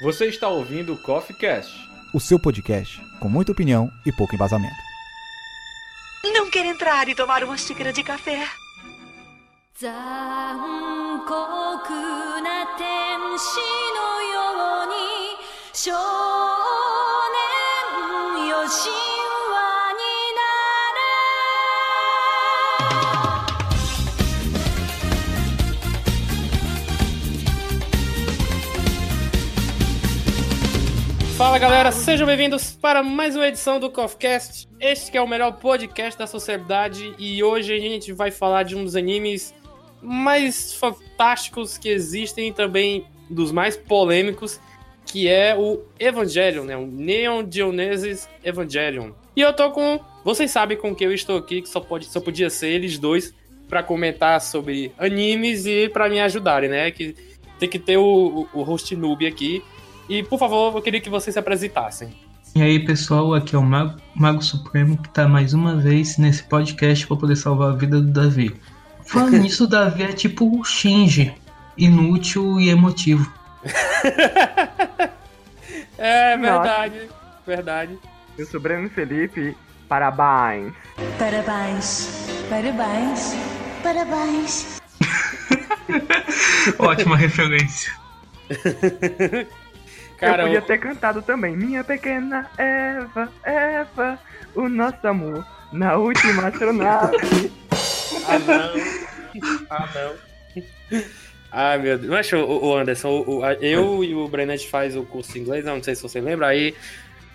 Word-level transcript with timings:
Você 0.00 0.26
está 0.28 0.48
ouvindo 0.48 0.94
o 0.94 0.96
Coffee 0.96 1.36
Cast, 1.36 1.70
o 2.14 2.18
seu 2.18 2.38
podcast 2.38 2.98
com 3.20 3.28
muita 3.28 3.52
opinião 3.52 3.90
e 4.06 4.10
pouco 4.10 4.34
embasamento. 4.34 4.74
Não 6.24 6.48
quer 6.50 6.64
entrar 6.64 7.06
e 7.06 7.14
tomar 7.14 7.44
uma 7.44 7.58
xícara 7.58 7.92
de 7.92 8.02
café? 8.02 8.48
残 18.62 19.09
Fala 31.40 31.58
galera, 31.58 31.90
sejam 31.90 32.26
bem-vindos 32.26 32.72
para 32.72 33.02
mais 33.02 33.34
uma 33.34 33.48
edição 33.48 33.80
do 33.80 33.88
CoffeeCast. 33.88 34.68
Este 34.78 35.16
é 35.16 35.22
o 35.22 35.26
melhor 35.26 35.52
podcast 35.52 36.18
da 36.18 36.26
sociedade 36.26 37.14
e 37.18 37.42
hoje 37.42 37.72
a 37.72 37.78
gente 37.78 38.12
vai 38.12 38.30
falar 38.30 38.62
de 38.62 38.76
um 38.76 38.84
dos 38.84 38.94
animes 38.94 39.54
mais 40.02 40.74
fantásticos 40.74 41.78
que 41.78 41.88
existem 41.88 42.48
e 42.48 42.52
também 42.52 43.06
dos 43.30 43.52
mais 43.52 43.74
polêmicos, 43.74 44.60
que 45.06 45.28
é 45.28 45.56
o 45.56 45.80
Evangelion, 45.98 46.64
né? 46.64 46.76
O 46.76 46.86
Neon 46.86 47.46
Genesis 47.50 48.28
Evangelion. 48.44 49.12
E 49.34 49.40
eu 49.40 49.54
tô 49.54 49.70
com, 49.70 49.98
vocês 50.22 50.50
sabem 50.50 50.76
com 50.76 50.94
que 50.94 51.06
eu 51.06 51.10
estou 51.14 51.38
aqui, 51.38 51.62
que 51.62 51.70
só 51.70 51.80
pode, 51.80 52.04
só 52.04 52.20
podia 52.20 52.50
ser 52.50 52.68
eles 52.68 52.98
dois 52.98 53.34
para 53.66 53.82
comentar 53.82 54.42
sobre 54.42 54.92
animes 54.98 55.64
e 55.64 55.88
para 55.88 56.06
me 56.06 56.20
ajudarem, 56.20 56.68
né? 56.68 56.90
Que 56.90 57.16
tem 57.58 57.66
que 57.66 57.78
ter 57.78 57.96
o, 57.96 58.46
o, 58.52 58.60
o 58.60 58.62
host 58.62 58.94
noob 58.94 59.26
aqui. 59.26 59.62
E, 60.10 60.24
por 60.24 60.40
favor, 60.40 60.74
eu 60.74 60.82
queria 60.82 61.00
que 61.00 61.08
vocês 61.08 61.32
se 61.32 61.38
apresentassem. 61.38 62.12
E 62.56 62.60
aí, 62.60 62.84
pessoal, 62.84 63.32
aqui 63.32 63.54
é 63.54 63.58
o 63.58 63.62
Mago, 63.62 63.96
Mago 64.12 64.42
Supremo 64.42 65.00
que 65.00 65.08
tá 65.08 65.28
mais 65.28 65.54
uma 65.54 65.76
vez 65.76 66.18
nesse 66.18 66.42
podcast 66.42 67.06
para 67.06 67.16
poder 67.16 67.36
salvar 67.36 67.70
a 67.70 67.76
vida 67.76 68.00
do 68.00 68.10
Davi. 68.10 68.60
Falando 69.06 69.38
nisso, 69.38 69.64
o 69.64 69.66
Davi 69.68 70.02
é 70.02 70.12
tipo 70.12 70.58
o 70.58 70.64
Shinji, 70.64 71.32
inútil 71.78 72.58
e 72.58 72.70
emotivo. 72.70 73.32
é 75.96 76.36
Nossa. 76.36 76.58
verdade, 76.58 77.08
verdade. 77.46 77.96
Eu 78.36 78.46
sou 78.46 78.58
Breno 78.58 78.90
Felipe, 78.90 79.56
parabéns. 79.88 80.72
Parabéns, 81.20 82.08
parabéns, 82.48 83.36
parabéns. 83.80 84.80
Ótima 86.80 87.16
referência. 87.16 87.92
Cara, 90.20 90.42
eu 90.42 90.46
podia 90.46 90.58
o- 90.60 90.62
ter 90.62 90.78
cantado 90.78 91.22
também. 91.22 91.56
Minha 91.56 91.82
pequena 91.82 92.48
Eva, 92.58 93.32
Eva, 93.42 94.18
o 94.54 94.68
nosso 94.68 95.06
amor 95.06 95.44
na 95.72 95.96
última 95.96 96.48
astronave. 96.48 97.16
Ah, 98.28 98.38
não. 98.38 98.72
Ah, 99.70 99.88
não. 99.94 101.00
Ai, 101.52 101.78
meu 101.78 101.98
Deus. 101.98 102.10
Mas, 102.10 102.32
o, 102.32 102.76
Anderson, 102.76 103.24
o- 103.26 103.44
eu 103.60 104.04
e 104.04 104.14
o 104.14 104.28
Brenet 104.28 104.68
faz 104.68 104.96
o 104.96 105.02
curso 105.04 105.32
de 105.32 105.40
inglês, 105.40 105.64
não 105.64 105.82
sei 105.82 105.94
se 105.94 106.02
você 106.02 106.20
lembra, 106.20 106.46
aí 106.48 106.74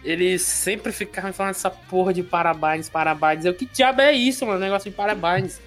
eles 0.03 0.41
sempre 0.44 0.91
ficavam 0.91 1.33
falando 1.33 1.52
essa 1.52 1.69
porra 1.69 2.13
de 2.13 2.22
parabéns, 2.23 2.88
parabéns. 2.88 3.44
Eu, 3.45 3.53
que 3.53 3.66
diabo 3.66 4.02
é 4.02 4.11
isso, 4.13 4.45
mano? 4.45 4.59
Negócio 4.59 4.89
de 4.89 4.95
parabéns. 4.95 5.59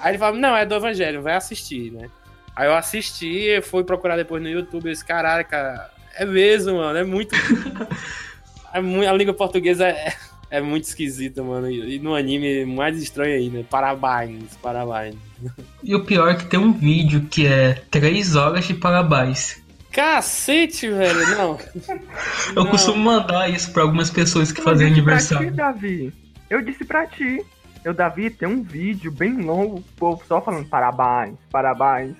Aí 0.00 0.12
ele 0.12 0.18
falava, 0.18 0.38
não, 0.38 0.56
é 0.56 0.64
do 0.66 0.74
Evangelho, 0.74 1.22
vai 1.22 1.34
assistir, 1.34 1.92
né? 1.92 2.08
Aí 2.56 2.66
eu 2.66 2.74
assisti, 2.74 3.60
fui 3.62 3.84
procurar 3.84 4.16
depois 4.16 4.42
no 4.42 4.48
YouTube, 4.48 4.86
eu 4.86 4.92
disse, 4.92 5.04
caraca, 5.04 5.90
é 6.16 6.24
mesmo, 6.24 6.76
mano, 6.76 6.98
é 6.98 7.04
muito... 7.04 7.34
é 8.72 8.80
muito 8.80 9.08
a 9.08 9.12
língua 9.12 9.34
portuguesa 9.34 9.86
é, 9.86 10.14
é 10.50 10.60
muito 10.60 10.84
esquisita, 10.84 11.42
mano, 11.42 11.70
e, 11.70 11.96
e 11.96 11.98
no 11.98 12.14
anime 12.14 12.64
mais 12.66 13.00
estranho 13.02 13.34
ainda, 13.36 13.64
parabéns, 13.68 14.56
parabéns. 14.62 15.16
E 15.82 15.94
o 15.96 16.04
pior 16.04 16.28
é 16.30 16.34
que 16.36 16.46
tem 16.46 16.60
um 16.60 16.72
vídeo 16.72 17.26
que 17.28 17.46
é 17.46 17.74
3 17.90 18.36
horas 18.36 18.64
de 18.64 18.74
parabéns. 18.74 19.60
Cacete, 19.90 20.88
velho, 20.88 21.28
não. 21.36 21.58
Eu 22.56 22.64
Não. 22.64 22.66
costumo 22.70 22.96
mandar 23.02 23.50
isso 23.50 23.72
pra 23.72 23.82
algumas 23.82 24.08
pessoas 24.08 24.50
que 24.52 24.60
Eu 24.60 24.64
fazem 24.64 24.88
disse 24.88 25.02
pra 25.02 25.18
ti, 25.18 25.34
aniversário. 25.34 25.52
Davi. 25.54 26.14
Eu 26.48 26.62
disse 26.62 26.84
pra 26.84 27.06
ti. 27.06 27.44
Eu, 27.84 27.92
Davi, 27.92 28.30
tem 28.30 28.48
um 28.48 28.62
vídeo 28.62 29.10
bem 29.10 29.36
longo, 29.42 29.78
o 29.78 29.82
povo 29.96 30.22
só 30.26 30.40
falando 30.40 30.66
parabéns, 30.68 31.34
parabéns. 31.50 32.14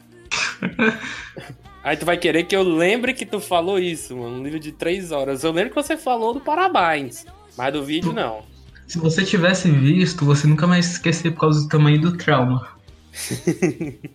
Aí 1.84 1.96
tu 1.96 2.06
vai 2.06 2.16
querer 2.16 2.44
que 2.44 2.54
eu 2.54 2.62
lembre 2.62 3.12
que 3.12 3.26
tu 3.26 3.40
falou 3.40 3.78
isso, 3.78 4.16
mano. 4.16 4.36
Um 4.38 4.42
livro 4.42 4.60
de 4.60 4.70
três 4.72 5.10
horas. 5.10 5.42
Eu 5.42 5.50
lembro 5.52 5.70
que 5.74 5.82
você 5.82 5.96
falou 5.96 6.32
do 6.34 6.40
parabéns. 6.40 7.24
Mas 7.56 7.72
do 7.72 7.84
vídeo, 7.84 8.12
não. 8.12 8.42
Se 8.86 8.98
você 8.98 9.24
tivesse 9.24 9.70
visto, 9.70 10.24
você 10.24 10.46
nunca 10.46 10.66
mais 10.66 10.92
esquecer 10.92 11.32
por 11.32 11.40
causa 11.40 11.62
do 11.62 11.68
tamanho 11.68 12.00
do 12.00 12.16
trauma. 12.16 12.68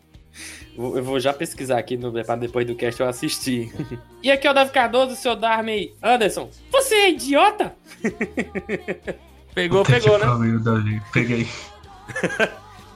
Eu 0.77 1.03
vou 1.03 1.19
já 1.19 1.33
pesquisar 1.33 1.79
aqui 1.79 1.97
no, 1.97 2.11
pra 2.23 2.35
depois 2.35 2.65
do 2.67 2.75
cast 2.75 3.01
eu 3.01 3.07
assistir. 3.09 3.73
E 4.21 4.29
aqui 4.29 4.45
é 4.47 4.51
o 4.51 4.53
Davi 4.53 4.71
Cardoso, 4.71 5.15
seu 5.15 5.35
Darmy 5.35 5.91
Anderson. 6.03 6.49
Você 6.71 6.93
é 6.93 7.09
idiota? 7.11 7.75
pegou, 9.55 9.83
Puta 9.83 9.99
pegou, 9.99 10.19
né? 10.19 10.25
pariu, 10.25 10.59
Davi. 10.59 11.01
Peguei. 11.11 11.47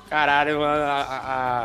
Caralho, 0.09 0.63
a- 0.63 1.03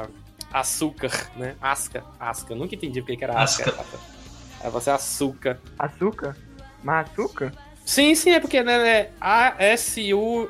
a- 0.03 0.07
açúcar, 0.53 1.11
né? 1.37 1.55
Asca, 1.61 2.05
asca. 2.19 2.53
Eu 2.53 2.59
nunca 2.59 2.75
entendi 2.75 3.01
porque 3.01 3.17
que 3.17 3.25
era 3.25 3.41
asca. 3.41 3.71
Asca. 3.71 3.99
É 4.63 4.71
você 4.71 4.91
açúcar. 4.91 5.61
Açúcar? 5.79 6.37
Mas 6.83 7.11
açúcar? 7.11 7.53
Sim, 7.85 8.15
sim, 8.15 8.31
é 8.31 8.41
porque 8.41 8.63
né, 8.63 8.89
é 8.89 9.11
A-S-U-K-A. 9.21 10.49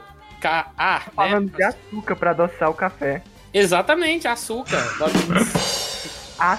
Né? 0.99 1.13
Falando 1.15 1.51
de 1.51 1.63
açúcar 1.63 2.17
pra 2.17 2.31
adoçar 2.31 2.71
o 2.71 2.75
café. 2.75 3.23
Exatamente, 3.53 4.27
açúcar. 4.27 4.81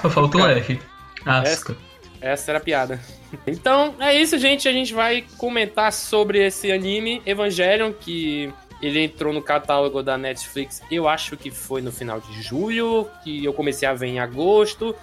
Só 0.01 0.09
falta 0.09 0.37
o 0.37 0.43
Açúcar. 0.43 0.57
R. 0.57 0.81
Asca. 1.25 1.75
Essa 2.19 2.51
era 2.51 2.57
a 2.57 2.61
piada. 2.61 2.99
Então, 3.45 3.95
é 3.99 4.19
isso, 4.19 4.37
gente. 4.37 4.67
A 4.67 4.71
gente 4.71 4.93
vai 4.93 5.25
comentar 5.37 5.93
sobre 5.93 6.45
esse 6.45 6.71
anime, 6.71 7.21
Evangelion, 7.25 7.93
que 7.93 8.51
ele 8.81 9.03
entrou 9.03 9.33
no 9.33 9.41
catálogo 9.41 10.01
da 10.03 10.17
Netflix, 10.17 10.81
eu 10.91 11.07
acho 11.07 11.35
que 11.37 11.49
foi 11.51 11.81
no 11.81 11.91
final 11.91 12.19
de 12.19 12.41
julho, 12.41 13.07
que 13.23 13.43
eu 13.43 13.53
comecei 13.53 13.87
a 13.87 13.93
ver 13.93 14.07
em 14.07 14.19
agosto. 14.19 14.95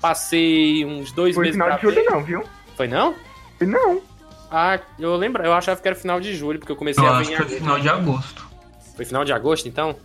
Passei 0.00 0.84
uns 0.84 1.12
dois 1.12 1.34
Foi 1.34 1.44
meses 1.44 1.54
final 1.56 1.68
pra 1.68 1.76
de 1.76 1.82
julho 1.82 1.94
ver. 1.94 2.10
não, 2.10 2.24
viu? 2.24 2.42
Foi 2.76 2.88
não? 2.88 3.14
Foi 3.58 3.66
não. 3.66 4.02
Ah, 4.50 4.78
eu 4.98 5.14
lembro, 5.16 5.42
eu 5.44 5.52
achava 5.52 5.80
que 5.80 5.86
era 5.88 5.96
final 5.96 6.20
de 6.20 6.34
julho, 6.34 6.58
porque 6.58 6.72
eu 6.72 6.76
comecei 6.76 7.02
Eu 7.02 7.08
a 7.08 7.12
ver 7.18 7.20
acho 7.22 7.30
em 7.32 7.36
que 7.36 7.36
foi 7.36 7.46
agosto. 7.46 7.60
final 7.60 7.80
de 7.80 7.88
agosto. 7.88 8.48
Foi 8.96 9.04
final 9.04 9.24
de 9.24 9.32
agosto, 9.32 9.68
então? 9.68 9.96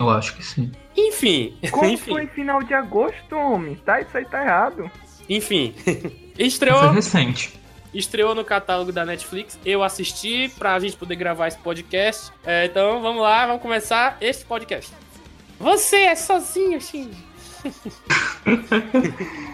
Eu 0.00 0.10
acho 0.10 0.34
que 0.36 0.44
sim. 0.44 0.72
Enfim, 0.96 1.56
Como 1.70 1.84
enfim, 1.90 2.12
foi 2.12 2.26
final 2.26 2.62
de 2.62 2.74
agosto, 2.74 3.36
homem? 3.36 3.76
Tá, 3.76 4.00
isso 4.00 4.16
aí 4.16 4.24
tá 4.24 4.42
errado. 4.42 4.90
enfim. 5.28 5.74
Foi 6.34 6.46
Estreou, 6.46 6.90
recente. 6.90 7.54
Estreou 7.94 8.34
no 8.34 8.44
catálogo 8.44 8.92
da 8.92 9.04
Netflix. 9.04 9.58
Eu 9.64 9.82
assisti 9.82 10.50
pra 10.58 10.78
gente 10.78 10.96
poder 10.96 11.16
gravar 11.16 11.48
esse 11.48 11.58
podcast. 11.58 12.32
É, 12.44 12.66
então 12.66 13.00
vamos 13.00 13.22
lá, 13.22 13.46
vamos 13.46 13.62
começar 13.62 14.16
esse 14.20 14.44
podcast. 14.44 14.92
Você 15.58 15.96
é 15.96 16.14
sozinho, 16.14 16.80
Shinji. 16.80 17.24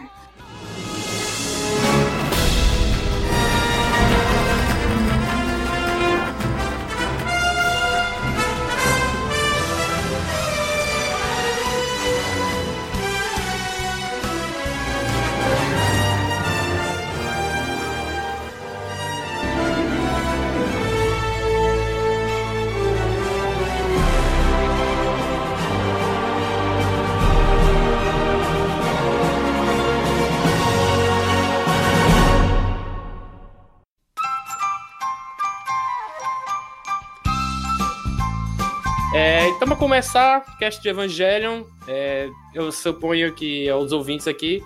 então, 39.60 39.68
pra 39.68 39.77
começar, 39.77 40.57
cast 40.57 40.80
de 40.80 40.89
Evangelion, 40.89 41.65
é, 41.86 42.30
eu 42.54 42.72
suponho 42.72 43.30
que 43.34 43.71
os 43.71 43.92
ouvintes 43.92 44.27
aqui, 44.27 44.65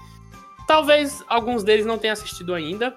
talvez 0.69 1.21
alguns 1.27 1.65
deles 1.65 1.85
não 1.85 1.99
tenham 1.99 2.13
assistido 2.13 2.55
ainda, 2.55 2.97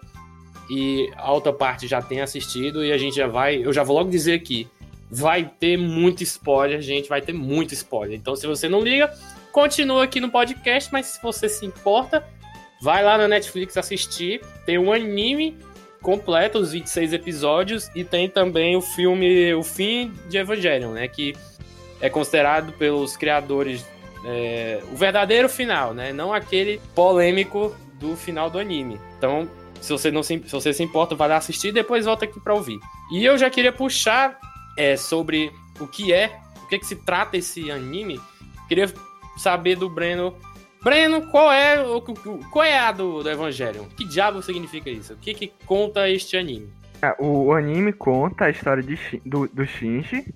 e 0.69 1.11
a 1.17 1.31
outra 1.31 1.51
parte 1.51 1.87
já 1.87 1.99
tenha 1.99 2.23
assistido, 2.23 2.85
e 2.85 2.91
a 2.91 2.99
gente 2.99 3.15
já 3.15 3.25
vai, 3.25 3.65
eu 3.65 3.73
já 3.73 3.81
vou 3.81 3.97
logo 3.97 4.11
dizer 4.11 4.35
aqui, 4.35 4.67
vai 5.09 5.43
ter 5.59 5.75
muito 5.75 6.21
spoiler, 6.21 6.79
gente, 6.83 7.09
vai 7.09 7.19
ter 7.19 7.33
muito 7.33 7.73
spoiler. 7.73 8.15
Então, 8.15 8.35
se 8.35 8.45
você 8.45 8.69
não 8.69 8.81
liga, 8.81 9.11
continua 9.51 10.03
aqui 10.03 10.19
no 10.19 10.29
podcast, 10.29 10.93
mas 10.93 11.07
se 11.07 11.23
você 11.23 11.49
se 11.49 11.65
importa, 11.65 12.23
vai 12.79 13.03
lá 13.03 13.17
na 13.17 13.27
Netflix 13.27 13.75
assistir. 13.75 14.39
Tem 14.67 14.77
um 14.77 14.93
anime 14.93 15.57
completo, 15.99 16.59
os 16.59 16.73
26 16.73 17.13
episódios, 17.13 17.89
e 17.95 18.03
tem 18.03 18.29
também 18.29 18.75
o 18.75 18.81
filme 18.83 19.51
O 19.55 19.63
Fim 19.63 20.13
de 20.29 20.37
Evangelion, 20.37 20.91
né? 20.91 21.07
Que 21.07 21.33
é 22.01 22.09
considerado 22.09 22.73
pelos 22.73 23.17
criadores 23.17 23.85
é, 24.25 24.81
o 24.91 24.95
verdadeiro 24.95 25.47
final, 25.47 25.93
né? 25.93 26.11
Não 26.11 26.33
aquele 26.33 26.81
polêmico 26.93 27.75
do 27.93 28.15
final 28.15 28.49
do 28.49 28.59
anime. 28.59 28.99
Então, 29.17 29.47
se 29.81 29.91
você 29.91 30.11
não 30.11 30.23
se, 30.23 30.41
se 30.45 30.51
você 30.51 30.73
se 30.73 30.83
importa, 30.83 31.15
vai 31.15 31.29
lá 31.29 31.37
assistir 31.37 31.69
e 31.69 31.71
depois 31.71 32.05
volta 32.05 32.25
aqui 32.25 32.39
para 32.39 32.53
ouvir. 32.53 32.79
E 33.11 33.23
eu 33.23 33.37
já 33.37 33.49
queria 33.49 33.71
puxar 33.71 34.37
é, 34.77 34.97
sobre 34.97 35.51
o 35.79 35.87
que 35.87 36.11
é, 36.11 36.39
o 36.63 36.67
que, 36.67 36.79
que 36.79 36.85
se 36.85 36.95
trata 36.95 37.37
esse 37.37 37.71
anime. 37.71 38.19
Queria 38.67 38.91
saber 39.37 39.75
do 39.75 39.89
Breno. 39.89 40.35
Breno, 40.83 41.29
qual 41.31 41.51
é 41.51 41.81
o 41.81 42.01
qual 42.01 42.65
é 42.65 42.77
a 42.77 42.91
do, 42.91 43.23
do 43.23 43.29
Evangelion? 43.29 43.85
Que 43.95 44.05
diabo 44.05 44.41
significa 44.41 44.89
isso? 44.89 45.13
O 45.13 45.17
que, 45.17 45.33
que 45.33 45.51
conta 45.65 46.09
este 46.09 46.37
anime? 46.37 46.69
É, 47.01 47.15
o 47.19 47.53
anime 47.53 47.93
conta 47.93 48.45
a 48.45 48.49
história 48.49 48.81
de, 48.81 48.97
do, 49.25 49.47
do 49.47 49.65
Shinji, 49.65 50.33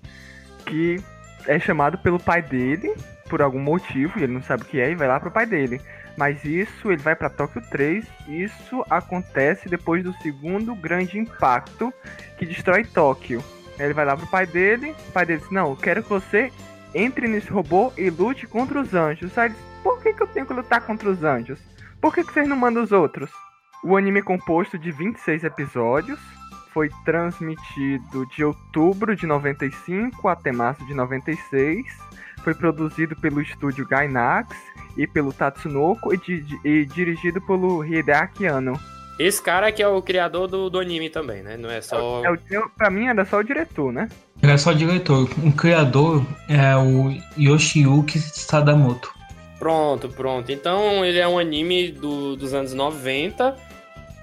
que 0.66 1.02
é 1.48 1.60
chamado 1.60 1.98
pelo 1.98 2.20
pai 2.20 2.42
dele, 2.42 2.94
por 3.30 3.42
algum 3.42 3.60
motivo, 3.60 4.20
e 4.20 4.24
ele 4.24 4.34
não 4.34 4.44
sabe 4.44 4.64
o 4.64 4.66
que 4.66 4.80
é, 4.80 4.92
e 4.92 4.96
vai 4.96 5.08
lá 5.08 5.20
pro 5.20 5.32
pai 5.32 5.46
dele. 5.46 5.82
Mas 6.18 6.44
isso, 6.44 6.92
ele 6.92 7.02
vai 7.02 7.16
para 7.16 7.30
Tóquio 7.30 7.62
3, 7.70 8.06
isso 8.28 8.84
acontece 8.90 9.70
depois 9.70 10.04
do 10.04 10.14
segundo 10.22 10.76
grande 10.76 11.18
impacto 11.18 11.94
que 12.38 12.46
destrói 12.46 12.84
Tóquio. 12.84 13.44
Ele 13.80 13.94
vai 13.94 14.06
lá 14.06 14.16
pro 14.18 14.28
pai 14.28 14.46
dele, 14.46 14.96
o 15.08 15.12
pai 15.12 15.26
dele 15.26 15.40
diz, 15.40 15.50
não, 15.50 15.70
eu 15.70 15.76
quero 15.76 16.04
que 16.04 16.10
você 16.10 16.52
entre 16.94 17.28
nesse 17.28 17.50
robô 17.50 17.92
e 17.98 18.10
lute 18.10 18.46
contra 18.46 18.82
os 18.82 18.94
anjos. 18.94 19.38
Aí 19.38 19.48
ele 19.48 19.56
diz, 19.56 19.64
por 19.82 20.02
que, 20.02 20.14
que 20.14 20.22
eu 20.22 20.28
tenho 20.28 20.46
que 20.46 20.54
lutar 20.54 20.82
contra 20.82 21.10
os 21.10 21.24
anjos? 21.24 21.60
Por 22.00 22.14
que, 22.14 22.24
que 22.24 22.34
vocês 22.34 22.48
não 22.48 22.58
mandam 22.58 22.84
os 22.84 22.92
outros? 22.92 23.32
O 23.84 23.96
anime 23.96 24.20
é 24.20 24.24
composto 24.24 24.78
de 24.78 24.92
26 24.92 25.44
episódios, 25.44 26.20
foi 26.74 26.90
transmitido 27.06 28.26
de 28.28 28.44
outubro 28.44 29.16
de 29.16 29.26
95 29.26 30.28
até 30.28 30.52
março 30.52 30.86
de 30.86 30.94
96, 30.94 31.86
foi 32.44 32.54
produzido 32.54 33.16
pelo 33.16 33.42
estúdio 33.42 33.88
Gainax 33.88 34.56
e 34.98 35.06
pelo 35.06 35.32
Tatsunoko 35.32 36.14
e, 36.14 36.18
di 36.18 36.60
e 36.64 36.86
dirigido 36.86 37.42
pelo 37.42 37.86
Hideaki 37.86 38.46
Anno. 38.48 38.80
Esse 39.20 39.42
cara 39.42 39.72
que 39.72 39.84
é 39.84 39.88
o 39.88 40.02
criador 40.02 40.48
do, 40.48 40.70
do 40.70 40.80
anime 40.80 41.10
também, 41.10 41.44
né? 41.44 41.56
Não 41.56 41.70
é 41.70 41.82
só. 41.82 42.24
É, 42.26 42.56
é, 42.56 42.62
pra 42.76 42.90
mim 42.90 43.06
era 43.06 43.24
só 43.24 43.38
o 43.38 43.44
diretor, 43.44 43.94
né? 43.94 44.10
Era 44.42 44.58
só 44.58 44.72
o 44.72 44.76
diretor. 44.76 45.30
O 45.44 45.52
criador 45.52 46.26
é 46.50 46.76
o 46.76 47.14
Yoshiyuki 47.38 48.18
Sadamoto. 48.18 49.14
Pronto, 49.60 50.10
pronto. 50.10 50.52
Então 50.52 51.06
ele 51.06 51.20
é 51.20 51.28
um 51.28 51.38
anime 51.38 51.92
do, 51.92 52.36
dos 52.36 52.54
anos 52.54 52.74
90 52.74 53.56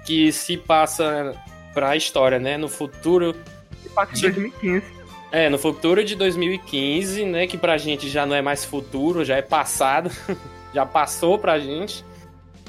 que 0.04 0.32
se 0.32 0.56
passa 0.56 1.32
pra 1.78 1.96
história, 1.96 2.40
né? 2.40 2.58
No 2.58 2.68
futuro. 2.68 3.36
Se 3.80 3.88
passa 3.90 4.16
em 4.16 4.20
2015. 4.20 4.86
É, 5.30 5.48
no 5.48 5.58
futuro 5.58 6.02
de 6.02 6.16
2015, 6.16 7.24
né? 7.24 7.46
Que 7.46 7.56
pra 7.56 7.78
gente 7.78 8.08
já 8.08 8.26
não 8.26 8.34
é 8.34 8.42
mais 8.42 8.64
futuro, 8.64 9.24
já 9.24 9.36
é 9.36 9.42
passado. 9.42 10.10
já 10.74 10.84
passou 10.84 11.38
pra 11.38 11.60
gente. 11.60 12.04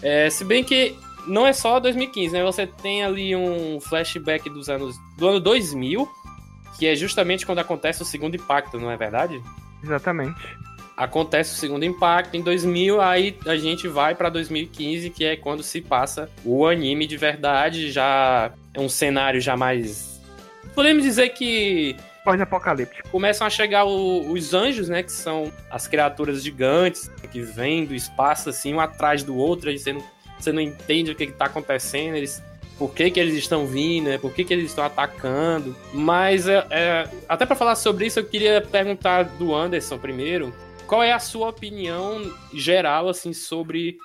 É, 0.04 0.30
se 0.30 0.46
bem 0.46 0.64
que 0.64 0.96
não 1.26 1.48
é 1.48 1.54
só 1.54 1.80
2015, 1.80 2.34
né? 2.34 2.44
Você 2.44 2.68
tem 2.68 3.04
ali 3.04 3.36
um 3.36 3.80
flashback 3.82 4.48
dos 4.48 4.70
anos 4.70 4.96
do 5.18 5.28
ano 5.28 5.40
2000, 5.40 6.08
que 6.78 6.86
é 6.86 6.96
justamente 6.96 7.48
quando 7.48 7.60
acontece 7.60 8.04
o 8.04 8.06
segundo 8.06 8.36
impacto, 8.36 8.80
não 8.80 8.92
é 8.92 8.96
verdade? 8.96 9.42
Exatamente. 9.84 10.40
Acontece 11.00 11.54
o 11.54 11.58
segundo 11.58 11.86
impacto 11.86 12.36
em 12.36 12.42
2000, 12.42 13.02
aí 13.02 13.36
a 13.48 13.56
gente 13.56 13.88
vai 13.88 14.14
para 14.14 14.30
2015, 14.30 15.10
que 15.10 15.24
é 15.24 15.36
quando 15.36 15.64
se 15.64 15.82
passa 15.82 16.30
o 16.44 16.68
anime 16.68 17.08
de 17.08 17.16
verdade, 17.16 17.90
já 17.90 18.52
é 18.74 18.80
um 18.80 18.90
cenário 18.90 19.40
já 19.40 19.56
mais 19.56 20.20
podemos 20.80 21.04
dizer 21.04 21.30
que 21.30 21.96
pós-apocalíptico. 22.24 23.10
Começam 23.10 23.46
a 23.46 23.50
chegar 23.50 23.84
o, 23.84 24.32
os 24.32 24.54
anjos, 24.54 24.88
né? 24.88 25.04
Que 25.04 25.12
são 25.12 25.52
as 25.70 25.88
criaturas 25.88 26.42
gigantes 26.42 27.10
que 27.32 27.42
vêm 27.42 27.86
do 27.86 27.94
espaço, 27.94 28.50
assim, 28.50 28.74
um 28.74 28.80
atrás 28.80 29.22
do 29.22 29.36
outro, 29.36 29.70
aí 29.70 29.78
você 29.78 29.92
não, 29.92 30.04
você 30.40 30.52
não 30.52 30.62
entende 30.62 31.12
o 31.12 31.16
que, 31.16 31.26
está 31.26 31.46
acontecendo, 31.46 32.16
eles. 32.16 32.42
Por 32.78 32.94
que, 32.94 33.12
que 33.12 33.20
eles 33.20 33.36
estão 33.36 33.68
vindo, 33.68 34.10
né? 34.10 34.18
Por 34.18 34.34
que, 34.34 34.46
que 34.46 34.54
eles 34.54 34.68
estão 34.68 34.86
atacando. 34.86 35.76
Mas, 35.94 36.48
é, 36.48 36.66
é 36.70 37.10
até 37.28 37.46
para 37.46 37.58
falar 37.58 37.76
sobre 37.76 38.06
isso, 38.06 38.20
eu 38.20 38.24
queria 38.24 38.62
perguntar 38.62 39.24
do 39.24 39.54
Anderson 39.54 39.98
primeiro. 39.98 40.54
Qual 40.90 41.04
é 41.04 41.14
a 41.14 41.20
sua 41.20 41.50
opinião 41.50 42.20
geral, 42.52 43.10
assim, 43.10 43.32
sobre 43.32 43.98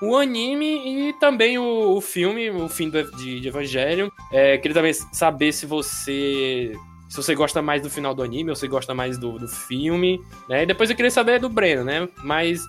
o 0.00 0.16
anime 0.16 1.10
e 1.10 1.12
também 1.20 1.58
o, 1.58 1.94
o 1.94 2.00
filme, 2.00 2.48
o 2.50 2.66
fim 2.66 2.88
do, 2.88 3.10
de, 3.18 3.40
de 3.40 3.48
Evangelion. 3.48 4.08
É, 4.32 4.56
queria 4.56 4.74
também 4.74 4.94
saber 4.94 5.52
se 5.52 5.66
você 5.66 6.72
se 7.10 7.16
você 7.16 7.34
gosta 7.34 7.60
mais 7.60 7.82
do 7.82 7.90
final 7.90 8.14
do 8.14 8.22
anime 8.22 8.50
ou 8.50 8.56
se 8.56 8.66
gosta 8.68 8.94
mais 8.94 9.18
do, 9.18 9.38
do 9.38 9.48
filme, 9.48 10.18
né? 10.48 10.62
E 10.62 10.66
depois 10.66 10.88
eu 10.88 10.96
queria 10.96 11.10
saber 11.10 11.40
do 11.40 11.48
Breno, 11.50 11.84
né? 11.84 12.08
Mas 12.24 12.62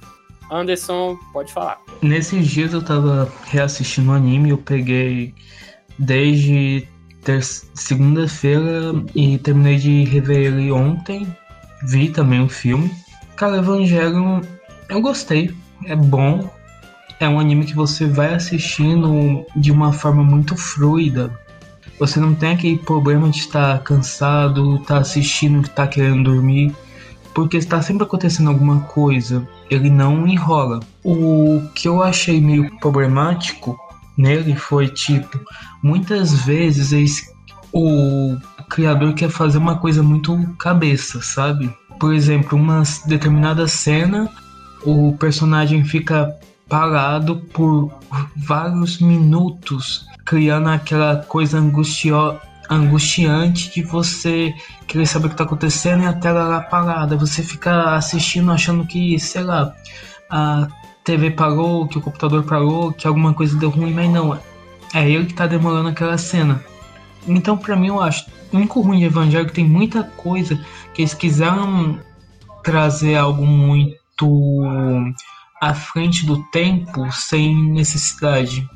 Anderson, 0.51 1.17
pode 1.31 1.53
falar. 1.53 1.79
Nesses 2.01 2.47
dias 2.47 2.73
eu 2.73 2.83
tava 2.83 3.31
reassistindo 3.45 4.11
o 4.11 4.15
anime, 4.15 4.49
eu 4.49 4.57
peguei 4.57 5.33
desde 5.97 6.85
segunda-feira 7.73 8.93
e 9.15 9.37
terminei 9.37 9.77
de 9.77 10.03
rever 10.03 10.51
ele 10.51 10.71
ontem. 10.71 11.25
Vi 11.87 12.09
também 12.09 12.43
o 12.43 12.49
filme. 12.49 12.91
Cara, 13.41 13.57
Evangelion, 13.57 14.41
eu 14.87 15.01
gostei. 15.01 15.51
É 15.85 15.95
bom. 15.95 16.47
É 17.19 17.27
um 17.27 17.39
anime 17.39 17.65
que 17.65 17.73
você 17.73 18.05
vai 18.05 18.35
assistindo 18.35 19.43
de 19.55 19.71
uma 19.71 19.91
forma 19.91 20.23
muito 20.23 20.55
fluida. 20.55 21.35
Você 21.97 22.19
não 22.19 22.35
tem 22.35 22.51
aquele 22.51 22.77
problema 22.77 23.27
de 23.31 23.39
estar 23.39 23.81
cansado, 23.81 24.75
estar 24.75 24.93
tá 24.93 24.97
assistindo, 25.01 25.61
estar 25.61 25.73
tá 25.73 25.87
querendo 25.87 26.25
dormir, 26.25 26.71
porque 27.33 27.57
está 27.57 27.81
sempre 27.81 28.03
acontecendo 28.03 28.51
alguma 28.51 28.81
coisa. 28.81 29.43
Ele 29.71 29.89
não 29.89 30.27
enrola. 30.27 30.79
O 31.03 31.63
que 31.73 31.87
eu 31.87 32.03
achei 32.03 32.39
meio 32.39 32.69
problemático 32.77 33.75
nele 34.15 34.55
foi 34.55 34.87
tipo, 34.87 35.39
muitas 35.81 36.31
vezes 36.45 37.27
o 37.73 38.37
criador 38.69 39.15
quer 39.15 39.31
fazer 39.31 39.57
uma 39.57 39.79
coisa 39.79 40.03
muito 40.03 40.37
cabeça, 40.59 41.23
sabe? 41.23 41.75
Por 42.01 42.13
exemplo, 42.15 42.57
uma 42.57 42.81
determinada 43.05 43.67
cena, 43.67 44.27
o 44.83 45.15
personagem 45.19 45.85
fica 45.85 46.35
parado 46.67 47.35
por 47.53 47.93
vários 48.35 48.99
minutos 48.99 50.07
criando 50.25 50.69
aquela 50.69 51.17
coisa 51.17 51.59
angustiante 51.59 53.71
de 53.71 53.83
você 53.83 54.51
querer 54.87 55.05
saber 55.05 55.27
o 55.27 55.29
que 55.29 55.35
está 55.35 55.43
acontecendo 55.43 56.01
e 56.01 56.07
a 56.07 56.13
tela 56.13 56.45
lá 56.45 56.61
parada. 56.61 57.15
Você 57.17 57.43
fica 57.43 57.95
assistindo 57.95 58.51
achando 58.51 58.83
que, 58.83 59.19
sei 59.19 59.43
lá, 59.43 59.71
a 60.27 60.67
TV 61.03 61.29
parou, 61.29 61.87
que 61.87 61.99
o 61.99 62.01
computador 62.01 62.41
parou, 62.41 62.91
que 62.91 63.05
alguma 63.05 63.31
coisa 63.31 63.55
deu 63.59 63.69
ruim, 63.69 63.93
mas 63.93 64.09
não. 64.09 64.39
É 64.91 65.07
ele 65.07 65.25
que 65.25 65.33
está 65.33 65.45
demorando 65.45 65.89
aquela 65.89 66.17
cena. 66.17 66.65
Então, 67.27 67.57
para 67.57 67.75
mim, 67.75 67.87
eu 67.87 68.01
acho. 68.01 68.25
O 68.51 68.57
único 68.57 68.81
ruim 68.81 68.99
de 68.99 69.05
Evangelho 69.05 69.45
é 69.45 69.47
que 69.47 69.53
tem 69.53 69.67
muita 69.67 70.03
coisa 70.03 70.59
que 70.93 71.01
eles 71.01 71.13
quiseram 71.13 71.99
trazer 72.63 73.15
algo 73.15 73.45
muito 73.45 74.61
à 75.61 75.73
frente 75.73 76.25
do 76.25 76.43
tempo 76.51 77.11
sem 77.11 77.55
necessidade. 77.71 78.67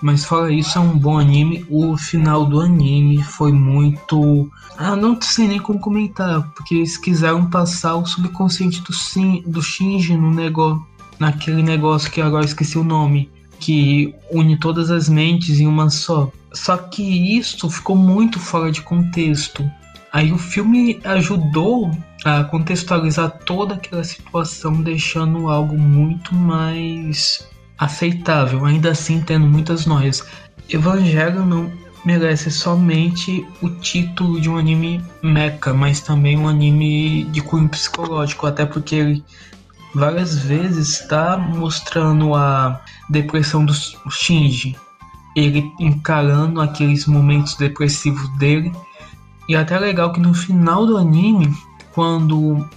Mas 0.00 0.24
fora 0.24 0.50
isso, 0.50 0.78
é 0.78 0.80
um 0.80 0.98
bom 0.98 1.18
anime. 1.18 1.66
O 1.68 1.96
final 1.96 2.46
do 2.46 2.60
anime 2.60 3.22
foi 3.22 3.52
muito. 3.52 4.50
Ah, 4.78 4.96
não 4.96 5.20
sei 5.20 5.46
nem 5.46 5.58
como 5.58 5.78
comentar, 5.78 6.42
porque 6.52 6.76
eles 6.76 6.96
quiseram 6.96 7.50
passar 7.50 7.96
o 7.96 8.06
subconsciente 8.06 8.80
do, 8.80 8.92
Shin, 8.94 9.42
do 9.46 9.60
Shinji 9.60 10.16
no 10.16 10.30
negócio, 10.30 10.82
naquele 11.18 11.62
negócio 11.62 12.10
que 12.10 12.20
agora 12.20 12.46
esqueci 12.46 12.78
o 12.78 12.84
nome, 12.84 13.30
que 13.60 14.14
une 14.30 14.58
todas 14.58 14.90
as 14.90 15.08
mentes 15.08 15.60
em 15.60 15.66
uma 15.66 15.90
só. 15.90 16.32
Só 16.52 16.76
que 16.76 17.02
isso 17.38 17.70
ficou 17.70 17.94
muito 17.94 18.40
fora 18.40 18.72
de 18.72 18.82
contexto. 18.82 19.70
Aí 20.12 20.32
o 20.32 20.38
filme 20.38 20.98
ajudou 21.04 21.90
a 22.24 22.42
contextualizar 22.44 23.30
toda 23.44 23.74
aquela 23.74 24.02
situação, 24.02 24.82
deixando 24.82 25.48
algo 25.48 25.78
muito 25.78 26.34
mais 26.34 27.46
aceitável, 27.78 28.64
ainda 28.64 28.90
assim 28.90 29.20
tendo 29.20 29.46
muitas 29.46 29.86
noias. 29.86 30.24
Evangelho 30.68 31.44
não 31.46 31.70
merece 32.04 32.50
somente 32.50 33.46
o 33.62 33.68
título 33.68 34.40
de 34.40 34.48
um 34.48 34.56
anime 34.56 35.02
mecha, 35.22 35.72
mas 35.72 36.00
também 36.00 36.36
um 36.36 36.48
anime 36.48 37.24
de 37.24 37.40
cunho 37.40 37.68
psicológico, 37.68 38.46
até 38.46 38.64
porque 38.64 38.96
ele 38.96 39.24
várias 39.94 40.38
vezes 40.38 41.00
está 41.00 41.36
mostrando 41.36 42.34
a 42.34 42.80
depressão 43.08 43.64
do 43.64 43.72
Shinji, 44.10 44.76
ele 45.36 45.72
encarando 45.78 46.60
aqueles 46.60 47.06
momentos 47.06 47.54
depressivos 47.56 48.28
dele. 48.38 48.72
E 49.48 49.56
até 49.56 49.78
legal 49.78 50.12
que 50.12 50.20
no 50.20 50.34
final 50.34 50.86
do 50.86 50.96
anime, 50.96 51.52
quando 51.92 52.68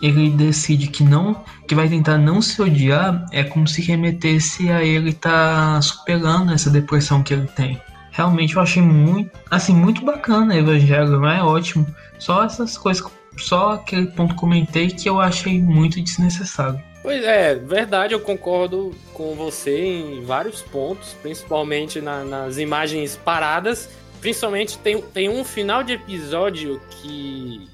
ele 0.00 0.30
decide 0.30 0.88
que 0.88 1.02
não, 1.02 1.42
que 1.66 1.74
vai 1.74 1.88
tentar 1.88 2.18
não 2.18 2.42
se 2.42 2.60
odiar, 2.60 3.24
é 3.32 3.42
como 3.42 3.66
se 3.66 3.80
remetesse 3.82 4.70
a 4.70 4.82
ele 4.82 5.10
estar 5.10 5.74
tá 5.74 5.82
superando 5.82 6.52
essa 6.52 6.70
depressão 6.70 7.22
que 7.22 7.32
ele 7.32 7.46
tem. 7.48 7.80
Realmente 8.10 8.54
eu 8.54 8.62
achei 8.62 8.82
muito, 8.82 9.30
assim, 9.50 9.74
muito 9.74 10.04
bacana 10.04 10.56
Evangelho, 10.56 11.24
é 11.26 11.42
ótimo. 11.42 11.86
Só 12.18 12.44
essas 12.44 12.78
coisas, 12.78 13.04
só 13.36 13.72
aquele 13.72 14.06
ponto 14.08 14.34
que 14.34 14.40
comentei 14.40 14.88
que 14.88 15.08
eu 15.08 15.20
achei 15.20 15.60
muito 15.60 16.00
desnecessário. 16.00 16.82
Pois 17.02 17.22
é, 17.22 17.54
verdade, 17.54 18.14
eu 18.14 18.20
concordo 18.20 18.94
com 19.12 19.34
você 19.34 19.78
em 19.78 20.24
vários 20.24 20.62
pontos, 20.62 21.14
principalmente 21.20 22.00
na, 22.00 22.24
nas 22.24 22.56
imagens 22.56 23.14
paradas. 23.14 23.90
Principalmente 24.20 24.78
tem, 24.78 25.02
tem 25.02 25.28
um 25.28 25.44
final 25.44 25.82
de 25.82 25.92
episódio 25.92 26.80
que 26.88 27.68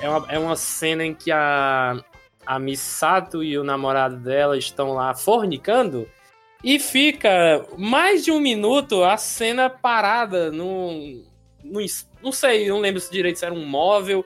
é 0.00 0.08
uma, 0.08 0.32
é 0.32 0.38
uma 0.38 0.54
cena 0.54 1.04
em 1.04 1.12
que 1.12 1.32
a, 1.32 2.00
a 2.46 2.58
Misato 2.60 3.42
e 3.42 3.58
o 3.58 3.64
namorado 3.64 4.16
dela 4.18 4.56
estão 4.56 4.92
lá 4.92 5.14
fornicando 5.14 6.08
e 6.62 6.78
fica 6.78 7.66
mais 7.76 8.24
de 8.24 8.30
um 8.30 8.40
minuto 8.40 9.02
a 9.02 9.16
cena 9.16 9.68
parada 9.68 10.50
num, 10.50 11.24
num. 11.62 11.84
Não 12.22 12.32
sei, 12.32 12.68
não 12.68 12.80
lembro 12.80 13.00
se 13.00 13.10
direito 13.10 13.38
se 13.38 13.44
era 13.44 13.54
um 13.54 13.66
móvel. 13.66 14.24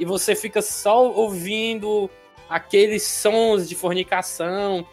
E 0.00 0.04
você 0.04 0.34
fica 0.34 0.62
só 0.62 1.08
ouvindo 1.12 2.10
aqueles 2.48 3.02
sons 3.04 3.68
de 3.68 3.76
fornicação. 3.76 4.84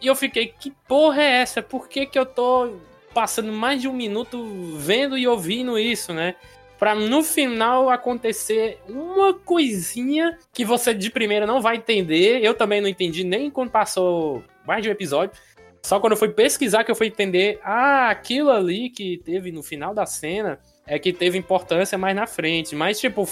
E 0.00 0.06
eu 0.06 0.14
fiquei, 0.14 0.46
que 0.46 0.70
porra 0.88 1.20
é 1.20 1.42
essa? 1.42 1.60
Por 1.60 1.88
que, 1.88 2.06
que 2.06 2.18
eu 2.18 2.24
tô 2.24 2.76
passando 3.12 3.52
mais 3.52 3.82
de 3.82 3.88
um 3.88 3.92
minuto 3.92 4.76
vendo 4.76 5.18
e 5.18 5.26
ouvindo 5.26 5.78
isso, 5.78 6.14
né? 6.14 6.36
Pra 6.78 6.94
no 6.94 7.22
final 7.22 7.90
acontecer 7.90 8.78
uma 8.88 9.34
coisinha 9.34 10.38
que 10.52 10.64
você 10.64 10.94
de 10.94 11.10
primeira 11.10 11.46
não 11.46 11.60
vai 11.60 11.76
entender. 11.76 12.42
Eu 12.42 12.54
também 12.54 12.80
não 12.80 12.88
entendi 12.88 13.24
nem 13.24 13.50
quando 13.50 13.70
passou 13.70 14.42
mais 14.66 14.82
de 14.82 14.88
um 14.88 14.92
episódio. 14.92 15.36
Só 15.82 15.98
quando 15.98 16.12
eu 16.12 16.16
fui 16.16 16.28
pesquisar 16.28 16.84
que 16.84 16.90
eu 16.90 16.96
fui 16.96 17.08
entender, 17.08 17.60
ah, 17.64 18.08
aquilo 18.08 18.50
ali 18.50 18.88
que 18.88 19.18
teve 19.24 19.50
no 19.50 19.62
final 19.62 19.92
da 19.92 20.06
cena 20.06 20.60
é 20.86 20.98
que 20.98 21.12
teve 21.12 21.36
importância 21.36 21.98
mais 21.98 22.14
na 22.14 22.26
frente. 22.26 22.74
Mas, 22.74 23.00
tipo, 23.00 23.28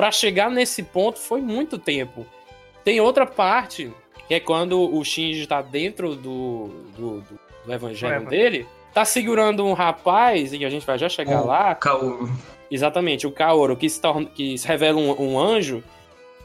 para 0.00 0.10
chegar 0.10 0.50
nesse 0.50 0.82
ponto 0.82 1.18
foi 1.18 1.42
muito 1.42 1.78
tempo. 1.78 2.26
Tem 2.82 3.02
outra 3.02 3.26
parte, 3.26 3.92
que 4.26 4.32
é 4.32 4.40
quando 4.40 4.80
o 4.80 5.04
Shinji 5.04 5.46
tá 5.46 5.60
dentro 5.60 6.16
do, 6.16 6.68
do, 6.96 7.20
do, 7.20 7.38
do 7.66 7.72
evangelho 7.74 8.26
dele, 8.26 8.66
tá 8.94 9.04
segurando 9.04 9.62
um 9.62 9.74
rapaz, 9.74 10.54
e 10.54 10.64
a 10.64 10.70
gente 10.70 10.86
vai 10.86 10.96
já 10.96 11.06
chegar 11.06 11.42
lá. 11.42 11.74
Kaoru. 11.74 12.30
Exatamente, 12.70 13.26
o 13.26 13.30
Kaoru, 13.30 13.76
que 13.76 13.90
se, 13.90 14.00
torna, 14.00 14.24
que 14.24 14.56
se 14.56 14.66
revela 14.66 14.98
um, 14.98 15.20
um 15.20 15.38
anjo. 15.38 15.84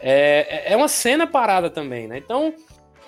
É, 0.02 0.74
é 0.74 0.76
uma 0.76 0.90
cena 0.90 1.26
parada 1.26 1.70
também, 1.70 2.10
né? 2.10 2.18
Então, 2.18 2.54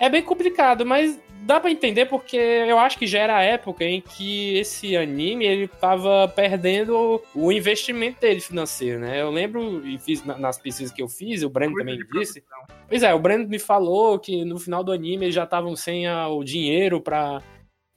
é 0.00 0.08
bem 0.08 0.22
complicado, 0.22 0.86
mas 0.86 1.20
dá 1.42 1.60
para 1.60 1.70
entender 1.70 2.06
porque 2.06 2.36
eu 2.36 2.78
acho 2.78 2.98
que 2.98 3.06
já 3.06 3.20
era 3.20 3.36
a 3.36 3.42
época 3.42 3.84
em 3.84 4.00
que 4.00 4.56
esse 4.58 4.96
anime 4.96 5.46
ele 5.46 5.68
tava 5.68 6.28
perdendo 6.28 7.22
o 7.34 7.52
investimento 7.52 8.20
dele 8.20 8.40
financeiro, 8.40 9.00
né? 9.00 9.20
Eu 9.20 9.30
lembro 9.30 9.86
e 9.86 9.98
fiz 9.98 10.24
nas 10.24 10.58
pesquisas 10.58 10.92
que 10.92 11.02
eu 11.02 11.08
fiz, 11.08 11.42
o 11.42 11.50
Breno 11.50 11.74
também 11.74 11.98
disse. 12.12 12.42
Pois 12.88 13.02
é, 13.02 13.12
o 13.14 13.18
Breno 13.18 13.48
me 13.48 13.58
falou 13.58 14.18
que 14.18 14.44
no 14.44 14.58
final 14.58 14.82
do 14.82 14.92
anime 14.92 15.26
eles 15.26 15.34
já 15.34 15.44
estavam 15.44 15.74
sem 15.76 16.06
a, 16.06 16.28
o 16.28 16.42
dinheiro 16.42 17.00
para 17.00 17.42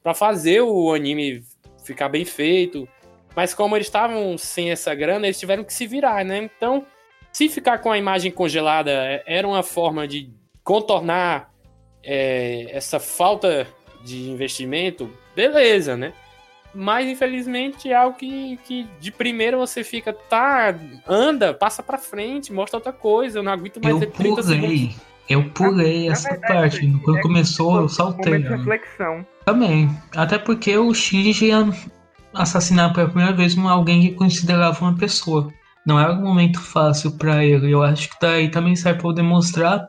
para 0.03 0.15
fazer 0.15 0.62
o 0.62 0.91
anime 0.93 1.43
ficar 1.83 2.10
bem 2.10 2.25
feito. 2.25 2.88
Mas 3.36 3.53
como 3.53 3.75
eles 3.75 3.88
estavam 3.88 4.38
sem 4.38 4.71
essa 4.71 4.93
grana, 4.95 5.27
eles 5.27 5.39
tiveram 5.39 5.63
que 5.63 5.74
se 5.74 5.88
virar, 5.88 6.25
né? 6.25 6.50
Então, 6.57 6.86
se 7.31 7.48
ficar 7.48 7.77
com 7.77 7.91
a 7.91 7.98
imagem 7.98 8.31
congelada 8.31 8.91
é, 8.91 9.24
era 9.25 9.48
uma 9.48 9.63
forma 9.63 10.07
de 10.07 10.29
contornar 10.63 11.50
é, 12.03 12.67
essa 12.72 13.00
falta 13.00 13.67
de 14.03 14.29
investimento, 14.29 15.10
beleza, 15.36 15.96
né? 15.96 16.13
Mas 16.74 17.08
infelizmente 17.08 17.89
é 17.91 17.96
algo 17.96 18.17
que, 18.17 18.58
que 18.65 18.88
de 19.00 19.12
primeira 19.12 19.58
você 19.58 19.84
fica, 19.84 20.13
tá, 20.13 20.74
anda, 21.08 21.53
passa 21.53 21.84
pra 21.84 21.98
frente, 21.98 22.53
mostra 22.53 22.77
outra 22.77 22.93
coisa, 22.93 23.39
eu 23.39 23.43
não 23.43 23.51
aguento 23.51 23.79
mais 23.84 23.93
eu 23.93 24.00
ter 24.00 24.12
30 24.12 24.41
pulei, 24.41 24.60
segundos. 24.62 24.96
Eu 25.29 25.50
pulei 25.51 26.05
Na 26.08 26.13
essa 26.13 26.29
verdade, 26.29 26.53
parte. 26.53 27.00
Quando 27.03 27.17
é- 27.20 27.22
começou, 27.22 27.77
eu 27.81 27.89
saltei. 27.89 28.39
né? 28.39 28.50
reflexão. 28.55 29.25
Também. 29.46 29.89
Até 30.15 30.38
porque 30.38 30.77
o 30.77 30.93
Shinji 30.93 31.48
ia 31.48 31.70
assassinar 32.34 32.93
pela 32.93 33.08
primeira 33.10 33.34
vez 33.34 33.58
um- 33.58 33.67
alguém 33.67 34.01
que 34.01 34.12
considerava 34.15 34.84
uma 34.84 34.96
pessoa. 34.98 35.51
Não 35.86 36.00
era 36.00 36.13
um 36.13 36.22
momento 36.22 36.60
fácil 36.62 37.12
pra 37.17 37.43
ele. 37.43 37.72
Eu 37.72 37.81
acho 37.84 38.10
que 38.10 38.15
daí 38.22 38.50
também 38.50 38.75
serve 38.75 39.00
pra 39.00 39.10
eu 39.10 39.13
demonstrar 39.13 39.88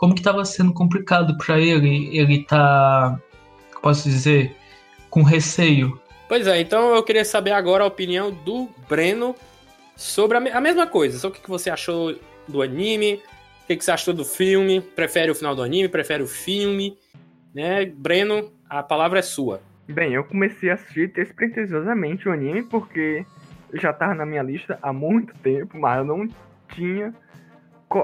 como 0.00 0.14
que 0.14 0.22
tava 0.22 0.42
sendo 0.46 0.72
complicado 0.72 1.36
pra 1.36 1.60
ele. 1.60 2.08
Ele 2.16 2.42
tá, 2.44 3.20
posso 3.82 4.08
dizer, 4.08 4.56
com 5.10 5.22
receio. 5.22 6.00
Pois 6.26 6.46
é, 6.46 6.58
então 6.58 6.94
eu 6.94 7.02
queria 7.02 7.22
saber 7.22 7.50
agora 7.52 7.84
a 7.84 7.86
opinião 7.86 8.30
do 8.32 8.66
Breno 8.88 9.36
sobre 9.94 10.38
a, 10.38 10.40
me- 10.40 10.50
a 10.50 10.58
mesma 10.60 10.86
coisa. 10.86 11.18
Sobre 11.18 11.36
o 11.36 11.38
que 11.38 11.44
que 11.44 11.50
você 11.50 11.68
achou 11.68 12.16
do 12.48 12.62
anime, 12.62 13.20
o 13.64 13.66
que 13.66 13.76
que 13.76 13.84
você 13.84 13.90
achou 13.90 14.14
do 14.14 14.24
filme, 14.24 14.80
prefere 14.80 15.30
o 15.30 15.34
final 15.34 15.54
do 15.54 15.62
anime, 15.62 15.86
prefere 15.86 16.22
o 16.22 16.26
filme, 16.26 16.96
né? 17.54 17.84
Breno, 17.84 18.50
a 18.70 18.82
palavra 18.82 19.18
é 19.18 19.22
sua. 19.22 19.60
Bem, 19.86 20.14
eu 20.14 20.24
comecei 20.24 20.70
a 20.70 20.74
assistir 20.74 21.08
despretensiosamente 21.12 22.26
o 22.26 22.32
anime 22.32 22.62
porque 22.62 23.26
já 23.74 23.92
tava 23.92 24.14
na 24.14 24.24
minha 24.24 24.42
lista 24.42 24.78
há 24.80 24.94
muito 24.94 25.34
tempo, 25.42 25.78
mas 25.78 25.98
eu 25.98 26.04
não 26.06 26.26
tinha, 26.74 27.12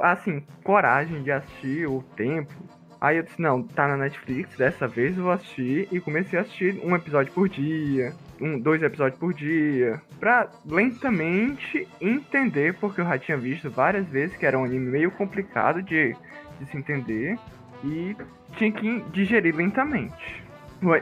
assim, 0.03 0.43
coragem 0.65 1.23
de 1.23 1.31
assistir 1.31 1.87
o 1.87 2.03
tempo. 2.17 2.53
Aí 3.01 3.19
eu 3.19 3.23
disse, 3.23 3.41
não, 3.41 3.63
tá 3.63 3.87
na 3.87 3.97
Netflix, 3.97 4.57
dessa 4.57 4.89
vez 4.89 5.17
eu 5.17 5.25
vou 5.25 5.33
assistir 5.33 5.87
e 5.93 6.01
comecei 6.01 6.39
a 6.39 6.43
assistir 6.43 6.81
um 6.83 6.97
episódio 6.97 7.33
por 7.33 7.49
dia, 7.49 8.15
um, 8.41 8.59
dois 8.59 8.83
episódios 8.83 9.19
por 9.19 9.35
dia, 9.35 10.01
pra 10.19 10.49
lentamente 10.65 11.87
entender, 12.01 12.75
porque 12.75 13.03
eu 13.03 13.05
já 13.05 13.19
tinha 13.19 13.37
visto 13.37 13.71
várias 13.71 14.09
vezes 14.09 14.37
que 14.37 14.47
era 14.47 14.59
um 14.59 14.65
anime 14.65 14.91
meio 14.91 15.11
complicado 15.11 15.83
de, 15.83 16.17
de 16.59 16.67
se 16.67 16.77
entender 16.77 17.39
e 17.85 18.17
tinha 18.57 18.73
que 18.73 19.01
digerir 19.13 19.55
lentamente. 19.55 20.43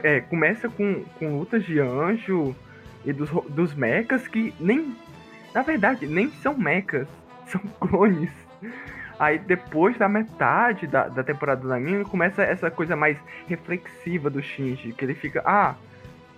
É, 0.03 0.21
começa 0.21 0.69
com, 0.69 1.03
com 1.17 1.37
lutas 1.37 1.63
de 1.63 1.79
anjo 1.79 2.55
e 3.05 3.13
dos, 3.13 3.29
dos 3.49 3.73
mechas 3.73 4.27
que 4.27 4.53
nem. 4.59 4.95
Na 5.53 5.61
verdade, 5.61 6.07
nem 6.07 6.29
são 6.29 6.57
mechas, 6.57 7.07
são 7.47 7.61
clones. 7.79 8.44
Aí 9.19 9.37
depois 9.39 9.97
da 9.97 10.09
metade 10.09 10.87
da, 10.87 11.07
da 11.07 11.23
temporada 11.23 11.61
do 11.61 11.71
anime 11.73 12.03
começa 12.05 12.41
essa 12.43 12.69
coisa 12.69 12.95
mais 12.95 13.17
reflexiva 13.47 14.29
do 14.29 14.41
Shinji, 14.41 14.93
que 14.93 15.05
ele 15.05 15.15
fica, 15.15 15.41
ah, 15.45 15.75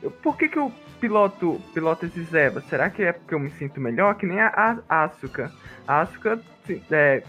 eu- 0.02 0.12
por 0.12 0.38
que, 0.38 0.48
que 0.48 0.58
eu 0.60 0.72
piloto, 1.02 1.60
piloto 1.74 2.06
esses 2.06 2.32
Evas? 2.34 2.64
Será 2.66 2.90
que 2.90 3.02
é 3.04 3.12
porque 3.14 3.34
eu 3.34 3.40
me 3.40 3.50
sinto 3.52 3.80
melhor? 3.82 4.14
Que 4.16 4.26
nem 4.26 4.40
a, 4.40 4.78
a 4.88 5.04
Asuka. 5.06 5.52
A 5.88 6.02
Asuka 6.02 6.40
é, 6.92 7.24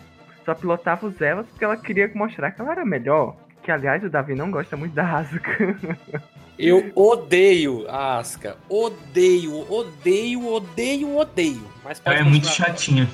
só 0.44 0.54
pilotava 0.54 1.06
os 1.06 1.20
Evas 1.20 1.46
porque 1.46 1.64
ela 1.64 1.76
queria 1.76 2.10
mostrar 2.14 2.50
que 2.50 2.60
ela 2.60 2.72
era 2.72 2.84
melhor. 2.84 3.36
Que 3.62 3.70
aliás 3.70 4.02
o 4.04 4.08
Davi 4.10 4.34
não 4.34 4.50
gosta 4.50 4.76
muito 4.76 4.94
da 4.94 5.18
Asuka. 5.18 5.50
Eu 6.58 6.90
odeio 6.96 7.86
a 7.88 8.18
Asuka. 8.18 8.56
Odeio, 8.68 9.70
odeio, 9.72 10.44
odeio, 10.46 11.16
odeio. 11.16 11.62
Mas 11.84 12.02
Ela 12.04 12.16
pode 12.16 12.26
é 12.26 12.30
muito 12.30 12.48
continuar. 12.48 13.06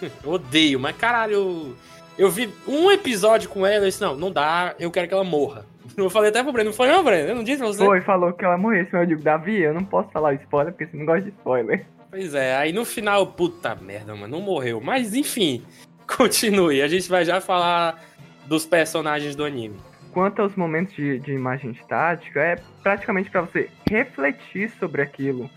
chatinha. 0.08 0.32
Odeio, 0.32 0.80
mas 0.80 0.96
caralho, 0.96 1.32
eu, 1.34 1.76
eu 2.18 2.30
vi 2.30 2.48
um 2.66 2.90
episódio 2.90 3.48
com 3.48 3.66
ela 3.66 3.84
e 3.86 3.88
disse, 3.88 4.00
não, 4.00 4.16
não 4.16 4.30
dá, 4.32 4.74
eu 4.78 4.90
quero 4.90 5.06
que 5.08 5.14
ela 5.14 5.24
morra. 5.24 5.64
Eu 5.96 6.08
falei 6.08 6.30
até 6.30 6.42
pro 6.42 6.52
Breno, 6.52 6.70
não 6.70 6.76
foi 6.76 6.86
não, 6.86 7.02
Breno, 7.02 7.30
eu 7.30 7.34
não 7.34 7.42
disse 7.42 7.58
pra 7.58 7.66
você. 7.66 7.84
Foi, 7.84 8.00
falou 8.00 8.32
que 8.32 8.44
ela 8.44 8.56
morresse, 8.56 8.90
mas 8.92 9.02
eu 9.02 9.08
digo, 9.08 9.22
Davi, 9.22 9.60
eu 9.60 9.74
não 9.74 9.84
posso 9.84 10.08
falar 10.10 10.34
spoiler 10.34 10.72
porque 10.72 10.86
você 10.86 10.96
não 10.96 11.04
gosta 11.04 11.22
de 11.22 11.30
spoiler. 11.30 11.84
Pois 12.08 12.32
é, 12.32 12.56
aí 12.56 12.72
no 12.72 12.84
final, 12.84 13.26
puta 13.26 13.74
merda, 13.74 14.14
mano, 14.14 14.28
não 14.38 14.40
morreu. 14.40 14.80
Mas 14.80 15.14
enfim, 15.14 15.62
continue, 16.16 16.80
a 16.80 16.86
gente 16.88 17.08
vai 17.08 17.24
já 17.24 17.40
falar 17.40 18.00
dos 18.46 18.64
personagens 18.64 19.34
do 19.34 19.44
anime. 19.44 19.76
Quanto 20.12 20.42
aos 20.42 20.54
momentos 20.54 20.94
de, 20.94 21.18
de 21.18 21.32
imagem 21.32 21.72
estática, 21.72 22.40
é 22.40 22.56
praticamente 22.82 23.28
pra 23.28 23.40
você 23.42 23.68
refletir 23.88 24.70
sobre 24.78 25.02
aquilo. 25.02 25.50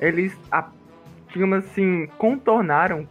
Eles, 0.00 0.36
a- 0.50 0.70
digamos 1.32 1.64
assim, 1.64 2.08
contornaram 2.18 3.08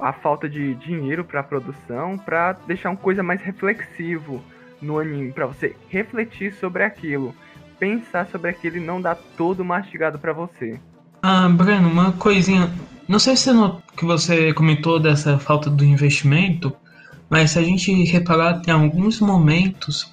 a 0.00 0.12
falta 0.12 0.48
de 0.48 0.74
dinheiro 0.74 1.24
pra 1.24 1.42
produção 1.42 2.18
pra 2.18 2.52
deixar 2.66 2.90
uma 2.90 2.96
coisa 2.96 3.22
mais 3.22 3.40
reflexivo 3.40 4.42
no 4.80 4.98
anime, 4.98 5.32
pra 5.32 5.46
você 5.46 5.74
refletir 5.88 6.54
sobre 6.54 6.82
aquilo, 6.82 7.34
pensar 7.78 8.26
sobre 8.26 8.50
aquilo 8.50 8.76
e 8.76 8.80
não 8.80 9.00
dar 9.00 9.16
todo 9.36 9.64
mastigado 9.64 10.18
pra 10.18 10.32
você. 10.32 10.78
Ah, 11.22 11.48
Breno, 11.48 11.88
uma 11.88 12.12
coisinha. 12.12 12.70
Não 13.08 13.18
sei 13.18 13.36
se 13.36 13.50
que 13.96 14.04
você 14.04 14.52
comentou 14.52 15.00
dessa 15.00 15.38
falta 15.38 15.70
do 15.70 15.84
investimento, 15.84 16.72
mas 17.30 17.52
se 17.52 17.58
a 17.58 17.62
gente 17.62 18.04
reparar, 18.04 18.60
tem 18.60 18.74
alguns 18.74 19.20
momentos 19.20 20.12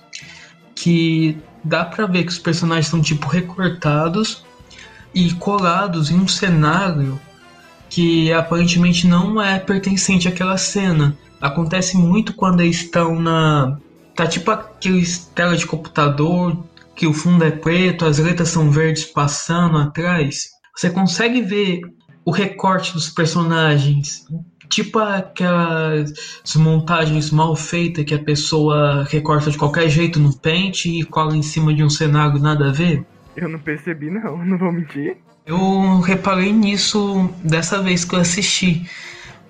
que 0.75 1.37
dá 1.63 1.85
pra 1.85 2.05
ver 2.05 2.23
que 2.23 2.31
os 2.31 2.39
personagens 2.39 2.87
estão 2.87 3.01
tipo 3.01 3.27
recortados 3.27 4.45
e 5.13 5.33
colados 5.35 6.09
em 6.09 6.19
um 6.19 6.27
cenário 6.27 7.19
que 7.93 8.33
aparentemente 8.33 9.05
não 9.05 9.39
é 9.39 9.59
pertencente 9.59 10.27
àquela 10.27 10.57
cena. 10.57 11.15
Acontece 11.39 11.95
muito 11.95 12.33
quando 12.33 12.61
eles 12.61 12.77
estão 12.77 13.19
na. 13.19 13.77
Tá 14.15 14.25
tipo 14.25 14.49
aqueles 14.49 15.25
tela 15.35 15.55
de 15.55 15.67
computador 15.67 16.57
que 16.95 17.05
o 17.05 17.13
fundo 17.13 17.43
é 17.43 17.51
preto, 17.51 18.05
as 18.05 18.17
letras 18.17 18.49
são 18.49 18.71
verdes 18.71 19.05
passando 19.05 19.77
atrás. 19.77 20.49
Você 20.75 20.89
consegue 20.89 21.41
ver 21.43 21.81
o 22.25 22.31
recorte 22.31 22.93
dos 22.93 23.09
personagens, 23.09 24.25
tipo 24.69 24.97
aquelas 24.97 26.13
montagens 26.55 27.29
mal 27.29 27.55
feitas 27.55 28.05
que 28.05 28.15
a 28.15 28.23
pessoa 28.23 29.05
recorta 29.07 29.51
de 29.51 29.57
qualquer 29.57 29.87
jeito 29.87 30.19
no 30.19 30.35
pente 30.35 30.89
e 30.89 31.03
cola 31.03 31.35
em 31.35 31.43
cima 31.43 31.71
de 31.71 31.83
um 31.83 31.89
cenário 31.89 32.39
nada 32.39 32.69
a 32.69 32.71
ver. 32.71 33.05
Eu 33.35 33.49
não 33.49 33.59
percebi, 33.59 34.09
não, 34.09 34.37
não 34.43 34.57
vou 34.57 34.71
mentir. 34.71 35.17
Eu 35.45 35.99
reparei 35.99 36.53
nisso 36.53 37.29
dessa 37.43 37.81
vez 37.81 38.05
que 38.05 38.15
eu 38.15 38.19
assisti. 38.19 38.89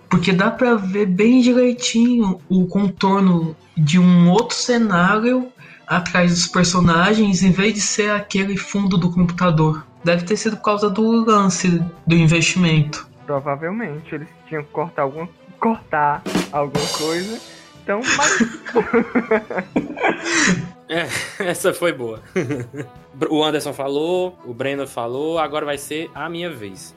Porque 0.10 0.32
dá 0.32 0.50
pra 0.50 0.76
ver 0.76 1.08
bem 1.08 1.42
direitinho 1.42 2.40
o 2.50 2.68
contorno 2.68 3.56
de 3.76 4.00
um 4.00 4.30
outro 4.30 4.56
cenário 4.56 5.52
atrás 5.88 6.32
dos 6.32 6.48
personagens 6.48 7.44
em 7.44 7.52
vez 7.52 7.74
de 7.74 7.82
ser 7.82 8.12
aquele 8.12 8.58
fundo 8.58 8.98
do 8.98 9.12
computador. 9.12 9.86
Deve 10.04 10.24
ter 10.24 10.38
sido 10.38 10.58
por 10.58 10.64
causa 10.64 10.90
do 10.90 11.12
lance 11.26 11.82
do 12.06 12.16
investimento. 12.16 13.08
Provavelmente 13.26 14.14
eles 14.14 14.28
tinham 14.48 14.64
que 14.64 14.70
cortar 14.72 15.04
alguma, 15.04 15.30
cortar 15.60 16.22
alguma 16.52 16.88
coisa. 16.88 17.40
Então, 17.84 18.02
mas 18.18 18.40
É, 20.94 21.08
essa 21.40 21.74
foi 21.74 21.92
boa. 21.92 22.22
o 23.30 23.44
Anderson 23.44 23.74
falou, 23.74 24.38
o 24.46 24.54
Breno 24.54 24.86
falou, 24.86 25.40
agora 25.40 25.66
vai 25.66 25.78
ser 25.78 26.10
a 26.14 26.30
minha 26.30 26.52
vez. 26.52 26.96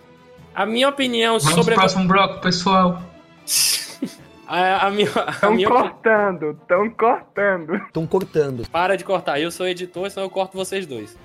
A 0.55 0.67
minha 0.67 0.89
opinião 0.89 1.39
Vamos 1.39 1.55
sobre 1.55 1.75
pro 1.75 1.83
próximo 1.83 2.07
bloco, 2.07 2.41
pessoal. 2.41 3.03
a, 4.47 4.87
a 4.87 4.91
minha, 4.91 5.09
a 5.15 5.31
estão 5.31 5.55
minha 5.55 5.69
cortando, 5.69 6.59
estão 6.61 6.91
cortando. 6.91 7.77
Estão 7.77 8.07
cortando. 8.07 8.69
Para 8.71 8.97
de 8.97 9.05
cortar, 9.05 9.41
eu 9.41 9.51
sou 9.51 9.67
editor, 9.67 10.11
senão 10.11 10.27
eu 10.27 10.31
corto 10.31 10.57
vocês 10.57 10.87
dois. 10.87 11.17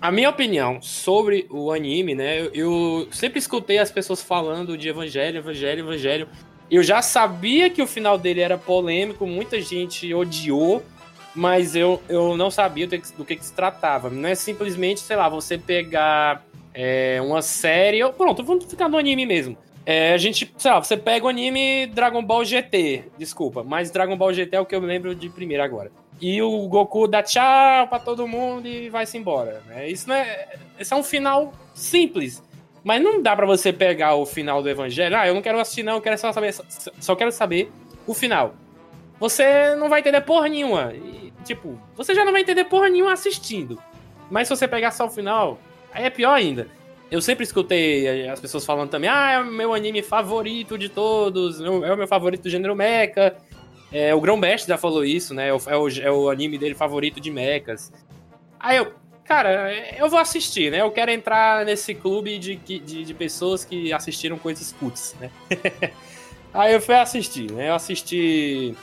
a 0.00 0.10
minha 0.10 0.30
opinião 0.30 0.80
sobre 0.80 1.46
o 1.50 1.70
anime, 1.70 2.14
né? 2.14 2.40
Eu, 2.40 2.50
eu 2.54 3.08
sempre 3.12 3.38
escutei 3.38 3.78
as 3.78 3.90
pessoas 3.90 4.22
falando 4.22 4.76
de 4.76 4.88
evangelho, 4.88 5.38
evangelho, 5.38 5.80
evangelho. 5.80 6.28
Eu 6.70 6.82
já 6.82 7.02
sabia 7.02 7.68
que 7.70 7.82
o 7.82 7.86
final 7.86 8.16
dele 8.18 8.40
era 8.40 8.56
polêmico, 8.58 9.26
muita 9.26 9.60
gente 9.60 10.12
odiou, 10.14 10.82
mas 11.34 11.76
eu, 11.76 12.02
eu 12.08 12.36
não 12.36 12.50
sabia 12.50 12.86
do 12.86 12.98
que, 12.98 13.12
do 13.16 13.24
que, 13.24 13.36
que 13.36 13.44
se 13.44 13.52
tratava. 13.52 14.08
Não 14.10 14.28
é 14.28 14.34
simplesmente, 14.34 15.00
sei 15.00 15.16
lá, 15.16 15.28
você 15.28 15.58
pegar 15.58 16.42
é, 16.72 17.20
uma 17.22 17.42
série. 17.42 18.02
ou- 18.02 18.12
Pronto, 18.12 18.42
vamos 18.42 18.64
ficar 18.64 18.88
no 18.88 18.96
anime 18.96 19.26
mesmo. 19.26 19.56
É, 19.86 20.14
a 20.14 20.16
gente, 20.16 20.50
sei 20.56 20.70
lá, 20.70 20.82
você 20.82 20.96
pega 20.96 21.26
o 21.26 21.28
anime 21.28 21.86
Dragon 21.88 22.22
Ball 22.24 22.42
GT, 22.44 23.04
desculpa, 23.18 23.62
mas 23.62 23.90
Dragon 23.90 24.16
Ball 24.16 24.32
GT 24.32 24.56
é 24.56 24.60
o 24.60 24.64
que 24.64 24.74
eu 24.74 24.80
me 24.80 24.86
lembro 24.86 25.14
de 25.14 25.28
primeiro 25.28 25.62
agora. 25.62 25.92
E 26.20 26.40
o 26.40 26.66
Goku 26.68 27.06
dá 27.06 27.22
tchau 27.22 27.86
pra 27.88 27.98
todo 27.98 28.26
mundo 28.26 28.66
e 28.66 28.88
vai-se 28.88 29.18
embora. 29.18 29.62
Né? 29.66 29.90
Isso 29.90 30.08
não 30.08 30.14
é. 30.14 30.54
Esse 30.78 30.94
é 30.94 30.96
um 30.96 31.02
final 31.02 31.52
simples. 31.74 32.42
Mas 32.84 33.02
não 33.02 33.22
dá 33.22 33.34
pra 33.34 33.46
você 33.46 33.72
pegar 33.72 34.14
o 34.14 34.26
final 34.26 34.62
do 34.62 34.68
Evangelho. 34.68 35.16
Ah, 35.16 35.26
eu 35.26 35.34
não 35.34 35.40
quero 35.40 35.58
assistir, 35.58 35.82
não, 35.82 35.94
eu 35.94 36.00
quero 36.02 36.18
só 36.18 36.30
saber. 36.32 36.54
Só 37.00 37.16
quero 37.16 37.32
saber 37.32 37.72
o 38.06 38.12
final. 38.12 38.54
Você 39.18 39.74
não 39.76 39.88
vai 39.88 40.00
entender 40.00 40.20
porra 40.20 40.48
nenhuma. 40.48 40.92
E, 40.92 41.32
tipo, 41.44 41.80
você 41.96 42.14
já 42.14 42.24
não 42.24 42.32
vai 42.32 42.42
entender 42.42 42.64
porra 42.64 42.90
nenhuma 42.90 43.14
assistindo. 43.14 43.80
Mas 44.30 44.48
se 44.48 44.56
você 44.56 44.68
pegar 44.68 44.90
só 44.90 45.06
o 45.06 45.10
final, 45.10 45.58
aí 45.92 46.04
é 46.04 46.10
pior 46.10 46.34
ainda. 46.34 46.68
Eu 47.10 47.22
sempre 47.22 47.44
escutei 47.44 48.28
as 48.28 48.40
pessoas 48.40 48.66
falando 48.66 48.90
também, 48.90 49.08
ah, 49.08 49.32
é 49.32 49.38
o 49.38 49.46
meu 49.46 49.72
anime 49.72 50.02
favorito 50.02 50.76
de 50.76 50.88
todos, 50.88 51.60
é 51.60 51.68
o 51.68 51.96
meu 51.96 52.08
favorito 52.08 52.42
do 52.42 52.50
gênero 52.50 52.74
mecha. 52.74 53.36
É, 53.92 54.14
o 54.14 54.20
Grão 54.20 54.40
já 54.66 54.76
falou 54.76 55.04
isso, 55.04 55.32
né? 55.32 55.48
É 55.48 55.50
é, 55.50 55.76
o, 55.76 55.88
é 55.88 56.10
o 56.10 56.28
anime 56.28 56.58
dele 56.58 56.74
favorito 56.74 57.20
de 57.20 57.30
mechas. 57.30 57.92
Aí 58.58 58.76
eu, 58.76 58.92
cara, 59.24 59.72
eu 59.96 60.08
vou 60.08 60.18
assistir, 60.18 60.70
né? 60.70 60.80
Eu 60.80 60.90
quero 60.90 61.10
entrar 61.10 61.64
nesse 61.64 61.94
clube 61.94 62.38
de, 62.38 62.56
de, 62.56 62.78
de 63.04 63.14
pessoas 63.14 63.64
que 63.64 63.92
assistiram 63.92 64.38
coisas 64.38 64.72
cuts, 64.78 65.14
né? 65.20 65.30
Aí 66.52 66.72
eu 66.72 66.80
fui 66.80 66.94
assistir, 66.94 67.50
né? 67.50 67.68
Eu 67.70 67.74
assisti. 67.74 68.74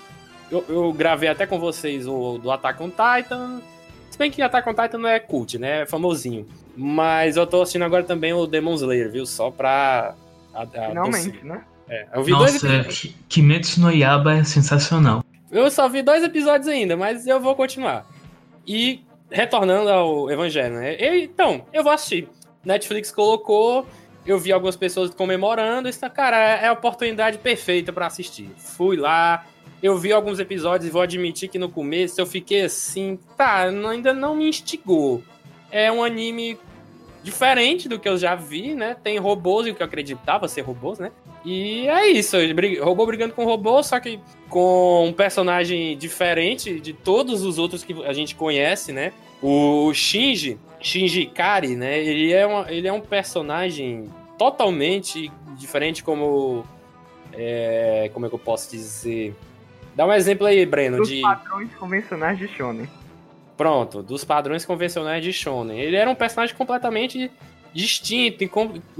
Eu, 0.51 0.65
eu 0.67 0.91
gravei 0.93 1.29
até 1.29 1.45
com 1.47 1.57
vocês 1.59 2.05
o 2.05 2.37
do 2.37 2.51
Attack 2.51 2.81
on 2.83 2.89
Titan. 2.89 3.61
Se 4.09 4.17
bem 4.17 4.29
que 4.29 4.41
Attack 4.41 4.67
on 4.67 4.73
Titan 4.73 4.97
não 4.97 5.07
é 5.07 5.19
cult, 5.19 5.57
né? 5.57 5.83
É 5.83 5.85
famosinho. 5.85 6.45
Mas 6.75 7.37
eu 7.37 7.47
tô 7.47 7.61
assistindo 7.61 7.83
agora 7.85 8.03
também 8.03 8.33
o 8.33 8.45
Demon 8.45 8.73
Slayer, 8.75 9.09
viu? 9.11 9.25
Só 9.25 9.49
pra. 9.49 10.15
a- 10.53 10.63
a- 10.63 10.87
Finalmente, 10.89 11.45
né? 11.45 11.63
É, 11.87 12.07
eu 12.13 12.23
vi 12.23 12.31
dois 12.31 12.53
Nossa, 12.53 12.65
episódios. 12.67 12.99
Ki- 12.99 13.15
Kimetsu 13.29 13.81
no 13.81 13.89
Yaba 13.91 14.35
é 14.35 14.43
sensacional. 14.43 15.23
Eu 15.49 15.69
só 15.71 15.87
vi 15.89 16.01
dois 16.01 16.23
episódios 16.23 16.67
ainda, 16.67 16.95
mas 16.97 17.25
eu 17.27 17.39
vou 17.39 17.55
continuar. 17.55 18.05
E 18.67 19.01
retornando 19.31 19.89
ao 19.89 20.29
Evangelho, 20.29 20.75
né? 20.75 20.95
Eu- 20.99 21.15
então, 21.17 21.65
eu 21.71 21.83
vou 21.83 21.91
assistir. 21.91 22.27
Netflix 22.63 23.11
colocou, 23.11 23.85
eu 24.25 24.37
vi 24.37 24.51
algumas 24.51 24.75
pessoas 24.75 25.13
comemorando. 25.13 25.89
Isso, 25.89 25.99
cara, 26.11 26.37
é 26.37 26.67
a 26.67 26.73
oportunidade 26.73 27.37
perfeita 27.39 27.91
pra 27.91 28.07
assistir. 28.07 28.49
Fui 28.57 28.95
lá, 28.97 29.45
eu 29.81 29.97
vi 29.97 30.11
alguns 30.13 30.39
episódios 30.39 30.87
e 30.87 30.91
vou 30.91 31.01
admitir 31.01 31.49
que 31.49 31.57
no 31.57 31.69
começo 31.69 32.19
eu 32.21 32.25
fiquei 32.25 32.63
assim, 32.63 33.17
tá, 33.35 33.63
ainda 33.63 34.13
não 34.13 34.35
me 34.35 34.47
instigou. 34.47 35.23
É 35.71 35.91
um 35.91 36.03
anime 36.03 36.57
diferente 37.23 37.87
do 37.87 37.99
que 37.99 38.09
eu 38.09 38.17
já 38.17 38.35
vi, 38.35 38.73
né? 38.75 38.95
Tem 39.03 39.17
robôs, 39.17 39.65
e 39.67 39.71
o 39.71 39.75
que 39.75 39.81
eu 39.81 39.87
acreditava 39.87 40.47
ser 40.47 40.61
robôs, 40.61 40.99
né? 40.99 41.11
E 41.43 41.87
é 41.87 42.07
isso, 42.07 42.37
robô 42.83 43.05
brigando 43.05 43.33
com 43.33 43.45
robô, 43.45 43.81
só 43.81 43.99
que 43.99 44.19
com 44.47 45.07
um 45.07 45.13
personagem 45.13 45.97
diferente 45.97 46.79
de 46.79 46.93
todos 46.93 47.43
os 47.43 47.57
outros 47.57 47.83
que 47.83 47.93
a 48.05 48.13
gente 48.13 48.35
conhece, 48.35 48.91
né? 48.91 49.11
O 49.41 49.91
Shinji, 49.93 50.59
Shinji 50.79 51.21
Ikari, 51.21 51.75
né? 51.75 51.99
Ele 51.99 52.31
é, 52.31 52.45
uma, 52.45 52.71
ele 52.71 52.87
é 52.87 52.93
um 52.93 53.01
personagem 53.01 54.07
totalmente 54.37 55.31
diferente 55.57 56.03
como... 56.03 56.63
é, 57.33 58.09
como 58.13 58.25
é 58.27 58.29
que 58.29 58.35
eu 58.35 58.39
posso 58.39 58.69
dizer? 58.71 59.33
Dá 59.95 60.05
um 60.05 60.13
exemplo 60.13 60.45
aí, 60.45 60.65
Breno, 60.65 60.97
Dos 60.97 61.09
de... 61.09 61.21
padrões 61.21 61.73
convencionais 61.75 62.37
de 62.37 62.47
Shonen. 62.47 62.87
Pronto, 63.57 64.01
dos 64.01 64.23
padrões 64.23 64.65
convencionais 64.65 65.23
de 65.23 65.33
Shonen. 65.33 65.79
Ele 65.79 65.95
era 65.95 66.09
um 66.09 66.15
personagem 66.15 66.55
completamente 66.55 67.31
distinto. 67.73 68.43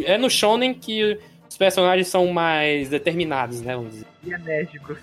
É 0.04 0.18
no 0.18 0.30
Shonen 0.30 0.74
que 0.74 1.20
os 1.52 1.58
personagens 1.58 2.08
são 2.08 2.28
mais 2.28 2.88
determinados, 2.88 3.60
né? 3.62 3.76
Vamos 3.76 3.92
dizer. 3.92 4.08
E 4.24 4.32
enérgicos. 4.32 4.98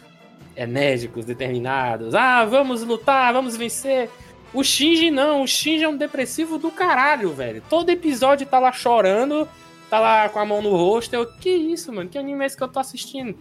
Enérgicos, 0.57 1.27
determinados. 1.27 2.15
Ah, 2.15 2.43
vamos 2.47 2.83
lutar, 2.83 3.35
vamos 3.35 3.55
vencer. 3.55 4.09
O 4.55 4.65
Shinji 4.65 5.11
não, 5.11 5.43
o 5.43 5.47
Shinji 5.47 5.85
é 5.85 5.89
um 5.89 5.97
depressivo 5.99 6.57
do 6.57 6.71
caralho, 6.71 7.35
velho. 7.35 7.63
Todo 7.69 7.91
episódio 7.91 8.47
tá 8.47 8.59
lá 8.59 8.73
chorando, 8.73 9.47
tá 9.91 10.01
lá 10.01 10.27
com 10.31 10.39
a 10.39 10.47
mão 10.47 10.63
no 10.63 10.71
rosto. 10.71 11.13
Eu, 11.13 11.27
que 11.27 11.51
isso, 11.51 11.93
mano? 11.93 12.09
Que 12.09 12.17
anime 12.17 12.43
é 12.43 12.47
esse 12.47 12.57
que 12.57 12.63
eu 12.63 12.69
tô 12.69 12.81
assistindo? 12.81 13.39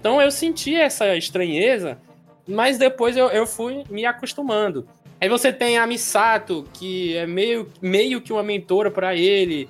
Então 0.00 0.22
eu 0.22 0.30
senti 0.30 0.74
essa 0.74 1.14
estranheza, 1.14 1.98
mas 2.48 2.78
depois 2.78 3.18
eu, 3.18 3.28
eu 3.28 3.46
fui 3.46 3.84
me 3.90 4.06
acostumando. 4.06 4.88
Aí 5.20 5.28
você 5.28 5.52
tem 5.52 5.76
a 5.76 5.86
Misato, 5.86 6.66
que 6.72 7.18
é 7.18 7.26
meio, 7.26 7.70
meio 7.82 8.18
que 8.22 8.32
uma 8.32 8.42
mentora 8.42 8.90
pra 8.90 9.14
ele, 9.14 9.68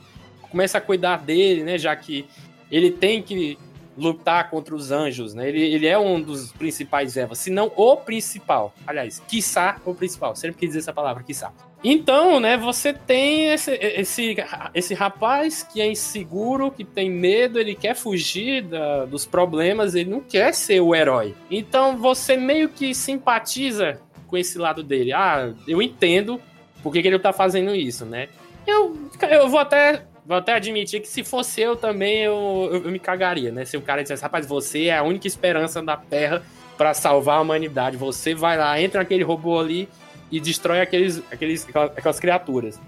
começa 0.53 0.79
a 0.79 0.81
cuidar 0.81 1.25
dele, 1.25 1.65
né? 1.65 1.77
Já 1.79 1.97
que 1.97 2.25
ele 2.71 2.91
tem 2.91 3.23
que 3.23 3.59
lutar 3.97 4.51
contra 4.51 4.75
os 4.75 4.91
anjos, 4.91 5.33
né? 5.33 5.49
Ele, 5.49 5.63
ele 5.63 5.87
é 5.87 5.99
um 5.99 6.21
dos 6.21 6.53
principais 6.53 7.17
Evas, 7.17 7.39
se 7.39 7.51
não 7.51 7.73
o 7.75 7.97
principal. 7.97 8.75
Aliás, 8.87 9.23
quiçá 9.27 9.77
o 9.87 9.95
principal. 9.95 10.37
Sempre 10.37 10.59
quis 10.59 10.69
dizer 10.69 10.81
essa 10.81 10.93
palavra, 10.93 11.23
quiçá. 11.23 11.51
Então, 11.83 12.41
né, 12.41 12.57
você 12.57 12.93
tem 12.93 13.47
esse, 13.53 13.71
esse, 13.73 14.37
esse 14.75 14.93
rapaz 14.95 15.63
que 15.63 15.81
é 15.81 15.91
inseguro, 15.91 16.71
que 16.71 16.85
tem 16.85 17.11
medo, 17.11 17.59
ele 17.59 17.75
quer 17.75 17.95
fugir 17.95 18.63
da- 18.63 19.05
dos 19.05 19.25
problemas, 19.25 19.95
ele 19.95 20.11
não 20.11 20.21
quer 20.21 20.53
ser 20.53 20.81
o 20.81 20.95
herói. 20.95 21.35
Então 21.51 21.97
você 21.97 22.37
meio 22.37 22.69
que 22.69 22.95
simpatiza 22.95 24.01
com 24.27 24.37
esse 24.37 24.59
lado 24.59 24.83
dele. 24.83 25.13
Ah, 25.13 25.55
eu 25.67 25.81
entendo 25.81 26.41
por 26.83 26.93
que, 26.93 27.01
que 27.01 27.09
ele 27.09 27.19
tá 27.19 27.33
fazendo 27.33 27.75
isso, 27.75 28.05
né? 28.05 28.29
Eu, 28.67 28.97
eu 29.31 29.49
vou 29.49 29.61
até. 29.61 30.05
Vou 30.27 30.37
até 30.37 30.55
admitir 30.55 31.01
que 31.01 31.09
se 31.09 31.23
fosse 31.23 31.61
eu 31.61 31.77
também, 31.77 32.23
eu, 32.23 32.69
eu, 32.73 32.85
eu 32.85 32.91
me 32.91 32.99
cagaria, 32.99 33.53
né? 33.53 33.65
Se 33.65 33.77
o 33.77 33.83
cara 33.83 34.03
dissesse, 34.03 34.23
rapaz, 34.23 34.47
você 34.47 34.87
é 34.87 34.99
a 34.99 35.03
única 35.03 35.27
esperança 35.27 35.83
da 35.83 35.97
Terra 35.97 36.43
pra 36.77 36.93
salvar 36.95 37.39
a 37.39 37.41
humanidade. 37.41 37.97
Você 37.97 38.35
vai 38.35 38.57
lá, 38.57 38.81
entra 38.81 39.01
naquele 39.01 39.23
robô 39.23 39.59
ali 39.59 39.89
e 40.31 40.41
destrói 40.41 40.81
aqueles, 40.81 41.23
aqueles, 41.31 41.69
aquelas, 41.69 41.91
aquelas 41.97 42.21
criaturas. 42.21 42.81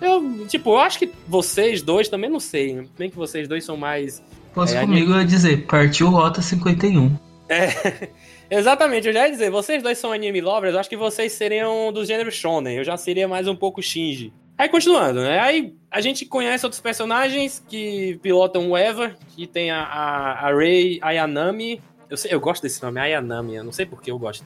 Eu, 0.00 0.46
tipo, 0.46 0.70
eu 0.70 0.78
acho 0.78 0.98
que 0.98 1.10
vocês 1.26 1.80
dois 1.80 2.08
também 2.08 2.28
não 2.28 2.40
sei. 2.40 2.74
né? 2.74 2.84
Bem 2.98 3.08
que 3.08 3.16
vocês 3.16 3.48
dois 3.48 3.64
são 3.64 3.76
mais 3.76 4.22
Posso 4.54 4.76
É, 4.76 4.80
comigo 4.82 5.12
eu 5.12 5.18
ia 5.18 5.24
dizer, 5.24 5.66
partiu 5.66 6.08
Rota 6.08 6.40
51. 6.40 7.16
É, 7.48 8.08
exatamente, 8.48 9.08
eu 9.08 9.12
já 9.12 9.26
ia 9.26 9.30
dizer, 9.30 9.50
vocês 9.50 9.82
dois 9.82 9.98
são 9.98 10.12
anime 10.12 10.40
lovers, 10.40 10.72
eu 10.72 10.80
acho 10.80 10.88
que 10.88 10.96
vocês 10.96 11.32
seriam 11.32 11.92
do 11.92 12.04
gênero 12.04 12.30
shonen, 12.30 12.76
eu 12.76 12.84
já 12.84 12.96
seria 12.96 13.26
mais 13.26 13.48
um 13.48 13.56
pouco 13.56 13.82
Shinji. 13.82 14.32
Aí 14.56 14.68
continuando, 14.68 15.20
né? 15.20 15.40
Aí 15.40 15.74
a 15.90 16.00
gente 16.00 16.24
conhece 16.24 16.64
outros 16.64 16.80
personagens 16.80 17.62
que 17.68 18.18
pilotam 18.22 18.70
o 18.70 18.76
Eva, 18.76 19.16
que 19.28 19.46
tem 19.46 19.70
a, 19.70 19.82
a, 19.82 20.48
a 20.48 20.54
Rei 20.56 20.98
Ayanami. 21.02 21.82
Eu 22.08 22.16
sei, 22.16 22.32
eu 22.32 22.40
gosto 22.40 22.62
desse 22.62 22.82
nome, 22.82 23.00
Ayanami, 23.00 23.56
eu 23.56 23.64
não 23.64 23.72
sei 23.72 23.84
por 23.84 24.00
que 24.00 24.10
eu 24.10 24.18
gosto. 24.18 24.44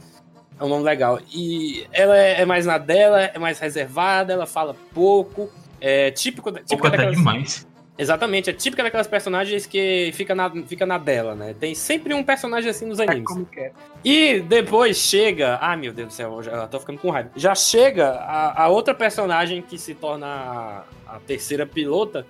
É 0.59 0.65
um 0.65 0.69
nome 0.69 0.83
legal. 0.83 1.21
E 1.33 1.87
ela 1.93 2.17
é, 2.17 2.41
é 2.41 2.45
mais 2.45 2.65
na 2.65 2.79
dela, 2.79 3.21
é 3.23 3.39
mais 3.39 3.59
reservada, 3.59 4.33
ela 4.33 4.47
fala 4.47 4.75
pouco. 4.95 5.51
É 5.81 6.11
típico, 6.11 6.51
típico 6.51 6.69
Pouco 6.69 6.87
até 6.89 6.97
daquelas... 6.97 7.17
demais. 7.17 7.68
Exatamente, 7.99 8.49
é 8.49 8.53
típica 8.53 8.83
daquelas 8.85 9.09
personagens 9.09 9.67
que 9.67 10.13
fica 10.15 10.33
na, 10.35 10.49
fica 10.67 10.87
na 10.87 10.99
dela, 10.99 11.35
né? 11.35 11.53
Tem 11.59 11.75
sempre 11.75 12.15
um 12.15 12.23
personagem 12.23 12.71
assim 12.71 12.87
nos 12.87 13.01
É 13.01 13.05
animes. 13.05 13.25
como 13.27 13.45
que 13.45 13.59
é. 13.59 13.73
E 14.05 14.39
depois 14.41 14.97
chega. 14.99 15.59
Ai 15.61 15.77
meu 15.77 15.93
Deus 15.93 16.09
do 16.09 16.15
céu, 16.15 16.35
eu 16.37 16.43
já 16.45 16.67
tô 16.69 16.79
ficando 16.79 16.99
com 17.01 17.11
raiva. 17.11 17.31
Já 17.35 17.55
chega 17.57 18.11
a, 18.11 18.63
a 18.65 18.69
outra 18.69 18.95
personagem 18.95 19.61
que 19.63 19.77
se 19.77 19.95
torna 19.95 20.27
a, 20.27 20.83
a 21.17 21.19
terceira 21.27 21.67
pilota, 21.67 22.25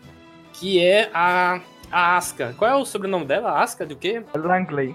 que 0.54 0.80
é 0.82 1.10
a, 1.12 1.60
a 1.92 2.16
Asuka. 2.16 2.54
Qual 2.56 2.70
é 2.70 2.74
o 2.74 2.86
sobrenome 2.86 3.26
dela? 3.26 3.60
Asuka 3.62 3.84
do 3.84 3.94
quê? 3.94 4.22
Langley. 4.34 4.94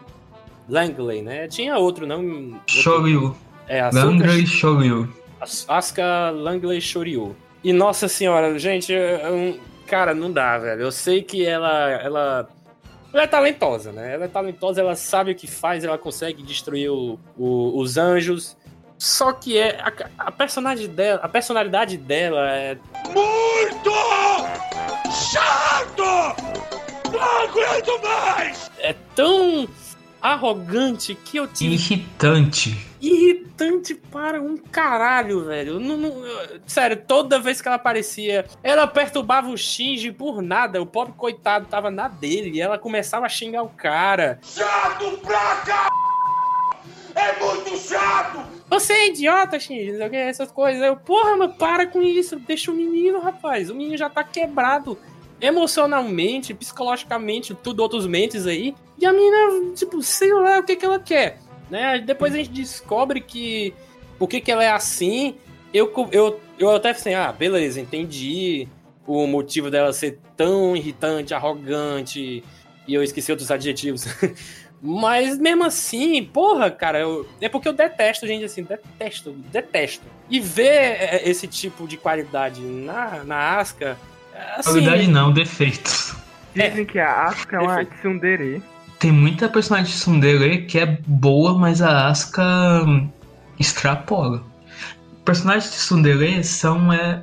Langley, 0.68 1.22
né? 1.22 1.48
Tinha 1.48 1.78
outro, 1.78 2.08
não? 2.08 2.26
outro- 2.26 2.62
Shoryu. 2.68 3.38
É, 3.68 3.80
a 3.82 3.90
Langley 3.94 4.48
Shoryu. 4.48 5.08
Asuka 5.68 6.32
Langley 6.32 6.82
Shoryu. 6.82 7.36
E 7.64 7.72
nossa 7.72 8.08
senhora, 8.08 8.58
gente, 8.58 8.92
eu- 8.92 9.00
eu- 9.00 9.60
cara, 9.88 10.14
não 10.14 10.32
dá, 10.32 10.58
velho. 10.58 10.82
Eu 10.82 10.92
sei 10.92 11.22
que 11.22 11.46
ela, 11.46 11.90
ela, 11.92 12.50
ela 13.14 13.24
é 13.24 13.28
talentosa, 13.28 13.92
né? 13.92 14.14
Ela 14.14 14.26
é 14.26 14.28
talentosa, 14.28 14.82
ela 14.82 14.96
sabe 14.96 15.32
o 15.32 15.36
que 15.36 15.48
faz, 15.48 15.84
ela 15.84 15.98
consegue 15.98 16.42
destruir 16.44 16.90
o- 16.90 17.20
o- 17.38 17.80
os 17.80 17.98
anjos. 17.98 18.56
Só 18.98 19.34
que 19.34 19.58
é 19.58 19.80
a, 19.82 19.92
a 20.28 20.32
personagem 20.32 20.88
dela, 20.88 21.20
a 21.24 21.28
personalidade 21.28 21.98
dela 21.98 22.50
é 22.56 22.78
é 28.80 28.94
tão 29.16 29.68
arrogante 30.22 31.16
que 31.16 31.38
eu 31.38 31.48
tive 31.48 31.74
Irritante. 31.76 32.78
irritante 33.02 33.43
para 34.12 34.42
um 34.42 34.58
caralho, 34.58 35.46
velho. 35.46 35.80
Não- 35.80 35.98
não- 35.98 36.26
eu- 36.26 36.60
sério, 36.66 37.02
toda 37.08 37.40
vez 37.40 37.62
que 37.62 37.68
ela 37.68 37.76
aparecia, 37.76 38.46
ela 38.62 38.88
perturbava 38.88 39.50
o 39.50 39.58
Shinji 39.58 40.12
por 40.12 40.42
nada. 40.42 40.82
O 40.82 40.86
pobre 40.86 41.14
coitado 41.18 41.66
tava 41.68 41.90
na 41.92 42.08
dele 42.08 42.52
e 42.56 42.62
ela 42.62 42.78
começava 42.78 43.26
a 43.26 43.30
xingar 43.30 43.64
o 43.64 43.70
cara. 43.70 44.40
Chato 44.44 45.18
pra 45.20 45.56
cá! 45.66 45.90
É 47.16 47.40
muito 47.44 47.78
chato! 47.78 48.40
Você 48.70 48.94
é 48.94 49.08
idiota, 49.10 49.60
Shinji, 49.60 49.92
não 49.94 50.06
essas 50.08 50.52
coisas. 50.52 50.82
Eu, 50.82 50.96
porra, 50.96 51.36
mas 51.38 51.56
para 51.56 51.86
com 51.86 52.02
isso, 52.02 52.38
deixa 52.38 52.72
o 52.72 52.74
menino, 52.74 53.20
rapaz. 53.20 53.70
O 53.70 53.76
menino 53.76 53.98
já 53.98 54.10
tá 54.10 54.24
quebrado 54.24 54.98
emocionalmente, 55.40 56.54
psicologicamente, 56.54 57.54
tudo 57.54 57.82
outros 57.82 58.08
mentes 58.08 58.48
aí. 58.48 58.76
E 58.98 59.06
a 59.06 59.14
menina, 59.14 59.74
tipo, 59.76 60.02
sei 60.02 60.34
lá 60.34 60.60
o 60.60 60.64
que 60.64 60.76
que 60.76 60.86
ela 60.86 61.00
quer 61.00 61.38
né? 61.70 62.00
Depois 62.00 62.34
a 62.34 62.38
gente 62.38 62.52
descobre 62.52 63.22
que 63.22 63.74
por 64.18 64.28
que, 64.28 64.42
que 64.42 64.52
ela 64.52 64.64
é 64.64 64.72
assim. 64.72 65.36
Eu, 65.74 65.92
eu, 66.12 66.40
eu 66.60 66.76
até 66.76 66.92
assim, 66.92 67.14
ah, 67.14 67.32
beleza, 67.32 67.82
entendi 67.82 68.68
o 69.08 69.26
motivo 69.28 69.70
dela 69.72 69.92
ser 69.92 70.20
tão 70.38 70.76
irritante, 70.76 71.34
arrogante, 71.34 72.44
e 72.88 72.94
eu 72.94 73.04
esqueci 73.04 73.32
outros 73.32 73.50
adjetivos. 73.52 74.06
Mas 74.86 75.40
mesmo 75.40 75.64
assim, 75.64 76.24
porra, 76.26 76.70
cara, 76.70 77.00
eu- 77.00 77.26
é 77.40 77.48
porque 77.48 77.68
eu 77.70 77.74
detesto 77.74 78.28
gente 78.28 78.44
assim, 78.44 78.64
detesto, 78.64 79.32
detesto. 79.32 80.04
E 80.30 80.40
ver 80.42 80.68
é, 80.68 81.22
esse 81.30 81.48
tipo 81.48 81.88
de 81.88 81.96
qualidade 81.96 82.62
na, 82.62 83.24
na 83.24 83.58
Asuka, 83.60 83.98
assim, 84.58 84.72
Qualidade 84.72 85.08
não, 85.08 85.32
defeitos. 85.32 86.14
Dizem 86.54 86.86
que 86.86 87.00
a 87.00 87.24
Asuka 87.28 87.56
é 87.56 87.60
uma 87.60 87.86
tsundere. 87.86 88.62
Tem 89.04 89.12
muita 89.12 89.50
personagem 89.50 89.92
de 89.92 90.00
Tsundere 90.00 90.66
que 90.66 90.80
é 90.80 90.86
boa, 91.06 91.58
mas 91.60 91.82
a 91.82 92.08
Asuka 92.08 92.86
extrapola. 93.60 94.42
Personagens 95.26 95.66
de 95.66 95.72
Tsundere 95.72 96.42
são, 96.42 96.94
é... 96.94 97.22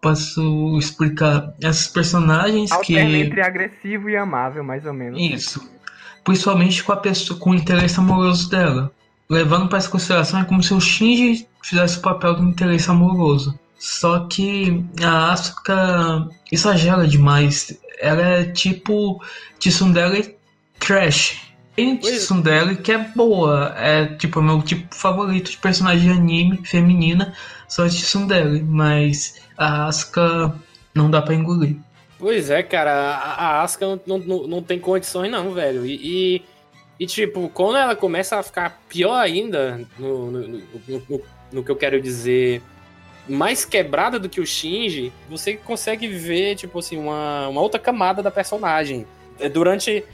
Posso 0.00 0.78
explicar? 0.78 1.52
Essas 1.60 1.88
personagens 1.88 2.70
Alterna 2.70 3.10
que... 3.10 3.16
entre 3.16 3.42
agressivo 3.42 4.08
e 4.08 4.16
amável, 4.16 4.62
mais 4.62 4.86
ou 4.86 4.94
menos. 4.94 5.20
Isso. 5.20 5.68
Principalmente 6.22 6.84
com 6.84 6.92
a 6.92 6.96
pessoa, 6.96 7.40
com 7.40 7.50
o 7.50 7.54
interesse 7.56 7.98
amoroso 7.98 8.48
dela. 8.48 8.92
Levando 9.28 9.68
para 9.68 9.78
essa 9.78 9.90
consideração, 9.90 10.42
é 10.42 10.44
como 10.44 10.62
se 10.62 10.72
o 10.74 10.80
Shinji 10.80 11.48
fizesse 11.60 11.98
o 11.98 12.02
papel 12.02 12.36
do 12.36 12.44
interesse 12.44 12.88
amoroso. 12.88 13.58
Só 13.76 14.28
que 14.28 14.84
a 15.02 15.32
Asuka 15.32 16.28
exagera 16.52 17.04
demais. 17.08 17.76
Ela 18.00 18.22
é 18.22 18.44
tipo 18.44 19.20
Tsundere 19.58 20.33
trash. 20.86 21.40
Tem 21.76 21.94
é. 21.94 21.96
Tsundere 21.96 22.76
que 22.76 22.92
é 22.92 22.98
boa. 22.98 23.74
É 23.76 24.06
tipo 24.06 24.38
o 24.38 24.42
meu 24.42 24.62
tipo 24.62 24.94
favorito 24.94 25.50
de 25.50 25.56
personagem 25.58 26.12
de 26.12 26.18
anime 26.18 26.64
feminina. 26.64 27.34
São 27.68 27.84
as 27.84 27.94
Tsundere. 27.94 28.62
Mas 28.62 29.40
a 29.58 29.86
Asuka 29.86 30.54
não 30.94 31.10
dá 31.10 31.20
pra 31.20 31.34
engolir. 31.34 31.76
Pois 32.18 32.48
é, 32.48 32.62
cara, 32.62 32.92
a, 32.92 33.34
a 33.58 33.62
Asuka 33.62 33.86
não, 33.86 34.00
não, 34.06 34.18
não- 34.18 34.46
não 34.46 34.62
tem 34.62 34.78
condições 34.78 35.30
não, 35.30 35.50
velho. 35.52 35.84
E, 35.84 35.94
e, 36.36 36.42
e, 37.00 37.06
tipo, 37.06 37.48
quando 37.52 37.76
ela 37.76 37.96
começa 37.96 38.38
a 38.38 38.42
ficar 38.42 38.80
pior 38.88 39.14
ainda, 39.16 39.80
no, 39.98 40.30
no, 40.30 40.40
no, 40.48 40.62
no- 40.88 41.20
no 41.52 41.62
que 41.64 41.70
eu 41.70 41.76
quero 41.76 42.00
dizer, 42.00 42.62
mais 43.28 43.64
quebrada 43.64 44.18
do 44.18 44.28
que 44.28 44.40
o 44.40 44.46
Shinji, 44.46 45.12
você 45.28 45.54
consegue 45.54 46.06
ver, 46.08 46.54
tipo 46.56 46.78
assim, 46.78 46.96
uma, 46.96 47.48
uma 47.48 47.60
outra 47.60 47.80
camada 47.80 48.22
da 48.22 48.30
personagem. 48.30 49.04
É, 49.40 49.48
Durante 49.48 50.04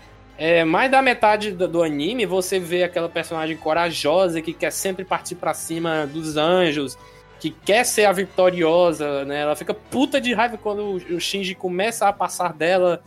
é, 0.40 0.64
mais 0.64 0.90
da 0.90 1.02
metade 1.02 1.50
do, 1.52 1.68
do 1.68 1.82
anime, 1.82 2.24
você 2.24 2.58
vê 2.58 2.82
aquela 2.82 3.10
personagem 3.10 3.58
corajosa 3.58 4.40
que 4.40 4.54
quer 4.54 4.72
sempre 4.72 5.04
partir 5.04 5.34
pra 5.34 5.52
cima 5.52 6.06
dos 6.06 6.38
anjos, 6.38 6.96
que 7.38 7.50
quer 7.50 7.84
ser 7.84 8.06
a 8.06 8.12
vitoriosa, 8.12 9.26
né? 9.26 9.42
Ela 9.42 9.54
fica 9.54 9.74
puta 9.74 10.18
de 10.18 10.32
raiva 10.32 10.56
quando 10.56 10.80
o 10.82 10.94
o 11.16 11.20
Shinji 11.20 11.54
começa 11.54 12.08
a 12.08 12.12
passar 12.12 12.54
dela, 12.54 13.02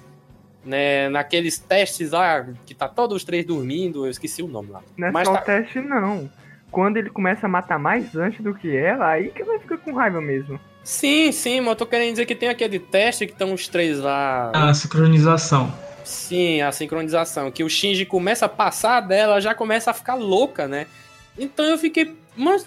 né? 0.63 1.10
Naqueles 1.10 1.58
testes 1.58 2.12
lá, 2.12 2.46
que 2.67 2.76
tá 2.76 2.88
todos 2.88 3.17
os 3.17 3.24
três 3.24 3.43
dormindo, 3.43 4.06
eu 4.06 4.12
esqueci 4.12 4.43
o 4.43 4.48
nome 4.48 4.69
lá. 4.69 4.82
Não 4.96 5.08
é 5.08 5.12
Mas 5.12 5.28
só 5.28 5.34
tá- 5.34 5.41
o 5.41 5.43
teste, 5.43 5.80
não. 5.80 6.30
Quando 6.69 6.98
ele 6.98 7.10
começa 7.10 7.48
a 7.48 7.50
matar 7.50 7.80
mais 7.80 8.15
antes 8.15 8.41
do 8.43 8.54
que 8.54 8.76
ela, 8.76 9.10
aí 9.10 9.30
que 9.30 9.41
ela 9.41 9.60
fica 9.60 9.76
com 9.76 9.91
raiva 9.93 10.22
mesmo. 10.22 10.60
Sim, 10.84 11.32
sim, 11.32 11.62
mas 11.62 11.69
eu 11.69 11.76
tô 11.78 11.86
querendo 11.88 12.12
dizer 12.12 12.28
que 12.28 12.36
tem 12.36 12.50
aquele 12.50 12.78
teste 12.78 13.26
que 13.26 13.32
estão 13.32 13.54
os 13.54 13.67
três 13.67 14.00
lá. 14.00 14.52
A 14.54 14.72
sincronização. 14.76 15.74
Sim, 16.04 16.62
a 16.62 16.72
sincronização. 16.72 17.52
Que 17.52 17.63
o 17.63 17.70
Shinji 17.70 18.06
começa 18.06 18.46
a 18.46 18.50
passar 18.50 19.02
dela, 19.02 19.42
já 19.42 19.54
começa 19.54 19.92
a 19.92 19.94
ficar 19.94 20.16
louca, 20.16 20.68
né? 20.68 20.88
Então 21.38 21.66
eu 21.66 21.78
fiquei. 21.78 22.16
Mas, 22.36 22.66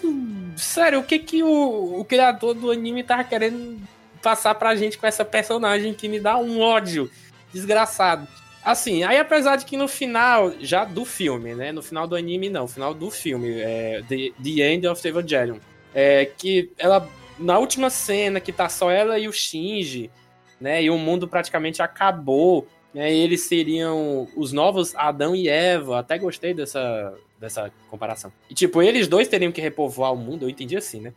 sério, 0.55 0.99
o 0.99 1.03
que 1.03 1.19
que 1.19 1.43
o, 1.43 1.99
o 1.99 2.05
criador 2.05 2.53
do 2.53 2.71
anime 2.71 3.03
tava 3.03 3.23
querendo 3.23 3.81
passar 4.21 4.55
pra 4.55 4.75
gente 4.75 4.97
com 4.97 5.05
essa 5.05 5.23
personagem 5.25 5.93
que 5.93 6.07
me 6.07 6.19
dá 6.19 6.37
um 6.37 6.59
ódio 6.59 7.09
desgraçado? 7.53 8.27
Assim, 8.63 9.03
aí 9.03 9.17
apesar 9.17 9.55
de 9.55 9.65
que 9.65 9.77
no 9.77 9.87
final, 9.87 10.51
já 10.59 10.83
do 10.83 11.05
filme, 11.05 11.55
né? 11.55 11.71
No 11.71 11.81
final 11.81 12.05
do 12.05 12.15
anime, 12.15 12.49
não, 12.49 12.67
final 12.67 12.93
do 12.93 13.09
filme, 13.09 13.61
é 13.61 14.03
The, 14.07 14.31
The 14.43 14.73
End 14.73 14.87
of 14.87 15.07
Evangelion. 15.07 15.57
É 15.95 16.25
que 16.25 16.69
ela, 16.77 17.07
na 17.39 17.57
última 17.57 17.89
cena, 17.89 18.41
que 18.41 18.51
tá 18.51 18.67
só 18.67 18.91
ela 18.91 19.17
e 19.17 19.27
o 19.27 19.31
Shinji, 19.31 20.11
né? 20.59 20.83
E 20.83 20.89
o 20.89 20.97
mundo 20.97 21.27
praticamente 21.27 21.81
acabou 21.81 22.67
né, 22.97 23.13
eles 23.13 23.41
seriam 23.41 24.27
os 24.35 24.51
novos 24.51 24.95
Adão 24.95 25.35
e 25.35 25.47
Eva. 25.47 25.99
Até 25.99 26.17
gostei 26.17 26.51
dessa, 26.51 27.13
dessa 27.39 27.71
comparação. 27.91 28.33
E, 28.49 28.55
tipo, 28.55 28.81
eles 28.81 29.07
dois 29.07 29.27
teriam 29.27 29.51
que 29.51 29.61
repovoar 29.61 30.11
o 30.11 30.17
mundo, 30.17 30.45
eu 30.45 30.49
entendi 30.49 30.75
assim, 30.75 30.99
né? 30.99 31.13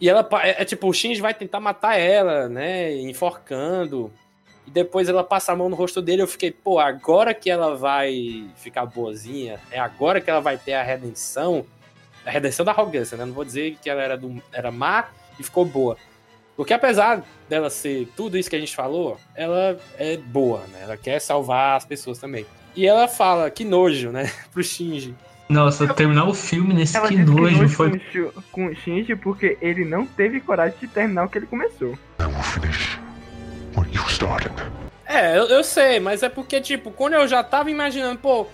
E 0.00 0.08
ela, 0.08 0.28
é, 0.42 0.62
é 0.62 0.64
tipo, 0.64 0.88
o 0.88 0.92
Shinji 0.92 1.20
vai 1.20 1.32
tentar 1.32 1.60
matar 1.60 1.96
ela, 1.96 2.48
né? 2.48 2.92
Enforcando. 2.96 4.12
E 4.66 4.70
depois 4.72 5.08
ela 5.08 5.22
passa 5.22 5.52
a 5.52 5.56
mão 5.56 5.68
no 5.68 5.76
rosto 5.76 6.02
dele. 6.02 6.22
Eu 6.22 6.26
fiquei, 6.26 6.50
pô, 6.50 6.80
agora 6.80 7.32
que 7.32 7.48
ela 7.48 7.76
vai 7.76 8.50
ficar 8.56 8.84
boazinha, 8.84 9.60
é 9.70 9.78
agora 9.78 10.20
que 10.20 10.28
ela 10.28 10.40
vai 10.40 10.58
ter 10.58 10.72
a 10.72 10.82
redenção. 10.82 11.64
A 12.24 12.30
redenção 12.32 12.66
da 12.66 12.72
arrogância, 12.72 13.16
né? 13.16 13.24
Não 13.24 13.32
vou 13.32 13.44
dizer 13.44 13.76
que 13.80 13.88
ela 13.88 14.02
era, 14.02 14.16
do, 14.18 14.42
era 14.52 14.72
má 14.72 15.08
e 15.38 15.44
ficou 15.44 15.64
boa. 15.64 15.96
Porque 16.56 16.72
apesar 16.72 17.22
dela 17.48 17.68
ser 17.68 18.08
tudo 18.16 18.38
isso 18.38 18.48
que 18.48 18.56
a 18.56 18.58
gente 18.58 18.74
falou, 18.74 19.18
ela 19.34 19.76
é 19.98 20.16
boa, 20.16 20.60
né? 20.72 20.80
Ela 20.82 20.96
quer 20.96 21.20
salvar 21.20 21.76
as 21.76 21.84
pessoas 21.84 22.18
também. 22.18 22.46
E 22.74 22.86
ela 22.86 23.06
fala, 23.08 23.50
que 23.50 23.64
nojo, 23.64 24.10
né? 24.10 24.30
Pro 24.52 24.62
Shinji. 24.64 25.14
Nossa, 25.48 25.86
terminar 25.94 26.24
o 26.28 26.34
filme 26.34 26.74
nesse 26.74 26.96
Ela 26.96 27.06
que 27.08 27.16
nojo 27.18 27.46
que 27.48 27.54
nojo 27.62 27.68
foi. 27.68 27.90
com, 27.90 27.96
o 27.96 28.00
Shu- 28.10 28.32
com 28.50 28.66
o 28.66 28.74
Shinji 28.74 29.14
porque 29.14 29.56
ele 29.60 29.84
não 29.84 30.04
teve 30.04 30.40
coragem 30.40 30.76
de 30.80 30.88
terminar 30.88 31.24
o 31.24 31.28
que 31.28 31.38
ele 31.38 31.46
começou. 31.46 31.96
É, 35.06 35.38
eu, 35.38 35.44
eu 35.48 35.62
sei, 35.62 36.00
mas 36.00 36.22
é 36.22 36.28
porque, 36.28 36.60
tipo, 36.60 36.90
quando 36.90 37.14
eu 37.14 37.28
já 37.28 37.44
tava 37.44 37.70
imaginando, 37.70 38.18
pô, 38.18 38.46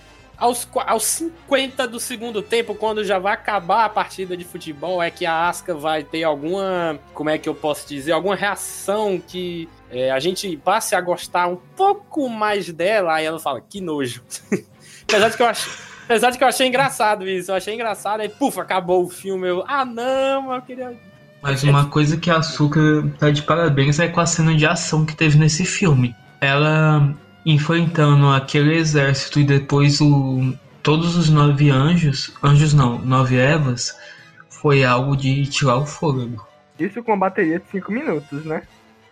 aos, 0.43 0.69
aos 0.75 1.05
50 1.05 1.87
do 1.87 2.01
segundo 2.01 2.43
tempo, 2.43 2.75
quando 2.75 3.05
já 3.05 3.17
vai 3.17 3.33
acabar 3.33 3.85
a 3.85 3.89
partida 3.89 4.37
de 4.37 4.45
futebol, 4.45 5.01
é 5.01 5.09
que 5.09 5.25
a 5.25 5.49
Asuka 5.49 5.73
vai 5.73 6.03
ter 6.03 6.25
alguma, 6.25 6.99
como 7.15 7.31
é 7.31 7.39
que 7.39 7.49
eu 7.49 7.55
posso 7.55 7.89
dizer, 7.89 8.11
alguma 8.11 8.35
reação 8.35 9.23
que 9.25 9.69
é, 9.89 10.11
a 10.11 10.19
gente 10.19 10.57
passe 10.57 10.97
a 10.97 11.01
gostar 11.01 11.47
um 11.47 11.55
pouco 11.77 12.29
mais 12.29 12.69
dela, 12.73 13.15
aí 13.15 13.25
ela 13.25 13.39
fala, 13.39 13.61
que 13.61 13.81
nojo. 13.81 14.21
Apesar 15.07 15.29
de 15.29 15.37
que 15.37 15.43
eu 15.43 15.47
acho. 15.47 15.93
Apesar 16.07 16.31
de 16.31 16.39
que 16.39 16.45
eu 16.45 16.49
achei 16.49 16.67
engraçado 16.67 17.29
isso. 17.29 17.53
Eu 17.53 17.55
achei 17.55 17.75
engraçado. 17.75 18.21
Aí, 18.21 18.29
puf, 18.29 18.59
acabou 18.59 19.05
o 19.05 19.09
filme. 19.09 19.47
Eu, 19.47 19.65
ah, 19.69 19.85
não, 19.85 20.53
eu 20.53 20.63
queria. 20.63 20.99
Mas 21.41 21.63
uma 21.63 21.87
coisa 21.87 22.17
que 22.17 22.31
a 22.31 22.39
Açúcar 22.39 23.09
tá 23.19 23.31
de 23.31 23.43
parabéns 23.43 23.99
é 23.99 24.09
com 24.09 24.21
a 24.21 24.27
cena 24.27 24.55
de 24.55 24.67
ação 24.67 25.05
que 25.05 25.15
teve 25.15 25.39
nesse 25.39 25.65
filme. 25.65 26.15
Ela 26.41 27.15
enfrentando 27.45 28.29
aquele 28.29 28.77
exército 28.77 29.41
e 29.41 29.45
depois 29.45 30.01
o 30.01 30.53
todos 30.83 31.17
os 31.17 31.29
nove 31.29 31.71
anjos, 31.71 32.33
anjos 32.43 32.75
não, 32.75 32.99
nove 32.99 33.37
Evas, 33.37 33.97
foi 34.49 34.85
algo 34.85 35.17
de 35.17 35.47
tirar 35.47 35.77
o 35.77 35.87
fôlego. 35.87 36.47
Isso 36.79 37.03
com 37.03 37.13
a 37.13 37.17
bateria 37.17 37.59
de 37.61 37.65
5 37.71 37.93
minutos, 37.93 38.45
né? 38.45 38.63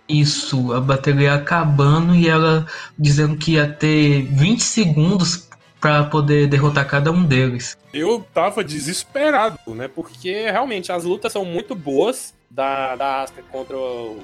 Isso, 0.09 0.73
a 0.73 0.81
bateria 0.81 1.35
acabando 1.35 2.15
e 2.17 2.29
ela 2.29 2.67
dizendo 2.99 3.37
que 3.37 3.53
ia 3.53 3.69
ter 3.69 4.23
20 4.23 4.61
segundos 4.63 5.49
para 5.81 6.05
poder 6.05 6.49
derrotar 6.49 6.87
cada 6.87 7.13
um 7.13 7.25
deles. 7.25 7.79
Eu 7.95 8.27
tava 8.35 8.63
desesperado, 8.65 9.59
né? 9.69 9.89
Porque 9.89 10.51
realmente 10.51 10.91
as 10.91 11.05
lutas 11.05 11.33
são 11.33 11.45
muito 11.45 11.75
boas 11.77 12.35
da, 12.51 12.97
da 12.97 13.23
Asuka 13.23 13.43
contra 13.51 13.77
o- 13.77 14.19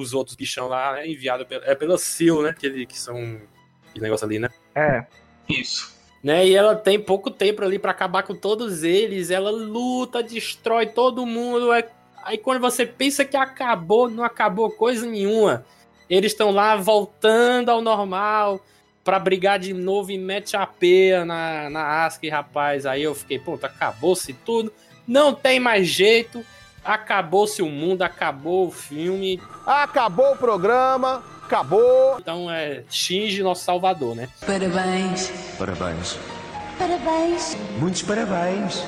os 0.00 0.14
outros 0.14 0.36
bichão 0.36 0.68
lá, 0.68 0.92
né? 0.94 1.06
Enviado 1.08 1.44
pela, 1.46 1.64
é 1.64 1.74
pela 1.74 1.96
Seal, 1.98 2.42
né? 2.42 2.54
Que, 2.58 2.66
ele- 2.66 2.86
que 2.86 2.98
são. 2.98 3.16
Aquele 3.90 4.04
negócio 4.04 4.26
ali, 4.26 4.38
né? 4.38 4.48
É. 4.74 5.06
Isso. 5.48 5.94
né? 6.22 6.46
E 6.46 6.54
ela 6.56 6.74
tem 6.74 6.98
pouco 6.98 7.30
tempo 7.30 7.62
ali 7.62 7.78
pra 7.78 7.92
acabar 7.92 8.22
com 8.24 8.34
todos 8.34 8.82
eles. 8.82 9.30
Ela 9.30 9.50
luta, 9.50 10.22
destrói 10.22 10.86
todo 10.86 11.24
mundo. 11.26 11.72
é- 11.72 11.88
Aí 12.24 12.36
quando 12.38 12.60
você 12.60 12.84
pensa 12.84 13.24
que 13.24 13.36
acabou, 13.36 14.10
não 14.10 14.24
acabou 14.24 14.68
coisa 14.70 15.06
nenhuma. 15.06 15.64
Eles 16.10 16.32
estão 16.32 16.50
lá 16.50 16.74
voltando 16.76 17.68
ao 17.70 17.80
normal 17.80 18.60
pra 19.04 19.18
brigar 19.20 19.58
de 19.60 19.72
novo 19.72 20.10
e 20.10 20.18
mete 20.18 20.56
a 20.56 20.66
peia 20.66 21.24
na, 21.24 21.70
na 21.70 22.04
Asuka, 22.04 22.28
rapaz. 22.28 22.84
Aí 22.86 23.04
eu 23.04 23.14
fiquei, 23.14 23.38
pronto, 23.38 23.64
acabou-se 23.64 24.32
tudo. 24.32 24.72
Não 25.06 25.32
tem 25.32 25.60
mais 25.60 25.86
jeito. 25.86 26.44
Acabou-se 26.86 27.60
o 27.62 27.66
mundo, 27.68 28.02
acabou 28.02 28.68
o 28.68 28.70
filme. 28.70 29.42
Acabou 29.66 30.32
o 30.32 30.36
programa, 30.36 31.22
acabou. 31.44 32.16
Então 32.20 32.50
é 32.50 32.84
Shinji, 32.88 33.42
nosso 33.42 33.64
salvador, 33.64 34.14
né? 34.14 34.28
Parabéns. 34.46 35.32
Parabéns. 35.58 36.18
Parabéns. 36.78 37.56
Muitos 37.78 38.02
parabéns. 38.02 38.84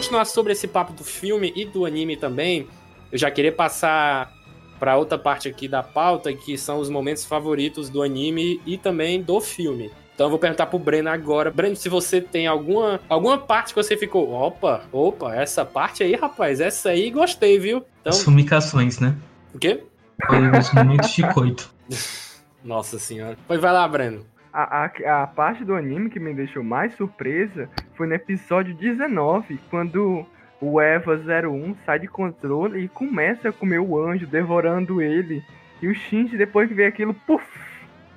Continuar 0.00 0.24
sobre 0.24 0.54
esse 0.54 0.66
papo 0.66 0.94
do 0.94 1.04
filme 1.04 1.52
e 1.54 1.66
do 1.66 1.84
anime 1.84 2.16
também, 2.16 2.66
eu 3.12 3.18
já 3.18 3.30
queria 3.30 3.52
passar 3.52 4.32
pra 4.78 4.96
outra 4.96 5.18
parte 5.18 5.46
aqui 5.46 5.68
da 5.68 5.82
pauta, 5.82 6.32
que 6.32 6.56
são 6.56 6.78
os 6.78 6.88
momentos 6.88 7.26
favoritos 7.26 7.90
do 7.90 8.02
anime 8.02 8.62
e 8.64 8.78
também 8.78 9.22
do 9.22 9.38
filme. 9.42 9.90
Então 10.14 10.24
eu 10.26 10.30
vou 10.30 10.38
perguntar 10.38 10.66
pro 10.66 10.78
Breno 10.78 11.10
agora. 11.10 11.50
Breno, 11.50 11.76
se 11.76 11.90
você 11.90 12.18
tem 12.18 12.46
alguma, 12.46 12.98
alguma 13.10 13.36
parte 13.36 13.74
que 13.74 13.82
você 13.82 13.94
ficou, 13.94 14.32
opa, 14.32 14.84
opa, 14.90 15.34
essa 15.34 15.66
parte 15.66 16.02
aí, 16.02 16.14
rapaz, 16.14 16.60
essa 16.60 16.88
aí 16.88 17.10
gostei, 17.10 17.58
viu? 17.58 17.84
Então, 18.00 18.10
As 18.10 18.22
fumicações, 18.22 19.00
né? 19.00 19.14
o 19.54 19.58
quê? 19.58 19.84
Foi 20.26 20.58
os 20.58 20.72
momentos 20.72 21.12
de 21.12 21.30
coito. 21.34 21.70
Nossa 22.64 22.98
senhora. 22.98 23.36
Pois 23.46 23.60
vai 23.60 23.72
lá, 23.72 23.86
Breno. 23.86 24.24
A, 24.52 24.84
a, 24.84 25.22
a 25.22 25.26
parte 25.26 25.64
do 25.64 25.74
anime 25.74 26.10
que 26.10 26.18
me 26.18 26.34
deixou 26.34 26.62
mais 26.62 26.94
surpresa 26.94 27.68
foi 27.94 28.06
no 28.06 28.14
episódio 28.14 28.74
19, 28.74 29.60
quando 29.70 30.26
o 30.60 30.80
Eva 30.80 31.14
01 31.14 31.74
sai 31.86 32.00
de 32.00 32.08
controle 32.08 32.84
e 32.84 32.88
começa 32.88 33.48
a 33.48 33.52
comer 33.52 33.78
o 33.78 33.98
anjo, 33.98 34.26
devorando 34.26 35.00
ele. 35.00 35.42
E 35.80 35.88
o 35.88 35.94
Shinji, 35.94 36.36
depois 36.36 36.68
que 36.68 36.74
vê 36.74 36.86
aquilo, 36.86 37.14
puf! 37.14 37.46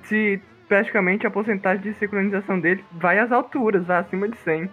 Se 0.02 0.40
praticamente 0.68 1.26
a 1.26 1.30
porcentagem 1.30 1.82
de 1.82 1.94
sincronização 1.98 2.58
dele 2.58 2.84
vai 2.92 3.18
às 3.18 3.32
alturas, 3.32 3.86
vai 3.86 3.98
acima 3.98 4.28
de 4.28 4.36
100. 4.38 4.68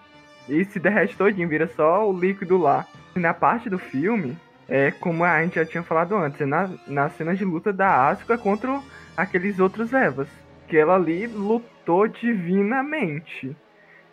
E 0.49 0.65
se 0.65 0.79
derrete 0.79 1.15
todinho, 1.15 1.47
vira 1.47 1.67
só 1.67 2.09
o 2.09 2.17
líquido 2.17 2.57
lá. 2.57 2.85
E 3.15 3.19
na 3.19 3.33
parte 3.33 3.69
do 3.69 3.77
filme, 3.77 4.37
é 4.67 4.91
como 4.91 5.23
a 5.23 5.41
gente 5.43 5.55
já 5.55 5.65
tinha 5.65 5.83
falado 5.83 6.15
antes, 6.15 6.41
é 6.41 6.45
na, 6.45 6.69
na 6.87 7.09
cena 7.09 7.35
de 7.35 7.45
luta 7.45 7.71
da 7.71 8.09
Asuka 8.09 8.37
contra 8.37 8.81
aqueles 9.15 9.59
outros 9.59 9.93
Evas. 9.93 10.40
Que 10.71 10.77
ela 10.77 10.95
ali 10.95 11.27
lutou 11.27 12.07
divinamente. 12.07 13.53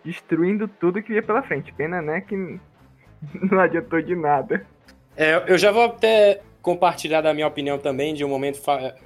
Destruindo 0.04 0.66
tudo 0.66 1.00
que 1.00 1.12
ia 1.12 1.22
pela 1.22 1.40
frente. 1.40 1.72
Pena, 1.72 2.02
né, 2.02 2.20
que 2.20 2.34
não 3.48 3.60
adiantou 3.60 4.02
de 4.02 4.16
nada. 4.16 4.66
É, 5.16 5.40
eu 5.46 5.56
já 5.56 5.70
vou 5.70 5.84
até 5.84 6.40
compartilhar 6.60 7.20
da 7.20 7.32
minha 7.32 7.46
opinião 7.46 7.78
também 7.78 8.12
de 8.12 8.24
um 8.24 8.28
momento. 8.28 8.60
fa- 8.60 8.96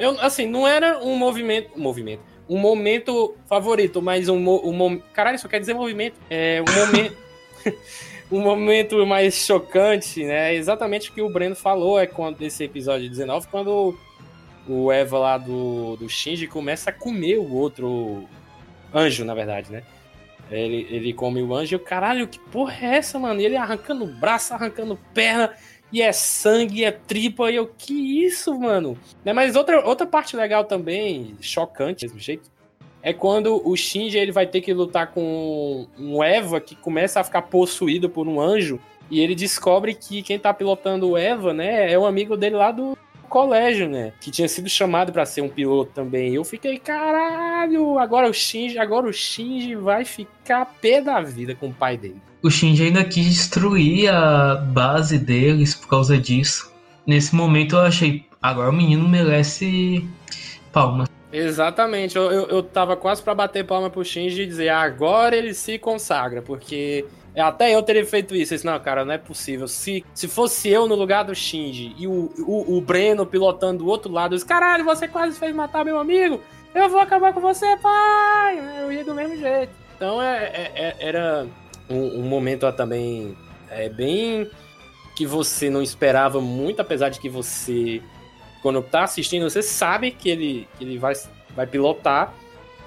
Eu, 0.00 0.18
assim, 0.22 0.46
não 0.46 0.66
era 0.66 0.98
um 1.00 1.16
movimento. 1.16 1.70
Um 1.76 1.82
movimento. 1.82 2.22
Um 2.48 2.56
momento 2.58 3.36
favorito, 3.46 4.00
mas 4.00 4.30
um, 4.30 4.38
mo- 4.38 4.62
um 4.64 4.98
Caralho, 5.12 5.36
isso 5.36 5.50
quer 5.50 5.60
dizer 5.60 5.74
movimento. 5.74 6.18
É 6.30 6.62
um 6.62 6.64
momento. 6.86 7.16
um 8.32 8.40
momento 8.40 9.06
mais 9.06 9.34
chocante, 9.34 10.24
né? 10.24 10.54
Exatamente 10.54 11.10
o 11.10 11.12
que 11.12 11.20
o 11.20 11.28
Breno 11.30 11.54
falou 11.54 12.00
é 12.00 12.06
quando 12.06 12.40
esse 12.40 12.64
episódio 12.64 13.08
19, 13.08 13.48
quando 13.48 13.98
o 14.68 14.90
Eva 14.92 15.18
lá 15.18 15.38
do, 15.38 15.96
do 15.96 16.08
Shinji 16.08 16.46
começa 16.46 16.90
a 16.90 16.92
comer 16.92 17.38
o 17.38 17.52
outro 17.52 18.24
anjo, 18.94 19.24
na 19.24 19.34
verdade, 19.34 19.70
né? 19.70 19.82
Ele, 20.50 20.86
ele 20.90 21.12
come 21.12 21.42
o 21.42 21.54
anjo 21.54 21.76
e 21.76 21.78
caralho, 21.78 22.26
que 22.26 22.38
porra 22.38 22.74
é 22.82 22.96
essa, 22.96 23.18
mano? 23.18 23.40
E 23.40 23.44
ele 23.44 23.56
arrancando 23.56 24.04
braço, 24.04 24.52
arrancando 24.52 24.98
perna, 25.14 25.54
e 25.92 26.02
é 26.02 26.12
sangue, 26.12 26.84
é 26.84 26.90
tripa, 26.90 27.50
e 27.50 27.56
eu, 27.56 27.66
que 27.66 28.24
isso, 28.24 28.58
mano? 28.58 28.98
Né, 29.24 29.32
Mas 29.32 29.54
outra, 29.56 29.84
outra 29.86 30.06
parte 30.06 30.36
legal 30.36 30.64
também, 30.64 31.36
chocante, 31.40 32.04
mesmo 32.04 32.18
jeito, 32.18 32.50
é 33.02 33.12
quando 33.12 33.66
o 33.66 33.76
Shinji 33.76 34.18
ele 34.18 34.32
vai 34.32 34.46
ter 34.46 34.60
que 34.60 34.74
lutar 34.74 35.12
com 35.12 35.86
um 35.98 36.22
Eva 36.22 36.60
que 36.60 36.74
começa 36.74 37.20
a 37.20 37.24
ficar 37.24 37.42
possuído 37.42 38.10
por 38.10 38.26
um 38.26 38.40
anjo, 38.40 38.80
e 39.10 39.20
ele 39.20 39.34
descobre 39.34 39.94
que 39.94 40.22
quem 40.22 40.38
tá 40.38 40.52
pilotando 40.52 41.10
o 41.10 41.16
Eva, 41.16 41.52
né, 41.54 41.92
é 41.92 41.98
um 41.98 42.06
amigo 42.06 42.36
dele 42.36 42.56
lá 42.56 42.70
do 42.70 42.96
colégio, 43.30 43.88
né? 43.88 44.12
Que 44.20 44.30
tinha 44.30 44.48
sido 44.48 44.68
chamado 44.68 45.12
pra 45.12 45.24
ser 45.24 45.40
um 45.40 45.48
piloto 45.48 45.92
também. 45.94 46.34
Eu 46.34 46.44
fiquei, 46.44 46.78
caralho, 46.78 47.98
agora 47.98 48.28
o 48.28 48.34
Shinji, 48.34 48.78
agora 48.78 49.06
o 49.06 49.12
Shinji 49.12 49.76
vai 49.76 50.04
ficar 50.04 50.66
pé 50.82 51.00
da 51.00 51.22
vida 51.22 51.54
com 51.54 51.68
o 51.68 51.72
pai 51.72 51.96
dele. 51.96 52.20
O 52.42 52.50
Shinji 52.50 52.84
ainda 52.84 53.04
quis 53.04 53.26
destruir 53.26 54.10
a 54.12 54.56
base 54.56 55.18
deles 55.18 55.74
por 55.74 55.88
causa 55.88 56.18
disso. 56.18 56.70
Nesse 57.06 57.34
momento 57.34 57.76
eu 57.76 57.80
achei, 57.80 58.26
agora 58.42 58.70
o 58.70 58.72
menino 58.72 59.08
merece 59.08 60.06
palmas. 60.72 61.08
Exatamente, 61.32 62.16
eu, 62.16 62.24
eu, 62.30 62.48
eu 62.48 62.62
tava 62.62 62.96
quase 62.96 63.22
pra 63.22 63.34
bater 63.34 63.64
palma 63.64 63.88
pro 63.88 64.04
Shinji 64.04 64.42
e 64.42 64.46
dizer, 64.46 64.70
agora 64.70 65.36
ele 65.36 65.54
se 65.54 65.78
consagra, 65.78 66.42
porque 66.42 67.06
até 67.36 67.74
eu 67.74 67.82
teria 67.82 68.04
feito 68.04 68.34
isso. 68.34 68.54
Disse, 68.54 68.66
não, 68.66 68.78
cara, 68.80 69.04
não 69.04 69.12
é 69.12 69.18
possível. 69.18 69.68
Se, 69.68 70.04
se 70.14 70.26
fosse 70.26 70.68
eu 70.68 70.86
no 70.88 70.94
lugar 70.94 71.24
do 71.24 71.34
Shinji 71.34 71.94
e 71.98 72.06
o, 72.06 72.32
o, 72.38 72.76
o 72.76 72.80
Breno 72.80 73.24
pilotando 73.26 73.84
do 73.84 73.90
outro 73.90 74.10
lado, 74.10 74.34
eu 74.34 74.36
disse, 74.36 74.46
caralho, 74.48 74.84
você 74.84 75.06
quase 75.06 75.38
fez 75.38 75.54
matar 75.54 75.84
meu 75.84 75.98
amigo, 75.98 76.40
eu 76.74 76.88
vou 76.88 77.00
acabar 77.00 77.32
com 77.32 77.40
você, 77.40 77.76
pai! 77.76 78.82
Eu 78.82 78.92
ia 78.92 79.04
do 79.04 79.14
mesmo 79.14 79.36
jeito. 79.36 79.72
Então 79.96 80.20
é, 80.22 80.44
é- 80.46 80.72
é- 80.74 80.96
era 80.98 81.46
um, 81.88 82.20
um 82.20 82.22
momento 82.22 82.70
também 82.72 83.36
é, 83.70 83.88
bem 83.88 84.50
que 85.14 85.26
você 85.26 85.68
não 85.68 85.82
esperava 85.82 86.40
muito, 86.40 86.80
apesar 86.80 87.10
de 87.10 87.20
que 87.20 87.28
você 87.28 88.00
quando 88.62 88.82
tá 88.82 89.04
assistindo, 89.04 89.48
você 89.48 89.62
sabe 89.62 90.10
que 90.10 90.28
ele, 90.28 90.68
que 90.78 90.84
ele 90.84 90.98
vai, 90.98 91.14
vai 91.54 91.66
pilotar. 91.66 92.34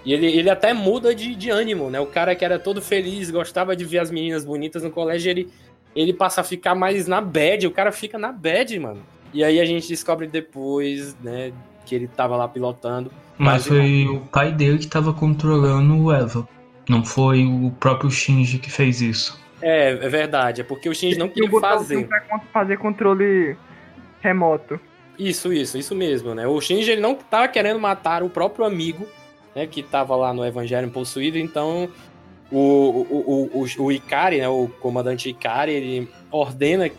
E 0.05 0.13
ele, 0.13 0.27
ele 0.27 0.49
até 0.49 0.73
muda 0.73 1.15
de, 1.15 1.35
de 1.35 1.49
ânimo, 1.49 1.89
né? 1.89 1.99
O 1.99 2.05
cara 2.05 2.35
que 2.35 2.43
era 2.43 2.59
todo 2.59 2.81
feliz, 2.81 3.31
gostava 3.31 3.75
de 3.75 3.85
ver 3.85 3.99
as 3.99 4.11
meninas 4.11 4.43
bonitas 4.43 4.83
no 4.83 4.91
colégio, 4.91 5.29
ele, 5.29 5.49
ele 5.95 6.13
passa 6.13 6.41
a 6.41 6.43
ficar 6.43 6.75
mais 6.75 7.07
na 7.07 7.21
bad. 7.21 7.65
O 7.65 7.71
cara 7.71 7.91
fica 7.91 8.17
na 8.17 8.31
bad, 8.31 8.77
mano. 8.79 9.01
E 9.33 9.43
aí 9.43 9.59
a 9.59 9.65
gente 9.65 9.87
descobre 9.87 10.27
depois, 10.27 11.15
né, 11.21 11.51
que 11.85 11.95
ele 11.95 12.07
tava 12.07 12.35
lá 12.35 12.47
pilotando. 12.47 13.11
Mas 13.37 13.65
foi 13.65 14.05
o 14.05 14.19
pai 14.19 14.51
dele 14.51 14.77
que 14.77 14.87
tava 14.87 15.13
controlando 15.13 15.97
o 16.03 16.11
Eva. 16.11 16.47
Não 16.87 17.03
foi 17.03 17.45
o 17.45 17.71
próprio 17.79 18.11
Shinji 18.11 18.59
que 18.59 18.69
fez 18.69 19.01
isso. 19.01 19.41
É, 19.61 19.91
é 19.91 20.09
verdade. 20.09 20.61
É 20.61 20.63
porque 20.63 20.89
o 20.89 20.93
Shinji 20.93 21.17
não 21.17 21.27
o 21.27 21.29
queria 21.29 21.59
fazer. 21.59 22.05
pra 22.07 22.39
fazer 22.51 22.77
controle 22.77 23.55
remoto. 24.21 24.79
Isso, 25.17 25.53
isso, 25.53 25.77
isso 25.77 25.95
mesmo, 25.95 26.35
né? 26.35 26.45
O 26.45 26.59
Shinji 26.59 26.91
ele 26.91 27.01
não 27.01 27.15
tava 27.15 27.47
querendo 27.47 27.79
matar 27.79 28.23
o 28.23 28.29
próprio 28.29 28.65
amigo, 28.65 29.07
né? 29.55 29.67
Que 29.67 29.83
tava 29.83 30.15
lá 30.15 30.33
no 30.33 30.45
Evangelho 30.45 30.89
possuído, 30.89 31.37
então 31.37 31.89
o, 32.51 32.57
o, 32.57 33.49
o, 33.53 33.63
o, 33.63 33.83
o 33.85 33.91
Ikari, 33.91 34.39
né? 34.39 34.47
O 34.47 34.67
comandante 34.79 35.29
Ikari, 35.29 35.71
ele 35.71 36.09
ordena 36.31 36.89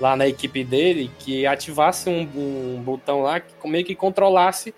lá 0.00 0.16
na 0.16 0.26
equipe 0.26 0.62
dele 0.62 1.10
que 1.18 1.46
ativasse 1.46 2.08
um, 2.08 2.28
um 2.34 2.82
botão 2.82 3.22
lá 3.22 3.40
que 3.40 3.68
meio 3.68 3.84
que 3.84 3.94
controlasse 3.94 4.74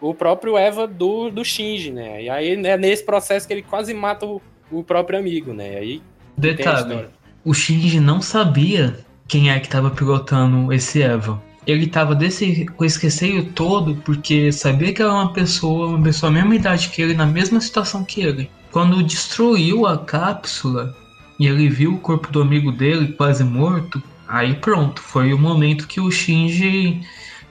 o 0.00 0.14
próprio 0.14 0.56
Eva 0.56 0.86
do, 0.86 1.30
do 1.30 1.44
Shinji, 1.44 1.90
né? 1.90 2.22
E 2.22 2.30
aí 2.30 2.52
é 2.66 2.76
nesse 2.76 3.04
processo 3.04 3.46
que 3.46 3.52
ele 3.52 3.62
quase 3.62 3.92
mata 3.92 4.24
o, 4.26 4.40
o 4.70 4.82
próprio 4.82 5.18
amigo, 5.18 5.52
né? 5.52 5.76
Aí 5.76 6.02
Detalhe, 6.36 7.08
o 7.44 7.52
Shinji 7.52 8.00
não 8.00 8.22
sabia 8.22 8.96
quem 9.28 9.50
é 9.50 9.60
que 9.60 9.68
tava 9.68 9.90
pilotando 9.90 10.72
esse 10.72 11.02
Eva. 11.02 11.40
Ele 11.66 11.86
tava 11.86 12.14
desse, 12.14 12.66
com 12.66 12.84
esse 12.84 13.00
receio 13.00 13.52
todo 13.52 13.96
porque 13.96 14.50
sabia 14.50 14.92
que 14.92 15.02
era 15.02 15.12
uma 15.12 15.32
pessoa, 15.32 15.88
uma 15.88 16.02
pessoa 16.02 16.32
da 16.32 16.38
mesma 16.38 16.54
idade 16.54 16.88
que 16.88 17.02
ele, 17.02 17.14
na 17.14 17.26
mesma 17.26 17.60
situação 17.60 18.04
que 18.04 18.22
ele. 18.22 18.50
Quando 18.70 19.02
destruiu 19.02 19.86
a 19.86 19.98
cápsula 19.98 20.96
e 21.38 21.46
ele 21.46 21.68
viu 21.68 21.94
o 21.94 21.98
corpo 21.98 22.30
do 22.30 22.40
amigo 22.40 22.72
dele 22.72 23.12
quase 23.12 23.44
morto, 23.44 24.02
aí 24.26 24.54
pronto, 24.54 25.00
foi 25.02 25.32
o 25.32 25.38
momento 25.38 25.86
que 25.86 26.00
o 26.00 26.10
Shinji 26.10 27.00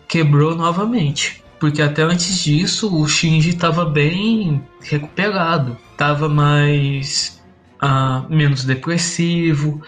quebrou 0.08 0.56
novamente. 0.56 1.44
Porque 1.60 1.82
até 1.82 2.04
antes 2.04 2.42
disso 2.42 2.96
o 2.96 3.08
Shinji 3.08 3.50
estava 3.50 3.84
bem 3.86 4.64
recuperado, 4.82 5.78
estava 5.92 6.30
mais 6.30 7.42
ah, 7.82 8.26
menos 8.30 8.64
depressivo, 8.64 9.82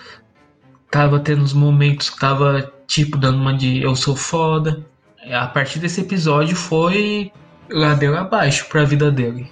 tava 0.91 1.19
tendo 1.19 1.41
uns 1.43 1.53
momentos 1.53 2.09
que 2.09 2.19
tava 2.19 2.71
tipo 2.85 3.17
dando 3.17 3.37
uma 3.39 3.53
de 3.55 3.81
eu 3.81 3.95
sou 3.95 4.15
foda. 4.15 4.85
A 5.31 5.47
partir 5.47 5.79
desse 5.79 6.01
episódio 6.01 6.55
foi 6.55 7.31
ladeira 7.69 8.21
abaixo 8.21 8.67
pra 8.69 8.83
vida 8.83 9.09
dele. 9.11 9.49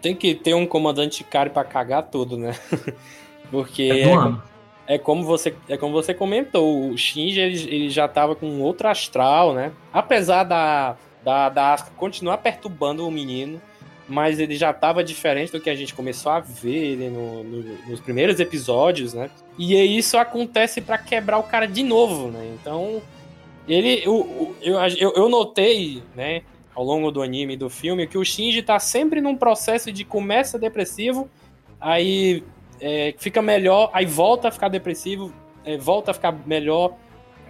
Tem 0.00 0.14
que 0.14 0.34
ter 0.34 0.54
um 0.54 0.66
comandante 0.66 1.24
caro 1.24 1.50
pra 1.50 1.64
cagar 1.64 2.04
tudo, 2.04 2.36
né? 2.36 2.54
Porque 3.50 3.82
É 3.82 4.12
ano. 4.12 4.42
é 4.86 4.98
como 4.98 5.24
você 5.24 5.54
é 5.68 5.76
como 5.76 5.92
você 5.92 6.14
comentou, 6.14 6.90
o 6.90 6.96
Shinji 6.96 7.40
ele, 7.40 7.62
ele 7.74 7.90
já 7.90 8.08
tava 8.08 8.34
com 8.34 8.60
outro 8.60 8.88
astral, 8.88 9.52
né? 9.54 9.72
Apesar 9.92 10.44
da 10.44 10.96
da, 11.24 11.48
da 11.48 11.74
Asuka 11.74 11.92
continuar 11.96 12.38
perturbando 12.38 13.06
o 13.06 13.10
menino, 13.10 13.60
mas 14.12 14.38
ele 14.38 14.54
já 14.56 14.72
tava 14.74 15.02
diferente 15.02 15.50
do 15.50 15.58
que 15.60 15.70
a 15.70 15.74
gente 15.74 15.94
começou 15.94 16.30
a 16.32 16.38
ver 16.40 16.76
ele 16.92 17.08
no- 17.08 17.42
no- 17.42 17.78
nos 17.88 17.98
primeiros 17.98 18.38
episódios, 18.38 19.14
né? 19.14 19.30
E 19.58 19.74
isso 19.96 20.18
acontece 20.18 20.80
pra 20.82 20.98
quebrar 20.98 21.38
o 21.38 21.42
cara 21.44 21.66
de 21.66 21.82
novo, 21.82 22.28
né? 22.30 22.54
Então 22.60 23.00
ele 23.66 24.02
eu, 24.04 24.54
eu, 24.60 25.12
eu 25.16 25.28
notei, 25.28 26.02
né? 26.14 26.42
Ao 26.74 26.84
longo 26.84 27.10
do 27.10 27.22
anime 27.22 27.54
e 27.54 27.56
do 27.56 27.70
filme, 27.70 28.06
que 28.06 28.18
o 28.18 28.24
Shinji 28.24 28.62
tá 28.62 28.78
sempre 28.78 29.20
num 29.20 29.34
processo 29.36 29.90
de 29.90 30.04
começa 30.04 30.58
depressivo, 30.58 31.28
aí 31.80 32.42
é, 32.80 33.14
fica 33.18 33.40
melhor, 33.40 33.90
aí 33.92 34.04
volta 34.06 34.48
a 34.48 34.50
ficar 34.50 34.68
depressivo, 34.68 35.32
é, 35.64 35.76
volta 35.78 36.10
a 36.10 36.14
ficar 36.14 36.32
melhor. 36.46 36.94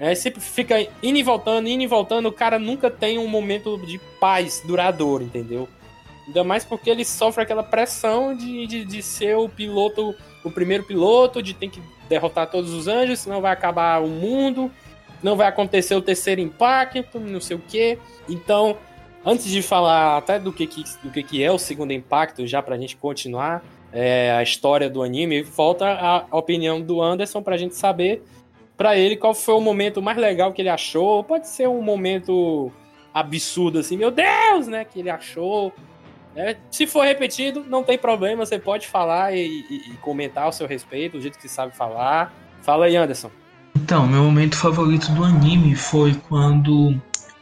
É, 0.00 0.14
sempre 0.14 0.40
fica 0.40 0.80
indo 1.02 1.18
e 1.18 1.22
voltando, 1.22 1.68
indo 1.68 1.82
e 1.82 1.86
voltando. 1.86 2.26
O 2.28 2.32
cara 2.32 2.58
nunca 2.58 2.90
tem 2.90 3.18
um 3.18 3.28
momento 3.28 3.78
de 3.86 3.98
paz 4.18 4.60
duradouro, 4.66 5.22
entendeu? 5.22 5.68
Ainda 6.26 6.44
mais 6.44 6.64
porque 6.64 6.88
ele 6.88 7.04
sofre 7.04 7.42
aquela 7.42 7.62
pressão 7.62 8.36
de, 8.36 8.66
de, 8.66 8.84
de 8.84 9.02
ser 9.02 9.36
o 9.36 9.48
piloto, 9.48 10.14
o 10.44 10.50
primeiro 10.50 10.84
piloto, 10.84 11.42
de 11.42 11.54
ter 11.54 11.68
que 11.68 11.82
derrotar 12.08 12.50
todos 12.50 12.72
os 12.72 12.86
anjos, 12.86 13.20
senão 13.20 13.40
vai 13.40 13.52
acabar 13.52 14.02
o 14.02 14.08
mundo, 14.08 14.70
não 15.22 15.36
vai 15.36 15.48
acontecer 15.48 15.94
o 15.94 16.02
terceiro 16.02 16.40
impacto, 16.40 17.18
não 17.18 17.40
sei 17.40 17.56
o 17.56 17.62
quê. 17.66 17.98
Então, 18.28 18.76
antes 19.24 19.46
de 19.46 19.62
falar 19.62 20.16
até 20.16 20.38
do 20.38 20.52
que, 20.52 20.66
que, 20.66 20.84
do 21.02 21.10
que, 21.10 21.22
que 21.22 21.42
é 21.42 21.50
o 21.50 21.58
segundo 21.58 21.92
impacto, 21.92 22.46
já 22.46 22.62
pra 22.62 22.76
gente 22.76 22.96
continuar 22.96 23.64
é, 23.92 24.32
a 24.32 24.42
história 24.42 24.88
do 24.88 25.02
anime, 25.02 25.42
volta 25.42 25.86
a, 25.86 26.24
a 26.30 26.36
opinião 26.36 26.80
do 26.80 27.02
Anderson 27.02 27.42
pra 27.42 27.56
gente 27.56 27.74
saber 27.74 28.22
pra 28.76 28.96
ele 28.96 29.16
qual 29.16 29.34
foi 29.34 29.54
o 29.54 29.60
momento 29.60 30.00
mais 30.00 30.16
legal 30.18 30.52
que 30.52 30.62
ele 30.62 30.68
achou. 30.68 31.22
Pode 31.22 31.48
ser 31.48 31.68
um 31.68 31.82
momento 31.82 32.72
absurdo 33.12 33.78
assim, 33.78 33.96
meu 33.96 34.10
Deus, 34.10 34.66
né, 34.66 34.84
que 34.84 35.00
ele 35.00 35.10
achou. 35.10 35.72
Né? 36.34 36.56
Se 36.70 36.86
for 36.86 37.04
repetido, 37.04 37.64
não 37.68 37.82
tem 37.82 37.98
problema, 37.98 38.44
você 38.46 38.58
pode 38.58 38.86
falar 38.86 39.34
e, 39.34 39.38
e- 39.46 39.92
e 39.92 39.96
comentar 40.00 40.44
ao 40.44 40.52
seu 40.52 40.66
respeito, 40.66 41.16
do 41.16 41.22
jeito 41.22 41.38
que 41.38 41.48
sabe 41.48 41.76
falar. 41.76 42.32
Fala 42.62 42.86
aí, 42.86 42.96
Anderson. 42.96 43.30
Então, 43.76 44.06
meu 44.06 44.22
momento 44.22 44.56
favorito 44.56 45.10
do 45.12 45.24
anime 45.24 45.74
foi 45.74 46.14
quando 46.28 47.00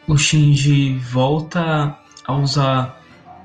o 0.08 0.16
Shinji 0.16 0.96
volta 0.98 1.96
a 2.26 2.32
usar 2.34 3.00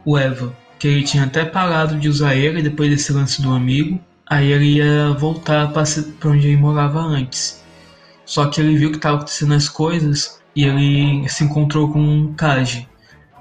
o 0.05 0.17
Eva. 0.17 0.55
Que 0.79 0.88
ele 0.88 1.03
tinha 1.03 1.23
até 1.23 1.43
parado 1.45 1.97
de 1.97 2.08
usar 2.10 2.36
ele 2.36 2.62
depois 2.62 2.89
desse 2.89 3.12
lance 3.12 3.41
do 3.41 3.51
amigo. 3.51 3.99
Aí 4.27 4.51
ele 4.51 4.77
ia 4.77 5.12
voltar 5.13 5.71
pra 5.71 5.84
onde 6.29 6.47
ele 6.47 6.58
morava 6.58 6.99
antes. 6.99 7.63
Só 8.25 8.47
que 8.47 8.60
ele 8.62 8.75
viu 8.77 8.91
que 8.91 8.97
tava 8.97 9.17
acontecendo 9.17 9.53
as 9.53 9.69
coisas 9.69 10.41
e 10.55 10.63
ele 10.63 11.27
se 11.29 11.43
encontrou 11.43 11.91
com 11.91 12.23
o 12.25 12.34
Kaji, 12.34 12.88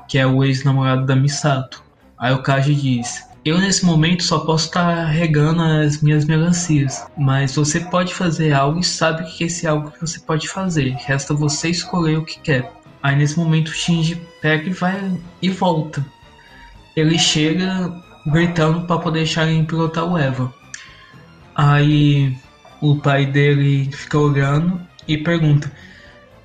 que 0.09 0.19
é 0.19 0.27
o 0.27 0.45
ex-namorado 0.45 1.07
da 1.07 1.15
Misato. 1.17 1.83
Aí 2.25 2.33
o 2.33 2.39
Kaji 2.39 2.75
diz: 2.75 3.29
Eu 3.45 3.59
nesse 3.59 3.85
momento 3.85 4.23
só 4.23 4.39
posso 4.39 4.69
estar 4.69 5.05
regando 5.09 5.61
as 5.61 6.01
minhas 6.01 6.25
melancias, 6.25 7.07
mas 7.19 7.55
você 7.55 7.81
pode 7.81 8.15
fazer 8.15 8.55
algo 8.55 8.81
e 8.81 8.83
sabe 8.83 9.31
que 9.31 9.45
é 9.45 9.47
esse 9.47 9.67
algo 9.67 9.91
que 9.91 10.01
você 10.01 10.19
pode 10.21 10.49
fazer. 10.49 10.97
Resta 11.05 11.35
você 11.35 11.69
escolher 11.69 12.17
o 12.17 12.25
que 12.25 12.41
quer. 12.41 12.73
Aí 13.03 13.15
nesse 13.15 13.37
momento 13.37 13.69
o 13.69 13.75
Shinji 13.75 14.19
pega 14.41 14.71
e 14.71 14.73
vai 14.73 15.21
e 15.43 15.51
volta. 15.51 16.03
Ele 16.97 17.19
chega 17.19 17.95
gritando 18.27 18.87
para 18.87 18.99
poder 19.03 19.19
deixar 19.19 19.47
ele 19.47 19.67
pilotar 19.67 20.11
o 20.11 20.17
Eva. 20.17 20.51
Aí 21.55 22.35
o 22.81 22.97
pai 22.97 23.27
dele 23.27 23.91
fica 23.93 24.19
olhando 24.19 24.81
e 25.07 25.19
pergunta: 25.19 25.71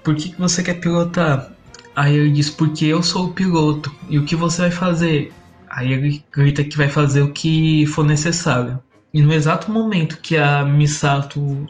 Por 0.03 0.13
que, 0.13 0.31
que 0.31 0.41
você 0.41 0.61
quer 0.61 0.81
pilotar? 0.81 1.53
Aí 1.95 2.17
ele 2.17 2.31
diz: 2.31 2.49
Porque 2.49 2.83
eu 2.83 3.01
sou 3.01 3.27
o 3.27 3.33
piloto. 3.33 3.95
E 4.09 4.19
o 4.19 4.25
que 4.25 4.35
você 4.35 4.63
vai 4.63 4.71
fazer? 4.71 5.38
Aí 5.69 5.93
ele 5.93 6.23
grita 6.31 6.63
que 6.63 6.77
vai 6.77 6.89
fazer 6.89 7.21
o 7.21 7.31
que 7.31 7.85
for 7.87 8.05
necessário. 8.05 8.79
E 9.13 9.21
no 9.21 9.33
exato 9.33 9.71
momento 9.71 10.19
que 10.21 10.37
a 10.37 10.63
Misato 10.63 11.67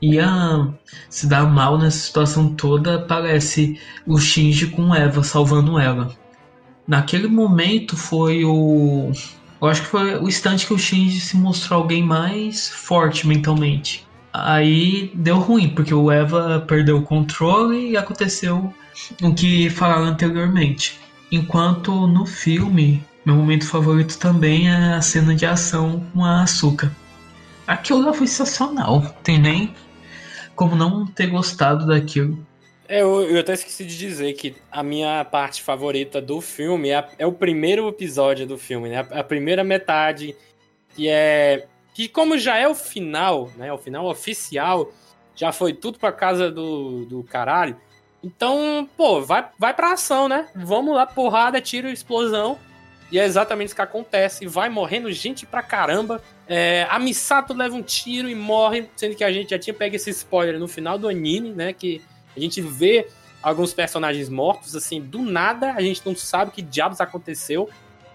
ia 0.00 0.68
se 1.08 1.26
dar 1.26 1.44
mal 1.46 1.78
nessa 1.78 1.98
situação 1.98 2.54
toda, 2.54 2.96
aparece 2.96 3.78
o 4.06 4.18
Shinji 4.18 4.66
com 4.68 4.94
Eva 4.94 5.22
salvando 5.22 5.78
ela. 5.78 6.10
Naquele 6.86 7.28
momento 7.28 7.96
foi 7.96 8.44
o. 8.44 9.12
Eu 9.60 9.68
acho 9.68 9.82
que 9.82 9.88
foi 9.88 10.16
o 10.18 10.28
instante 10.28 10.66
que 10.66 10.74
o 10.74 10.78
Shinji 10.78 11.20
se 11.20 11.36
mostrou 11.36 11.80
alguém 11.80 12.02
mais 12.02 12.68
forte 12.68 13.26
mentalmente. 13.26 14.04
Aí 14.32 15.12
deu 15.14 15.38
ruim, 15.38 15.68
porque 15.68 15.94
o 15.94 16.10
Eva 16.10 16.64
perdeu 16.66 16.98
o 16.98 17.02
controle 17.02 17.90
e 17.90 17.96
aconteceu 17.96 18.74
o 19.22 19.34
que 19.34 19.70
falaram 19.70 20.06
anteriormente. 20.06 20.98
Enquanto 21.30 22.06
no 22.06 22.26
filme, 22.26 23.04
meu 23.24 23.36
momento 23.36 23.68
favorito 23.68 24.18
também 24.18 24.68
é 24.68 24.94
a 24.94 25.00
cena 25.00 25.34
de 25.34 25.46
ação 25.46 26.04
com 26.12 26.24
a 26.24 26.42
Asuka. 26.42 26.94
Aquilo 27.66 28.02
lá 28.02 28.12
foi 28.12 28.26
sensacional, 28.26 29.00
tem 29.22 29.38
nem 29.38 29.74
como 30.54 30.74
não 30.74 31.06
ter 31.06 31.28
gostado 31.28 31.86
daquilo. 31.86 32.44
É, 32.88 33.00
eu, 33.00 33.22
eu 33.22 33.40
até 33.40 33.54
esqueci 33.54 33.84
de 33.84 33.96
dizer 33.96 34.32
que 34.34 34.54
a 34.70 34.82
minha 34.82 35.24
parte 35.24 35.62
favorita 35.62 36.20
do 36.20 36.40
filme 36.40 36.90
é, 36.90 37.08
é 37.18 37.26
o 37.26 37.32
primeiro 37.32 37.88
episódio 37.88 38.46
do 38.46 38.58
filme, 38.58 38.88
né? 38.88 39.06
A, 39.10 39.20
a 39.20 39.24
primeira 39.24 39.64
metade, 39.64 40.36
que 40.94 41.08
é. 41.08 41.66
Que 41.94 42.08
como 42.08 42.38
já 42.38 42.56
é 42.56 42.66
o 42.66 42.74
final, 42.74 43.50
né? 43.56 43.72
O 43.72 43.78
final 43.78 44.06
oficial, 44.06 44.92
já 45.34 45.52
foi 45.52 45.72
tudo 45.72 45.98
pra 45.98 46.12
casa 46.12 46.50
do, 46.50 47.04
do 47.06 47.22
caralho. 47.22 47.76
Então, 48.22 48.88
pô, 48.96 49.20
vai, 49.20 49.48
vai 49.58 49.74
pra 49.74 49.92
ação, 49.92 50.28
né? 50.28 50.48
Vamos 50.54 50.94
lá, 50.94 51.06
porrada, 51.06 51.60
tiro, 51.60 51.88
explosão. 51.88 52.58
E 53.12 53.18
é 53.18 53.24
exatamente 53.26 53.66
isso 53.66 53.76
que 53.76 53.82
acontece. 53.82 54.46
Vai 54.46 54.70
morrendo 54.70 55.12
gente 55.12 55.44
pra 55.44 55.62
caramba. 55.62 56.22
É, 56.48 56.86
a 56.88 56.98
Misato 56.98 57.52
leva 57.52 57.76
um 57.76 57.82
tiro 57.82 58.26
e 58.26 58.34
morre, 58.34 58.88
sendo 58.96 59.14
que 59.14 59.22
a 59.22 59.30
gente 59.30 59.50
já 59.50 59.58
tinha 59.58 59.74
pego 59.74 59.94
esse 59.94 60.08
spoiler 60.08 60.58
no 60.58 60.66
final 60.66 60.96
do 60.96 61.06
anime, 61.06 61.50
né? 61.50 61.74
Que 61.74 62.00
a 62.34 62.40
gente 62.40 62.62
vê 62.62 63.06
alguns 63.42 63.74
personagens 63.74 64.30
mortos, 64.30 64.74
assim, 64.74 64.98
do 64.98 65.18
nada, 65.20 65.72
a 65.72 65.82
gente 65.82 66.00
não 66.06 66.16
sabe 66.16 66.50
o 66.50 66.54
que 66.54 66.62
diabos 66.62 67.02
aconteceu, 67.02 67.68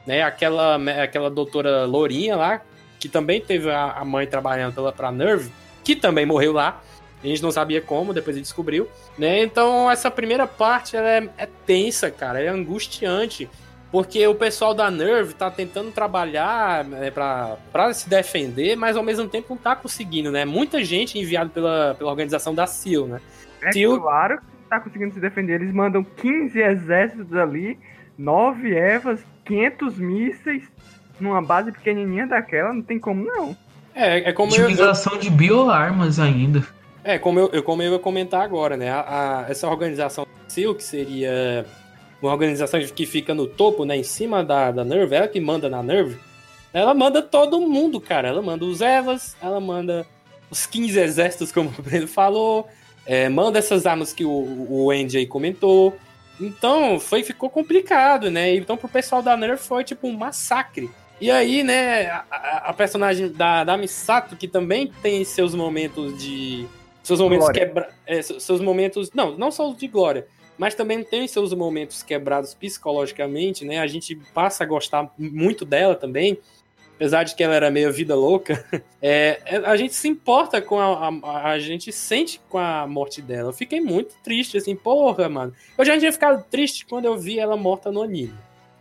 né? 0.06 0.24
Aquela, 0.24 0.78
aquela 1.04 1.30
doutora 1.30 1.86
Lourinha 1.86 2.36
lá, 2.36 2.62
que 3.00 3.08
também 3.08 3.40
teve 3.40 3.70
a, 3.70 3.92
a 3.92 4.04
mãe 4.04 4.26
trabalhando 4.26 4.74
pela, 4.74 4.92
pra 4.92 5.12
Nerve, 5.12 5.52
que 5.84 5.96
também 5.96 6.26
morreu 6.26 6.54
lá. 6.54 6.82
A 7.24 7.28
gente 7.28 7.44
não 7.44 7.52
sabia 7.52 7.82
como, 7.82 8.14
depois 8.14 8.36
ele 8.36 8.44
descobriu, 8.44 8.90
né? 9.18 9.44
Então 9.44 9.92
essa 9.92 10.10
primeira 10.10 10.48
parte 10.48 10.96
ela 10.96 11.10
é, 11.10 11.30
é 11.38 11.48
tensa, 11.66 12.10
cara, 12.10 12.42
é 12.42 12.48
angustiante. 12.48 13.48
Porque 13.92 14.26
o 14.28 14.36
pessoal 14.36 14.74
da 14.74 14.92
Nerve 14.92 15.34
tá 15.34 15.50
tentando 15.50 15.92
trabalhar 15.92 16.84
né, 16.84 17.10
pra, 17.10 17.56
pra 17.72 17.94
se 17.94 18.10
defender, 18.10 18.76
mas 18.76 18.98
ao 18.98 19.04
mesmo 19.04 19.28
tempo 19.30 19.48
não 19.52 19.58
tá 19.58 19.76
conseguindo, 19.76 20.30
né? 20.32 20.44
Muita 20.44 20.84
gente 20.84 21.18
enviada 21.18 21.50
pela, 21.50 21.96
pela 21.98 22.10
organização 22.10 22.54
da 22.54 22.68
SEAL, 22.68 23.08
né? 23.08 23.22
É 23.62 23.70
Tio- 23.70 24.00
claro 24.02 24.40
que 24.40 24.46
tá 24.70 24.80
conseguindo 24.82 25.14
se 25.14 25.20
defender. 25.22 25.62
Eles 25.62 25.74
mandam 25.74 26.04
15 26.04 26.60
exércitos 26.60 27.34
ali, 27.34 27.80
9 28.18 28.76
Evas, 28.76 29.22
500 29.46 29.98
mísseis, 29.98 30.64
numa 31.20 31.42
base 31.42 31.72
pequenininha 31.72 32.28
daquela, 32.28 32.74
não 32.74 32.82
tem 32.82 33.00
como 33.00 33.24
não. 33.24 33.56
É, 33.96 34.30
é 34.30 34.34
como 34.34 34.52
eu, 34.54 34.58
eu, 34.60 34.64
Utilização 34.66 35.18
de 35.18 35.30
bioarmas 35.30 36.20
ainda. 36.20 36.62
é, 37.06 37.18
como 37.18 37.40
eu, 37.40 37.50
eu, 37.54 37.64
como 37.64 37.82
eu 37.82 37.94
ia 37.94 38.00
comentar 38.00 38.42
agora, 38.42 38.76
né? 38.76 38.90
A, 38.92 39.00
a- 39.46 39.46
essa 39.50 39.66
organização 39.68 40.28
SEAL, 40.50 40.76
que 40.76 40.84
seria 40.84 41.66
uma 42.22 42.32
organização 42.32 42.80
que 42.80 43.06
fica 43.06 43.34
no 43.34 43.48
topo, 43.48 43.86
né, 43.86 43.98
em 43.98 44.04
cima 44.04 44.44
da, 44.44 44.72
da 44.72 44.84
Nerve, 44.84 45.16
ela 45.16 45.28
que 45.28 45.40
manda 45.40 45.70
na 45.70 45.84
Nerve, 45.84 46.18
ela 46.74 46.94
manda 46.94 47.22
todo 47.22 47.60
mundo, 47.62 48.00
cara. 48.00 48.28
Ela 48.28 48.42
manda 48.42 48.66
os 48.66 48.82
Evas, 48.82 49.36
ela 49.42 49.60
manda 49.60 50.06
os 50.50 50.66
15 50.66 51.00
exércitos, 51.00 51.52
como 51.52 51.74
o 51.78 51.82
Breno 51.82 52.08
falou, 52.08 52.68
é, 53.06 53.30
manda 53.30 53.60
essas 53.60 53.86
armas 53.86 54.14
que 54.14 54.26
o, 54.26 54.68
o 54.70 54.92
Andy 54.92 55.18
aí 55.18 55.26
comentou. 55.26 55.98
Então, 56.40 57.00
foi, 57.00 57.24
ficou 57.24 57.50
complicado, 57.50 58.30
né? 58.30 58.54
Então, 58.56 58.78
pro 58.78 58.88
pessoal 58.88 59.22
da 59.22 59.36
Nerve 59.36 59.62
foi 59.62 59.84
tipo 59.84 60.08
um 60.08 60.14
massacre. 60.14 60.90
E 61.20 61.32
aí, 61.32 61.64
né, 61.64 62.10
a, 62.10 62.70
a 62.70 62.74
personagem 62.74 63.32
da, 63.32 63.64
da 63.64 63.76
Misato, 63.76 64.36
que 64.36 64.48
também 64.48 64.92
tem 65.02 65.24
seus 65.24 65.56
momentos 65.56 66.18
de. 66.22 66.68
Seus 67.02 67.20
momentos 67.20 67.50
quebra, 67.50 67.90
é, 68.06 68.22
seus 68.22 68.62
momentos. 68.62 69.12
Não, 69.14 69.36
não 69.36 69.50
só 69.50 69.68
os 69.68 69.78
de 69.78 69.88
glória, 69.88 70.28
mas 70.58 70.76
também 70.76 71.04
tem 71.04 71.28
seus 71.28 71.54
momentos 71.54 72.04
quebrados 72.04 72.54
psicologicamente, 72.54 73.64
né? 73.64 73.80
A 73.80 73.88
gente 73.88 74.16
passa 74.34 74.64
a 74.64 74.68
gostar 74.68 75.12
muito 75.18 75.64
dela 75.66 75.96
também 75.96 76.40
apesar 76.98 77.24
de 77.24 77.36
que 77.36 77.44
ela 77.44 77.56
era 77.56 77.70
meio 77.70 77.94
vida 77.94 78.16
louca, 78.16 78.66
é, 79.00 79.40
é, 79.46 79.58
a 79.58 79.78
gente 79.78 79.94
se 79.94 80.08
importa 80.08 80.60
com 80.62 80.80
a, 80.80 81.10
a, 81.10 81.52
a, 81.52 81.60
gente 81.60 81.92
sente 81.92 82.42
com 82.50 82.58
a 82.58 82.88
morte 82.88 83.22
dela. 83.22 83.50
Eu 83.50 83.54
fiquei 83.54 83.80
muito 83.80 84.16
triste, 84.24 84.58
assim, 84.58 84.76
porra, 84.76 85.30
mano. 85.30 85.54
Eu 85.78 85.86
já 85.86 85.98
tinha 85.98 86.12
ficado 86.12 86.44
triste 86.50 86.86
quando 86.86 87.06
eu 87.06 87.16
vi 87.18 87.40
ela 87.40 87.56
morta 87.56 87.92
no 87.92 88.02
anime. 88.02 88.34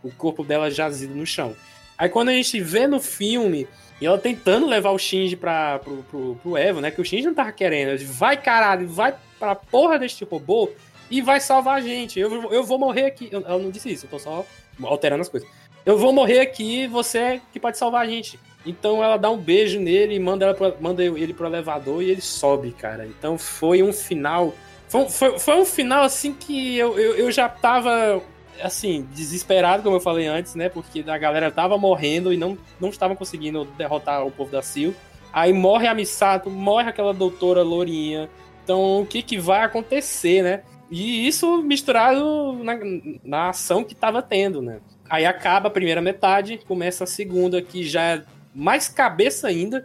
O 0.03 0.11
corpo 0.11 0.43
dela 0.43 0.71
jazido 0.71 1.15
no 1.15 1.25
chão. 1.25 1.55
Aí 1.95 2.09
quando 2.09 2.29
a 2.29 2.33
gente 2.33 2.59
vê 2.59 2.87
no 2.87 2.99
filme, 2.99 3.67
e 4.01 4.05
ela 4.05 4.17
tentando 4.17 4.67
levar 4.67 4.91
o 4.91 4.99
Shinji 4.99 5.35
pra, 5.35 5.79
pro, 5.79 6.03
pro, 6.03 6.35
pro 6.41 6.57
Evo, 6.57 6.81
né? 6.81 6.91
Que 6.91 7.01
o 7.01 7.05
Shinji 7.05 7.27
não 7.27 7.33
tava 7.33 7.51
querendo. 7.51 7.97
Vai, 8.05 8.37
caralho, 8.37 8.87
vai 8.87 9.15
pra 9.39 9.55
porra 9.55 9.97
deste 9.99 10.23
robô 10.23 10.69
e 11.09 11.21
vai 11.21 11.39
salvar 11.39 11.77
a 11.77 11.81
gente. 11.81 12.19
Eu, 12.19 12.51
eu 12.51 12.63
vou 12.63 12.77
morrer 12.77 13.05
aqui. 13.05 13.29
Ela 13.31 13.57
não 13.57 13.71
disse 13.71 13.91
isso, 13.91 14.05
eu 14.05 14.09
tô 14.09 14.19
só 14.19 14.45
alterando 14.83 15.21
as 15.21 15.29
coisas 15.29 15.49
eu 15.87 15.97
vou 15.97 16.11
morrer 16.11 16.41
aqui, 16.41 16.85
você 16.85 17.17
é 17.17 17.41
que 17.53 17.61
pode 17.61 17.77
salvar 17.77 18.01
a 18.01 18.09
gente. 18.09 18.37
Então 18.65 19.01
ela 19.01 19.15
dá 19.15 19.29
um 19.29 19.37
beijo 19.37 19.79
nele 19.79 20.15
e 20.15 20.19
manda, 20.19 20.53
pra, 20.53 20.73
manda 20.81 21.01
ele 21.01 21.33
pro 21.33 21.47
elevador 21.47 22.03
e 22.03 22.09
ele 22.09 22.19
sobe, 22.19 22.73
cara. 22.73 23.05
Então 23.05 23.37
foi 23.37 23.81
um 23.81 23.93
final. 23.93 24.53
Foi, 24.89 25.07
foi, 25.07 25.39
foi 25.39 25.55
um 25.55 25.63
final 25.63 26.03
assim 26.03 26.33
que 26.33 26.77
eu, 26.77 26.99
eu, 26.99 27.15
eu, 27.15 27.31
já 27.31 27.47
tava 27.47 28.21
assim, 28.61 29.07
desesperado, 29.13 29.81
como 29.81 29.95
eu 29.95 30.01
falei 30.01 30.27
antes, 30.27 30.55
né? 30.55 30.67
Porque 30.67 31.05
a 31.07 31.17
galera 31.17 31.49
tava 31.49 31.77
morrendo 31.77 32.33
e 32.33 32.37
não, 32.37 32.57
não 32.81 32.89
estavam 32.89 33.15
conseguindo 33.15 33.63
derrotar 33.77 34.27
o 34.27 34.31
povo 34.31 34.51
da 34.51 34.61
Sil. 34.67 34.91
Aí 35.31 35.53
morre 35.53 35.87
a 35.87 35.93
Misato, 35.93 36.49
morre 36.49 36.89
aquela 36.89 37.13
doutora 37.13 37.63
Lourinha. 37.63 38.29
Então 38.61 38.99
o 38.99 39.05
que, 39.05 39.21
que 39.21 39.39
vai 39.39 39.61
acontecer, 39.61 40.43
né? 40.43 40.63
E 40.89 41.27
isso 41.27 41.61
misturado 41.61 42.63
na, 42.63 42.77
na 43.23 43.49
ação 43.49 43.83
que 43.83 43.93
tava 43.93 44.21
tendo, 44.21 44.61
né? 44.61 44.79
Aí 45.09 45.25
acaba 45.25 45.67
a 45.67 45.71
primeira 45.71 46.01
metade, 46.01 46.59
começa 46.67 47.03
a 47.03 47.07
segunda, 47.07 47.61
que 47.61 47.83
já 47.83 48.01
é 48.01 48.23
mais 48.53 48.87
cabeça 48.87 49.47
ainda. 49.47 49.83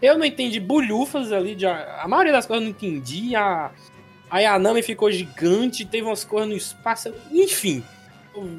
Eu 0.00 0.18
não 0.18 0.24
entendi 0.24 0.58
bolhufas 0.58 1.32
ali, 1.32 1.54
de, 1.54 1.66
a 1.66 2.06
maioria 2.08 2.32
das 2.32 2.46
coisas 2.46 2.64
eu 2.64 2.70
não 2.70 2.76
entendi. 2.76 3.36
A, 3.36 3.70
a 4.30 4.38
Yanami 4.38 4.82
ficou 4.82 5.10
gigante, 5.10 5.84
teve 5.84 6.06
umas 6.06 6.24
coisas 6.24 6.48
no 6.48 6.56
espaço, 6.56 7.12
enfim. 7.32 7.82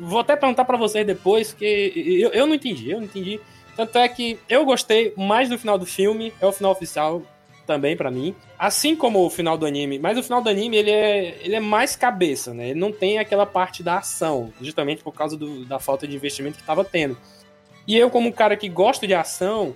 Vou 0.01 0.19
até 0.19 0.35
perguntar 0.35 0.65
para 0.65 0.77
vocês 0.77 1.05
depois, 1.05 1.51
porque 1.51 1.93
eu, 1.95 2.29
eu 2.31 2.45
não 2.45 2.55
entendi, 2.55 2.91
eu 2.91 2.97
não 2.97 3.05
entendi. 3.05 3.39
Tanto 3.75 3.97
é 3.97 4.07
que 4.07 4.37
eu 4.49 4.65
gostei 4.65 5.13
mais 5.17 5.49
do 5.49 5.57
final 5.57 5.77
do 5.77 5.85
filme, 5.85 6.33
é 6.41 6.45
o 6.45 6.51
final 6.51 6.73
oficial, 6.73 7.23
também 7.65 7.95
para 7.95 8.11
mim. 8.11 8.35
Assim 8.57 8.95
como 8.95 9.25
o 9.25 9.29
final 9.29 9.57
do 9.57 9.65
anime, 9.65 9.99
mas 9.99 10.17
o 10.17 10.23
final 10.23 10.41
do 10.41 10.49
anime 10.49 10.77
ele 10.77 10.91
é, 10.91 11.37
ele 11.41 11.55
é 11.55 11.59
mais 11.59 11.95
cabeça, 11.95 12.53
né? 12.53 12.69
Ele 12.69 12.79
não 12.79 12.91
tem 12.91 13.19
aquela 13.19 13.45
parte 13.45 13.83
da 13.83 13.97
ação, 13.97 14.51
justamente 14.61 15.03
por 15.03 15.13
causa 15.13 15.37
do, 15.37 15.65
da 15.65 15.79
falta 15.79 16.07
de 16.07 16.15
investimento 16.15 16.57
que 16.57 16.63
tava 16.63 16.83
tendo. 16.83 17.17
E 17.87 17.97
eu, 17.97 18.09
como 18.09 18.29
um 18.29 18.31
cara 18.31 18.55
que 18.55 18.69
gosta 18.69 19.07
de 19.07 19.13
ação, 19.13 19.75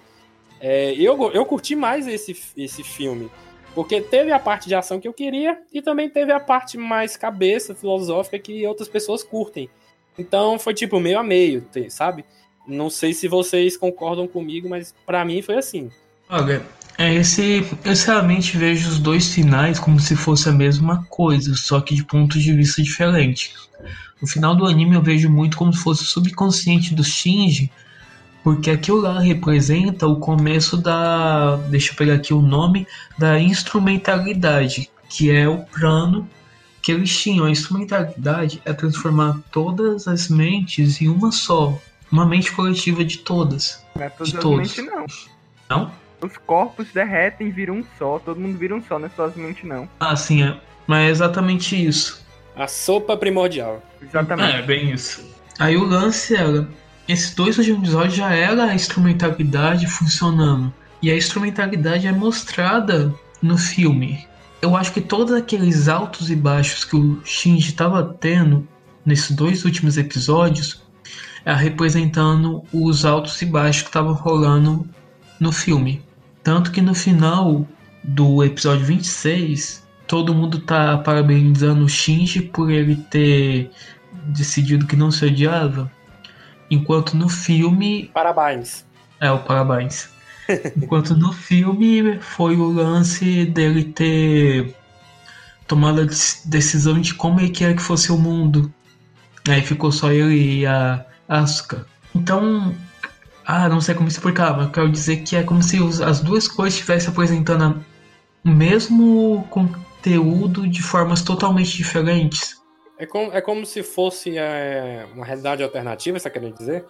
é, 0.59 0.93
eu, 0.93 1.31
eu 1.31 1.45
curti 1.45 1.75
mais 1.75 2.07
esse, 2.07 2.35
esse 2.55 2.83
filme. 2.83 3.29
Porque 3.73 3.99
teve 3.99 4.31
a 4.31 4.39
parte 4.39 4.69
de 4.69 4.75
ação 4.75 5.01
que 5.01 5.07
eu 5.07 5.13
queria 5.13 5.59
e 5.73 5.81
também 5.81 6.09
teve 6.09 6.31
a 6.31 6.39
parte 6.39 6.77
mais 6.77 7.17
cabeça, 7.17 7.75
filosófica, 7.75 8.39
que 8.39 8.65
outras 8.65 8.87
pessoas 8.87 9.21
curtem. 9.21 9.69
Então 10.17 10.57
foi 10.57 10.73
tipo 10.73 10.97
meio 10.99 11.19
a 11.19 11.23
meio, 11.23 11.67
sabe? 11.89 12.23
Não 12.65 12.89
sei 12.89 13.13
se 13.13 13.27
vocês 13.27 13.75
concordam 13.75 14.27
comigo, 14.27 14.69
mas 14.69 14.95
para 15.05 15.25
mim 15.25 15.41
foi 15.41 15.57
assim. 15.57 15.91
É, 16.97 17.13
esse, 17.15 17.65
eu 17.83 17.93
realmente 18.05 18.57
vejo 18.57 18.87
os 18.89 18.99
dois 18.99 19.33
finais 19.33 19.79
como 19.79 19.99
se 19.99 20.15
fosse 20.15 20.47
a 20.47 20.53
mesma 20.53 21.05
coisa, 21.09 21.53
só 21.55 21.81
que 21.81 21.93
de 21.93 22.03
pontos 22.03 22.41
de 22.41 22.53
vista 22.53 22.81
diferentes. 22.81 23.53
O 24.21 24.27
final 24.27 24.55
do 24.55 24.65
anime 24.65 24.95
eu 24.95 25.01
vejo 25.01 25.29
muito 25.29 25.57
como 25.57 25.73
se 25.73 25.83
fosse 25.83 26.03
o 26.03 26.05
subconsciente 26.05 26.95
do 26.95 27.03
Shinji, 27.03 27.69
porque 28.43 28.71
aquilo 28.71 29.01
lá 29.01 29.19
representa 29.19 30.07
o 30.07 30.19
começo 30.19 30.77
da. 30.77 31.57
Deixa 31.69 31.91
eu 31.91 31.95
pegar 31.95 32.13
aqui 32.13 32.33
o 32.33 32.41
nome, 32.41 32.87
da 33.17 33.39
instrumentalidade, 33.39 34.89
que 35.09 35.31
é 35.31 35.49
o 35.49 35.63
plano 35.65 36.29
que 36.81 36.91
eles 36.91 37.17
tinham. 37.17 37.45
A 37.45 37.51
instrumentalidade 37.51 38.61
é 38.63 38.71
transformar 38.71 39.39
todas 39.51 40.07
as 40.07 40.29
mentes 40.29 41.01
em 41.01 41.09
uma 41.09 41.31
só, 41.31 41.77
uma 42.09 42.25
mente 42.25 42.51
coletiva 42.51 43.03
de 43.03 43.17
todas. 43.17 43.83
Não 43.95 44.03
é 44.03 44.11
de 44.23 44.33
todos. 44.37 44.77
não. 44.77 45.05
Não? 45.69 46.04
Os 46.21 46.37
corpos 46.37 46.87
derretem 46.93 47.47
e 47.47 47.51
viram 47.51 47.75
um 47.75 47.83
só. 47.97 48.19
Todo 48.19 48.39
mundo 48.39 48.57
vira 48.57 48.75
um 48.75 48.81
só, 48.81 48.99
não 48.99 49.07
é 49.07 49.09
somente 49.09 49.65
não. 49.65 49.87
Ah, 49.99 50.15
sim, 50.15 50.43
é. 50.43 50.57
Mas 50.87 51.07
é 51.07 51.09
exatamente 51.09 51.75
isso. 51.75 52.25
A 52.55 52.67
sopa 52.67 53.17
primordial. 53.17 53.83
Exatamente. 54.01 54.55
É, 54.55 54.61
bem 54.61 54.91
isso. 54.91 55.25
Aí 55.59 55.75
o 55.75 55.83
lance 55.83 56.35
era. 56.35 56.67
Esses 57.07 57.35
dois 57.35 57.57
últimos 57.57 57.79
episódios 57.79 58.15
já 58.15 58.33
era 58.33 58.65
a 58.65 58.73
instrumentalidade 58.73 59.87
funcionando. 59.87 60.73
E 61.01 61.11
a 61.11 61.15
instrumentalidade 61.15 62.07
é 62.07 62.11
mostrada 62.11 63.13
no 63.41 63.57
filme. 63.57 64.27
Eu 64.61 64.75
acho 64.75 64.91
que 64.91 65.01
todos 65.01 65.33
aqueles 65.33 65.87
altos 65.87 66.31
e 66.31 66.35
baixos 66.35 66.83
que 66.83 66.95
o 66.95 67.21
Shinji 67.23 67.69
estava 67.69 68.03
tendo 68.03 68.67
nesses 69.05 69.31
dois 69.31 69.65
últimos 69.65 69.97
episódios 69.97 70.83
é 71.45 71.53
representando 71.53 72.63
os 72.73 73.05
altos 73.05 73.39
e 73.41 73.45
baixos 73.45 73.83
que 73.83 73.89
estavam 73.89 74.13
rolando 74.13 74.89
no 75.39 75.51
filme. 75.51 76.01
Tanto 76.45 76.71
que 76.71 76.79
no 76.79 76.93
final 76.93 77.67
do 78.03 78.43
episódio 78.43 78.85
26, 78.85 79.83
todo 80.05 80.31
mundo 80.31 80.59
tá 80.59 80.95
parabenizando 80.99 81.83
o 81.83 81.89
Shinji 81.89 82.39
por 82.39 82.69
ele 82.69 82.97
ter 82.97 83.71
decidido 84.27 84.85
que 84.85 84.95
não 84.95 85.09
se 85.09 85.25
odiava. 85.25 85.91
Enquanto 86.69 87.17
no 87.17 87.27
filme. 87.27 88.11
Parabéns. 88.13 88.85
É, 89.19 89.31
o 89.31 89.39
parabéns. 89.39 90.07
Enquanto 90.77 91.15
no 91.15 91.33
filme 91.33 92.19
foi 92.21 92.55
o 92.55 92.71
lance 92.71 93.45
dele 93.45 93.85
ter 93.85 94.75
tomado 95.67 96.01
a 96.01 96.05
decisão 96.45 97.01
de 97.01 97.15
como 97.15 97.39
ele 97.39 97.49
queria 97.49 97.75
que 97.75 97.81
fosse 97.81 98.11
o 98.11 98.19
mundo. 98.19 98.71
Aí 99.49 99.63
ficou 99.63 99.91
só 99.91 100.11
ele 100.11 100.59
e 100.59 100.65
a 100.67 101.03
Asuka. 101.27 101.87
Então, 102.13 102.75
ah, 103.45 103.69
não 103.69 103.79
sei 103.79 103.93
como 103.93 104.07
explicar, 104.07 104.55
mas 104.55 104.65
eu 104.65 104.71
quero 104.71 104.89
dizer 104.89 105.17
que 105.17 105.35
é 105.35 105.43
como 105.43 105.61
se 105.61 105.77
as 106.03 106.19
duas 106.19 106.47
coisas 106.47 106.73
estivessem 106.73 107.09
apresentando 107.09 107.83
o 108.43 108.49
mesmo 108.49 109.45
conteúdo 109.49 110.67
de 110.67 110.81
formas 110.81 111.21
totalmente 111.21 111.77
diferentes. 111.77 112.61
É 112.97 113.05
como, 113.05 113.31
é 113.31 113.41
como 113.41 113.65
se 113.65 113.83
fosse 113.83 114.37
é, 114.37 115.05
uma 115.13 115.25
realidade 115.25 115.61
alternativa, 115.61 116.17
você 116.17 116.29
quer 116.29 116.51
dizer? 116.51 116.85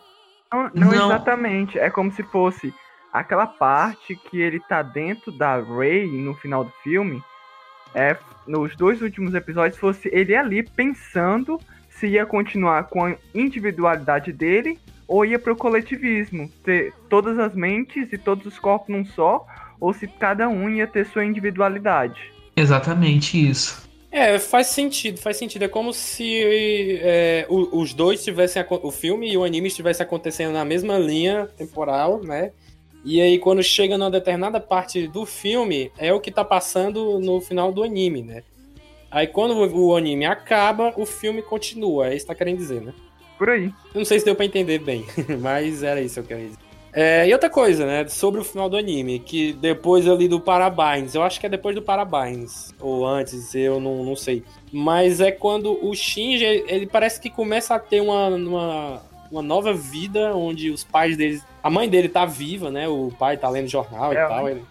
Não, 0.53 0.69
não, 0.73 0.91
não, 0.91 1.05
exatamente. 1.05 1.79
É 1.79 1.89
como 1.89 2.11
se 2.11 2.23
fosse 2.23 2.73
aquela 3.11 3.47
parte 3.47 4.15
que 4.15 4.39
ele 4.39 4.59
tá 4.59 4.81
dentro 4.81 5.31
da 5.31 5.57
Ray 5.59 6.07
no 6.07 6.35
final 6.35 6.63
do 6.63 6.71
filme. 6.83 7.23
É, 7.93 8.15
nos 8.45 8.75
dois 8.75 9.01
últimos 9.01 9.33
episódios, 9.33 9.79
fosse 9.79 10.09
ele 10.11 10.35
ali 10.35 10.63
pensando 10.63 11.59
se 11.89 12.07
ia 12.07 12.25
continuar 12.25 12.83
com 12.85 13.05
a 13.05 13.15
individualidade 13.33 14.31
dele 14.31 14.77
ou 15.07 15.25
ia 15.25 15.39
pro 15.39 15.55
coletivismo, 15.55 16.49
ter 16.63 16.93
todas 17.09 17.37
as 17.39 17.53
mentes 17.53 18.11
e 18.11 18.17
todos 18.17 18.45
os 18.45 18.59
corpos 18.59 18.89
num 18.89 19.05
só, 19.05 19.45
ou 19.79 19.93
se 19.93 20.07
cada 20.07 20.47
um 20.47 20.69
ia 20.69 20.87
ter 20.87 21.05
sua 21.05 21.25
individualidade. 21.25 22.19
Exatamente 22.55 23.49
isso. 23.49 23.85
É, 24.11 24.39
faz 24.39 24.67
sentido, 24.67 25.19
faz 25.19 25.35
sentido. 25.35 25.63
É 25.63 25.67
como 25.67 25.91
se 25.91 26.41
é, 27.01 27.45
os 27.49 27.93
dois 27.93 28.23
tivessem. 28.23 28.63
O 28.69 28.89
filme 28.89 29.29
e 29.29 29.35
o 29.35 29.43
anime 29.43 29.67
estivessem 29.67 30.05
acontecendo 30.05 30.53
na 30.53 30.63
mesma 30.63 30.97
linha 30.97 31.49
temporal, 31.57 32.21
né? 32.23 32.51
E 33.03 33.19
aí, 33.19 33.37
quando 33.37 33.61
chega 33.61 33.97
numa 33.97 34.09
determinada 34.09 34.59
parte 34.59 35.05
do 35.05 35.25
filme, 35.25 35.91
é 35.97 36.13
o 36.13 36.21
que 36.21 36.31
tá 36.31 36.45
passando 36.45 37.19
no 37.19 37.41
final 37.41 37.73
do 37.73 37.83
anime, 37.83 38.23
né? 38.23 38.43
Aí, 39.11 39.27
quando 39.27 39.53
o 39.53 39.95
anime 39.95 40.25
acaba, 40.25 40.93
o 40.97 41.05
filme 41.05 41.41
continua. 41.41 42.07
É 42.07 42.15
isso 42.15 42.25
que 42.25 42.31
tá 42.31 42.35
querendo 42.35 42.57
dizer, 42.57 42.81
né? 42.81 42.93
Por 43.37 43.49
aí. 43.49 43.65
Eu 43.93 43.99
não 43.99 44.05
sei 44.05 44.19
se 44.19 44.25
deu 44.25 44.35
pra 44.35 44.45
entender 44.45 44.79
bem, 44.79 45.05
mas 45.41 45.83
era 45.83 46.01
isso 46.01 46.15
que 46.15 46.19
eu 46.19 46.37
queria 46.37 46.49
dizer. 46.49 46.65
É, 46.97 47.27
e 47.27 47.33
outra 47.33 47.49
coisa, 47.49 47.85
né, 47.85 48.07
sobre 48.07 48.39
o 48.39 48.43
final 48.43 48.69
do 48.69 48.77
anime, 48.77 49.19
que 49.19 49.51
depois 49.51 50.07
ali 50.07 50.29
do 50.29 50.39
Parabéns, 50.39 51.13
eu 51.13 51.23
acho 51.23 51.41
que 51.41 51.45
é 51.45 51.49
depois 51.49 51.75
do 51.75 51.81
Parabéns, 51.81 52.73
ou 52.79 53.05
antes, 53.05 53.53
eu 53.53 53.81
não, 53.81 54.05
não 54.05 54.15
sei. 54.15 54.45
Mas 54.71 55.19
é 55.19 55.29
quando 55.29 55.77
o 55.85 55.93
Shinji, 55.93 56.45
ele 56.45 56.87
parece 56.87 57.19
que 57.19 57.29
começa 57.29 57.75
a 57.75 57.79
ter 57.79 57.99
uma, 57.99 58.29
uma, 58.29 59.01
uma 59.29 59.41
nova 59.41 59.73
vida, 59.73 60.33
onde 60.33 60.71
os 60.71 60.85
pais 60.85 61.17
dele, 61.17 61.41
a 61.61 61.69
mãe 61.69 61.89
dele 61.89 62.07
tá 62.07 62.25
viva, 62.25 62.71
né, 62.71 62.87
o 62.87 63.11
pai 63.19 63.35
tá 63.35 63.49
lendo 63.49 63.67
jornal 63.67 64.13
É, 64.13 64.15
e 64.15 64.27
tal. 64.29 64.49
Ele, 64.49 64.63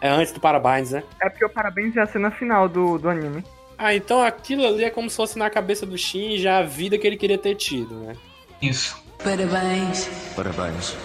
é 0.00 0.08
antes 0.08 0.32
do 0.32 0.40
Parabéns, 0.40 0.92
né? 0.92 1.02
É 1.20 1.28
porque 1.28 1.44
o 1.44 1.50
parabéns 1.50 1.96
é 1.96 2.00
a 2.00 2.06
cena 2.06 2.30
final 2.30 2.66
do, 2.66 2.98
do 2.98 3.10
anime. 3.10 3.44
Ah, 3.78 3.94
então 3.94 4.20
aquilo 4.20 4.66
ali 4.66 4.82
é 4.82 4.90
como 4.90 5.08
se 5.08 5.14
fosse 5.14 5.38
na 5.38 5.48
cabeça 5.48 5.86
do 5.86 5.96
Shinji 5.96 6.48
a 6.48 6.62
vida 6.62 6.98
que 6.98 7.06
ele 7.06 7.16
queria 7.16 7.38
ter 7.38 7.54
tido, 7.54 7.94
né? 7.94 8.16
Isso. 8.60 9.00
Parabéns. 9.22 10.08
Parabéns. 10.34 10.96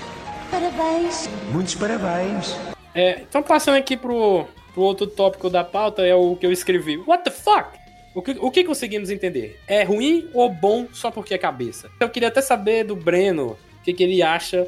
Parabéns. 0.49 1.29
Muitos 1.51 1.75
parabéns. 1.75 2.55
É, 2.95 3.21
então 3.21 3.43
passando 3.43 3.75
aqui 3.75 3.95
pro, 3.95 4.47
pro 4.73 4.81
outro 4.81 5.05
tópico 5.05 5.51
da 5.51 5.63
pauta, 5.63 6.01
é 6.01 6.15
o 6.15 6.35
que 6.35 6.47
eu 6.47 6.51
escrevi. 6.51 6.97
What 6.97 7.23
the 7.23 7.31
fuck? 7.31 7.77
O 8.15 8.21
que, 8.21 8.31
o 8.39 8.49
que 8.49 8.63
conseguimos 8.63 9.11
entender? 9.11 9.59
É 9.67 9.83
ruim 9.83 10.27
ou 10.33 10.49
bom 10.49 10.87
só 10.93 11.11
porque 11.11 11.35
é 11.35 11.37
cabeça? 11.37 11.91
Eu 11.99 12.09
queria 12.09 12.29
até 12.29 12.41
saber 12.41 12.83
do 12.83 12.95
Breno 12.95 13.57
o 13.79 13.83
que, 13.83 13.93
que 13.93 14.03
ele 14.03 14.23
acha 14.23 14.67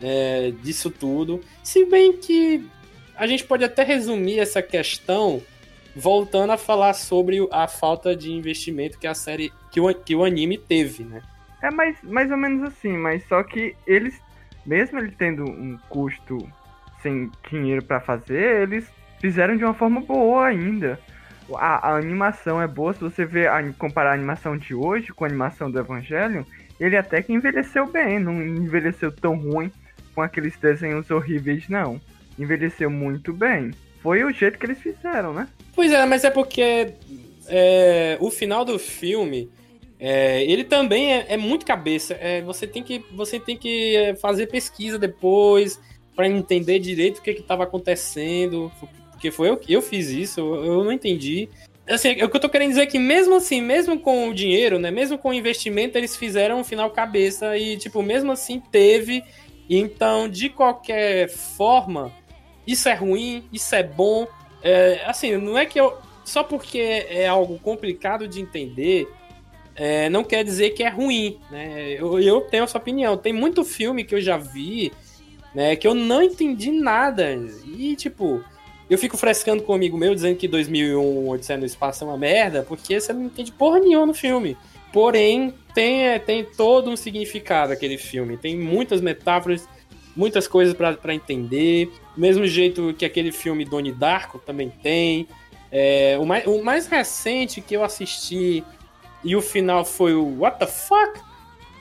é, 0.00 0.52
disso 0.62 0.90
tudo. 0.90 1.40
Se 1.62 1.86
bem 1.86 2.14
que 2.14 2.66
a 3.16 3.26
gente 3.26 3.44
pode 3.44 3.64
até 3.64 3.82
resumir 3.82 4.38
essa 4.38 4.62
questão 4.62 5.42
voltando 5.94 6.52
a 6.52 6.58
falar 6.58 6.94
sobre 6.94 7.46
a 7.50 7.66
falta 7.66 8.14
de 8.14 8.30
investimento 8.32 8.98
que 8.98 9.06
a 9.06 9.14
série, 9.14 9.52
que 9.70 9.80
o, 9.80 9.92
que 9.94 10.14
o 10.14 10.24
anime 10.24 10.58
teve, 10.58 11.04
né? 11.04 11.22
É 11.62 11.70
mais, 11.70 11.96
mais 12.02 12.30
ou 12.30 12.36
menos 12.36 12.62
assim, 12.62 12.96
mas 12.96 13.26
só 13.26 13.42
que 13.42 13.76
eles, 13.86 14.20
mesmo 14.64 14.98
ele 14.98 15.12
tendo 15.12 15.44
um 15.44 15.78
custo 15.88 16.38
sem 17.02 17.30
dinheiro 17.50 17.84
pra 17.84 18.00
fazer, 18.00 18.62
eles 18.62 18.90
fizeram 19.20 19.56
de 19.56 19.64
uma 19.64 19.74
forma 19.74 20.00
boa 20.00 20.46
ainda. 20.46 20.98
A, 21.54 21.90
a 21.90 21.96
animação 21.96 22.62
é 22.62 22.66
boa, 22.66 22.94
se 22.94 23.00
você 23.00 23.24
ver 23.24 23.48
a, 23.48 23.62
comparar 23.74 24.10
a 24.10 24.14
animação 24.14 24.56
de 24.56 24.74
hoje 24.74 25.12
com 25.12 25.24
a 25.24 25.28
animação 25.28 25.70
do 25.70 25.78
Evangelho, 25.78 26.46
ele 26.78 26.96
até 26.96 27.22
que 27.22 27.32
envelheceu 27.32 27.86
bem, 27.86 28.18
não 28.18 28.40
envelheceu 28.42 29.12
tão 29.12 29.36
ruim 29.36 29.70
com 30.14 30.22
aqueles 30.22 30.56
desenhos 30.56 31.10
horríveis, 31.10 31.68
não. 31.68 32.00
Envelheceu 32.38 32.90
muito 32.90 33.32
bem. 33.32 33.72
Foi 34.02 34.24
o 34.24 34.32
jeito 34.32 34.58
que 34.58 34.66
eles 34.66 34.78
fizeram, 34.78 35.32
né? 35.32 35.48
Pois 35.74 35.92
é, 35.92 36.04
mas 36.06 36.24
é 36.24 36.30
porque 36.30 36.94
é, 37.48 38.16
o 38.20 38.30
final 38.30 38.64
do 38.64 38.78
filme 38.78 39.50
é, 40.00 40.42
ele 40.44 40.64
também 40.64 41.12
é, 41.12 41.26
é 41.28 41.36
muito 41.36 41.66
cabeça. 41.66 42.14
É, 42.14 42.40
você 42.40 42.66
tem 42.66 42.82
que, 42.82 43.04
você 43.12 43.38
tem 43.38 43.56
que 43.56 43.94
é, 43.94 44.14
fazer 44.14 44.46
pesquisa 44.46 44.98
depois 44.98 45.78
para 46.16 46.26
entender 46.26 46.78
direito 46.78 47.18
o 47.18 47.22
que 47.22 47.30
estava 47.30 47.64
acontecendo. 47.64 48.72
Porque 49.10 49.30
foi 49.30 49.50
eu 49.50 49.58
que 49.58 49.70
eu 49.70 49.82
fiz 49.82 50.08
isso, 50.08 50.40
eu, 50.40 50.64
eu 50.64 50.84
não 50.84 50.90
entendi. 50.90 51.50
Assim, 51.86 52.12
o 52.22 52.30
que 52.30 52.36
eu 52.36 52.40
tô 52.40 52.48
querendo 52.48 52.70
dizer 52.70 52.82
é 52.82 52.86
que 52.86 52.98
mesmo 52.98 53.34
assim, 53.34 53.60
mesmo 53.60 53.98
com 53.98 54.28
o 54.28 54.34
dinheiro, 54.34 54.78
né, 54.78 54.90
mesmo 54.90 55.18
com 55.18 55.30
o 55.30 55.34
investimento, 55.34 55.98
eles 55.98 56.16
fizeram 56.16 56.60
um 56.60 56.64
final 56.64 56.90
cabeça 56.90 57.58
e 57.58 57.76
tipo, 57.76 58.02
mesmo 58.02 58.32
assim 58.32 58.60
teve. 58.60 59.22
Então, 59.68 60.28
de 60.28 60.48
qualquer 60.48 61.28
forma, 61.28 62.12
isso 62.66 62.88
é 62.88 62.94
ruim, 62.94 63.44
isso 63.52 63.74
é 63.74 63.82
bom. 63.82 64.26
É, 64.62 65.02
assim, 65.06 65.36
não 65.36 65.56
é 65.56 65.66
que 65.66 65.80
eu 65.80 65.96
só 66.24 66.44
porque 66.44 66.78
é 67.08 67.26
algo 67.26 67.58
complicado 67.58 68.28
de 68.28 68.40
entender, 68.40 69.08
é, 69.74 70.08
não 70.10 70.22
quer 70.22 70.44
dizer 70.44 70.70
que 70.70 70.82
é 70.82 70.88
ruim, 70.88 71.38
né? 71.50 71.92
Eu, 71.92 72.20
eu 72.20 72.40
tenho 72.42 72.64
essa 72.64 72.78
opinião. 72.78 73.16
Tem 73.16 73.32
muito 73.32 73.64
filme 73.64 74.04
que 74.04 74.14
eu 74.14 74.20
já 74.20 74.36
vi, 74.36 74.92
né, 75.54 75.74
que 75.76 75.86
eu 75.86 75.94
não 75.94 76.22
entendi 76.22 76.70
nada. 76.70 77.34
E, 77.64 77.96
tipo, 77.96 78.44
eu 78.88 78.98
fico 78.98 79.16
frescando 79.16 79.62
com 79.62 79.72
um 79.72 79.74
amigo 79.74 79.96
meu 79.96 80.14
dizendo 80.14 80.36
que 80.36 80.46
2001 80.46 81.28
Odisseia 81.28 81.58
no 81.58 81.66
Espaço 81.66 82.04
é 82.04 82.06
uma 82.06 82.18
merda, 82.18 82.64
porque 82.66 83.00
você 83.00 83.12
não 83.12 83.24
entende 83.24 83.52
porra 83.52 83.80
nenhuma 83.80 84.06
no 84.06 84.14
filme. 84.14 84.56
Porém, 84.92 85.54
tem, 85.72 86.18
tem 86.20 86.44
todo 86.44 86.90
um 86.90 86.96
significado 86.96 87.72
aquele 87.72 87.96
filme. 87.96 88.36
Tem 88.36 88.56
muitas 88.56 89.00
metáforas, 89.00 89.68
muitas 90.16 90.48
coisas 90.48 90.74
para 90.74 91.14
entender. 91.14 91.90
Mesmo 92.16 92.46
jeito 92.46 92.94
que 92.94 93.04
aquele 93.04 93.32
filme 93.32 93.64
Doni 93.64 93.92
Darko 93.92 94.38
também 94.38 94.70
tem. 94.82 95.26
É, 95.70 96.16
o, 96.18 96.26
mais, 96.26 96.46
o 96.46 96.62
mais 96.62 96.86
recente 96.86 97.60
que 97.60 97.74
eu 97.74 97.84
assisti 97.84 98.64
e 99.22 99.36
o 99.36 99.42
final 99.42 99.84
foi 99.84 100.14
o 100.14 100.40
What 100.40 100.58
the 100.58 100.66
fuck? 100.66 101.20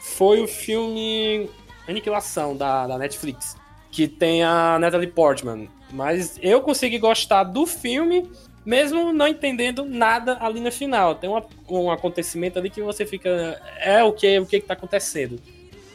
Foi 0.01 0.41
o 0.41 0.47
filme 0.47 1.49
Aniquilação 1.88 2.55
da, 2.55 2.86
da 2.86 2.97
Netflix, 2.97 3.57
que 3.91 4.07
tem 4.07 4.43
a 4.43 4.77
Natalie 4.80 5.07
Portman. 5.07 5.67
Mas 5.91 6.38
eu 6.41 6.61
consegui 6.61 6.99
gostar 6.99 7.43
do 7.43 7.65
filme, 7.65 8.30
mesmo 8.65 9.11
não 9.11 9.27
entendendo 9.27 9.84
nada 9.86 10.38
ali 10.39 10.59
no 10.59 10.71
final. 10.71 11.15
Tem 11.15 11.30
uma, 11.30 11.43
um 11.67 11.89
acontecimento 11.89 12.59
ali 12.59 12.69
que 12.69 12.82
você 12.82 13.05
fica. 13.05 13.59
É 13.80 14.03
o 14.03 14.13
que 14.13 14.39
o 14.39 14.45
que, 14.45 14.59
que 14.59 14.67
tá 14.67 14.73
acontecendo. 14.73 15.39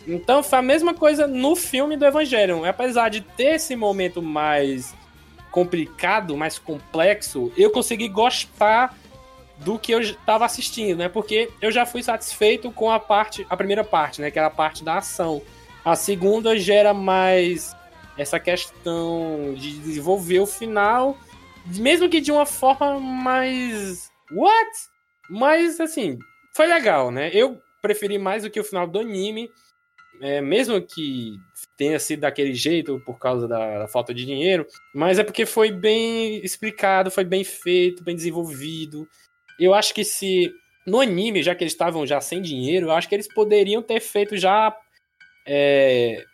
Então 0.06 0.42
foi 0.42 0.58
a 0.58 0.62
mesma 0.62 0.94
coisa 0.94 1.26
no 1.26 1.56
filme 1.56 1.96
do 1.96 2.04
Evangelion. 2.04 2.64
Apesar 2.64 3.08
de 3.08 3.20
ter 3.20 3.54
esse 3.54 3.74
momento 3.74 4.20
mais 4.20 4.94
complicado, 5.50 6.36
mais 6.36 6.58
complexo, 6.58 7.52
eu 7.56 7.70
consegui 7.70 8.08
gostar 8.08 8.96
do 9.58 9.78
que 9.78 9.92
eu 9.92 10.00
estava 10.00 10.44
assistindo, 10.44 10.98
né? 10.98 11.08
Porque 11.08 11.48
eu 11.62 11.70
já 11.70 11.86
fui 11.86 12.02
satisfeito 12.02 12.72
com 12.72 12.90
a 12.90 12.98
parte, 12.98 13.46
a 13.48 13.56
primeira 13.56 13.84
parte, 13.84 14.20
né? 14.20 14.30
Que 14.30 14.38
era 14.38 14.48
a 14.48 14.50
parte 14.50 14.82
da 14.82 14.98
ação. 14.98 15.40
A 15.84 15.94
segunda 15.94 16.58
gera 16.58 16.92
mais 16.92 17.74
essa 18.16 18.38
questão 18.40 19.54
de 19.56 19.78
desenvolver 19.78 20.40
o 20.40 20.46
final, 20.46 21.16
mesmo 21.66 22.08
que 22.08 22.20
de 22.20 22.32
uma 22.32 22.46
forma 22.46 22.98
mais 23.00 24.10
what? 24.32 24.70
Mas 25.30 25.80
assim, 25.80 26.18
foi 26.54 26.66
legal, 26.66 27.10
né? 27.10 27.30
Eu 27.32 27.58
preferi 27.82 28.18
mais 28.18 28.42
do 28.42 28.50
que 28.50 28.60
o 28.60 28.64
final 28.64 28.86
do 28.86 28.98
anime, 28.98 29.50
é, 30.24 30.40
mesmo 30.40 30.80
que 30.80 31.38
tenha 31.76 31.98
sido 31.98 32.20
daquele 32.20 32.54
jeito 32.54 32.98
por 33.04 33.18
causa 33.18 33.46
da, 33.46 33.80
da, 33.80 33.88
falta 33.88 34.14
de 34.14 34.24
dinheiro, 34.24 34.66
mas 34.94 35.18
é 35.18 35.22
porque 35.22 35.44
foi 35.44 35.70
bem 35.70 36.42
explicado, 36.42 37.10
foi 37.10 37.24
bem 37.24 37.44
feito, 37.44 38.02
bem 38.02 38.16
desenvolvido. 38.16 39.06
Eu 39.60 39.74
acho 39.74 39.92
que 39.92 40.02
se 40.02 40.50
no 40.86 40.98
anime, 40.98 41.42
já 41.42 41.54
que 41.54 41.62
eles 41.62 41.74
estavam 41.74 42.06
já 42.06 42.22
sem 42.22 42.40
dinheiro, 42.40 42.86
eu 42.86 42.92
acho 42.92 43.06
que 43.06 43.14
eles 43.14 43.28
poderiam 43.28 43.82
ter 43.82 44.00
feito 44.00 44.34
já 44.34 44.74
é, 45.46 46.24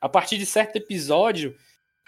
a 0.00 0.08
partir 0.08 0.38
de 0.38 0.46
certo 0.46 0.76
episódio 0.76 1.54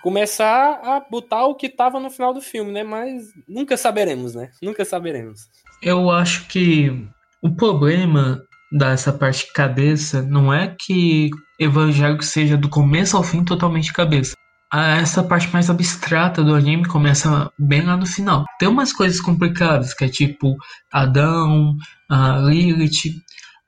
começar 0.02 0.80
a 0.82 1.00
botar 1.00 1.44
o 1.44 1.54
que 1.54 1.66
estava 1.66 2.00
no 2.00 2.08
final 2.08 2.32
do 2.32 2.40
filme, 2.40 2.72
né? 2.72 2.82
Mas 2.82 3.26
nunca 3.46 3.76
saberemos, 3.76 4.34
né? 4.34 4.50
Nunca 4.62 4.86
saberemos. 4.86 5.42
Eu 5.82 6.10
acho 6.10 6.48
que 6.48 7.06
o 7.42 7.54
problema 7.54 8.42
dessa 8.70 9.12
parte 9.12 9.52
cabeça 9.52 10.22
não 10.22 10.52
é 10.52 10.74
que 10.78 11.30
Evangelho 11.58 12.22
seja 12.22 12.56
do 12.56 12.68
começo 12.68 13.16
ao 13.16 13.22
fim 13.22 13.44
totalmente 13.44 13.92
cabeça. 13.92 14.34
Essa 14.72 15.24
parte 15.24 15.52
mais 15.52 15.68
abstrata 15.68 16.44
do 16.44 16.54
anime 16.54 16.86
começa 16.86 17.50
bem 17.58 17.82
lá 17.82 17.96
no 17.96 18.06
final. 18.06 18.44
Tem 18.58 18.68
umas 18.68 18.92
coisas 18.92 19.20
complicadas, 19.20 19.92
que 19.92 20.04
é 20.04 20.08
tipo 20.08 20.56
Adão, 20.92 21.76
a 22.08 22.38
Lilith, 22.38 23.20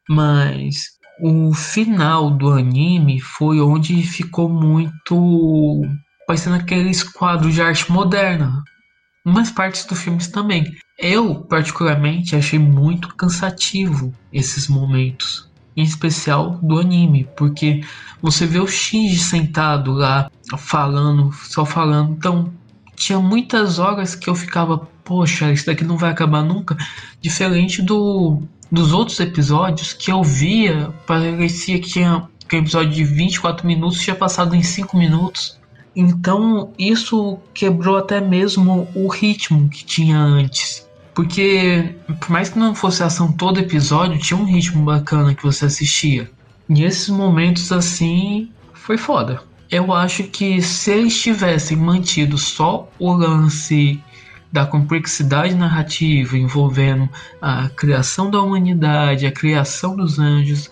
mas 0.09 0.85
o 1.21 1.53
final 1.53 2.31
do 2.31 2.53
anime 2.53 3.21
foi 3.21 3.61
onde 3.61 4.01
ficou 4.05 4.49
muito 4.49 5.83
parecendo 6.27 6.57
aqueles 6.57 7.03
quadros 7.03 7.53
de 7.53 7.61
arte 7.61 7.91
moderna. 7.91 8.63
Umas 9.25 9.51
partes 9.51 9.85
do 9.85 9.97
filme 9.97 10.19
também. 10.31 10.73
Eu, 11.03 11.35
particularmente, 11.35 12.37
achei 12.37 12.61
muito 12.61 13.13
cansativo 13.17 14.15
esses 14.33 14.69
momentos. 14.69 15.51
Em 15.77 15.83
especial 15.83 16.61
do 16.63 16.79
anime, 16.79 17.29
porque 17.37 17.81
você 18.21 18.47
vê 18.47 18.61
o 18.61 18.69
Shinji 18.69 19.19
sentado 19.19 19.91
lá, 19.91 20.31
falando, 20.57 21.33
só 21.33 21.65
falando. 21.65 22.13
Então, 22.13 22.53
tinha 22.95 23.19
muitas 23.19 23.81
horas 23.81 24.15
que 24.15 24.31
eu 24.31 24.35
ficava, 24.37 24.79
poxa, 25.03 25.51
isso 25.51 25.67
daqui 25.67 25.83
não 25.83 25.97
vai 25.97 26.11
acabar 26.11 26.45
nunca. 26.45 26.77
Diferente 27.21 27.83
do, 27.83 28.43
dos 28.71 28.93
outros 28.93 29.19
episódios 29.19 29.93
que 29.93 30.13
eu 30.13 30.23
via, 30.23 30.95
parecia 31.05 31.81
que 31.81 31.89
tinha 31.89 32.29
que 32.49 32.57
um 32.57 32.61
episódio 32.61 32.93
de 32.93 33.03
24 33.03 33.67
minutos 33.67 34.01
tinha 34.01 34.15
passado 34.15 34.55
em 34.55 34.63
5 34.63 34.97
minutos. 34.97 35.59
Então 35.97 36.73
isso 36.79 37.39
quebrou 37.55 37.97
até 37.97 38.21
mesmo 38.21 38.87
o 38.95 39.09
ritmo 39.09 39.69
que 39.69 39.85
tinha 39.85 40.19
antes. 40.19 40.82
Porque 41.15 41.95
por 42.21 42.31
mais 42.31 42.49
que 42.49 42.59
não 42.59 42.75
fosse 42.75 43.03
ação 43.03 43.33
todo 43.33 43.61
episódio, 43.61 44.19
tinha 44.19 44.39
um 44.39 44.45
ritmo 44.45 44.85
bacana 44.85 45.35
que 45.35 45.43
você 45.43 45.67
assistia. 45.67 46.31
E 46.69 46.85
esses 46.85 47.09
momentos 47.09 47.71
assim 47.71 48.51
foi 48.73 48.97
foda. 48.97 49.43
Eu 49.71 49.93
acho 49.93 50.25
que 50.25 50.61
se 50.61 50.91
eles 50.91 51.21
tivessem 51.21 51.77
mantido 51.77 52.37
só 52.39 52.89
o 52.99 53.13
lance 53.13 54.03
da 54.51 54.67
complexidade 54.67 55.55
narrativa 55.55 56.37
envolvendo 56.37 57.09
a 57.41 57.71
criação 57.71 58.31
da 58.31 58.41
humanidade, 58.41 59.27
a 59.27 59.33
criação 59.33 59.97
dos 59.97 60.19
anjos, 60.19 60.71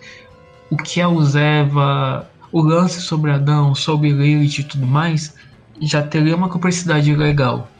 o 0.71 0.77
que 0.77 1.01
a 1.01 1.09
Uzeva, 1.09 2.31
o 2.53 2.61
lance 2.61 3.01
sobre 3.01 3.31
Adão, 3.31 3.75
sobre 3.75 4.11
Lilith 4.11 4.61
e 4.61 4.65
tudo 4.65 4.87
mais, 4.87 5.35
já 5.81 6.03
teria 6.03 6.37
uma 6.37 6.49
complexidade 6.49 7.15
legal. 7.15 7.71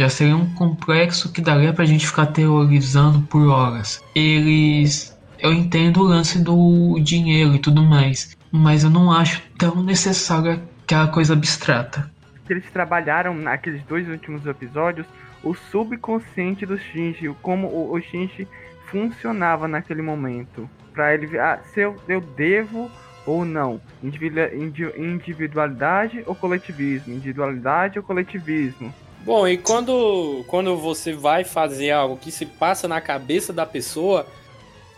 Já 0.00 0.08
seria 0.08 0.34
um 0.34 0.48
complexo 0.54 1.30
que 1.30 1.42
daria 1.42 1.74
pra 1.74 1.84
gente 1.84 2.06
ficar 2.06 2.24
teorizando 2.24 3.20
por 3.26 3.46
horas. 3.48 4.02
Eles. 4.14 5.14
Eu 5.38 5.52
entendo 5.52 6.00
o 6.00 6.04
lance 6.04 6.42
do 6.42 6.98
dinheiro 7.02 7.54
e 7.54 7.58
tudo 7.58 7.82
mais, 7.82 8.34
mas 8.50 8.82
eu 8.82 8.88
não 8.88 9.12
acho 9.12 9.42
tão 9.58 9.82
necessário 9.82 10.62
aquela 10.84 11.08
coisa 11.08 11.34
abstrata. 11.34 12.10
Eles 12.48 12.64
trabalharam 12.72 13.34
naqueles 13.34 13.82
dois 13.84 14.08
últimos 14.08 14.46
episódios 14.46 15.06
o 15.42 15.52
subconsciente 15.52 16.64
do 16.64 16.78
Shinji, 16.78 17.28
como 17.42 17.66
o, 17.66 18.00
Shinji 18.00 18.48
funcionava 18.86 19.68
naquele 19.68 20.00
momento. 20.00 20.66
Pra 20.94 21.12
ele 21.12 21.26
ver, 21.26 21.40
ah, 21.40 21.60
se 21.74 21.80
eu, 21.80 21.94
eu 22.08 22.22
devo 22.22 22.90
ou 23.26 23.44
não. 23.44 23.82
Individu- 24.02 24.54
indi- 24.54 24.94
Individualidade 24.96 26.22
ou 26.26 26.34
coletivismo? 26.34 27.12
Individualidade 27.12 27.98
ou 27.98 28.02
coletivismo? 28.02 28.94
Bom, 29.24 29.46
e 29.46 29.58
quando, 29.58 30.44
quando 30.48 30.76
você 30.76 31.12
vai 31.12 31.44
fazer 31.44 31.90
algo 31.90 32.16
que 32.16 32.32
se 32.32 32.46
passa 32.46 32.88
na 32.88 33.00
cabeça 33.00 33.52
da 33.52 33.66
pessoa, 33.66 34.26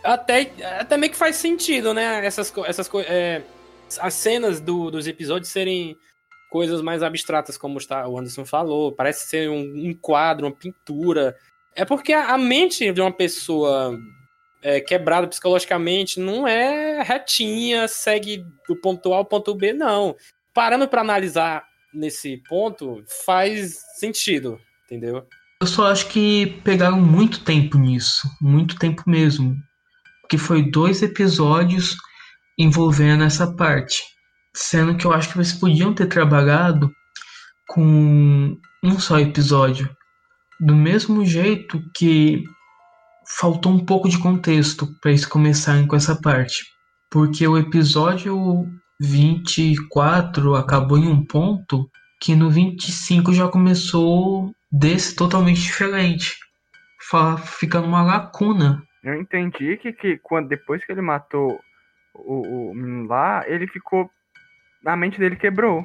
até, 0.02 0.52
até 0.78 0.96
meio 0.96 1.12
que 1.12 1.18
faz 1.18 1.36
sentido, 1.36 1.92
né? 1.92 2.24
Essas, 2.24 2.52
essas 2.66 2.88
é, 3.06 3.42
as 4.00 4.14
cenas 4.14 4.60
do- 4.60 4.90
dos 4.90 5.06
episódios 5.06 5.50
serem 5.50 5.96
coisas 6.50 6.80
mais 6.82 7.02
abstratas, 7.02 7.56
como 7.56 7.78
o 7.78 8.18
Anderson 8.18 8.44
falou. 8.44 8.92
Parece 8.92 9.26
ser 9.28 9.50
um, 9.50 9.60
um 9.88 9.94
quadro, 10.00 10.46
uma 10.46 10.52
pintura. 10.54 11.36
É 11.74 11.84
porque 11.84 12.12
a, 12.12 12.34
a 12.34 12.38
mente 12.38 12.92
de 12.92 13.00
uma 13.00 13.12
pessoa 13.12 13.98
é, 14.62 14.80
quebrada 14.80 15.26
psicologicamente 15.26 16.20
não 16.20 16.46
é 16.46 17.02
retinha, 17.02 17.88
segue 17.88 18.44
do 18.68 18.76
ponto 18.76 19.12
A 19.12 19.16
ao 19.16 19.24
ponto 19.24 19.54
B, 19.54 19.72
não. 19.72 20.14
Parando 20.54 20.86
para 20.86 21.00
analisar 21.00 21.64
nesse 21.92 22.42
ponto, 22.48 23.02
faz 23.24 23.78
sentido, 23.98 24.58
entendeu? 24.84 25.26
Eu 25.60 25.66
só 25.66 25.86
acho 25.86 26.08
que 26.08 26.60
pegaram 26.64 27.00
muito 27.00 27.44
tempo 27.44 27.78
nisso, 27.78 28.28
muito 28.40 28.76
tempo 28.76 29.02
mesmo. 29.06 29.56
Porque 30.22 30.36
foi 30.36 30.68
dois 30.70 31.02
episódios 31.02 31.96
envolvendo 32.58 33.24
essa 33.24 33.54
parte. 33.54 34.02
Sendo 34.54 34.96
que 34.96 35.04
eu 35.04 35.12
acho 35.12 35.30
que 35.30 35.38
eles 35.38 35.52
podiam 35.52 35.94
ter 35.94 36.06
trabalhado 36.06 36.90
com 37.68 38.58
um 38.82 38.98
só 38.98 39.20
episódio. 39.20 39.88
Do 40.60 40.74
mesmo 40.74 41.24
jeito 41.24 41.80
que 41.94 42.42
faltou 43.38 43.72
um 43.72 43.84
pouco 43.84 44.08
de 44.08 44.18
contexto 44.18 44.88
para 45.00 45.10
eles 45.10 45.24
começarem 45.24 45.86
com 45.86 45.96
essa 45.96 46.20
parte. 46.20 46.64
Porque 47.10 47.46
o 47.46 47.56
episódio 47.56 48.66
24 49.02 50.54
acabou 50.54 50.98
em 50.98 51.08
um 51.08 51.24
ponto 51.24 51.88
que 52.20 52.34
no 52.34 52.50
25 52.50 53.32
já 53.32 53.48
começou 53.48 54.52
desse 54.70 55.14
totalmente 55.16 55.60
diferente. 55.60 56.36
Fa- 57.10 57.36
Ficando 57.36 57.86
uma 57.88 58.02
lacuna. 58.02 58.82
Eu 59.02 59.20
entendi 59.20 59.76
que, 59.76 59.92
que 59.92 60.18
quando, 60.18 60.48
depois 60.48 60.84
que 60.84 60.92
ele 60.92 61.00
matou 61.00 61.58
o, 62.14 62.70
o 62.70 62.74
menino 62.74 63.08
lá, 63.08 63.42
ele 63.48 63.66
ficou. 63.66 64.08
A 64.86 64.96
mente 64.96 65.18
dele 65.18 65.36
quebrou. 65.36 65.84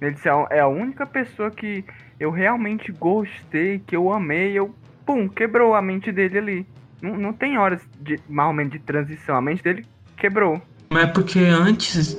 Ele 0.00 0.12
disse: 0.12 0.28
"É 0.28 0.30
a- 0.32 0.46
é 0.50 0.60
a 0.60 0.68
única 0.68 1.04
pessoa 1.06 1.50
que 1.50 1.84
eu 2.20 2.30
realmente 2.30 2.92
gostei, 2.92 3.80
que 3.80 3.96
eu 3.96 4.12
amei. 4.12 4.52
Eu, 4.56 4.74
pum, 5.04 5.28
quebrou 5.28 5.74
a 5.74 5.82
mente 5.82 6.12
dele 6.12 6.38
ali. 6.38 6.66
Não, 7.02 7.16
não 7.16 7.32
tem 7.32 7.58
horas 7.58 7.82
de, 8.00 8.20
mais 8.28 8.46
ou 8.48 8.54
menos 8.54 8.72
de 8.72 8.78
transição. 8.78 9.36
A 9.36 9.40
mente 9.40 9.62
dele 9.62 9.84
quebrou. 10.16 10.62
Mas 10.90 11.04
é 11.04 11.06
porque 11.06 11.38
antes 11.40 12.16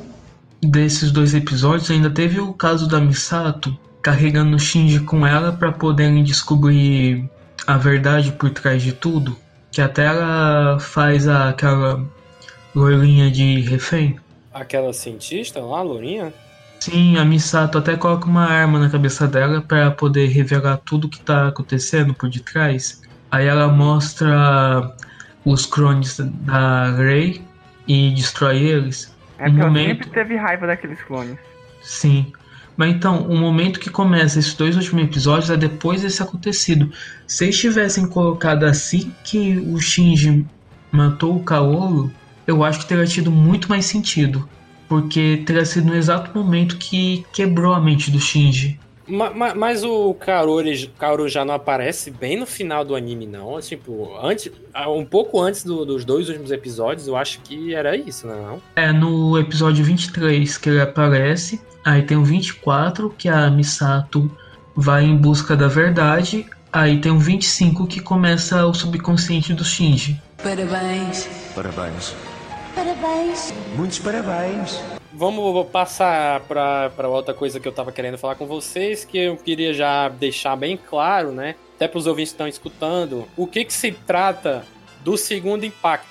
desses 0.61 1.11
dois 1.11 1.33
episódios 1.33 1.89
ainda 1.89 2.09
teve 2.09 2.39
o 2.39 2.53
caso 2.53 2.87
da 2.87 2.99
Misato 2.99 3.77
carregando 4.01 4.55
o 4.55 4.59
Shinji 4.59 5.01
com 5.01 5.25
ela 5.25 5.51
para 5.51 5.71
poderem 5.71 6.23
descobrir 6.23 7.29
a 7.65 7.77
verdade 7.77 8.31
por 8.31 8.49
trás 8.49 8.81
de 8.81 8.93
tudo. 8.93 9.35
Que 9.71 9.81
até 9.81 10.05
ela 10.05 10.79
faz 10.79 11.27
aquela 11.27 12.03
loirinha 12.73 13.29
de 13.29 13.61
refém. 13.61 14.19
Aquela 14.53 14.93
cientista 14.93 15.59
lá, 15.61 15.79
a 15.79 15.83
Lourinha, 15.83 16.33
Sim, 16.79 17.17
a 17.17 17.25
Misato 17.25 17.77
até 17.77 17.97
coloca 17.97 18.25
uma 18.25 18.45
arma 18.45 18.79
na 18.79 18.89
cabeça 18.89 19.27
dela 19.27 19.61
para 19.61 19.91
poder 19.91 20.27
revelar 20.27 20.77
tudo 20.77 21.09
que 21.09 21.19
tá 21.19 21.49
acontecendo 21.49 22.13
por 22.13 22.29
detrás. 22.29 23.01
Aí 23.29 23.45
ela 23.45 23.67
mostra 23.67 24.95
os 25.43 25.65
clones 25.65 26.17
da 26.19 26.91
Rei 26.95 27.41
e 27.89 28.11
destrói 28.11 28.57
eles. 28.59 29.11
É 29.39 29.45
Um 29.45 29.47
porque 29.47 29.61
ela 29.61 29.69
momento. 29.69 29.87
sempre 29.87 30.09
teve 30.11 30.35
raiva 30.35 30.67
daqueles 30.67 31.01
clones. 31.01 31.39
Sim. 31.81 32.31
Mas 32.77 32.91
então, 32.95 33.23
o 33.23 33.35
momento 33.35 33.79
que 33.79 33.89
começa 33.89 34.39
esses 34.39 34.53
dois 34.53 34.75
últimos 34.77 35.03
episódios 35.03 35.49
é 35.49 35.57
depois 35.57 36.01
desse 36.03 36.21
acontecido. 36.21 36.91
Se 37.27 37.45
eles 37.45 37.57
tivessem 37.59 38.07
colocado 38.07 38.63
assim 38.63 39.13
que 39.23 39.57
o 39.57 39.79
Shinji 39.79 40.45
matou 40.91 41.35
o 41.35 41.43
Kaoru, 41.43 42.11
eu 42.47 42.63
acho 42.63 42.79
que 42.79 42.85
teria 42.87 43.05
tido 43.05 43.31
muito 43.31 43.67
mais 43.67 43.85
sentido. 43.85 44.47
Porque 44.87 45.43
teria 45.45 45.65
sido 45.65 45.87
no 45.87 45.95
exato 45.95 46.31
momento 46.37 46.77
que 46.77 47.25
quebrou 47.33 47.73
a 47.73 47.81
mente 47.81 48.09
do 48.11 48.19
Shinji. 48.19 48.79
Ma- 49.09 49.31
ma- 49.31 49.55
Mas 49.55 49.83
o 49.83 50.13
Kaoru, 50.13 50.59
ele- 50.61 50.91
Kaoru 50.99 51.27
já 51.27 51.43
não 51.43 51.53
aparece 51.55 52.11
bem 52.11 52.37
no 52.37 52.45
final 52.45 52.85
do 52.85 52.95
anime, 52.95 53.25
não. 53.25 53.59
Tipo, 53.59 54.17
antes, 54.21 54.51
um 54.87 55.03
pouco 55.03 55.41
antes 55.41 55.63
do- 55.63 55.85
dos 55.85 56.05
dois 56.05 56.29
últimos 56.29 56.51
episódios, 56.51 57.07
eu 57.07 57.17
acho 57.17 57.39
que 57.41 57.73
era 57.73 57.95
isso, 57.97 58.27
né, 58.27 58.35
não? 58.35 58.61
É 58.75 58.91
no 58.91 59.37
episódio 59.39 59.83
23 59.83 60.57
que 60.57 60.69
ele 60.69 60.81
aparece. 60.81 61.59
Aí 61.83 62.03
tem 62.03 62.17
o 62.17 62.23
24, 62.23 63.09
que 63.17 63.27
a 63.27 63.49
Misato 63.49 64.29
vai 64.75 65.03
em 65.05 65.15
busca 65.15 65.55
da 65.55 65.67
verdade. 65.67 66.45
Aí 66.71 66.99
tem 67.01 67.11
o 67.11 67.17
25 67.17 67.87
que 67.87 67.99
começa 67.99 68.65
o 68.65 68.73
subconsciente 68.73 69.53
do 69.53 69.63
Shinji. 69.65 70.21
Parabéns. 70.43 71.27
Parabéns. 71.55 72.13
Parabéns. 72.75 73.53
Muitos 73.75 73.97
parabéns. 73.99 74.98
Vamos 75.19 75.67
passar 75.67 76.39
pra 76.47 77.09
outra 77.09 77.33
coisa 77.33 77.59
que 77.59 77.67
eu 77.67 77.73
tava 77.73 77.91
querendo 77.91 78.17
falar 78.17 78.35
com 78.35 78.47
vocês, 78.47 79.03
que 79.03 79.17
eu 79.17 79.35
queria 79.35 79.73
já 79.73 80.07
deixar 80.07 80.55
bem 80.55 80.77
claro, 80.77 81.33
né? 81.33 81.55
Até 81.75 81.89
pros 81.89 82.07
ouvintes 82.07 82.31
que 82.31 82.35
estão 82.35 82.47
escutando, 82.47 83.27
o 83.35 83.45
que 83.45 83.65
que 83.65 83.73
se 83.73 83.91
trata 83.91 84.65
do 85.03 85.17
segundo 85.17 85.65
impacto. 85.65 86.07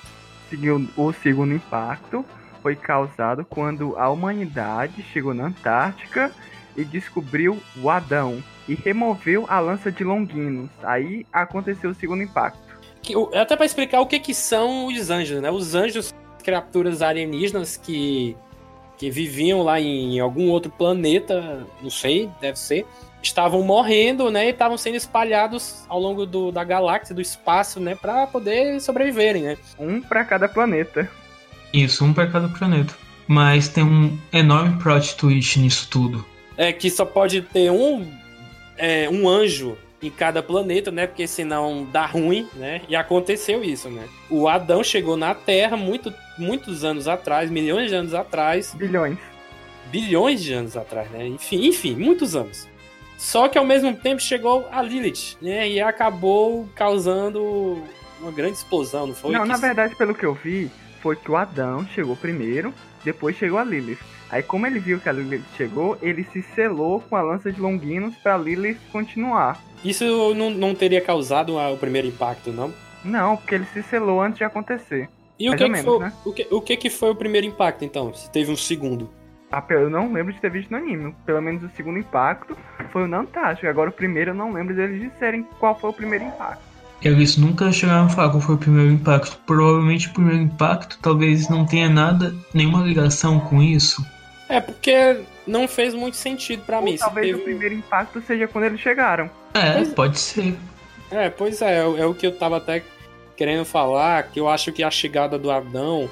O 0.95 1.11
segundo 1.11 1.55
impacto 1.55 2.23
foi 2.61 2.75
causado 2.75 3.43
quando 3.43 3.97
a 3.97 4.11
humanidade 4.11 5.01
chegou 5.11 5.33
na 5.33 5.47
Antártica 5.47 6.31
e 6.77 6.83
descobriu 6.85 7.57
o 7.81 7.89
Adão 7.89 8.43
e 8.67 8.75
removeu 8.75 9.43
a 9.49 9.59
lança 9.59 9.91
de 9.91 10.03
Longinos. 10.03 10.69
Aí 10.83 11.25
aconteceu 11.33 11.89
o 11.89 11.95
segundo 11.95 12.21
impacto. 12.21 12.59
Que, 13.01 13.15
o- 13.15 13.31
até 13.33 13.55
pra 13.55 13.65
explicar 13.65 14.01
o 14.01 14.05
que 14.05 14.19
que 14.19 14.35
são 14.35 14.85
os 14.85 15.09
anjos, 15.09 15.41
né? 15.41 15.49
Os 15.49 15.73
anjos, 15.73 16.13
criaturas 16.43 17.01
alienígenas 17.01 17.75
que, 17.75 18.35
que 18.99 19.09
viviam 19.09 19.63
lá 19.63 19.79
em 19.79 20.19
algum 20.19 20.49
outro 20.49 20.69
planeta, 20.69 21.65
não 21.81 21.89
sei, 21.89 22.29
deve 22.41 22.59
ser, 22.59 22.85
estavam 23.23 23.63
morrendo, 23.63 24.29
né? 24.29 24.47
E 24.47 24.49
estavam 24.49 24.77
sendo 24.77 24.97
espalhados 24.97 25.85
ao 25.87 25.99
longo 25.99 26.25
do, 26.25 26.51
da 26.51 26.65
galáxia, 26.65 27.15
do 27.15 27.21
espaço, 27.21 27.79
né? 27.79 27.95
Pra 27.95 28.27
poder 28.27 28.79
sobreviverem, 28.81 29.43
né? 29.43 29.57
Um 29.79 30.01
para 30.01 30.25
cada 30.25 30.49
planeta. 30.49 31.09
Isso, 31.73 32.03
um 32.03 32.13
para 32.13 32.27
cada 32.27 32.49
planeta. 32.49 32.93
Mas 33.25 33.69
tem 33.69 33.83
um 33.83 34.17
enorme 34.33 34.77
plot 34.81 35.15
twist 35.15 35.59
nisso 35.59 35.87
tudo. 35.89 36.25
É 36.57 36.73
que 36.73 36.89
só 36.89 37.05
pode 37.05 37.41
ter 37.41 37.71
um, 37.71 38.05
é, 38.77 39.09
um 39.09 39.29
anjo 39.29 39.77
em 40.01 40.09
cada 40.09 40.43
planeta, 40.43 40.91
né? 40.91 41.07
Porque 41.07 41.25
senão 41.25 41.87
dá 41.89 42.05
ruim, 42.05 42.47
né? 42.55 42.81
E 42.89 42.95
aconteceu 42.97 43.63
isso, 43.63 43.89
né? 43.89 44.07
O 44.29 44.47
Adão 44.47 44.83
chegou 44.83 45.15
na 45.15 45.33
Terra 45.33 45.77
muito, 45.77 46.13
muitos 46.39 46.83
anos 46.83 47.07
atrás, 47.07 47.49
milhões 47.51 47.89
de 47.89 47.95
anos 47.95 48.13
atrás, 48.13 48.73
Bilhões. 48.73 49.17
bilhões 49.91 50.41
de 50.41 50.53
anos 50.53 50.75
atrás, 50.77 51.09
né? 51.11 51.27
Enfim, 51.27 51.65
enfim, 51.67 51.95
muitos 51.95 52.35
anos. 52.35 52.67
Só 53.17 53.47
que 53.49 53.57
ao 53.57 53.65
mesmo 53.65 53.93
tempo 53.95 54.21
chegou 54.21 54.67
a 54.71 54.81
Lilith, 54.81 55.35
né? 55.41 55.67
E 55.69 55.81
acabou 55.81 56.67
causando 56.75 57.83
uma 58.21 58.31
grande 58.31 58.53
explosão, 58.57 59.07
não 59.07 59.15
foi? 59.15 59.31
Não, 59.33 59.41
Que- 59.41 59.47
na 59.49 59.57
verdade, 59.57 59.95
pelo 59.95 60.15
que 60.15 60.25
eu 60.25 60.33
vi, 60.33 60.71
foi 61.01 61.15
que 61.15 61.29
o 61.29 61.35
Adão 61.35 61.85
chegou 61.93 62.15
primeiro, 62.15 62.73
depois 63.03 63.35
chegou 63.35 63.57
a 63.59 63.63
Lilith. 63.63 63.99
Aí, 64.31 64.43
como 64.43 64.67
ele 64.67 64.79
viu 64.79 64.99
que 64.99 65.09
a 65.09 65.11
Lilith 65.11 65.43
chegou, 65.57 65.97
ele 66.01 66.23
se 66.31 66.41
selou 66.53 67.01
com 67.01 67.15
a 67.15 67.21
lança 67.21 67.51
de 67.51 67.59
Longinos 67.59 68.15
pra 68.17 68.37
Lilith 68.37 68.77
continuar. 68.91 69.59
Isso 69.83 70.03
não, 70.35 70.49
não 70.51 70.75
teria 70.75 71.01
causado 71.01 71.57
o 71.57 71.77
primeiro 71.77 72.07
impacto, 72.07 72.51
não? 72.51 72.71
Não, 73.03 73.37
porque 73.37 73.55
ele 73.55 73.65
se 73.73 73.81
selou 73.83 74.21
antes 74.21 74.37
de 74.37 74.43
acontecer. 74.43 75.09
E 75.39 75.49
o 75.49 75.53
que, 75.53 75.63
que 75.63 75.69
menos, 75.69 75.85
foi, 75.85 75.99
né? 75.99 76.13
o, 76.25 76.33
que, 76.33 76.47
o 76.51 76.61
que 76.61 76.75
que 76.77 76.89
foi 76.89 77.11
o 77.11 77.15
primeiro 77.15 77.47
impacto, 77.47 77.85
então? 77.85 78.13
Se 78.13 78.29
teve 78.29 78.51
um 78.51 78.57
segundo. 78.57 79.09
Ah, 79.51 79.63
eu 79.69 79.89
não 79.89 80.11
lembro 80.11 80.31
de 80.33 80.39
ter 80.39 80.51
visto 80.51 80.69
no 80.69 80.77
anime. 80.77 81.15
Pelo 81.25 81.41
menos 81.41 81.63
o 81.63 81.69
segundo 81.75 81.97
impacto 81.97 82.55
foi 82.91 83.03
o 83.03 83.07
na 83.07 83.19
Antártica. 83.21 83.69
Agora 83.69 83.89
o 83.89 83.93
primeiro 83.93 84.31
eu 84.31 84.35
não 84.35 84.51
lembro 84.53 84.75
deles 84.75 85.01
disserem 85.01 85.43
qual 85.59 85.79
foi 85.79 85.89
o 85.89 85.93
primeiro 85.93 86.25
impacto. 86.25 86.61
Eles 87.01 87.37
nunca 87.37 87.71
chegaram 87.71 88.05
a 88.05 88.09
falar 88.09 88.29
qual 88.29 88.41
foi 88.41 88.55
o 88.55 88.57
primeiro 88.57 88.91
impacto. 88.91 89.39
Provavelmente 89.47 90.09
o 90.09 90.13
primeiro 90.13 90.41
impacto 90.41 90.99
talvez 91.01 91.49
não 91.49 91.65
tenha 91.65 91.89
nada, 91.89 92.35
nenhuma 92.53 92.83
ligação 92.83 93.39
com 93.39 93.63
isso. 93.63 94.05
É 94.49 94.59
porque 94.59 95.21
não 95.47 95.67
fez 95.67 95.93
muito 95.93 96.17
sentido 96.17 96.63
pra 96.65 96.81
mim. 96.81 96.97
Talvez 96.97 97.27
teve- 97.27 97.39
o 97.39 97.43
primeiro 97.43 97.73
impacto 97.73 98.21
seja 98.21 98.47
quando 98.47 98.65
eles 98.65 98.79
chegaram. 98.81 99.29
É, 99.53 99.83
pode 99.85 100.19
ser. 100.19 100.55
É, 101.09 101.29
pois 101.29 101.61
é, 101.61 101.77
é, 101.79 102.01
é 102.01 102.05
o 102.05 102.13
que 102.13 102.27
eu 102.27 102.37
tava 102.37 102.57
até 102.57 102.83
querendo 103.39 103.63
falar, 103.63 104.23
que 104.23 104.37
eu 104.37 104.49
acho 104.49 104.69
que 104.73 104.83
a 104.83 104.91
chegada 104.91 105.39
do 105.39 105.49
Adão 105.49 106.09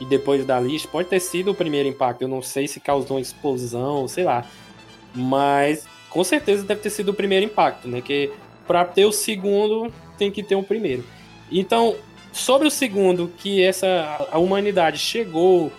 e 0.00 0.04
depois 0.06 0.46
da 0.46 0.58
Liz 0.58 0.86
pode 0.86 1.10
ter 1.10 1.20
sido 1.20 1.50
o 1.50 1.54
primeiro 1.54 1.86
impacto. 1.86 2.22
Eu 2.22 2.28
não 2.28 2.40
sei 2.40 2.66
se 2.66 2.80
causou 2.80 3.18
uma 3.18 3.20
explosão, 3.20 4.08
sei 4.08 4.24
lá. 4.24 4.46
Mas 5.14 5.86
com 6.08 6.24
certeza 6.24 6.64
deve 6.64 6.80
ter 6.80 6.88
sido 6.88 7.10
o 7.10 7.14
primeiro 7.14 7.44
impacto, 7.44 7.86
né? 7.86 8.00
Que 8.00 8.32
pra 8.66 8.82
ter 8.86 9.04
o 9.04 9.12
segundo 9.12 9.92
tem 10.16 10.30
que 10.30 10.42
ter 10.42 10.54
o 10.54 10.62
primeiro. 10.62 11.04
Então, 11.52 11.96
sobre 12.32 12.66
o 12.66 12.70
segundo, 12.70 13.28
que 13.36 13.62
essa 13.62 14.26
a 14.32 14.38
humanidade 14.38 14.96
chegou 14.96 15.70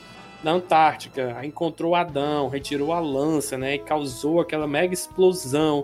na 0.44 0.52
Antártica, 0.52 1.44
encontrou 1.44 1.96
Adão, 1.96 2.48
retirou 2.48 2.94
a 2.94 3.00
lança, 3.00 3.58
né? 3.58 3.74
E 3.74 3.80
causou 3.80 4.40
aquela 4.40 4.68
mega 4.68 4.94
explosão 4.94 5.84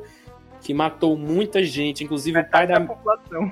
que 0.61 0.75
matou 0.75 1.17
muita 1.17 1.63
gente, 1.63 2.03
inclusive 2.03 2.39
o 2.39 2.47
pai 2.51 2.67
da 2.67 2.79
população. 2.79 3.51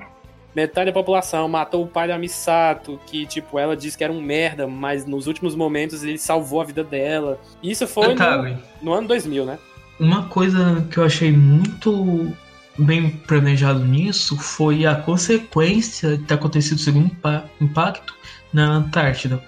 Metade 0.56 0.86
da 0.86 0.92
população, 0.92 1.46
matou 1.46 1.84
o 1.84 1.86
pai 1.86 2.08
da 2.08 2.16
Misato, 2.16 2.98
que, 3.06 3.26
tipo, 3.26 3.58
ela 3.58 3.76
disse 3.76 3.98
que 3.98 4.02
era 4.02 4.12
um 4.12 4.22
merda, 4.22 4.66
mas 4.66 5.04
nos 5.04 5.26
últimos 5.26 5.54
momentos 5.54 6.02
ele 6.02 6.16
salvou 6.16 6.62
a 6.62 6.64
vida 6.64 6.82
dela. 6.82 7.38
Isso 7.62 7.86
foi 7.86 8.04
no, 8.04 8.14
Detalhe, 8.14 8.56
no 8.80 8.94
ano 8.94 9.06
2000, 9.06 9.44
né? 9.44 9.58
uma 10.00 10.24
coisa 10.24 10.86
que 10.90 10.98
eu 10.98 11.04
achei 11.04 11.30
muito 11.30 12.32
bem 12.78 13.10
planejado 13.10 13.84
nisso 13.84 14.36
foi 14.36 14.84
a 14.84 14.94
consequência 14.94 16.16
de 16.16 16.24
ter 16.24 16.34
acontecido 16.34 16.78
o 16.78 16.80
segundo 16.80 17.06
impa- 17.06 17.44
impacto 17.60 18.14
na 18.52 18.76
Antártida. 18.76 19.42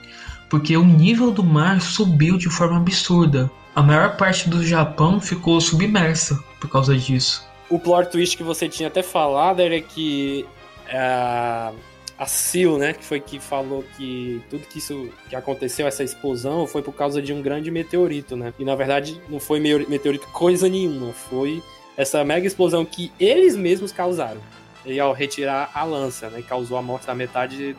Porque 0.51 0.77
o 0.77 0.85
nível 0.85 1.31
do 1.31 1.43
mar 1.43 1.81
subiu 1.81 2.39
de 2.39 2.49
forma 2.49 2.79
absurda. 2.79 3.51
A 3.75 3.83
maior 3.83 4.17
parte 4.17 4.49
do 4.49 4.65
Japão 4.65 5.21
ficou 5.21 5.61
submersa 5.61 6.43
por 6.59 6.71
causa 6.71 6.97
disso. 6.97 7.47
O 7.69 7.79
plot 7.79 8.11
twist 8.11 8.37
que 8.37 8.43
você 8.43 8.67
tinha 8.67 8.89
até 8.89 9.03
falado 9.03 9.61
era 9.61 9.79
que 9.81 10.47
a, 10.91 11.73
a 12.19 12.27
Sil, 12.27 12.79
né, 12.79 12.93
que 12.93 13.05
foi 13.05 13.21
que 13.21 13.39
falou 13.39 13.85
que 13.97 14.43
tudo 14.51 14.67
que 14.67 14.79
isso 14.79 15.11
que 15.29 15.37
aconteceu, 15.37 15.87
essa 15.87 16.03
explosão, 16.03 16.67
foi 16.67 16.83
por 16.83 16.93
causa 16.93 17.23
de 17.23 17.33
um 17.33 17.41
grande 17.41 17.71
meteorito, 17.71 18.37
né? 18.37 18.53
E 18.59 18.65
na 18.65 18.75
verdade 18.75 19.21
não 19.29 19.39
foi 19.39 19.61
meteorito 19.61 20.27
coisa 20.29 20.69
nenhuma, 20.69 21.13
foi 21.13 21.63
essa 21.97 22.25
mega 22.25 22.47
explosão 22.47 22.85
que 22.85 23.13
eles 23.19 23.57
mesmos 23.57 23.93
causaram. 23.93 24.41
E 24.85 24.99
ao 24.99 25.13
retirar 25.13 25.71
a 25.75 25.85
lança, 25.85 26.31
né, 26.31 26.43
causou 26.43 26.77
a 26.77 26.83
morte 26.83 27.07
da 27.07 27.15
metade 27.15 27.77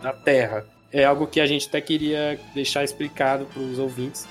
da 0.00 0.12
Terra. 0.12 0.64
É 0.92 1.04
algo 1.04 1.26
que 1.26 1.40
a 1.40 1.46
gente 1.46 1.68
até 1.68 1.80
queria 1.80 2.38
deixar 2.54 2.84
explicado 2.84 3.46
para 3.46 3.62
os 3.62 3.78
ouvintes. 3.78 4.28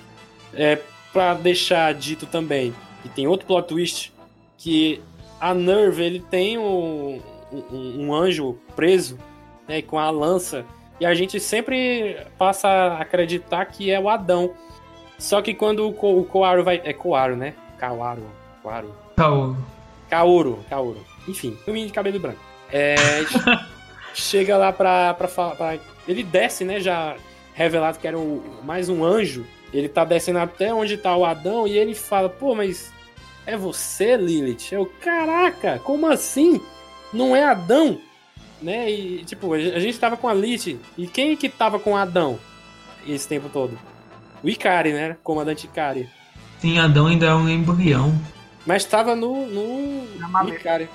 É 0.53 0.77
para 1.11 1.33
deixar 1.33 1.93
dito 1.93 2.25
também 2.25 2.73
que 3.01 3.09
tem 3.09 3.27
outro 3.27 3.47
plot 3.47 3.67
twist 3.67 4.13
que 4.57 5.01
a 5.39 5.53
Nerve 5.53 6.03
ele 6.03 6.19
tem 6.19 6.57
um, 6.57 7.19
um, 7.51 8.07
um 8.07 8.13
anjo 8.13 8.57
preso 8.75 9.17
né, 9.67 9.81
com 9.81 9.97
a 9.99 10.09
lança 10.09 10.65
e 10.99 11.05
a 11.05 11.13
gente 11.13 11.39
sempre 11.39 12.17
passa 12.37 12.67
a 12.67 13.01
acreditar 13.01 13.65
que 13.65 13.89
é 13.89 13.99
o 13.99 14.07
Adão. 14.09 14.53
Só 15.17 15.41
que 15.41 15.53
quando 15.53 15.87
o, 15.87 15.93
Ko, 15.93 16.19
o 16.19 16.23
Koaru 16.25 16.63
vai. 16.63 16.81
É 16.83 16.93
Koaru, 16.93 17.35
né? 17.35 17.53
Kawaru. 17.77 18.23
Koaru. 18.63 18.93
Tal. 19.15 19.55
Kaoru. 20.09 20.59
Kaoru. 20.69 20.97
Enfim, 21.27 21.57
um 21.67 21.71
menino 21.71 21.87
de 21.87 21.93
cabelo 21.93 22.19
branco. 22.19 22.39
É, 22.71 22.95
chega 24.13 24.57
lá 24.57 24.71
pra, 24.71 25.13
pra 25.13 25.27
falar. 25.27 25.55
pra- 25.55 25.77
ele 26.07 26.23
desce, 26.23 26.63
né? 26.63 26.79
Já 26.79 27.15
revelado 27.53 27.99
que 27.99 28.07
era 28.07 28.17
o- 28.17 28.43
mais 28.63 28.89
um 28.89 29.03
anjo. 29.03 29.45
Ele 29.73 29.87
tá 29.87 30.03
descendo 30.03 30.39
até 30.39 30.73
onde 30.73 30.97
tá 30.97 31.15
o 31.15 31.23
Adão 31.25 31.67
e 31.67 31.77
ele 31.77 31.95
fala: 31.95 32.27
pô, 32.29 32.53
mas 32.55 32.91
é 33.45 33.55
você, 33.55 34.17
Lilith? 34.17 34.71
Eu, 34.71 34.85
caraca, 35.01 35.79
como 35.83 36.07
assim? 36.07 36.59
Não 37.13 37.35
é 37.35 37.43
Adão? 37.43 37.99
Né? 38.61 38.89
E, 38.89 39.25
tipo, 39.25 39.53
a 39.53 39.79
gente 39.79 39.99
tava 39.99 40.15
com 40.15 40.27
a 40.27 40.33
Lilith. 40.33 40.79
E 40.97 41.07
quem 41.07 41.35
que 41.35 41.49
tava 41.49 41.79
com 41.79 41.97
Adão 41.97 42.39
esse 43.07 43.27
tempo 43.27 43.49
todo? 43.49 43.77
O 44.43 44.49
Ikari, 44.49 44.93
né? 44.93 45.17
Comandante 45.23 45.65
Ikari. 45.65 46.09
Sim, 46.59 46.79
Adão 46.79 47.07
ainda 47.07 47.25
é 47.27 47.33
um 47.33 47.49
embrião. 47.49 48.13
Mas 48.65 48.85
tava 48.85 49.15
no. 49.15 49.47
no 49.47 50.19
Na 50.19 50.27
maleta. 50.27 50.57
Ikari. 50.57 50.89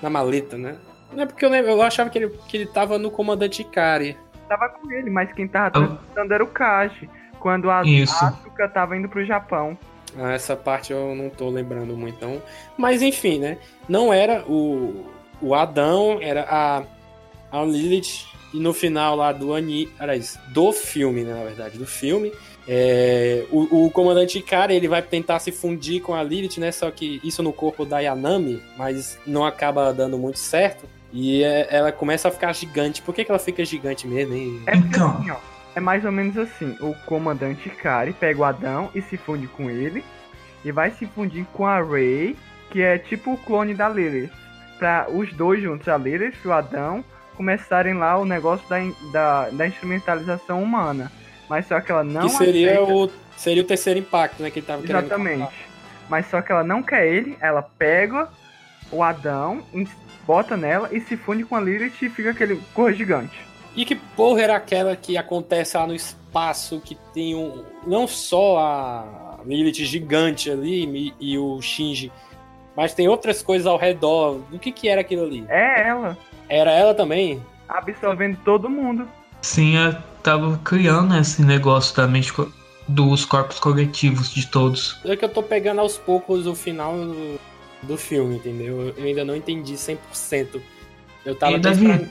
Na 0.00 0.10
maleta, 0.10 0.56
né? 0.56 0.76
Não 1.12 1.24
é 1.24 1.26
porque 1.26 1.44
eu 1.44 1.50
lembro, 1.50 1.72
eu 1.72 1.82
achava 1.82 2.08
que 2.08 2.18
ele, 2.18 2.28
que 2.46 2.56
ele 2.56 2.66
tava 2.66 2.98
no 2.98 3.10
comandante 3.10 3.62
Ikari. 3.62 4.16
Tava 4.48 4.68
com 4.68 4.90
ele, 4.92 5.10
mas 5.10 5.32
quem 5.32 5.48
tava 5.48 5.70
transportando 5.70 6.34
era 6.34 6.44
o 6.44 6.46
Kaji. 6.46 7.10
Quando 7.40 7.70
a 7.70 7.82
Isso. 7.82 8.24
Asuka 8.24 8.68
tava 8.68 8.96
indo 8.96 9.08
pro 9.08 9.24
Japão. 9.24 9.76
Ah, 10.16 10.32
essa 10.32 10.56
parte 10.56 10.92
eu 10.92 11.14
não 11.14 11.30
tô 11.30 11.48
lembrando 11.48 11.96
muito, 11.96 12.16
então. 12.16 12.42
Mas 12.76 13.02
enfim, 13.02 13.38
né? 13.38 13.58
Não 13.88 14.12
era 14.12 14.44
o, 14.46 15.06
o 15.40 15.54
Adão, 15.54 16.18
era 16.20 16.42
a, 16.48 16.82
a 17.50 17.64
Lilith. 17.64 18.28
E 18.52 18.58
no 18.58 18.72
final 18.72 19.14
lá 19.14 19.30
do 19.32 19.54
Ani. 19.54 19.88
Aliás, 19.98 20.38
do 20.48 20.72
filme, 20.72 21.22
né? 21.22 21.32
Na 21.34 21.44
verdade, 21.44 21.78
do 21.78 21.86
filme. 21.86 22.32
é, 22.66 23.44
o, 23.50 23.86
o 23.86 23.90
comandante 23.92 24.38
Ikari 24.38 24.74
ele 24.74 24.88
vai 24.88 25.00
tentar 25.02 25.38
se 25.38 25.52
fundir 25.52 26.00
com 26.02 26.14
a 26.14 26.22
Lilith, 26.22 26.58
né? 26.58 26.72
Só 26.72 26.90
que 26.90 27.20
isso 27.22 27.42
no 27.44 27.52
corpo 27.52 27.84
da 27.84 28.00
Yanami, 28.00 28.60
mas 28.76 29.18
não 29.26 29.44
acaba 29.44 29.92
dando 29.92 30.18
muito 30.18 30.38
certo. 30.40 30.84
E 31.12 31.42
é, 31.44 31.68
ela 31.70 31.92
começa 31.92 32.26
a 32.28 32.30
ficar 32.30 32.52
gigante. 32.52 33.02
Por 33.02 33.14
que, 33.14 33.24
que 33.24 33.30
ela 33.30 33.38
fica 33.38 33.64
gigante 33.64 34.06
mesmo, 34.06 34.34
hein? 34.34 34.62
É 34.66 34.76
Então. 34.76 35.10
assim, 35.18 35.30
ó. 35.30 35.36
É 35.76 35.78
mais 35.80 36.04
ou 36.04 36.10
menos 36.10 36.36
assim. 36.36 36.76
O 36.80 36.92
comandante 37.06 37.68
Ikari 37.68 38.12
pega 38.12 38.40
o 38.40 38.44
Adão 38.44 38.90
e 38.94 39.00
se 39.02 39.16
funde 39.16 39.46
com 39.46 39.70
ele. 39.70 40.02
E 40.64 40.72
vai 40.72 40.90
se 40.90 41.06
fundir 41.06 41.46
com 41.52 41.64
a 41.64 41.80
Rey, 41.80 42.36
que 42.70 42.82
é 42.82 42.98
tipo 42.98 43.32
o 43.32 43.36
clone 43.36 43.74
da 43.74 43.88
Lilith. 43.88 44.30
Pra 44.80 45.06
os 45.10 45.30
dois 45.34 45.62
juntos, 45.62 45.86
a 45.88 45.98
Lilith 45.98 46.34
e 46.42 46.48
o 46.48 46.52
Adão, 46.52 47.04
começarem 47.36 47.92
lá 47.94 48.16
o 48.16 48.24
negócio 48.24 48.66
da, 48.66 48.78
da, 49.12 49.50
da 49.50 49.66
instrumentalização 49.66 50.62
humana. 50.62 51.12
Mas 51.50 51.66
só 51.66 51.78
que 51.80 51.92
ela 51.92 52.02
não 52.02 52.22
que 52.22 52.30
seria 52.30 52.72
aceita- 52.72 52.92
o, 52.92 53.10
seria 53.36 53.62
o 53.62 53.66
terceiro 53.66 54.00
impacto, 54.00 54.42
né? 54.42 54.50
Que 54.50 54.60
ele 54.60 54.66
tava 54.66 54.80
querendo 54.82 55.04
Exatamente. 55.04 55.52
Mas 56.08 56.26
só 56.30 56.40
que 56.40 56.50
ela 56.50 56.64
não 56.64 56.82
quer 56.82 57.06
ele, 57.06 57.36
ela 57.42 57.60
pega 57.60 58.28
o 58.90 59.02
Adão, 59.02 59.62
bota 60.26 60.56
nela 60.56 60.88
e 60.90 61.00
se 61.00 61.16
funde 61.16 61.44
com 61.44 61.56
a 61.56 61.60
Lilith 61.60 62.00
e 62.02 62.08
fica 62.08 62.30
aquele 62.30 62.58
cor 62.74 62.92
gigante. 62.94 63.38
E 63.76 63.84
que 63.84 63.94
porra 63.94 64.40
era 64.42 64.56
aquela 64.56 64.96
que 64.96 65.16
acontece 65.16 65.76
lá 65.76 65.86
no 65.86 65.94
espaço, 65.94 66.80
que 66.80 66.96
tem 67.12 67.34
um. 67.34 67.64
Não 67.86 68.08
só 68.08 68.58
a 68.58 69.38
Lilith 69.44 69.84
gigante 69.84 70.50
ali 70.50 71.14
e, 71.20 71.32
e 71.32 71.38
o 71.38 71.60
Shinji, 71.60 72.10
mas 72.76 72.94
tem 72.94 73.08
outras 73.08 73.42
coisas 73.42 73.66
ao 73.66 73.76
redor. 73.76 74.40
O 74.52 74.58
que 74.58 74.70
que 74.72 74.88
era 74.88 75.00
aquilo 75.00 75.24
ali? 75.24 75.44
É 75.48 75.88
ela, 75.88 76.16
Era 76.48 76.70
ela 76.72 76.94
também? 76.94 77.42
absorvendo 77.68 78.36
todo 78.44 78.68
mundo. 78.68 79.06
Sim, 79.42 79.76
eu 79.76 79.94
tava 80.22 80.58
criando 80.64 81.16
esse 81.16 81.40
negócio 81.42 81.96
da 81.96 82.06
mente 82.08 82.32
dos 82.88 83.24
corpos 83.24 83.60
coletivos 83.60 84.34
de 84.34 84.46
todos. 84.48 84.98
É 85.04 85.14
que 85.16 85.24
eu 85.24 85.28
tô 85.28 85.42
pegando 85.42 85.80
aos 85.80 85.96
poucos 85.96 86.46
o 86.46 86.54
final 86.54 86.94
do, 86.96 87.38
do 87.84 87.96
filme, 87.96 88.36
entendeu? 88.36 88.92
Eu 88.96 89.04
ainda 89.04 89.24
não 89.24 89.36
entendi 89.36 89.74
100%. 89.74 90.60
Eu 91.24 91.34
tava 91.36 91.52
E, 91.52 91.58
Davi? 91.60 91.84
esperando- 91.86 92.08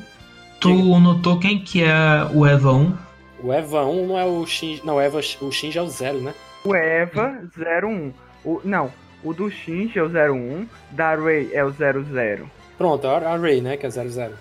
Tu 0.62 0.70
notou 1.00 1.40
quem 1.40 1.60
que 1.60 1.84
é 1.84 2.28
o 2.34 2.46
Eva 2.46 2.72
1? 2.74 2.94
O 3.42 3.54
Eva 3.54 3.86
1 3.86 4.08
não 4.08 4.18
é 4.20 4.26
o 4.26 4.46
Shinji. 4.46 4.82
Não, 4.86 4.96
o, 4.96 5.02
Eva, 5.02 5.20
o 5.42 5.52
Shinji 5.52 5.78
é 5.78 5.82
o 5.82 5.88
zero, 5.90 6.20
né? 6.20 6.34
O 6.66 6.76
Eva 6.76 7.42
01. 7.58 8.12
O, 8.44 8.60
não, 8.64 8.92
o 9.24 9.34
do 9.34 9.50
Shinji 9.50 10.00
é 10.00 10.04
o 10.04 10.08
01, 10.10 10.68
da 10.92 11.16
Rey 11.16 11.50
é 11.54 11.64
o 11.64 11.72
00. 11.72 12.50
Pronto, 12.78 13.08
a 13.08 13.18
a 13.18 13.38
Rey, 13.38 13.62
né? 13.62 13.78
Que 13.78 13.86
é 13.86 13.90
00. 13.90 14.34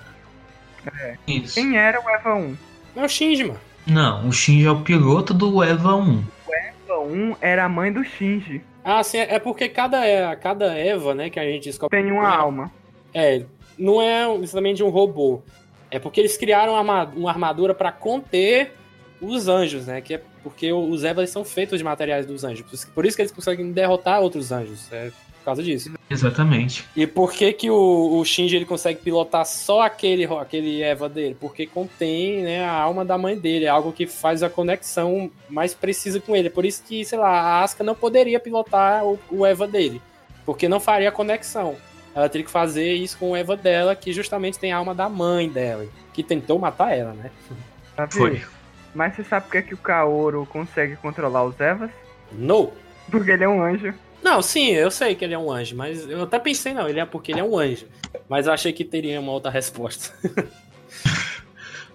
Isso. 1.27 1.55
Quem 1.55 1.77
era 1.77 2.01
o 2.01 2.09
Eva 2.09 2.35
1? 2.35 2.57
Não 2.95 3.03
é 3.03 3.07
o 3.07 3.09
Shinji, 3.09 3.45
mano. 3.45 3.61
Não, 3.87 4.29
o 4.29 4.33
Shinji 4.33 4.67
é 4.67 4.71
o 4.71 4.81
piloto 4.81 5.35
do 5.35 5.63
Eva 5.63 5.95
1. 5.97 6.25
Eva 6.51 6.99
1 7.01 7.37
era 7.41 7.65
a 7.65 7.69
mãe 7.69 7.93
do 7.93 8.05
Shinji. 8.05 8.63
Ah, 8.85 9.03
sim, 9.03 9.19
é 9.19 9.39
porque 9.39 9.69
cada, 9.69 10.07
é, 10.07 10.35
cada 10.37 10.73
Eva, 10.75 11.15
né, 11.15 11.29
que 11.29 11.39
a 11.39 11.45
gente 11.45 11.65
descobre. 11.65 12.01
Tem 12.01 12.11
uma 12.11 12.29
alma. 12.29 12.71
É, 13.13 13.43
não 13.79 14.01
é 14.01 14.33
exatamente 14.37 14.83
um 14.83 14.89
robô. 14.89 15.43
É 15.91 15.99
porque 15.99 16.21
eles 16.21 16.37
criaram 16.37 16.73
uma 16.75 16.79
arma- 17.01 17.13
uma 17.17 17.31
armadura 17.31 17.75
pra 17.75 17.91
conter 17.93 18.73
os 19.21 19.49
anjos, 19.49 19.87
né? 19.87 20.01
Que 20.01 20.15
é 20.15 20.23
porque 20.43 20.73
os 20.73 21.05
Evas 21.05 21.31
são 21.31 21.45
feitos 21.45 21.79
de 21.79 21.85
materiais 21.85 22.27
dos 22.27 22.45
anjos. 22.45 22.65
Por 22.95 23.05
isso- 23.05 23.17
que 23.17 23.23
eles 23.23 23.33
conseguem 23.33 23.73
derrotar 23.73 24.21
outros 24.21 24.53
anjos. 24.53 24.91
É 24.93 25.11
por 25.39 25.45
causa 25.45 25.63
disso. 25.63 25.91
Exatamente. 26.11 26.85
E 26.95 27.07
por 27.07 27.33
que, 27.33 27.53
que 27.55 27.71
o, 27.71 28.19
o 28.19 28.25
Shinji 28.25 28.57
ele 28.57 28.67
consegue 28.67 29.01
pilotar 29.01 29.47
só 29.47 29.81
aquele, 29.81 30.25
aquele 30.27 30.83
Eva 30.83 31.09
dele? 31.09 31.37
Porque 31.41 31.67
contém 31.67 32.43
né, 32.43 32.65
a 32.65 32.73
alma 32.73 33.03
da 33.05 33.17
mãe 33.17 33.39
dele, 33.39 33.65
é 33.65 33.69
algo 33.69 33.93
que 33.93 34.07
faz 34.07 34.43
a 34.43 34.51
conexão 34.51 35.31
mais 35.49 35.73
precisa 35.73 36.21
com 36.21 36.37
ele. 36.37 36.51
Por 36.51 36.67
isso 36.67 36.83
que, 36.87 37.03
sei 37.05 37.19
lá, 37.19 37.31
a 37.31 37.63
Asuka 37.63 37.83
não 37.83 37.95
poderia 37.95 38.39
pilotar 38.39 39.07
o, 39.07 39.19
o 39.31 39.47
Eva 39.47 39.67
dele, 39.67 40.03
porque 40.45 40.69
não 40.69 40.81
faria 40.81 41.11
conexão. 41.11 41.77
Ela 42.15 42.29
teria 42.29 42.45
que 42.45 42.51
fazer 42.51 42.95
isso 42.95 43.17
com 43.17 43.31
o 43.31 43.37
Eva 43.37 43.57
dela, 43.57 43.95
que 43.97 44.13
justamente 44.13 44.59
tem 44.59 44.73
a 44.73 44.77
alma 44.77 44.95
da 44.95 45.09
mãe 45.09 45.49
dela, 45.49 45.87
que 46.13 46.23
tentou 46.23 46.59
matar 46.59 46.93
ela, 46.95 47.13
né? 47.15 47.31
Foi. 48.11 48.43
Mas 48.99 49.15
você 49.15 49.23
sabe 49.23 49.47
por 49.47 49.53
que, 49.53 49.63
que 49.63 49.75
o 49.75 49.79
Kaoru 49.79 50.45
consegue 50.47 50.97
controlar 50.97 51.45
os 51.45 51.59
Evas? 51.61 51.89
No. 52.33 52.73
Porque 53.09 53.31
ele 53.31 53.45
é 53.45 53.49
um 53.49 53.63
anjo. 53.63 53.95
Não, 54.21 54.43
sim, 54.43 54.71
eu 54.73 54.91
sei 54.91 55.15
que 55.15 55.25
ele 55.25 55.35
é 55.35 55.39
um 55.39 55.53
anjo, 55.53 55.77
mas 55.77 56.11
eu 56.11 56.25
até 56.25 56.37
pensei, 56.41 56.75
não, 56.75 56.89
ele 56.89 56.99
é 56.99 57.05
porque 57.05 57.31
ele 57.31 57.39
é 57.39 57.45
um 57.45 57.57
anjo. 57.57 57.87
Mas 58.29 58.49
eu 58.49 58.53
achei 58.53 58.73
que 58.73 58.85
teria 58.85 59.21
uma 59.21 59.31
outra 59.31 59.53
resposta. 59.53 60.13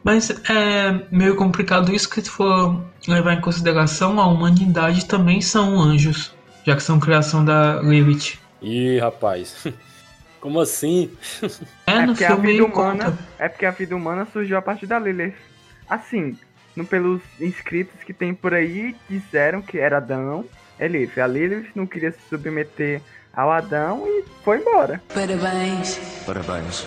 Mas 0.01 0.29
é 0.49 1.05
meio 1.11 1.35
complicado 1.35 1.93
isso 1.93 2.09
que 2.09 2.21
se 2.21 2.29
for 2.29 2.81
levar 3.07 3.33
em 3.33 3.41
consideração 3.41 4.19
a 4.19 4.27
humanidade 4.27 5.05
também 5.05 5.41
são 5.41 5.79
anjos, 5.81 6.33
já 6.65 6.75
que 6.75 6.83
são 6.83 6.99
criação 6.99 7.43
da 7.43 7.81
Lilith. 7.81 8.37
Ih, 8.61 8.99
rapaz. 8.99 9.65
Como 10.41 10.59
assim? 10.59 11.09
É, 11.87 11.91
É 11.93 11.99
no 12.05 12.07
porque 12.07 12.25
a 12.25 12.35
vida 12.35 12.65
humana. 12.65 13.05
conta. 13.05 13.17
É 13.39 13.47
porque 13.47 13.65
a 13.65 13.71
vida 13.71 13.95
humana 13.95 14.27
surgiu 14.31 14.57
a 14.57 14.61
partir 14.61 14.87
da 14.87 14.99
Lilith. 14.99 15.35
Assim, 15.89 16.37
no, 16.75 16.85
pelos 16.85 17.21
inscritos 17.39 18.03
que 18.03 18.13
tem 18.13 18.33
por 18.33 18.53
aí, 18.53 18.95
disseram 19.09 19.61
que 19.61 19.77
era 19.77 19.97
Adão, 19.97 20.45
é 20.79 20.87
Lilith. 20.87 21.19
A 21.19 21.27
Lilith 21.27 21.69
não 21.75 21.85
queria 21.85 22.11
se 22.11 22.17
submeter 22.29 23.01
ao 23.33 23.51
Adão 23.51 24.03
e 24.07 24.23
foi 24.43 24.57
embora. 24.59 25.01
Parabéns. 25.13 25.99
Parabéns. 26.25 26.85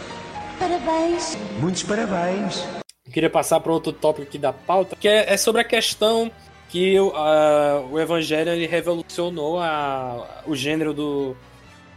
Parabéns. 0.59 1.37
Muitos 1.61 1.83
parabéns. 1.83 2.65
Eu 3.07 3.13
queria 3.13 3.31
passar 3.31 3.61
para 3.61 3.73
outro 3.73 3.93
tópico 3.93 4.27
aqui 4.27 4.39
da 4.39 4.53
pauta, 4.53 4.97
que 4.97 5.07
é, 5.09 5.33
é 5.33 5.37
sobre 5.37 5.61
a 5.61 5.65
questão 5.65 6.31
que 6.69 6.99
o, 6.99 7.15
a- 7.15 7.85
o 7.91 8.01
Evangelho 8.01 8.51
ele 8.51 8.67
revolucionou 8.67 9.61
a- 9.61 10.43
o 10.47 10.57
gênero 10.57 10.93
do, 10.93 11.37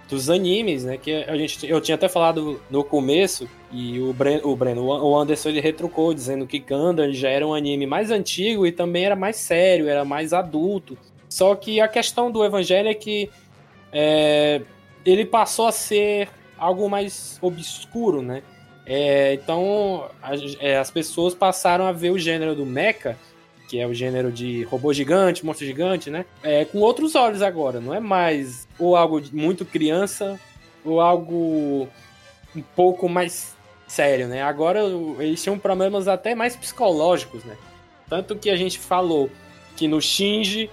dos 0.10 0.30
animes, 0.30 0.84
né? 0.84 0.98
Que 0.98 1.14
a 1.24 1.38
gente, 1.38 1.70
eu 1.70 1.80
tinha 1.80 1.96
até 1.96 2.10
falado 2.10 2.60
no 2.70 2.84
começo, 2.84 3.48
e 3.72 4.00
o 4.00 4.12
Breno, 4.12 4.48
o, 4.48 4.56
Breno, 4.56 4.84
o 4.86 5.18
Anderson 5.18 5.50
ele 5.50 5.62
retrucou, 5.62 6.14
dizendo 6.14 6.48
que 6.48 6.58
Gundam 6.60 7.12
já 7.14 7.30
era 7.30 7.46
um 7.46 7.54
anime 7.54 7.86
mais 7.86 8.10
antigo 8.10 8.66
e 8.66 8.72
também 8.72 9.06
era 9.06 9.16
mais 9.16 9.36
sério, 9.36 9.88
era 9.88 10.04
mais 10.04 10.34
adulto. 10.34 10.98
Só 11.30 11.54
que 11.54 11.80
a 11.80 11.88
questão 11.88 12.32
do 12.32 12.44
Evangelho 12.44 12.90
é 12.90 12.94
que 12.96 13.30
é, 13.94 14.62
ele 15.06 15.26
passou 15.26 15.68
a 15.68 15.72
ser 15.72 16.30
algo 16.58 16.90
mais 16.90 17.38
obscuro, 17.42 18.22
né? 18.22 18.42
É, 18.86 19.36
então 19.36 20.06
a- 20.24 20.32
é, 20.60 20.78
as 20.78 20.90
pessoas 20.90 21.36
passaram 21.36 21.86
a 21.86 21.92
ver 21.92 22.10
o 22.10 22.18
gênero 22.18 22.56
do 22.56 22.66
mecha, 22.66 23.16
que 23.70 23.80
é 23.80 23.86
o 23.86 23.94
gênero 23.94 24.32
de 24.32 24.64
robô 24.64 24.92
gigante, 24.92 25.46
monstro 25.46 25.66
gigante, 25.66 26.10
né? 26.10 26.26
É, 26.42 26.66
com 26.66 26.80
outros 26.80 27.14
olhos 27.14 27.44
agora. 27.44 27.80
Não 27.80 27.94
é 27.94 28.00
mais 28.00 28.68
ou 28.80 28.96
algo 28.96 29.22
muito 29.32 29.64
criança 29.64 30.40
ou 30.84 31.00
algo 31.00 31.88
um 32.56 32.62
pouco 32.76 33.08
mais 33.08 33.56
sério, 33.88 34.28
né? 34.28 34.42
Agora 34.42 34.82
eles 35.20 35.42
tinham 35.42 35.58
problemas 35.60 36.08
até 36.08 36.34
mais 36.34 36.56
psicológicos, 36.56 37.44
né? 37.44 37.56
Tanto 38.10 38.36
que 38.36 38.50
a 38.50 38.56
gente 38.56 38.80
falou 38.80 39.30
que 39.76 39.88
no 39.88 40.02
Shinji, 40.02 40.68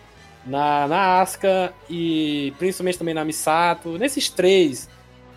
na, 0.47 0.89
na 0.89 1.21
Asuka 1.21 1.75
e 1.91 2.55
principalmente 2.59 2.99
também 2.99 3.15
na 3.15 3.27
Misato, 3.27 3.99
nesses 3.99 4.31
três, 4.31 4.89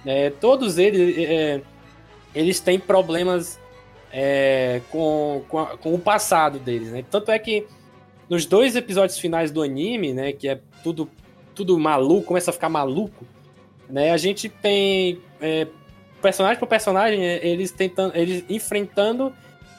né, 0.05 0.29
todos 0.29 0.77
eles, 0.77 1.17
é, 1.17 1.61
eles 2.33 2.61
têm 2.61 2.79
problemas 2.79 3.59
é, 4.11 4.81
com, 4.89 5.43
com, 5.47 5.65
com 5.65 5.93
o 5.93 5.99
passado 5.99 6.59
deles, 6.59 6.91
né? 6.91 7.03
Tanto 7.09 7.31
é 7.31 7.39
que 7.39 7.65
nos 8.29 8.45
dois 8.45 8.75
episódios 8.75 9.17
finais 9.17 9.51
do 9.51 9.61
anime, 9.61 10.13
né, 10.13 10.31
que 10.31 10.47
é 10.47 10.59
tudo, 10.83 11.09
tudo 11.55 11.77
maluco, 11.79 12.27
começa 12.27 12.51
a 12.51 12.53
ficar 12.53 12.69
maluco, 12.69 13.25
né? 13.89 14.11
A 14.11 14.17
gente 14.17 14.47
tem 14.49 15.19
é, 15.41 15.67
personagem 16.21 16.59
por 16.59 16.67
personagem, 16.67 17.25
é, 17.25 17.45
eles 17.45 17.71
tentando, 17.71 18.15
eles 18.15 18.43
enfrentando 18.49 19.33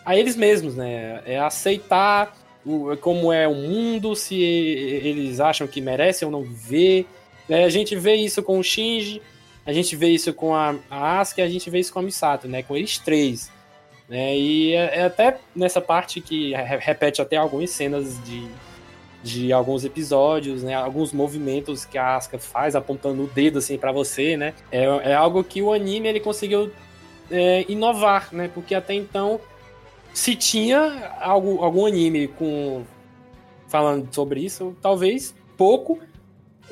a 0.05 0.17
eles 0.17 0.37
mesmos, 0.37 0.75
né? 0.75 1.23
É 1.25 1.39
aceitar 1.39 2.37
o, 2.65 2.97
como 2.97 3.33
é 3.33 3.47
o 3.47 3.55
mundo, 3.55 4.17
se 4.17 4.41
eles 4.41 5.41
acham 5.41 5.67
que 5.67 5.81
merecem 5.81 6.27
ou 6.27 6.33
não 6.33 6.43
viver. 6.43 7.07
né? 7.49 7.65
A 7.65 7.69
gente 7.69 7.95
vê 7.97 8.15
isso 8.15 8.43
com 8.43 8.59
o 8.59 8.63
Shinji, 8.63 9.23
a 9.65 9.73
gente 9.73 9.95
vê 9.95 10.09
isso 10.09 10.33
com 10.33 10.55
a, 10.55 10.75
a 10.91 11.21
Asuka 11.21 11.43
a 11.43 11.49
gente 11.49 11.71
vê 11.71 11.79
isso 11.79 11.93
com 11.93 12.01
a 12.01 12.03
Misato, 12.03 12.49
né? 12.49 12.63
Com 12.63 12.77
eles 12.77 12.99
três. 12.99 13.51
Né? 14.11 14.37
E 14.37 14.75
é, 14.75 14.99
é 14.99 15.03
até 15.05 15.39
nessa 15.55 15.81
parte 15.81 16.21
que 16.21 16.53
re- 16.53 16.79
repete 16.79 17.23
até 17.23 17.37
algumas 17.37 17.71
cenas 17.71 18.23
de, 18.25 18.49
de 19.23 19.53
alguns 19.53 19.85
episódios, 19.85 20.65
né? 20.65 20.75
Alguns 20.75 21.13
movimentos 21.13 21.85
que 21.85 21.97
a 21.97 22.17
Asuka 22.17 22.37
faz 22.37 22.75
apontando 22.75 23.23
o 23.23 23.27
dedo 23.29 23.61
assim 23.61 23.79
para 23.79 23.93
você, 23.93 24.37
né? 24.37 24.53
É, 24.73 24.83
é 25.11 25.15
algo 25.15 25.45
que 25.45 25.63
o 25.63 25.73
anime 25.73 26.09
ele 26.09 26.19
conseguiu 26.19 26.73
é, 27.31 27.65
inovar, 27.69 28.31
né? 28.33 28.51
Porque 28.53 28.75
até 28.75 28.95
então 28.95 29.41
se 30.13 30.35
tinha 30.35 31.15
algo, 31.21 31.63
algum 31.63 31.87
anime 31.87 32.27
com 32.27 32.83
falando 33.69 34.13
sobre 34.13 34.41
isso, 34.41 34.77
talvez 34.83 35.33
pouco 35.57 36.01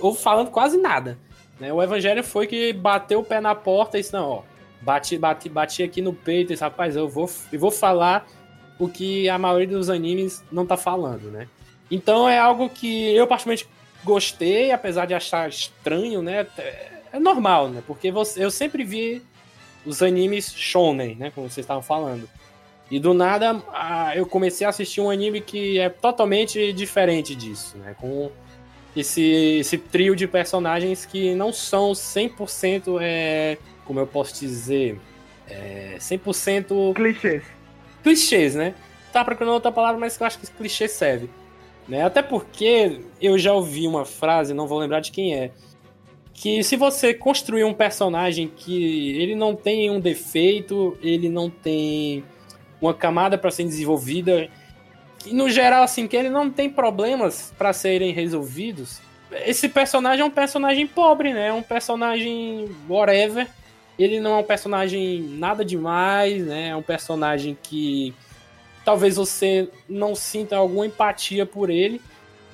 ou 0.00 0.12
falando 0.12 0.50
quase 0.50 0.76
nada. 0.76 1.16
Né? 1.60 1.72
O 1.72 1.80
Evangelho 1.80 2.24
foi 2.24 2.48
que 2.48 2.72
bateu 2.72 3.20
o 3.20 3.24
pé 3.24 3.40
na 3.40 3.54
porta 3.54 3.96
e 3.96 4.00
disse, 4.00 4.12
não, 4.12 4.28
ó, 4.28 4.42
bati, 4.88 5.18
bati, 5.18 5.48
bati 5.50 5.82
aqui 5.82 6.00
no 6.00 6.14
peito 6.14 6.50
e 6.50 6.54
disse, 6.54 6.64
rapaz, 6.64 6.96
eu 6.96 7.06
vou, 7.06 7.30
eu 7.52 7.60
vou 7.60 7.70
falar 7.70 8.26
o 8.78 8.88
que 8.88 9.28
a 9.28 9.36
maioria 9.36 9.76
dos 9.76 9.90
animes 9.90 10.42
não 10.50 10.64
tá 10.64 10.78
falando, 10.78 11.30
né? 11.30 11.46
Então 11.90 12.26
é 12.26 12.38
algo 12.38 12.70
que 12.70 13.14
eu 13.14 13.26
particularmente 13.26 13.68
gostei, 14.02 14.72
apesar 14.72 15.04
de 15.04 15.12
achar 15.12 15.46
estranho, 15.46 16.22
né? 16.22 16.46
É 17.12 17.18
normal, 17.18 17.68
né? 17.68 17.82
Porque 17.86 18.10
você, 18.10 18.42
eu 18.42 18.50
sempre 18.50 18.82
vi 18.82 19.22
os 19.84 20.02
animes 20.02 20.54
shonen, 20.54 21.16
né? 21.16 21.30
Como 21.34 21.50
vocês 21.50 21.64
estavam 21.64 21.82
falando. 21.82 22.26
E 22.90 22.98
do 22.98 23.12
nada 23.12 23.62
eu 24.14 24.24
comecei 24.24 24.66
a 24.66 24.70
assistir 24.70 25.02
um 25.02 25.10
anime 25.10 25.42
que 25.42 25.78
é 25.78 25.90
totalmente 25.90 26.72
diferente 26.72 27.34
disso, 27.34 27.76
né? 27.76 27.94
Com 28.00 28.30
esse, 28.96 29.58
esse 29.60 29.76
trio 29.76 30.16
de 30.16 30.26
personagens 30.26 31.04
que 31.04 31.34
não 31.34 31.52
são 31.52 31.92
100%, 31.92 32.98
é, 33.02 33.58
como 33.88 33.98
eu 33.98 34.06
posso 34.06 34.38
dizer, 34.38 35.00
é, 35.48 35.96
100% 35.98 36.94
Clichês. 36.94 37.42
clichês, 38.02 38.54
né? 38.54 38.74
Tá 39.10 39.24
procurando 39.24 39.54
outra 39.54 39.72
palavra, 39.72 39.98
mas 39.98 40.20
eu 40.20 40.26
acho 40.26 40.38
que 40.38 40.44
esse 40.44 40.52
clichê 40.52 40.86
serve. 40.86 41.30
Né? 41.88 42.04
Até 42.04 42.20
porque 42.20 43.00
eu 43.20 43.38
já 43.38 43.54
ouvi 43.54 43.88
uma 43.88 44.04
frase, 44.04 44.52
não 44.52 44.66
vou 44.66 44.78
lembrar 44.78 45.00
de 45.00 45.10
quem 45.10 45.34
é, 45.34 45.50
que 46.34 46.62
se 46.62 46.76
você 46.76 47.14
construir 47.14 47.64
um 47.64 47.72
personagem 47.72 48.46
que 48.54 49.18
ele 49.18 49.34
não 49.34 49.56
tem 49.56 49.90
um 49.90 49.98
defeito, 49.98 50.96
ele 51.02 51.30
não 51.30 51.48
tem 51.48 52.22
uma 52.80 52.92
camada 52.92 53.38
para 53.38 53.50
ser 53.50 53.64
desenvolvida, 53.64 54.48
e 55.26 55.32
no 55.32 55.48
geral 55.48 55.82
assim, 55.82 56.06
que 56.06 56.14
ele 56.14 56.28
não 56.28 56.50
tem 56.50 56.68
problemas 56.68 57.52
para 57.56 57.72
serem 57.72 58.12
resolvidos, 58.12 59.00
esse 59.44 59.68
personagem 59.68 60.20
é 60.22 60.24
um 60.24 60.30
personagem 60.30 60.86
pobre, 60.86 61.32
né? 61.32 61.48
É 61.48 61.52
um 61.52 61.62
personagem 61.62 62.70
whatever. 62.88 63.48
Ele 63.98 64.20
não 64.20 64.36
é 64.36 64.38
um 64.38 64.44
personagem 64.44 65.20
nada 65.22 65.64
demais, 65.64 66.44
né? 66.46 66.68
É 66.68 66.76
um 66.76 66.82
personagem 66.82 67.56
que 67.62 68.14
talvez 68.84 69.16
você 69.16 69.68
não 69.88 70.14
sinta 70.14 70.56
alguma 70.56 70.86
empatia 70.86 71.44
por 71.44 71.68
ele, 71.68 72.00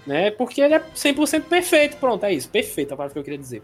né? 0.06 0.30
Porque 0.30 0.60
ele 0.60 0.74
é 0.74 0.80
100% 0.80 1.42
perfeito. 1.44 1.96
Pronto, 1.98 2.24
é 2.24 2.32
isso. 2.32 2.48
Perfeito, 2.48 2.94
a 2.94 2.96
palavra 2.96 3.12
que 3.12 3.18
eu 3.18 3.24
queria 3.24 3.38
dizer. 3.38 3.62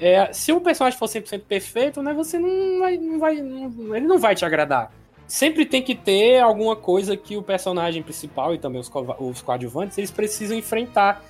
É, 0.00 0.30
se 0.32 0.52
o 0.52 0.60
personagem 0.60 0.98
for 0.98 1.06
100% 1.08 1.42
perfeito, 1.48 2.02
né? 2.02 2.12
Você 2.12 2.38
não 2.38 2.80
vai, 2.80 2.96
não 2.98 3.18
vai 3.18 3.36
não- 3.40 3.96
ele 3.96 4.06
não 4.06 4.18
vai 4.18 4.34
te 4.34 4.44
agradar. 4.44 4.92
Sempre 5.26 5.64
tem 5.64 5.82
que 5.82 5.94
ter 5.94 6.38
alguma 6.40 6.76
coisa 6.76 7.16
que 7.16 7.36
o 7.36 7.42
personagem 7.42 8.02
principal 8.02 8.54
e 8.54 8.58
também 8.58 8.80
os, 8.80 8.88
cova- 8.88 9.16
os 9.18 9.40
coadjuvantes 9.42 9.96
eles 9.98 10.10
precisam 10.10 10.56
enfrentar. 10.56 11.24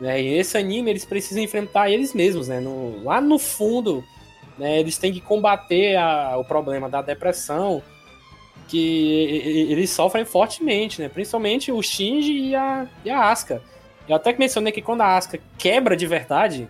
Né? 0.00 0.20
E 0.22 0.34
esse 0.38 0.56
anime 0.58 0.90
eles 0.90 1.04
precisam 1.04 1.42
enfrentar 1.42 1.90
eles 1.90 2.12
mesmos, 2.14 2.48
né? 2.48 2.58
No- 2.58 3.02
lá 3.04 3.20
no 3.20 3.38
fundo, 3.38 4.02
né? 4.60 4.78
Eles 4.78 4.96
têm 4.98 5.12
que 5.12 5.20
combater 5.20 5.96
a- 5.96 6.36
o 6.36 6.44
problema 6.44 6.88
da 6.88 7.02
depressão, 7.02 7.82
que 8.68 9.66
eles 9.68 9.90
sofrem 9.90 10.24
fortemente, 10.24 11.00
né? 11.00 11.08
Principalmente 11.08 11.72
o 11.72 11.82
Shinji 11.82 12.32
e 12.50 12.54
a, 12.54 12.86
e 13.04 13.10
a 13.10 13.30
Asuka. 13.30 13.60
Eu 14.08 14.16
até 14.16 14.32
que 14.32 14.38
mencionei 14.38 14.72
que 14.72 14.82
quando 14.82 15.00
a 15.00 15.16
Asuka 15.16 15.40
quebra 15.58 15.96
de 15.96 16.06
verdade, 16.06 16.68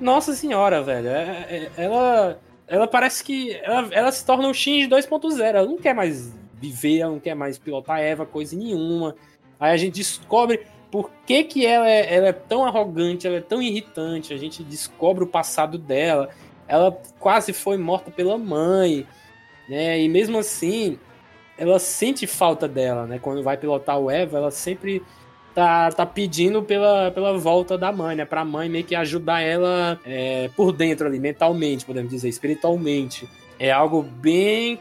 nossa 0.00 0.32
senhora, 0.34 0.82
velho, 0.82 1.08
é- 1.08 1.46
é- 1.48 1.70
ela, 1.76 2.38
ela 2.66 2.86
parece 2.88 3.22
que 3.22 3.54
ela, 3.62 3.88
ela 3.92 4.10
se 4.12 4.24
torna 4.26 4.48
o 4.48 4.54
Shinji 4.54 4.88
2.0. 4.88 5.56
Ela 5.58 5.66
não 5.68 5.78
quer 5.78 5.94
mais 5.94 6.32
viver, 6.60 7.00
ela 7.00 7.12
não 7.12 7.20
quer 7.20 7.34
mais 7.34 7.58
pilotar 7.58 8.00
Eva, 8.00 8.26
coisa 8.26 8.56
nenhuma. 8.56 9.14
Aí 9.60 9.72
a 9.72 9.76
gente 9.76 9.94
descobre 9.94 10.60
por 10.90 11.10
que, 11.26 11.44
que 11.44 11.66
ela, 11.66 11.88
é, 11.88 12.14
ela 12.14 12.28
é 12.28 12.32
tão 12.32 12.64
arrogante, 12.64 13.26
ela 13.26 13.36
é 13.36 13.40
tão 13.40 13.60
irritante. 13.62 14.32
A 14.34 14.36
gente 14.36 14.62
descobre 14.64 15.22
o 15.24 15.26
passado 15.26 15.78
dela. 15.78 16.28
Ela 16.68 16.96
quase 17.18 17.52
foi 17.52 17.76
morta 17.76 18.10
pela 18.10 18.36
mãe, 18.36 19.06
né? 19.68 20.00
E 20.00 20.08
mesmo 20.08 20.38
assim, 20.38 20.98
ela 21.58 21.78
sente 21.78 22.26
falta 22.26 22.68
dela, 22.68 23.06
né? 23.06 23.18
Quando 23.18 23.42
vai 23.42 23.56
pilotar 23.56 23.98
o 23.98 24.10
Eva, 24.10 24.38
ela 24.38 24.50
sempre 24.50 25.02
tá, 25.54 25.90
tá 25.90 26.04
pedindo 26.04 26.62
pela, 26.62 27.10
pela 27.10 27.36
volta 27.38 27.78
da 27.78 27.90
mãe, 27.90 28.14
né? 28.14 28.24
Pra 28.24 28.44
mãe 28.44 28.68
meio 28.68 28.84
que 28.84 28.94
ajudar 28.94 29.40
ela 29.40 29.98
é, 30.04 30.50
por 30.54 30.72
dentro 30.72 31.06
ali, 31.06 31.18
mentalmente, 31.18 31.84
podemos 31.84 32.10
dizer, 32.10 32.28
espiritualmente. 32.28 33.28
É 33.58 33.72
algo 33.72 34.02
bem 34.02 34.78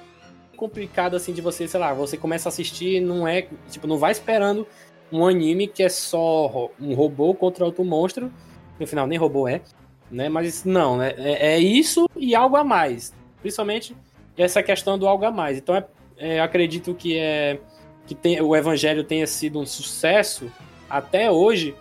complicado 0.57 1.15
assim 1.15 1.33
de 1.33 1.41
você, 1.41 1.67
sei 1.67 1.79
lá, 1.79 1.93
você 1.93 2.17
começa 2.17 2.49
a 2.49 2.51
assistir, 2.51 2.99
não 3.01 3.27
é, 3.27 3.47
tipo, 3.69 3.87
não 3.87 3.97
vai 3.97 4.11
esperando 4.11 4.67
um 5.11 5.25
anime 5.25 5.67
que 5.67 5.83
é 5.83 5.89
só 5.89 6.69
um 6.79 6.93
robô 6.93 7.33
contra 7.33 7.63
outro 7.63 7.83
monstro. 7.85 8.31
No 8.77 8.85
final, 8.85 9.07
nem 9.07 9.17
robô 9.17 9.47
é, 9.47 9.61
né? 10.09 10.29
Mas 10.29 10.63
não, 10.63 10.97
né? 10.97 11.13
É, 11.17 11.53
é 11.53 11.59
isso 11.59 12.09
e 12.15 12.35
algo 12.35 12.55
a 12.55 12.63
mais. 12.63 13.13
Principalmente 13.41 13.95
essa 14.37 14.61
questão 14.61 14.97
do 14.97 15.07
algo 15.07 15.25
a 15.25 15.31
mais. 15.31 15.57
Então, 15.57 15.75
é, 15.75 15.85
é, 16.17 16.39
acredito 16.41 16.93
que 16.93 17.17
é 17.17 17.59
que 18.05 18.13
tem, 18.13 18.39
o 18.39 18.55
Evangelho 18.55 19.03
tenha 19.03 19.25
sido 19.25 19.59
um 19.59 19.65
sucesso 19.65 20.51
até 20.87 21.31
hoje 21.31 21.73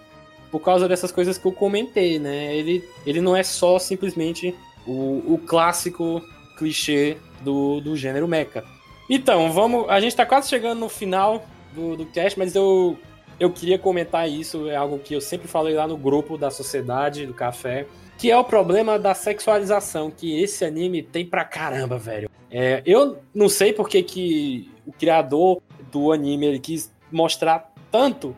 por 0.50 0.60
causa 0.60 0.88
dessas 0.88 1.12
coisas 1.12 1.36
que 1.36 1.46
eu 1.46 1.52
comentei, 1.52 2.18
né? 2.18 2.54
Ele, 2.54 2.88
ele 3.04 3.20
não 3.20 3.36
é 3.36 3.42
só 3.42 3.78
simplesmente 3.78 4.54
o, 4.86 5.34
o 5.34 5.38
clássico 5.38 6.22
clichê 6.56 7.16
do, 7.42 7.80
do 7.80 7.96
gênero 7.96 8.28
mecha. 8.28 8.64
Então, 9.10 9.52
vamos. 9.52 9.88
A 9.88 10.00
gente 10.00 10.16
tá 10.16 10.24
quase 10.24 10.48
chegando 10.48 10.78
no 10.78 10.88
final 10.88 11.44
do, 11.74 11.96
do 11.96 12.06
cast, 12.06 12.38
mas 12.38 12.54
eu, 12.54 12.96
eu 13.38 13.50
queria 13.50 13.78
comentar 13.78 14.28
isso. 14.28 14.68
É 14.68 14.76
algo 14.76 14.98
que 14.98 15.14
eu 15.14 15.20
sempre 15.20 15.48
falei 15.48 15.74
lá 15.74 15.86
no 15.86 15.96
grupo 15.96 16.38
da 16.38 16.50
sociedade, 16.50 17.26
do 17.26 17.34
café. 17.34 17.86
Que 18.18 18.30
é 18.30 18.36
o 18.36 18.44
problema 18.44 18.98
da 18.98 19.14
sexualização 19.14 20.10
que 20.10 20.40
esse 20.40 20.64
anime 20.64 21.02
tem 21.02 21.26
pra 21.26 21.44
caramba, 21.44 21.98
velho. 21.98 22.30
É, 22.50 22.82
eu 22.86 23.18
não 23.34 23.48
sei 23.48 23.72
porque 23.72 24.02
que 24.02 24.70
o 24.86 24.92
criador 24.92 25.60
do 25.90 26.12
anime 26.12 26.46
ele 26.46 26.60
quis 26.60 26.92
mostrar 27.10 27.72
tanto 27.90 28.34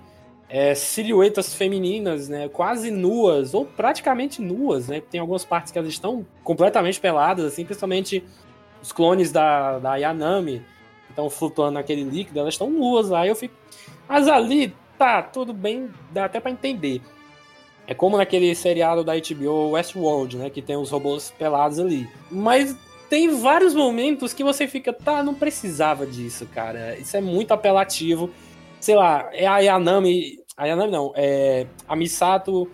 é, 0.48 0.74
silhuetas 0.74 1.54
femininas, 1.54 2.28
né, 2.28 2.48
quase 2.48 2.90
nuas 2.90 3.52
ou 3.52 3.64
praticamente 3.64 4.40
nuas, 4.40 4.88
né? 4.88 5.00
Tem 5.00 5.20
algumas 5.20 5.44
partes 5.44 5.72
que 5.72 5.78
elas 5.78 5.90
estão 5.90 6.24
completamente 6.44 7.00
peladas, 7.00 7.44
assim, 7.44 7.64
principalmente 7.64 8.24
os 8.80 8.92
clones 8.92 9.32
da, 9.32 9.78
da 9.78 9.96
Yanami 9.96 10.62
estão 11.08 11.28
flutuando 11.28 11.72
naquele 11.72 12.04
líquido, 12.04 12.38
elas 12.38 12.54
estão 12.54 12.70
nuas 12.70 13.08
lá. 13.08 13.26
Eu 13.26 13.34
fico, 13.34 13.54
mas 14.08 14.28
ali 14.28 14.74
tá 14.96 15.22
tudo 15.22 15.52
bem, 15.52 15.90
dá 16.12 16.26
até 16.26 16.38
pra 16.38 16.50
entender. 16.50 17.00
É 17.86 17.94
como 17.94 18.16
naquele 18.16 18.54
seriado 18.54 19.04
da 19.04 19.12
HBO 19.14 19.70
Westworld, 19.70 20.36
né, 20.36 20.50
que 20.50 20.60
tem 20.60 20.76
os 20.76 20.90
robôs 20.90 21.32
pelados 21.38 21.78
ali. 21.78 22.08
Mas 22.30 22.76
tem 23.08 23.40
vários 23.40 23.74
momentos 23.74 24.32
que 24.32 24.42
você 24.42 24.66
fica, 24.66 24.92
tá, 24.92 25.22
não 25.22 25.34
precisava 25.34 26.04
disso, 26.06 26.46
cara. 26.46 26.96
Isso 26.98 27.16
é 27.16 27.20
muito 27.20 27.52
apelativo. 27.52 28.30
Sei 28.80 28.94
lá, 28.94 29.28
é 29.32 29.46
a 29.46 29.58
Yanami. 29.58 30.38
A 30.56 30.66
Yanami 30.66 30.90
não, 30.90 31.12
é 31.14 31.66
a 31.88 31.94
Misato 31.94 32.68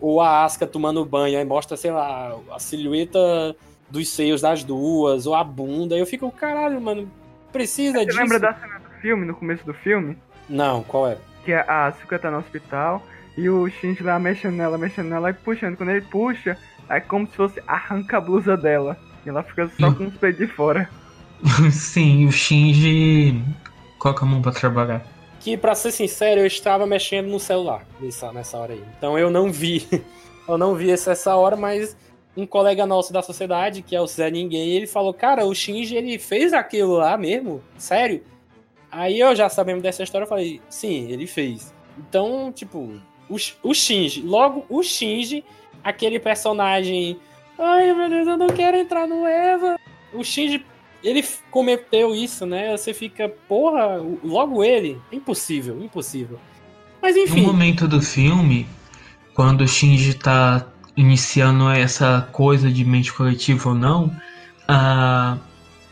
ou 0.00 0.20
a 0.20 0.44
Asuka 0.44 0.66
tomando 0.66 1.04
banho. 1.04 1.38
Aí 1.38 1.44
mostra, 1.44 1.76
sei 1.76 1.90
lá, 1.90 2.34
a 2.50 2.58
silhueta 2.58 3.54
dos 3.90 4.08
seios 4.08 4.40
das 4.40 4.64
duas, 4.64 5.26
ou 5.26 5.34
a 5.34 5.44
bunda. 5.44 5.96
Eu 5.96 6.06
fico, 6.06 6.30
caralho, 6.30 6.80
mano, 6.80 7.10
precisa 7.52 7.98
Você 7.98 8.06
disso. 8.06 8.18
lembra 8.18 8.40
da 8.40 8.54
cena 8.54 8.78
do 8.78 8.90
filme, 9.00 9.26
no 9.26 9.34
começo 9.34 9.64
do 9.66 9.74
filme? 9.74 10.16
Não, 10.48 10.82
qual 10.82 11.08
é? 11.08 11.18
Que 11.44 11.52
a 11.52 11.86
Asuka 11.86 12.18
tá 12.18 12.30
no 12.30 12.38
hospital 12.38 13.02
e 13.36 13.48
o 13.48 13.68
Shinji 13.68 14.02
lá 14.02 14.18
mexendo 14.18 14.54
nela, 14.54 14.78
mexendo 14.78 15.08
nela 15.08 15.30
e 15.30 15.34
puxando. 15.34 15.76
Quando 15.76 15.90
ele 15.90 16.02
puxa, 16.02 16.56
é 16.88 17.00
como 17.00 17.26
se 17.26 17.34
fosse 17.34 17.62
arranca 17.66 18.18
a 18.18 18.20
blusa 18.20 18.56
dela. 18.56 18.96
E 19.24 19.28
ela 19.28 19.42
fica 19.42 19.68
só 19.80 19.88
Hum. 19.88 19.94
com 19.94 20.04
os 20.06 20.16
peitos 20.16 20.46
de 20.46 20.52
fora. 20.52 20.88
Sim, 21.72 22.26
o 22.26 22.32
Shinji 22.32 23.42
coloca 23.98 24.24
a 24.24 24.28
mão 24.28 24.40
pra 24.42 24.52
trabalhar. 24.52 25.04
Que, 25.40 25.56
pra 25.56 25.74
ser 25.74 25.92
sincero, 25.92 26.40
eu 26.40 26.46
estava 26.46 26.86
mexendo 26.86 27.26
no 27.28 27.38
celular 27.40 27.84
nessa, 28.00 28.32
nessa 28.32 28.56
hora 28.56 28.72
aí. 28.72 28.82
Então 28.96 29.18
eu 29.18 29.30
não 29.30 29.50
vi. 29.52 29.86
eu 30.48 30.56
não 30.56 30.74
vi 30.74 30.90
essa, 30.90 31.12
essa 31.12 31.34
hora, 31.36 31.56
mas 31.56 31.96
um 32.36 32.46
colega 32.46 32.86
nosso 32.86 33.12
da 33.12 33.22
sociedade, 33.22 33.82
que 33.82 33.94
é 33.94 34.00
o 34.00 34.06
Zé 34.06 34.30
Ninguém, 34.30 34.70
ele 34.70 34.86
falou, 34.86 35.12
cara, 35.12 35.44
o 35.44 35.54
Shinji, 35.54 35.96
ele 35.96 36.18
fez 36.18 36.52
aquilo 36.52 36.94
lá 36.96 37.16
mesmo? 37.16 37.62
Sério? 37.78 38.22
Aí 38.90 39.18
eu 39.20 39.34
já 39.36 39.48
sabendo 39.48 39.82
dessa 39.82 40.02
história, 40.02 40.24
eu 40.24 40.28
falei, 40.28 40.60
sim, 40.68 41.10
ele 41.10 41.26
fez. 41.26 41.72
Então, 41.98 42.50
tipo, 42.52 42.94
o, 43.28 43.36
o 43.62 43.74
Shinji, 43.74 44.22
logo 44.22 44.64
o 44.68 44.82
Shinji, 44.82 45.44
aquele 45.82 46.18
personagem, 46.18 47.18
ai 47.58 47.92
meu 47.92 48.08
Deus, 48.08 48.26
eu 48.26 48.36
não 48.36 48.48
quero 48.48 48.76
entrar 48.76 49.06
no 49.06 49.26
Eva. 49.26 49.78
O 50.12 50.22
Shinji, 50.22 50.64
ele 51.02 51.24
cometeu 51.50 52.14
isso, 52.14 52.46
né? 52.46 52.76
Você 52.76 52.94
fica, 52.94 53.28
porra, 53.48 54.00
logo 54.22 54.62
ele, 54.64 55.00
impossível, 55.12 55.82
impossível. 55.82 56.38
Mas 57.02 57.16
No 57.16 57.22
enfim, 57.22 57.42
momento 57.42 57.86
do 57.86 58.00
filme, 58.00 58.66
quando 59.34 59.62
o 59.62 59.68
Shinji 59.68 60.14
tá 60.14 60.66
iniciando 60.96 61.68
essa 61.68 62.28
coisa 62.32 62.70
de 62.70 62.84
mente 62.84 63.12
coletiva 63.12 63.70
ou 63.70 63.74
não, 63.74 64.14
a, 64.68 65.36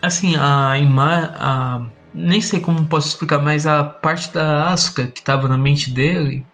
assim, 0.00 0.36
a 0.36 0.78
imagem. 0.78 1.90
Nem 2.14 2.42
sei 2.42 2.60
como 2.60 2.84
posso 2.84 3.08
explicar, 3.08 3.38
mas 3.38 3.66
a 3.66 3.82
parte 3.82 4.32
da 4.34 4.68
Asuka 4.68 5.06
que 5.06 5.22
tava 5.22 5.48
na 5.48 5.56
mente 5.56 5.90
dele 5.90 6.44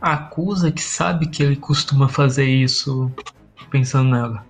acusa 0.00 0.70
que 0.70 0.80
sabe 0.82 1.28
que 1.28 1.42
ele 1.42 1.56
costuma 1.56 2.08
fazer 2.08 2.44
isso 2.46 3.10
pensando 3.70 4.10
nela. 4.10 4.46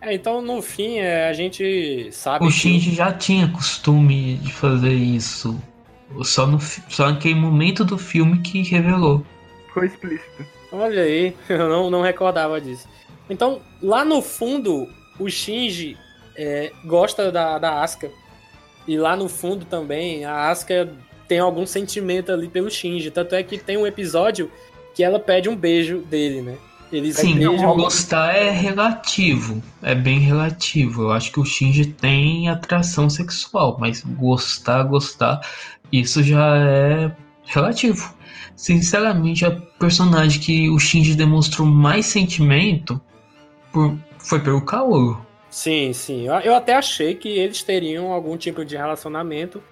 é, 0.00 0.14
então 0.14 0.40
no 0.42 0.62
fim 0.62 0.98
é, 0.98 1.28
a 1.28 1.32
gente 1.32 2.08
sabe 2.12 2.44
O 2.44 2.48
que- 2.48 2.54
Shinji 2.54 2.94
já 2.94 3.12
tinha 3.12 3.48
costume 3.48 4.36
de 4.36 4.52
fazer 4.52 4.92
isso. 4.94 5.60
Só, 6.22 6.46
no, 6.46 6.58
só 6.60 7.10
naquele 7.10 7.36
momento 7.36 7.84
do 7.84 7.96
filme 7.96 8.38
que 8.40 8.62
revelou. 8.62 9.24
Ficou 9.68 9.84
explícito. 9.84 10.44
Olha 10.72 11.02
aí, 11.02 11.34
eu 11.48 11.68
não, 11.68 11.88
não 11.90 12.02
recordava 12.02 12.60
disso. 12.60 12.88
Então, 13.28 13.60
lá 13.80 14.04
no 14.04 14.20
fundo, 14.20 14.88
o 15.18 15.28
Shinji 15.30 15.96
é, 16.36 16.72
gosta 16.84 17.30
da, 17.30 17.58
da 17.58 17.82
Asuka. 17.82 18.10
E 18.88 18.96
lá 18.98 19.16
no 19.16 19.28
fundo 19.28 19.64
também, 19.64 20.24
a 20.24 20.48
Asuka 20.50 20.92
tem 21.28 21.38
algum 21.38 21.64
sentimento 21.64 22.32
ali 22.32 22.48
pelo 22.48 22.68
Shinji. 22.70 23.10
Tanto 23.12 23.36
é 23.36 23.42
que 23.44 23.56
tem 23.56 23.76
um 23.76 23.86
episódio 23.86 24.50
que 25.00 25.04
ela 25.04 25.18
pede 25.18 25.48
um 25.48 25.56
beijo 25.56 26.00
dele, 26.00 26.42
né? 26.42 26.58
Eles 26.92 27.16
Sim, 27.16 27.36
beijam. 27.36 27.74
gostar 27.74 28.34
é 28.36 28.50
relativo. 28.50 29.62
É 29.82 29.94
bem 29.94 30.18
relativo. 30.18 31.04
Eu 31.04 31.12
acho 31.12 31.32
que 31.32 31.40
o 31.40 31.44
Shinji 31.44 31.86
tem 31.86 32.50
atração 32.50 33.08
sexual, 33.08 33.78
mas 33.80 34.02
gostar, 34.04 34.82
gostar, 34.82 35.40
isso 35.90 36.22
já 36.22 36.54
é 36.54 37.10
relativo. 37.46 38.14
Sinceramente, 38.54 39.46
a 39.46 39.52
personagem 39.78 40.38
que 40.38 40.68
o 40.68 40.78
Shinji 40.78 41.14
demonstrou 41.14 41.66
mais 41.66 42.04
sentimento 42.04 43.00
por- 43.72 43.96
foi 44.18 44.40
pelo 44.40 44.60
Kaoru. 44.60 45.24
Sim, 45.48 45.94
sim. 45.94 46.26
Eu, 46.26 46.34
eu 46.40 46.54
até 46.54 46.74
achei 46.76 47.14
que 47.14 47.26
eles 47.26 47.62
teriam 47.62 48.12
algum 48.12 48.36
tipo 48.36 48.66
de 48.66 48.76
relacionamento 48.76 49.62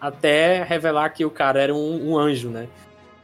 até 0.00 0.62
revelar 0.62 1.10
que 1.10 1.22
o 1.26 1.30
cara 1.30 1.60
era 1.60 1.74
um, 1.74 2.12
um 2.12 2.18
anjo, 2.18 2.48
né? 2.48 2.66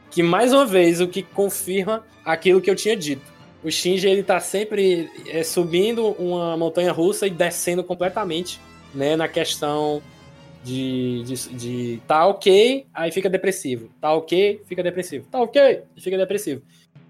Que 0.09 0.23
mais 0.23 0.53
uma 0.53 0.65
vez 0.65 1.01
o 1.01 1.07
que 1.07 1.21
confirma 1.21 2.03
aquilo 2.23 2.61
que 2.61 2.69
eu 2.69 2.75
tinha 2.75 2.95
dito. 2.95 3.37
O 3.63 3.71
Shinji 3.71 4.07
ele 4.07 4.23
tá 4.23 4.39
sempre 4.39 5.09
é, 5.27 5.43
subindo 5.43 6.07
uma 6.19 6.55
montanha 6.55 6.91
russa 6.91 7.27
e 7.27 7.29
descendo 7.29 7.83
completamente, 7.83 8.59
né? 8.93 9.15
Na 9.15 9.27
questão 9.27 10.01
de, 10.63 11.23
de, 11.23 11.35
de 11.55 12.01
tá 12.07 12.27
ok, 12.27 12.85
aí 12.93 13.11
fica 13.11 13.29
depressivo. 13.29 13.89
Tá 13.99 14.13
ok, 14.13 14.61
fica 14.65 14.83
depressivo. 14.83 15.27
Tá 15.31 15.41
ok, 15.41 15.83
fica 15.97 16.17
depressivo. 16.17 16.61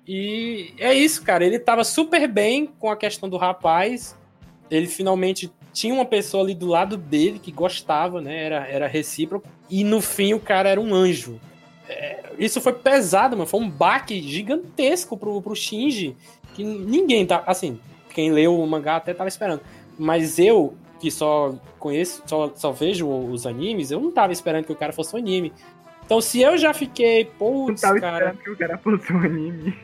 E 0.08 0.74
é 0.78 0.94
isso, 0.94 1.24
cara. 1.24 1.46
Ele 1.46 1.60
tava 1.60 1.84
super 1.84 2.28
bem 2.28 2.68
com 2.80 2.90
a 2.90 2.96
questão 2.96 3.28
do 3.28 3.36
rapaz. 3.36 4.16
Ele 4.70 4.88
finalmente 4.88 5.52
tinha 5.74 5.94
uma 5.94 6.06
pessoa 6.06 6.44
ali 6.44 6.56
do 6.56 6.68
lado 6.68 6.96
dele 6.96 7.40
que 7.40 7.52
gostava, 7.52 8.22
né? 8.22 8.44
Era, 8.44 8.68
era 8.68 8.88
recíproco. 8.88 9.48
E 9.70 9.84
no 9.84 10.00
fim 10.00 10.34
o 10.34 10.40
cara 10.40 10.70
era 10.70 10.80
um 10.80 10.94
anjo. 10.94 11.40
É, 11.88 12.34
isso 12.38 12.60
foi 12.62 12.74
pesado, 12.74 13.36
mano. 13.36 13.48
Foi 13.48 13.60
um 13.60 13.70
baque 13.70 14.22
gigantesco 14.22 15.18
pro, 15.18 15.42
pro 15.42 15.56
Shinji. 15.56 16.16
Que 16.54 16.64
ninguém 16.64 17.26
tá. 17.26 17.44
Assim, 17.46 17.80
quem 18.10 18.32
leu 18.32 18.60
o 18.60 18.68
mangá 18.68 18.96
até 18.96 19.14
tava 19.14 19.28
esperando. 19.28 19.62
Mas 19.98 20.40
eu, 20.40 20.76
que 21.00 21.10
só 21.10 21.56
conheço, 21.80 22.24
só, 22.26 22.52
só 22.56 22.72
vejo 22.72 23.08
os 23.08 23.46
animes, 23.46 23.92
eu 23.92 24.00
não 24.00 24.12
tava 24.12 24.34
esperando 24.34 24.66
que 24.66 24.72
o 24.72 24.76
cara 24.76 24.94
fosse 24.94 25.16
um 25.16 25.20
anime. 25.20 25.54
Então, 26.06 26.22
se 26.22 26.42
eu 26.42 26.58
já 26.58 26.74
fiquei, 26.74 27.26
putz, 27.26 27.82
tava 27.82 28.00
cara. 28.00 28.18
esperando 28.18 28.44
que 28.44 28.50
o 28.50 28.58
cara 28.58 28.78
fosse 28.78 29.12
um 29.12 29.20
anime. 29.20 29.76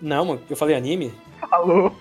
Não, 0.00 0.24
mano, 0.24 0.42
eu 0.48 0.56
falei 0.56 0.74
anime? 0.76 1.12
Falou. 1.48 1.94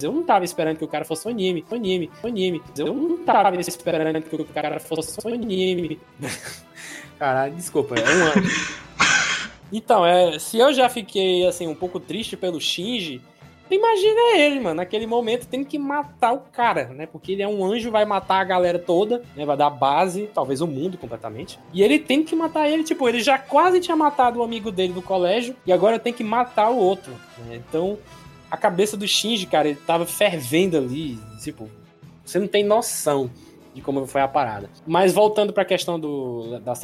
Eu 0.00 0.12
não 0.12 0.22
tava 0.22 0.44
esperando 0.44 0.78
que 0.78 0.84
o 0.84 0.88
cara 0.88 1.04
fosse 1.04 1.28
um 1.28 1.30
anime, 1.30 1.64
um 1.70 1.74
anime, 1.74 2.10
um 2.24 2.28
anime. 2.28 2.62
Eu 2.76 2.94
não 2.94 3.18
tava 3.18 3.60
esperando 3.60 4.22
que 4.22 4.34
o 4.34 4.44
cara 4.44 4.80
fosse 4.80 5.18
um 5.26 5.34
anime. 5.34 6.00
Caralho, 7.18 7.54
desculpa, 7.54 7.96
é 7.96 8.02
um 8.02 8.24
ano. 8.26 8.46
Então, 9.72 10.04
é, 10.04 10.36
se 10.40 10.58
eu 10.58 10.72
já 10.72 10.88
fiquei, 10.88 11.46
assim, 11.46 11.68
um 11.68 11.76
pouco 11.76 12.00
triste 12.00 12.36
pelo 12.36 12.60
Shinji, 12.60 13.22
imagina 13.70 14.36
ele, 14.36 14.60
mano, 14.60 14.76
naquele 14.76 15.06
momento 15.06 15.46
tem 15.46 15.64
que 15.64 15.78
matar 15.78 16.32
o 16.32 16.40
cara, 16.52 16.86
né? 16.86 17.06
Porque 17.06 17.32
ele 17.32 17.42
é 17.42 17.48
um 17.48 17.64
anjo, 17.64 17.90
vai 17.90 18.04
matar 18.04 18.40
a 18.40 18.44
galera 18.44 18.78
toda, 18.78 19.22
né? 19.36 19.44
Vai 19.44 19.56
dar 19.56 19.70
base, 19.70 20.28
talvez 20.34 20.60
o 20.60 20.66
mundo 20.66 20.98
completamente. 20.98 21.58
E 21.72 21.82
ele 21.82 21.98
tem 21.98 22.24
que 22.24 22.34
matar 22.34 22.68
ele, 22.68 22.84
tipo, 22.84 23.08
ele 23.08 23.20
já 23.20 23.38
quase 23.38 23.80
tinha 23.80 23.96
matado 23.96 24.40
o 24.40 24.42
amigo 24.42 24.70
dele 24.70 24.92
do 24.92 25.02
colégio, 25.02 25.54
e 25.66 25.72
agora 25.72 25.98
tem 25.98 26.12
que 26.12 26.24
matar 26.24 26.70
o 26.70 26.76
outro, 26.76 27.12
né? 27.46 27.56
Então, 27.56 27.98
a 28.50 28.56
cabeça 28.56 28.96
do 28.96 29.06
Shinji, 29.06 29.46
cara, 29.46 29.68
ele 29.68 29.78
tava 29.86 30.04
fervendo 30.04 30.76
ali, 30.76 31.18
tipo, 31.42 31.68
você 32.24 32.38
não 32.38 32.48
tem 32.48 32.64
noção. 32.64 33.30
de 33.72 33.80
como 33.80 34.04
foi 34.06 34.20
a 34.20 34.26
parada. 34.28 34.68
Mas 34.86 35.12
voltando 35.12 35.52
pra 35.52 35.64
questão 35.64 35.98
do, 35.98 36.58
da 36.58 36.74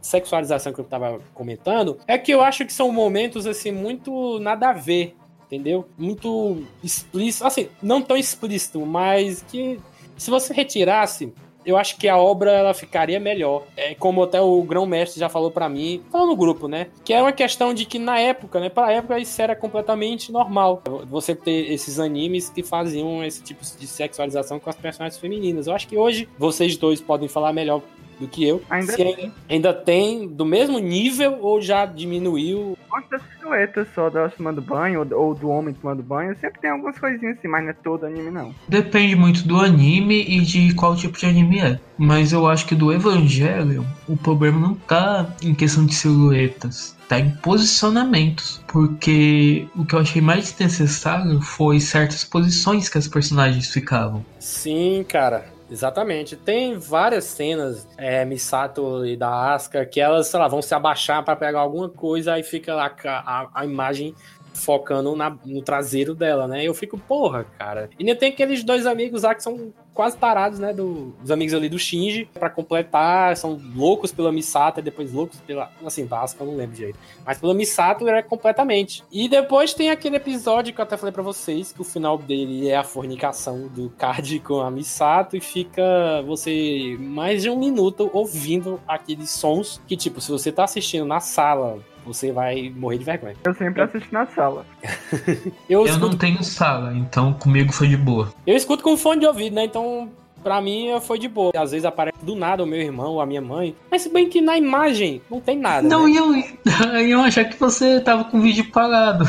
sexualização 0.00 0.72
que 0.72 0.78
eu 0.78 0.84
tava 0.84 1.20
comentando, 1.34 1.98
é 2.06 2.16
que 2.16 2.30
eu 2.32 2.40
acho 2.40 2.64
que 2.64 2.72
são 2.72 2.92
momentos, 2.92 3.46
assim, 3.46 3.72
muito 3.72 4.38
nada 4.38 4.68
a 4.68 4.72
ver, 4.72 5.16
entendeu? 5.46 5.86
Muito 5.96 6.62
explícito, 6.82 7.46
assim, 7.46 7.68
não 7.82 8.02
tão 8.02 8.16
explícito, 8.16 8.84
mas 8.84 9.42
que 9.42 9.78
se 10.16 10.30
você 10.30 10.52
retirasse, 10.52 11.32
eu 11.66 11.76
acho 11.76 11.96
que 11.96 12.08
a 12.08 12.16
obra 12.16 12.52
ela 12.52 12.72
ficaria 12.72 13.18
melhor. 13.18 13.64
É 13.76 13.92
como 13.96 14.22
até 14.22 14.40
o 14.40 14.62
grão-mestre 14.62 15.18
já 15.18 15.28
falou 15.28 15.50
pra 15.50 15.68
mim, 15.68 16.00
falou 16.12 16.28
no 16.28 16.36
grupo, 16.36 16.68
né? 16.68 16.86
Que 17.04 17.12
era 17.12 17.24
uma 17.24 17.32
questão 17.32 17.74
de 17.74 17.84
que 17.84 17.98
na 17.98 18.20
época, 18.20 18.60
né? 18.60 18.68
Pra 18.68 18.92
época 18.92 19.18
isso 19.18 19.42
era 19.42 19.56
completamente 19.56 20.30
normal. 20.30 20.80
Você 21.10 21.34
ter 21.34 21.72
esses 21.72 21.98
animes 21.98 22.48
que 22.48 22.62
faziam 22.62 23.24
esse 23.24 23.42
tipo 23.42 23.64
de 23.64 23.86
sexualização 23.86 24.60
com 24.60 24.70
as 24.70 24.76
personagens 24.76 25.20
femininas. 25.20 25.66
Eu 25.66 25.74
acho 25.74 25.88
que 25.88 25.96
hoje 25.96 26.28
vocês 26.38 26.76
dois 26.76 27.00
podem 27.00 27.28
falar 27.28 27.52
melhor 27.52 27.82
do 28.18 28.26
que 28.26 28.46
eu. 28.46 28.62
Ainda 28.70 28.92
Se 28.92 29.02
ainda, 29.02 29.32
ainda 29.48 29.74
tem 29.74 30.28
do 30.28 30.44
mesmo 30.44 30.78
nível 30.78 31.38
ou 31.40 31.60
já 31.60 31.86
diminuiu. 31.86 32.76
Gosto 32.88 33.10
da 33.10 33.18
silhueta 33.18 33.86
só 33.94 34.08
dela 34.10 34.28
tomando 34.28 34.60
banho, 34.60 35.00
ou, 35.00 35.20
ou 35.20 35.34
do 35.34 35.48
homem 35.48 35.74
tomando 35.74 36.02
banho. 36.02 36.36
Sempre 36.40 36.60
tem 36.60 36.70
algumas 36.70 36.98
coisinhas 36.98 37.38
assim, 37.38 37.48
mas 37.48 37.62
não 37.62 37.70
é 37.70 37.72
todo 37.74 38.06
anime, 38.06 38.30
não. 38.30 38.54
Depende 38.68 39.14
muito 39.14 39.46
do 39.46 39.60
anime 39.60 40.24
e 40.26 40.40
de 40.40 40.74
qual 40.74 40.96
tipo 40.96 41.18
de 41.18 41.26
anime 41.26 41.60
é. 41.60 41.80
Mas 41.98 42.32
eu 42.32 42.46
acho 42.46 42.66
que 42.66 42.74
do 42.74 42.92
Evangelho, 42.92 43.86
o 44.08 44.16
problema 44.16 44.58
não 44.58 44.74
tá 44.74 45.34
em 45.42 45.54
questão 45.54 45.86
de 45.86 45.94
silhuetas, 45.94 46.96
tá 47.08 47.18
em 47.18 47.30
posicionamentos. 47.30 48.62
Porque 48.66 49.66
o 49.74 49.84
que 49.84 49.94
eu 49.94 50.00
achei 50.00 50.20
mais 50.20 50.50
desnecessário 50.50 51.40
foi 51.40 51.80
certas 51.80 52.24
posições 52.24 52.88
que 52.88 52.98
as 52.98 53.08
personagens 53.08 53.70
ficavam. 53.70 54.24
Sim, 54.38 55.04
cara. 55.08 55.55
Exatamente. 55.68 56.36
Tem 56.36 56.78
várias 56.78 57.24
cenas, 57.24 57.88
é, 57.96 58.24
Misato 58.24 59.04
e 59.04 59.16
da 59.16 59.54
Asuka, 59.54 59.84
que 59.84 60.00
elas, 60.00 60.28
sei 60.28 60.38
lá, 60.38 60.46
vão 60.48 60.62
se 60.62 60.74
abaixar 60.74 61.24
pra 61.24 61.34
pegar 61.34 61.60
alguma 61.60 61.88
coisa, 61.88 62.34
aí 62.34 62.42
fica 62.42 62.74
lá 62.74 62.94
a, 63.04 63.48
a 63.52 63.64
imagem 63.64 64.14
focando 64.54 65.14
na- 65.16 65.36
no 65.44 65.60
traseiro 65.62 66.14
dela, 66.14 66.46
né? 66.48 66.64
Eu 66.64 66.72
fico, 66.72 66.96
porra, 66.96 67.44
cara. 67.58 67.90
E 67.98 68.02
ainda 68.04 68.18
tem 68.18 68.32
aqueles 68.32 68.62
dois 68.64 68.86
amigos 68.86 69.22
lá 69.24 69.34
que 69.34 69.42
são 69.42 69.72
quase 69.96 70.16
tarados, 70.16 70.58
né? 70.58 70.72
Do, 70.72 71.14
dos 71.20 71.30
amigos 71.30 71.54
ali 71.54 71.68
do 71.68 71.78
Shinji, 71.78 72.28
pra 72.34 72.50
completar, 72.50 73.34
são 73.36 73.58
loucos 73.74 74.12
pela 74.12 74.30
Misato 74.30 74.78
e 74.78 74.82
depois 74.82 75.12
loucos 75.12 75.40
pela. 75.40 75.72
Assim, 75.84 76.06
Asuka 76.08 76.44
eu 76.44 76.48
não 76.48 76.56
lembro 76.56 76.76
direito. 76.76 76.98
Mas 77.24 77.38
pela 77.38 77.54
Misato 77.54 78.06
era 78.06 78.22
completamente. 78.22 79.02
E 79.10 79.28
depois 79.28 79.72
tem 79.72 79.90
aquele 79.90 80.16
episódio 80.16 80.74
que 80.74 80.80
eu 80.80 80.84
até 80.84 80.96
falei 80.96 81.12
pra 81.12 81.22
vocês, 81.22 81.72
que 81.72 81.80
o 81.80 81.84
final 81.84 82.18
dele 82.18 82.68
é 82.68 82.76
a 82.76 82.84
fornicação 82.84 83.66
do 83.68 83.88
Card 83.90 84.38
com 84.44 84.60
a 84.60 84.70
Misato 84.70 85.36
e 85.36 85.40
fica 85.40 86.22
você 86.26 86.96
mais 87.00 87.42
de 87.42 87.48
um 87.50 87.58
minuto 87.58 88.10
ouvindo 88.12 88.78
aqueles 88.86 89.30
sons 89.30 89.80
que, 89.88 89.96
tipo, 89.96 90.20
se 90.20 90.30
você 90.30 90.52
tá 90.52 90.64
assistindo 90.64 91.06
na 91.06 91.20
sala, 91.20 91.80
você 92.06 92.32
vai 92.32 92.72
morrer 92.74 92.98
de 92.98 93.04
vergonha. 93.04 93.34
Eu 93.44 93.54
sempre 93.54 93.82
assisto 93.82 94.08
na 94.12 94.26
sala. 94.26 94.64
Eu, 95.68 95.80
Eu 95.80 95.86
escuto, 95.86 96.08
não 96.08 96.16
tenho 96.16 96.42
sala, 96.44 96.94
então 96.96 97.32
comigo 97.32 97.72
foi 97.72 97.88
de 97.88 97.96
boa. 97.96 98.32
eu 98.46 98.56
escuto 98.56 98.82
com 98.82 98.96
fone 98.96 99.20
de 99.20 99.26
ouvido, 99.26 99.54
né? 99.54 99.64
Então, 99.64 100.08
pra 100.42 100.60
mim, 100.60 100.88
foi 101.00 101.18
de 101.18 101.28
boa. 101.28 101.52
Às 101.56 101.72
vezes 101.72 101.84
aparece 101.84 102.24
do 102.24 102.36
nada 102.36 102.62
o 102.62 102.66
meu 102.66 102.80
irmão 102.80 103.14
ou 103.14 103.20
a 103.20 103.26
minha 103.26 103.40
mãe. 103.40 103.74
Mas 103.90 104.02
se 104.02 104.08
bem 104.08 104.28
que 104.28 104.40
na 104.40 104.56
imagem 104.56 105.20
não 105.30 105.40
tem 105.40 105.58
nada. 105.58 105.86
Não, 105.86 106.06
né? 106.06 106.12
iam, 106.12 107.02
iam 107.02 107.24
achar 107.24 107.44
que 107.44 107.58
você 107.58 108.00
tava 108.00 108.24
com 108.24 108.38
o 108.38 108.40
vídeo 108.40 108.70
parado. 108.70 109.24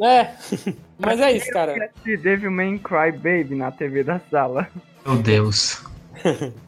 É. 0.00 0.30
Mas 0.98 1.18
é 1.20 1.32
isso, 1.32 1.50
cara. 1.50 1.90
De 2.04 2.16
Devilman 2.16 2.78
Cry 2.78 3.10
Baby 3.12 3.54
na 3.54 3.70
TV 3.70 4.04
da 4.04 4.20
sala. 4.30 4.68
Meu 5.06 5.16
Deus. 5.16 5.82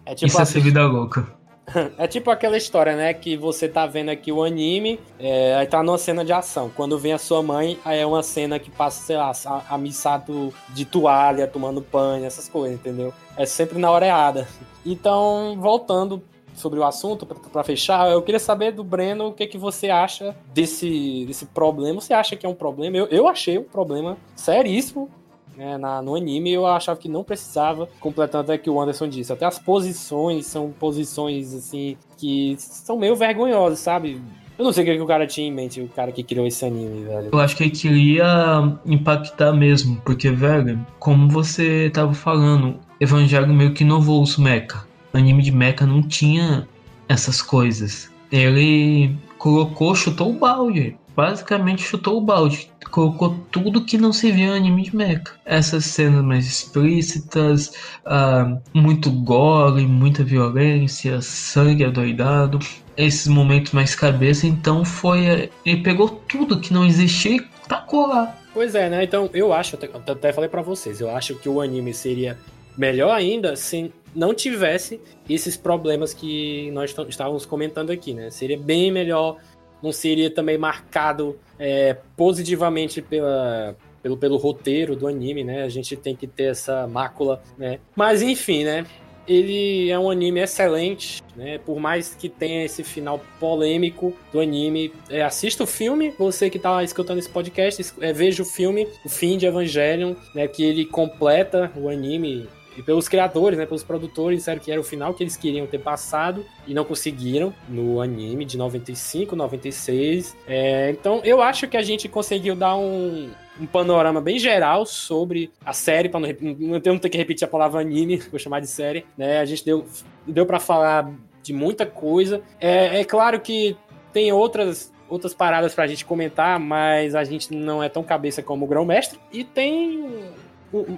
É 0.07 0.15
tipo 0.15 0.27
Isso 0.27 0.39
é 0.39 0.43
assim, 0.43 0.53
ser 0.55 0.61
vida 0.61 0.87
louca. 0.87 1.27
É 1.99 2.07
tipo 2.07 2.31
aquela 2.31 2.57
história, 2.57 2.97
né? 2.97 3.15
Que 3.15 3.37
você 3.37 3.69
tá 3.69 3.87
vendo 3.87 4.11
aqui 4.11 4.33
o 4.33 4.43
anime, 4.43 4.99
é, 5.19 5.55
aí 5.55 5.67
tá 5.67 5.83
numa 5.83 5.99
cena 5.99 6.25
de 6.25 6.33
ação. 6.33 6.71
Quando 6.75 6.99
vem 6.99 7.13
a 7.13 7.19
sua 7.19 7.43
mãe, 7.43 7.79
aí 7.85 7.99
é 7.99 8.07
uma 8.07 8.23
cena 8.23 8.59
que 8.59 8.71
passa, 8.71 9.03
sei 9.05 9.17
lá, 9.17 9.33
a, 9.47 9.75
a 9.75 9.79
Misato 9.79 10.53
de 10.71 10.85
toalha, 10.85 11.47
tomando 11.47 11.81
banho, 11.81 12.25
essas 12.25 12.49
coisas, 12.49 12.79
entendeu? 12.79 13.13
É 13.37 13.47
sempre 13.47 13.79
na 13.79 13.91
hora 13.91 14.07
errada. 14.07 14.49
Então, 14.85 15.57
voltando 15.61 16.21
sobre 16.57 16.81
o 16.81 16.83
assunto, 16.83 17.25
pra 17.25 17.63
fechar, 17.63 18.11
eu 18.11 18.21
queria 18.21 18.41
saber 18.41 18.73
do 18.73 18.83
Breno 18.83 19.29
o 19.29 19.33
que, 19.33 19.47
que 19.47 19.57
você 19.57 19.91
acha 19.91 20.35
desse, 20.53 21.25
desse 21.25 21.47
problema. 21.47 22.01
Você 22.01 22.13
acha 22.13 22.35
que 22.35 22.45
é 22.45 22.49
um 22.49 22.55
problema? 22.55 22.97
Eu, 22.97 23.07
eu 23.07 23.29
achei 23.29 23.59
um 23.59 23.63
problema 23.63 24.17
seríssimo 24.35 25.09
né, 25.57 25.77
na, 25.79 26.03
no 26.03 26.15
anime 26.15 26.53
eu 26.53 26.67
achava 26.67 26.99
que 26.99 27.09
não 27.09 27.25
precisava, 27.25 27.89
completando 28.01 28.45
até 28.45 28.59
que 28.59 28.71
o 28.71 28.81
Anderson 28.81 29.09
disse. 29.09 29.33
Até 29.33 29.45
as 29.45 29.59
posições 29.59 30.47
são 30.47 30.71
posições, 30.71 31.55
assim, 31.55 31.97
que 32.17 32.57
são 32.59 32.99
meio 32.99 33.17
vergonhosas, 33.17 33.79
sabe? 33.79 34.21
Eu 34.59 34.65
não 34.65 34.73
sei 34.73 34.85
o 34.85 34.87
que, 34.87 35.03
o 35.03 35.07
cara 35.07 35.27
tinha 35.27 35.49
em 35.49 35.53
mente, 35.53 35.81
o 35.81 35.89
cara 35.89 36.13
que 36.13 36.23
criou 36.23 36.47
esse 36.47 36.65
anime, 36.65 37.05
velho. 37.05 37.31
Eu 37.33 37.41
acho 37.41 37.57
que 37.57 37.65
ele 37.65 37.71
queria 37.71 38.79
impactar 38.85 39.53
mesmo, 39.53 40.01
porque, 40.05 40.31
velho, 40.31 40.79
como 40.99 41.29
você 41.29 41.91
tava 41.93 42.15
falando, 42.15 42.79
Evangelho 43.01 43.53
meio 43.53 43.73
que 43.73 43.83
inovou 43.83 44.23
os 44.23 44.37
mecha. 44.37 44.85
O 45.13 45.17
anime 45.17 45.43
de 45.43 45.51
mecha 45.51 45.87
não 45.87 46.03
tinha 46.03 46.69
essas 47.09 47.43
coisas. 47.43 48.11
Ele 48.31 49.17
colocou, 49.39 49.95
chutou 49.95 50.31
o 50.31 50.39
balde. 50.39 50.97
Basicamente 51.15 51.83
chutou 51.83 52.19
o 52.19 52.21
balde. 52.21 52.71
Colocou 52.91 53.39
tudo 53.51 53.85
que 53.85 53.99
não 53.99 54.13
se 54.13 54.31
via 54.31 54.49
no 54.49 54.55
anime 54.55 54.83
de 54.83 54.97
mecha. 54.97 55.23
Essas 55.45 55.85
cenas 55.85 56.25
mais 56.25 56.47
explícitas, 56.47 57.73
ah, 58.05 58.59
muito 58.75 59.11
gore, 59.11 59.87
muita 59.87 60.25
violência, 60.25 61.21
sangue 61.21 61.85
adoidado 61.85 62.59
esses 62.97 63.27
momentos 63.27 63.73
mais 63.73 63.95
cabeça, 63.95 64.47
então 64.47 64.85
foi. 64.85 65.51
Ele 65.65 65.83
pegou 65.83 66.09
tudo 66.09 66.61
que 66.61 66.73
não 66.73 66.85
existia 66.87 67.37
e 67.37 67.41
tacou 67.69 68.07
lá. 68.07 68.37
Pois 68.53 68.75
é, 68.75 68.89
né? 68.89 69.05
Então 69.05 69.31
eu 69.33 69.53
acho, 69.53 69.77
até, 69.77 69.89
até 70.11 70.33
falei 70.33 70.49
pra 70.49 70.63
vocês, 70.63 71.01
eu 71.01 71.11
acho 71.11 71.35
que 71.37 71.49
o 71.49 71.61
anime 71.61 71.95
seria 71.95 72.39
melhor 72.77 73.11
ainda 73.11 73.57
se 73.57 73.93
não 74.15 74.35
tivesse 74.35 75.01
esses 75.29 75.57
problemas 75.57 76.13
que 76.13 76.71
nós 76.73 76.95
estávamos 77.09 77.47
comentando 77.47 77.91
aqui, 77.91 78.13
né? 78.13 78.31
Seria 78.31 78.59
bem 78.59 78.91
melhor, 78.91 79.39
não 79.83 79.93
seria 79.93 80.30
também 80.30 80.57
marcado 80.57 81.39
é, 81.59 81.97
positivamente 82.16 83.03
pela, 83.03 83.76
pelo, 84.03 84.16
pelo 84.16 84.37
roteiro 84.37 84.97
do 84.97 85.07
anime, 85.07 85.45
né? 85.45 85.62
A 85.62 85.68
gente 85.68 85.97
tem 85.97 86.14
que 86.14 86.26
ter 86.26 86.45
essa 86.45 86.87
mácula, 86.87 87.43
né? 87.57 87.78
Mas 87.97 88.22
enfim, 88.22 88.64
né? 88.64 88.87
Ele 89.26 89.89
é 89.89 89.97
um 89.97 90.11
anime 90.11 90.41
excelente, 90.41 91.22
né? 91.37 91.59
Por 91.59 91.78
mais 91.78 92.14
que 92.14 92.28
tenha 92.28 92.64
esse 92.64 92.83
final 92.83 93.20
polêmico 93.39 94.12
do 94.33 94.41
anime, 94.41 94.93
é, 95.09 95.22
assista 95.22 95.62
o 95.62 95.66
filme. 95.66 96.12
Você 96.18 96.51
que 96.51 96.59
tá 96.59 96.83
escutando 96.83 97.18
esse 97.18 97.28
podcast, 97.28 97.95
é, 98.01 98.12
veja 98.12 98.43
o 98.43 98.47
filme, 98.47 98.89
o 99.05 99.09
fim 99.09 99.39
de 99.39 99.47
Evangelion, 99.47 100.14
né? 100.35 100.49
Que 100.49 100.64
ele 100.64 100.85
completa 100.85 101.70
o 101.76 101.89
anime 101.89 102.49
e 102.77 102.83
pelos 102.83 103.09
criadores, 103.09 103.59
né, 103.59 103.66
pelos 103.66 103.83
produtores, 103.83 104.39
disseram 104.39 104.61
que 104.61 104.70
era 104.70 104.81
o 104.81 104.85
final 104.85 105.12
que 105.14 105.23
eles 105.23 105.37
queriam 105.37 105.66
ter 105.66 105.79
passado 105.79 106.45
e 106.66 106.75
não 106.75 106.85
conseguiram 106.85 107.53
no 107.68 108.01
anime 108.01 108.44
de 108.44 108.57
95, 108.57 109.36
96. 109.36 110.36
É, 110.47 110.90
então 110.90 111.20
eu 111.24 111.43
acho 111.43 111.69
que 111.69 111.77
a 111.77 111.82
gente 111.82 112.09
conseguiu 112.09 112.55
dar 112.55 112.77
um, 112.77 113.31
um 113.61 113.66
panorama 113.66 114.20
bem 114.20 114.39
geral 114.39 114.86
sobre 114.86 115.51
a 115.65 115.73
série, 115.73 116.09
para 116.09 116.20
não, 116.20 116.28
não 116.59 116.99
ter- 116.99 117.11
que 117.11 117.19
repetir 117.19 117.44
a 117.44 117.51
palavra 117.51 117.81
anime, 117.81 118.16
vou 118.31 118.39
chamar 118.39 118.61
de 118.61 118.66
série. 118.66 119.05
Né? 119.16 119.39
A 119.40 119.44
gente 119.44 119.65
deu, 119.65 119.85
deu 120.27 120.47
para 120.47 120.59
falar 120.59 121.11
de 121.43 121.53
muita 121.53 121.85
coisa. 121.85 122.43
É, 122.61 123.01
é 123.01 123.05
claro 123.05 123.40
que 123.40 123.77
tem 124.12 124.32
outras 124.32 124.93
outras 125.12 125.35
paradas 125.35 125.74
pra 125.74 125.86
gente 125.86 126.07
comentar, 126.07 126.59
mas 126.59 127.15
a 127.15 127.23
gente 127.23 127.55
não 127.55 127.82
é 127.82 127.89
tão 127.90 128.03
cabeça 128.03 128.43
como 128.43 128.65
o 128.65 128.69
Grão-Mestre. 128.69 129.19
E 129.31 129.44
tem 129.44 130.09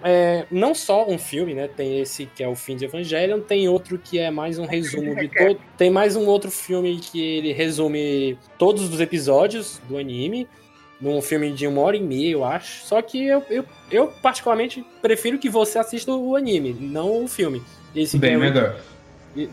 é, 0.02 0.44
não 0.50 0.74
só 0.74 1.08
um 1.08 1.18
filme, 1.18 1.54
né? 1.54 1.68
Tem 1.68 2.00
esse 2.00 2.26
que 2.26 2.42
é 2.42 2.48
o 2.48 2.54
fim 2.54 2.76
de 2.76 2.84
Evangelion, 2.84 3.40
tem 3.40 3.68
outro 3.68 3.98
que 3.98 4.18
é 4.18 4.30
mais 4.30 4.58
um 4.58 4.66
resumo 4.66 5.14
de 5.16 5.28
todo. 5.36 5.58
Tem 5.76 5.90
mais 5.90 6.16
um 6.16 6.26
outro 6.26 6.50
filme 6.50 6.98
que 7.00 7.20
ele 7.20 7.52
resume 7.52 8.38
todos 8.58 8.88
os 8.88 9.00
episódios 9.00 9.80
do 9.88 9.96
anime. 9.98 10.46
Num 11.00 11.20
filme 11.20 11.52
de 11.52 11.66
uma 11.66 11.82
hora 11.82 11.96
e 11.96 12.00
meia, 12.00 12.30
eu 12.32 12.44
acho. 12.44 12.84
Só 12.86 13.02
que 13.02 13.26
eu, 13.26 13.42
eu, 13.50 13.64
eu 13.90 14.06
particularmente, 14.22 14.84
prefiro 15.02 15.38
que 15.38 15.50
você 15.50 15.78
assista 15.78 16.12
o 16.12 16.36
anime, 16.36 16.72
não 16.80 17.24
o 17.24 17.28
filme. 17.28 17.60
Esse 17.94 18.16
é 18.16 18.20
Bem 18.20 18.36
o- 18.36 18.40
melhor. 18.40 18.80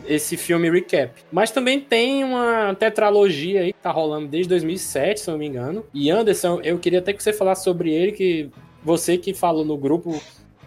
esse 0.08 0.36
filme 0.36 0.70
recap. 0.70 1.12
Mas 1.32 1.50
também 1.50 1.80
tem 1.80 2.22
uma 2.24 2.74
tetralogia 2.78 3.62
aí 3.62 3.72
que 3.72 3.78
tá 3.80 3.90
rolando 3.90 4.28
desde 4.28 4.48
2007, 4.50 5.20
se 5.20 5.28
eu 5.28 5.32
não 5.32 5.38
me 5.40 5.46
engano. 5.46 5.84
E 5.92 6.08
Anderson, 6.10 6.60
eu 6.62 6.78
queria 6.78 7.00
até 7.00 7.12
que 7.12 7.22
você 7.22 7.32
falasse 7.32 7.64
sobre 7.64 7.90
ele, 7.92 8.12
que 8.12 8.48
você 8.84 9.16
que 9.16 9.32
falou 9.34 9.64
no 9.64 9.76
grupo 9.76 10.20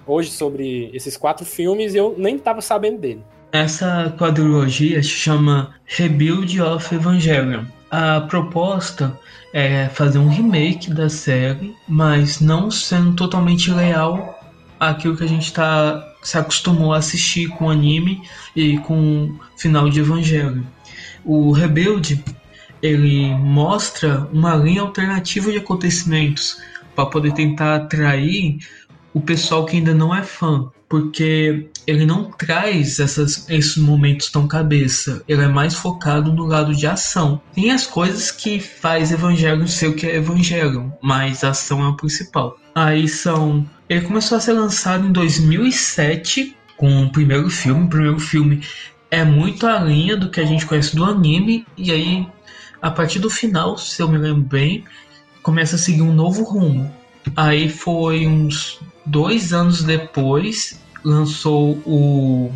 hoje 0.07 0.31
sobre 0.31 0.89
esses 0.93 1.17
quatro 1.17 1.45
filmes, 1.45 1.95
eu 1.95 2.15
nem 2.17 2.37
tava 2.37 2.61
sabendo 2.61 2.99
dele. 2.99 3.21
Essa 3.51 4.13
quadrilogia 4.17 5.01
se 5.01 5.09
chama 5.09 5.75
Rebuild 5.85 6.61
of 6.61 6.93
Evangelion. 6.93 7.63
A 7.89 8.21
proposta 8.21 9.17
é 9.53 9.87
fazer 9.89 10.19
um 10.19 10.27
remake 10.27 10.93
da 10.93 11.09
série, 11.09 11.73
mas 11.87 12.41
não 12.41 12.69
sendo 12.69 13.15
totalmente 13.15 13.71
leal 13.71 14.37
aquilo 14.79 15.15
que 15.15 15.23
a 15.23 15.27
gente 15.27 15.53
tá, 15.53 16.05
se 16.21 16.37
acostumou 16.37 16.93
a 16.93 16.97
assistir 16.97 17.47
com 17.49 17.69
anime 17.69 18.21
e 18.55 18.77
com 18.79 19.33
final 19.57 19.89
de 19.89 20.01
Evangelho. 20.01 20.65
O 21.23 21.51
Rebuild 21.51 22.23
ele 22.81 23.33
mostra 23.35 24.27
uma 24.31 24.55
linha 24.55 24.81
alternativa 24.81 25.51
de 25.51 25.57
acontecimentos 25.57 26.61
para 26.95 27.05
poder 27.05 27.33
tentar 27.33 27.75
atrair 27.75 28.57
o 29.13 29.21
pessoal 29.21 29.65
que 29.65 29.77
ainda 29.77 29.93
não 29.93 30.13
é 30.13 30.23
fã, 30.23 30.69
porque 30.89 31.69
ele 31.87 32.05
não 32.05 32.31
traz 32.31 32.99
essas, 32.99 33.49
esses 33.49 33.77
momentos 33.77 34.29
tão 34.29 34.47
cabeça, 34.47 35.23
ele 35.27 35.41
é 35.41 35.47
mais 35.47 35.73
focado 35.73 36.33
no 36.33 36.45
lado 36.45 36.75
de 36.75 36.85
ação. 36.85 37.41
Tem 37.53 37.71
as 37.71 37.87
coisas 37.87 38.31
que 38.31 38.59
faz 38.59 39.11
Evangelho 39.11 39.67
ser 39.67 39.87
o 39.87 39.95
que 39.95 40.05
é 40.05 40.15
Evangelho, 40.17 40.91
mas 41.01 41.43
a 41.43 41.49
ação 41.49 41.83
é 41.83 41.87
o 41.87 41.95
principal. 41.95 42.57
Aí 42.73 43.07
são. 43.07 43.65
Ele 43.87 44.01
começou 44.01 44.37
a 44.37 44.41
ser 44.41 44.53
lançado 44.53 45.07
em 45.07 45.11
2007 45.11 46.55
com 46.75 47.03
o 47.03 47.11
primeiro 47.11 47.49
filme. 47.49 47.85
O 47.85 47.89
primeiro 47.89 48.19
filme 48.19 48.61
é 49.09 49.23
muito 49.23 49.65
a 49.65 49.79
linha 49.79 50.17
do 50.17 50.29
que 50.29 50.41
a 50.41 50.45
gente 50.45 50.65
conhece 50.65 50.95
do 50.95 51.05
anime, 51.05 51.65
e 51.77 51.91
aí 51.91 52.27
a 52.81 52.91
partir 52.91 53.19
do 53.19 53.29
final, 53.29 53.77
se 53.77 54.01
eu 54.01 54.07
me 54.07 54.17
lembro 54.17 54.43
bem, 54.43 54.83
começa 55.45 55.75
a 55.75 55.79
seguir 55.79 56.01
um 56.01 56.11
novo 56.11 56.43
rumo. 56.43 56.91
Aí 57.35 57.69
foi 57.69 58.25
uns 58.25 58.79
dois 59.05 59.53
anos 59.53 59.83
depois, 59.83 60.81
lançou 61.03 61.73
o. 61.85 62.51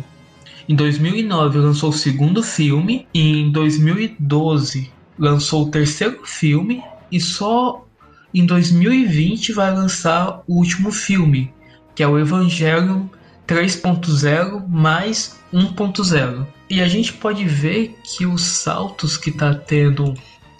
Em 0.68 0.74
2009 0.74 1.58
lançou 1.60 1.90
o 1.90 1.92
segundo 1.92 2.42
filme, 2.42 3.06
em 3.14 3.52
2012 3.52 4.90
lançou 5.16 5.66
o 5.66 5.70
terceiro 5.70 6.26
filme, 6.26 6.82
e 7.12 7.20
só 7.20 7.86
em 8.34 8.44
2020 8.44 9.52
vai 9.52 9.72
lançar 9.72 10.42
o 10.48 10.56
último 10.56 10.90
filme, 10.90 11.54
que 11.94 12.02
é 12.02 12.08
o 12.08 12.18
Evangelion 12.18 13.04
3.0 13.46 14.66
mais 14.66 15.38
1.0. 15.54 16.44
E 16.68 16.80
a 16.80 16.88
gente 16.88 17.12
pode 17.12 17.44
ver 17.44 17.96
que 18.02 18.26
os 18.26 18.42
saltos 18.42 19.16
que 19.16 19.30
tá 19.30 19.54
tendo 19.54 20.14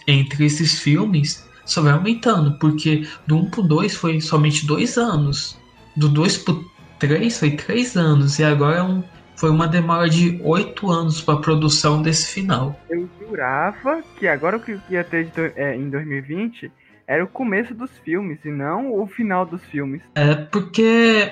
entre 0.07 0.45
esses 0.45 0.79
filmes 0.79 1.50
só 1.73 1.83
vai 1.83 1.93
aumentando, 1.93 2.59
porque 2.59 3.07
do 3.27 3.37
1 3.37 3.51
pro 3.51 3.63
2 3.63 3.95
foi 3.95 4.21
somente 4.21 4.67
dois 4.67 4.97
anos, 4.99 5.59
do 5.97 6.09
2 6.09 6.39
pro 6.39 6.65
3 6.99 7.39
foi 7.39 7.53
três 7.53 7.97
anos, 7.97 8.39
e 8.39 8.45
agora 8.45 8.79
é 8.79 8.83
um, 8.83 9.03
foi 9.37 9.51
uma 9.51 9.67
demora 9.67 10.09
de 10.09 10.39
oito 10.45 10.91
anos 10.91 11.21
para 11.21 11.35
a 11.35 11.41
produção 11.41 12.03
desse 12.03 12.31
final. 12.33 12.79
Eu 12.91 13.09
jurava 13.19 14.03
que 14.19 14.29
agora 14.29 14.59
que 14.59 14.79
ia 14.91 15.03
ter 15.03 15.31
é, 15.57 15.75
em 15.75 15.89
2020 15.89 16.71
era 17.11 17.25
o 17.25 17.27
começo 17.27 17.75
dos 17.75 17.91
filmes 18.05 18.39
e 18.45 18.51
não 18.51 18.95
o 18.95 19.05
final 19.05 19.45
dos 19.45 19.65
filmes. 19.65 20.01
É 20.15 20.33
porque, 20.33 21.29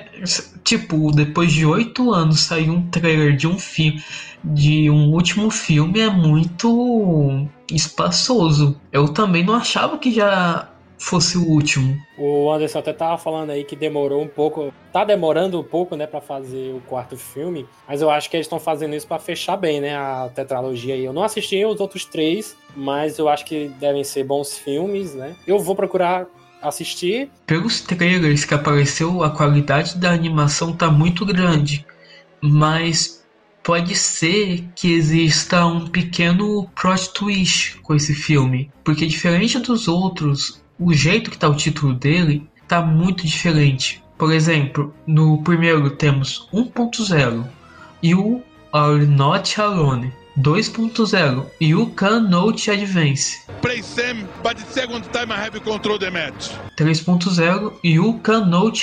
tipo, 0.64 1.12
depois 1.12 1.52
de 1.52 1.64
oito 1.64 2.12
anos 2.12 2.40
sair 2.40 2.68
um 2.68 2.90
trailer 2.90 3.36
de 3.36 3.46
um 3.46 3.56
filme, 3.56 4.02
de 4.42 4.90
um 4.90 5.12
último 5.12 5.52
filme 5.52 6.00
é 6.00 6.10
muito 6.10 7.46
espaçoso. 7.72 8.80
Eu 8.90 9.06
também 9.06 9.44
não 9.44 9.54
achava 9.54 9.98
que 9.98 10.10
já 10.10 10.68
fosse 10.98 11.38
o 11.38 11.46
último. 11.46 11.96
O 12.16 12.50
Anderson 12.50 12.80
até 12.80 12.92
tava 12.92 13.16
falando 13.16 13.50
aí 13.50 13.64
que 13.64 13.76
demorou 13.76 14.22
um 14.22 14.28
pouco, 14.28 14.72
tá 14.92 15.04
demorando 15.04 15.60
um 15.60 15.64
pouco, 15.64 15.96
né, 15.96 16.06
para 16.06 16.20
fazer 16.20 16.74
o 16.74 16.80
quarto 16.80 17.16
filme, 17.16 17.66
mas 17.86 18.02
eu 18.02 18.10
acho 18.10 18.28
que 18.28 18.36
eles 18.36 18.46
estão 18.46 18.58
fazendo 18.58 18.94
isso 18.94 19.06
para 19.06 19.18
fechar 19.18 19.56
bem, 19.56 19.80
né, 19.80 19.96
a 19.96 20.30
tetralogia 20.34 20.94
aí. 20.94 21.04
Eu 21.04 21.12
não 21.12 21.22
assisti 21.22 21.64
os 21.64 21.80
outros 21.80 22.04
três, 22.04 22.56
mas 22.76 23.18
eu 23.18 23.28
acho 23.28 23.44
que 23.44 23.68
devem 23.80 24.02
ser 24.02 24.24
bons 24.24 24.58
filmes, 24.58 25.14
né. 25.14 25.36
Eu 25.46 25.58
vou 25.58 25.76
procurar 25.76 26.26
assistir. 26.60 27.30
Pelos 27.46 27.80
trailers 27.80 28.44
que 28.44 28.54
apareceu, 28.54 29.22
a 29.22 29.30
qualidade 29.30 29.96
da 29.96 30.10
animação 30.10 30.72
tá 30.72 30.90
muito 30.90 31.24
grande, 31.24 31.86
mas 32.40 33.24
pode 33.62 33.94
ser 33.94 34.64
que 34.74 34.92
exista 34.92 35.64
um 35.66 35.86
pequeno 35.86 36.68
plot 36.80 37.12
twist 37.12 37.78
com 37.82 37.94
esse 37.94 38.14
filme, 38.14 38.70
porque 38.82 39.06
diferente 39.06 39.58
dos 39.58 39.86
outros, 39.86 40.60
o 40.78 40.92
jeito 40.92 41.30
que 41.30 41.38
tá 41.38 41.48
o 41.48 41.54
título 41.54 41.94
dele 41.94 42.48
tá 42.66 42.80
muito 42.80 43.26
diferente. 43.26 44.02
Por 44.16 44.32
exemplo, 44.32 44.94
no 45.06 45.42
primeiro 45.42 45.90
temos 45.90 46.48
1.0 46.52 47.44
You 48.02 48.42
Are 48.72 49.06
Not 49.06 49.60
Alone. 49.60 50.12
2.0 50.38 51.46
You 51.60 51.86
Cannot 51.96 52.70
Advance. 52.70 53.38
Play 53.60 53.82
same, 53.82 54.24
but 54.42 54.56
the 54.56 54.72
second 54.72 55.02
time 55.12 55.32
I 55.32 55.36
have 55.36 55.58
control 55.60 55.98
the 55.98 56.10
match. 56.10 56.50
3.0 56.76 57.72
You 57.82 58.20
Cannot 58.22 58.78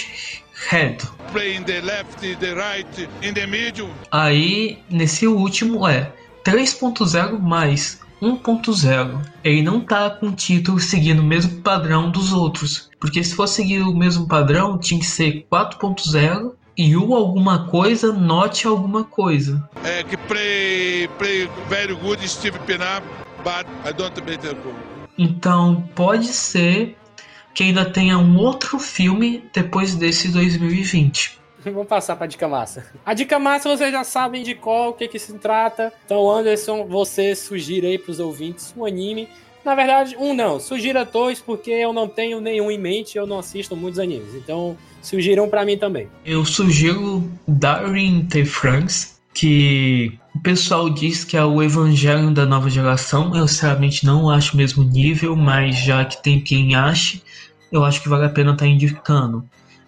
Head. 0.69 0.97
Play 1.31 1.55
in 1.55 1.63
the 1.63 1.81
left, 1.81 2.19
the 2.19 2.55
right, 2.55 3.09
in 3.21 3.33
the 3.33 3.45
middle. 3.45 3.89
Aí, 4.11 4.79
nesse 4.89 5.27
último 5.27 5.87
é 5.87 6.11
3.0 6.43 7.39
mais 7.39 8.01
1.0. 8.21 9.21
Ele 9.43 9.61
não 9.61 9.81
tá 9.81 10.09
com 10.09 10.27
o 10.27 10.35
título 10.35 10.79
seguindo 10.79 11.19
o 11.19 11.25
mesmo 11.25 11.61
padrão 11.61 12.09
dos 12.09 12.33
outros. 12.33 12.89
Porque 12.99 13.23
se 13.23 13.35
fosse 13.35 13.55
seguir 13.55 13.81
o 13.81 13.95
mesmo 13.95 14.27
padrão, 14.27 14.77
tinha 14.77 14.99
que 14.99 15.05
ser 15.05 15.45
4.0 15.51 16.53
e 16.77 16.95
o 16.97 17.13
alguma 17.15 17.67
coisa, 17.67 18.11
note 18.11 18.67
alguma 18.67 19.03
coisa. 19.03 19.67
É 19.83 20.03
que 20.03 20.17
play, 20.17 21.07
play 21.17 21.49
very 21.69 21.95
good 21.95 22.27
Steve 22.27 22.59
Pinar, 22.59 23.01
but 23.43 23.65
I 23.85 23.93
don't. 23.93 24.15
Então 25.17 25.87
pode 25.95 26.27
ser 26.27 26.97
que 27.53 27.63
ainda 27.63 27.85
tenha 27.85 28.17
um 28.17 28.37
outro 28.37 28.77
filme 28.77 29.43
depois 29.53 29.95
desse 29.95 30.27
2020. 30.29 31.39
Vamos 31.73 31.87
passar 31.87 32.15
pra 32.15 32.27
dica 32.27 32.47
massa. 32.47 32.85
A 33.05 33.13
dica 33.13 33.39
massa 33.39 33.69
vocês 33.69 33.91
já 33.91 34.03
sabem 34.03 34.43
de 34.43 34.53
qual, 34.53 34.89
o 34.89 34.93
que 34.93 35.07
que 35.07 35.19
se 35.19 35.33
trata. 35.33 35.91
Então, 36.05 36.29
Anderson, 36.29 36.85
você 36.85 37.35
sugira 37.35 37.87
aí 37.87 37.97
pros 37.97 38.19
ouvintes 38.19 38.73
um 38.77 38.85
anime. 38.85 39.27
Na 39.63 39.73
verdade, 39.73 40.15
um 40.19 40.33
não. 40.35 40.59
Sugira 40.59 41.03
dois, 41.03 41.39
porque 41.41 41.71
eu 41.71 41.91
não 41.91 42.07
tenho 42.07 42.39
nenhum 42.39 42.69
em 42.69 42.77
mente, 42.77 43.17
eu 43.17 43.25
não 43.25 43.39
assisto 43.39 43.75
muitos 43.75 43.99
animes. 43.99 44.35
Então, 44.35 44.77
sugiram 45.01 45.49
para 45.49 45.65
mim 45.65 45.75
também. 45.75 46.07
Eu 46.23 46.45
sugiro 46.45 47.27
Darwin 47.47 48.27
The 48.27 48.45
Franks, 48.45 49.19
que 49.33 50.19
o 50.35 50.39
pessoal 50.41 50.87
diz 50.87 51.23
que 51.23 51.35
é 51.35 51.43
o 51.43 51.63
Evangelho 51.63 52.29
da 52.31 52.45
nova 52.45 52.69
geração. 52.69 53.35
Eu 53.35 53.47
sinceramente 53.47 54.05
não 54.05 54.29
acho 54.29 54.53
o 54.53 54.57
mesmo 54.57 54.83
nível, 54.83 55.35
mas 55.35 55.75
já 55.79 56.05
que 56.05 56.21
tem 56.21 56.39
quem 56.39 56.75
ache, 56.75 57.23
eu 57.71 57.83
acho 57.83 58.03
que 58.03 58.09
vale 58.09 58.25
a 58.25 58.29
pena 58.29 58.51
estar 58.51 58.65
tá 58.65 58.69
indicando 58.69 59.43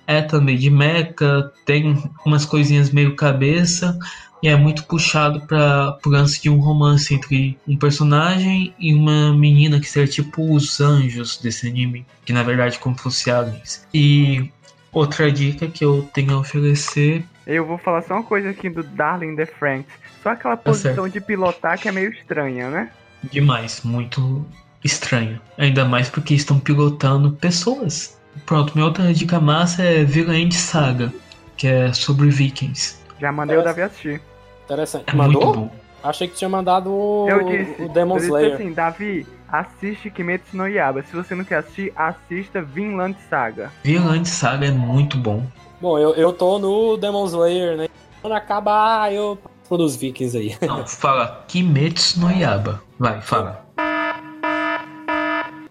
é 0.08 0.22
também 0.22 0.58
de 0.58 0.70
mecha, 0.70 1.52
tem 1.66 2.02
umas 2.26 2.46
coisinhas 2.46 2.90
meio 2.90 3.16
cabeça 3.16 4.00
e 4.42 4.48
é 4.48 4.56
muito 4.56 4.86
puxado 4.86 5.42
para 5.42 5.98
o 6.06 6.10
lance 6.10 6.42
de 6.42 6.50
um 6.50 6.60
romance 6.60 7.14
entre 7.14 7.58
um 7.68 7.76
personagem 7.76 8.74
e 8.80 8.94
uma 8.94 9.34
menina 9.34 9.80
que 9.80 9.90
seria 9.90 10.08
tipo 10.08 10.54
os 10.54 10.80
anjos 10.80 11.38
desse 11.38 11.68
anime, 11.68 12.06
que 12.26 12.32
na 12.32 12.44
verdade 12.44 12.80
como 12.80 12.98
fosse 12.98 13.30
aliens. 13.30 13.86
E 13.94 14.50
outra 14.92 15.32
dica 15.32 15.68
que 15.68 15.84
eu 15.84 16.08
tenho 16.14 16.36
a 16.36 16.40
oferecer. 16.40 17.26
Eu 17.46 17.66
vou 17.66 17.78
falar 17.78 18.02
só 18.04 18.16
uma 18.16 18.24
coisa 18.24 18.50
aqui 18.50 18.70
do 18.70 18.84
Darling 18.84 19.36
the 19.36 19.46
Franks. 19.46 19.92
Só 20.24 20.30
aquela 20.30 20.58
posição 20.58 21.04
tá 21.04 21.10
de 21.10 21.20
pilotar 21.20 21.80
que 21.80 21.88
é 21.88 21.92
meio 21.92 22.12
estranha, 22.12 22.70
né? 22.70 22.92
Demais, 23.32 23.82
muito 23.84 24.46
estranho. 24.84 25.42
Ainda 25.58 25.84
mais 25.84 26.10
porque 26.10 26.34
estão 26.34 26.60
pilotando 26.60 27.32
pessoas 27.32 28.17
Pronto, 28.46 28.74
minha 28.76 28.86
outra 28.86 29.14
dica 29.14 29.40
massa 29.40 29.84
é 29.84 30.04
Villain 30.04 30.52
Saga, 30.52 31.12
que 31.56 31.68
é 31.68 31.92
sobre 31.94 32.30
vikings. 32.30 32.98
Já 33.20 33.32
mandei 33.32 33.56
Parece- 33.58 33.72
o 33.74 33.76
Davi 33.76 33.82
assistir. 33.92 34.22
Interessante. 34.66 35.04
É 35.08 35.14
Mandou? 35.16 35.44
muito 35.46 35.60
bom. 35.60 35.72
Achei 36.04 36.28
que 36.28 36.36
tinha 36.36 36.50
mandado 36.50 36.92
o, 36.92 37.28
Eu 37.30 37.44
disse, 37.46 37.82
o 37.82 37.90
Demon 37.90 38.16
eu 38.16 38.20
disse 38.20 38.28
Slayer. 38.30 38.54
assim, 38.54 38.72
Davi, 38.74 39.28
assiste 39.52 40.10
Kimetsu 40.12 40.56
no 40.56 40.68
Yaba. 40.68 41.04
Se 41.04 41.16
você 41.16 41.34
não 41.36 41.44
quer 41.44 41.58
assistir, 41.58 41.92
assista 41.96 42.62
Vinland 42.62 43.18
Saga. 43.30 43.72
Villain 43.84 44.24
Saga 44.24 44.68
é 44.68 44.72
muito 44.72 45.18
bom. 45.18 45.44
Bom, 45.82 45.98
eu, 45.98 46.14
eu 46.16 46.32
tô 46.34 46.60
no 46.60 46.98
Demon 46.98 47.26
Slayer, 47.26 47.76
né? 47.78 47.88
Quando 48.22 48.34
acabar, 48.34 49.12
eu 49.14 49.38
tô 49.68 49.78
nos 49.78 49.96
Vikings 49.96 50.38
aí. 50.38 50.56
Não, 50.62 50.86
fala 50.88 51.44
Kimetsu 51.48 52.20
no 52.20 52.32
Yaba. 52.32 52.82
Vai, 53.00 53.20
fala. 53.22 53.66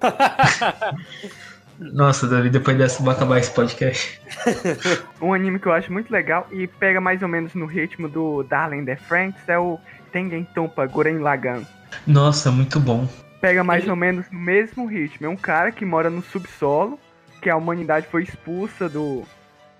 Nossa, 1.78 2.26
Davi, 2.26 2.48
depois 2.48 2.76
dessa 2.78 3.02
vai 3.02 3.14
acabar 3.14 3.38
esse 3.38 3.50
podcast. 3.50 4.20
Um 5.20 5.32
anime 5.34 5.58
que 5.58 5.66
eu 5.66 5.72
acho 5.72 5.92
muito 5.92 6.10
legal 6.10 6.46
e 6.50 6.66
pega 6.66 7.00
mais 7.00 7.22
ou 7.22 7.28
menos 7.28 7.54
no 7.54 7.66
ritmo 7.66 8.08
do 8.08 8.42
Darling 8.44 8.84
the 8.84 8.96
Franks 8.96 9.46
é 9.48 9.58
o 9.58 9.78
Tengen 10.12 10.44
Tompa 10.54 10.86
Guren 10.86 11.18
Lagan. 11.18 11.62
Nossa, 12.06 12.50
muito 12.50 12.78
bom. 12.80 13.08
Pega 13.40 13.62
mais 13.62 13.86
ou 13.88 13.96
menos 13.96 14.26
no 14.30 14.38
mesmo 14.38 14.86
ritmo. 14.86 15.26
É 15.26 15.28
um 15.28 15.36
cara 15.36 15.70
que 15.70 15.84
mora 15.84 16.08
no 16.08 16.22
subsolo, 16.22 16.98
que 17.42 17.50
a 17.50 17.56
humanidade 17.56 18.06
foi 18.10 18.22
expulsa 18.22 18.88
do, 18.88 19.24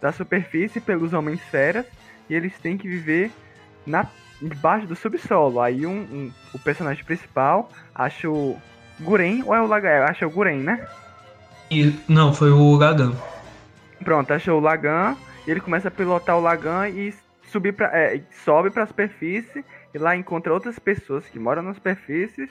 da 0.00 0.12
superfície 0.12 0.80
pelos 0.80 1.12
homens 1.12 1.40
feras, 1.50 1.86
e 2.28 2.34
eles 2.34 2.52
têm 2.58 2.76
que 2.76 2.88
viver 2.88 3.30
na, 3.86 4.06
embaixo 4.42 4.86
do 4.86 4.94
subsolo. 4.96 5.60
Aí 5.60 5.86
um, 5.86 5.90
um- 6.00 6.32
o 6.52 6.58
personagem 6.58 7.04
principal 7.04 7.70
acha 7.94 8.28
o 8.28 8.56
Guren, 9.00 9.42
ou 9.46 9.54
é 9.54 9.60
o 9.62 9.66
Lagan? 9.66 10.04
Acha 10.04 10.26
o 10.26 10.30
Guren, 10.30 10.58
né? 10.58 10.86
E, 11.70 11.94
não, 12.08 12.32
foi 12.32 12.50
o 12.50 12.76
Lagan. 12.76 13.12
Pronto, 14.04 14.32
achou 14.32 14.58
o 14.58 14.62
Lagan 14.62 15.16
ele 15.46 15.60
começa 15.60 15.88
a 15.88 15.90
pilotar 15.90 16.36
o 16.36 16.40
Lagan 16.40 16.88
e 16.88 17.14
subir 17.50 17.72
pra, 17.72 17.86
é, 17.96 18.20
sobe 18.44 18.70
pra 18.70 18.86
superfície 18.86 19.64
e 19.94 19.98
lá 19.98 20.16
encontra 20.16 20.52
outras 20.52 20.78
pessoas 20.78 21.24
que 21.26 21.38
moram 21.38 21.62
nas 21.62 21.76
superfícies 21.76 22.50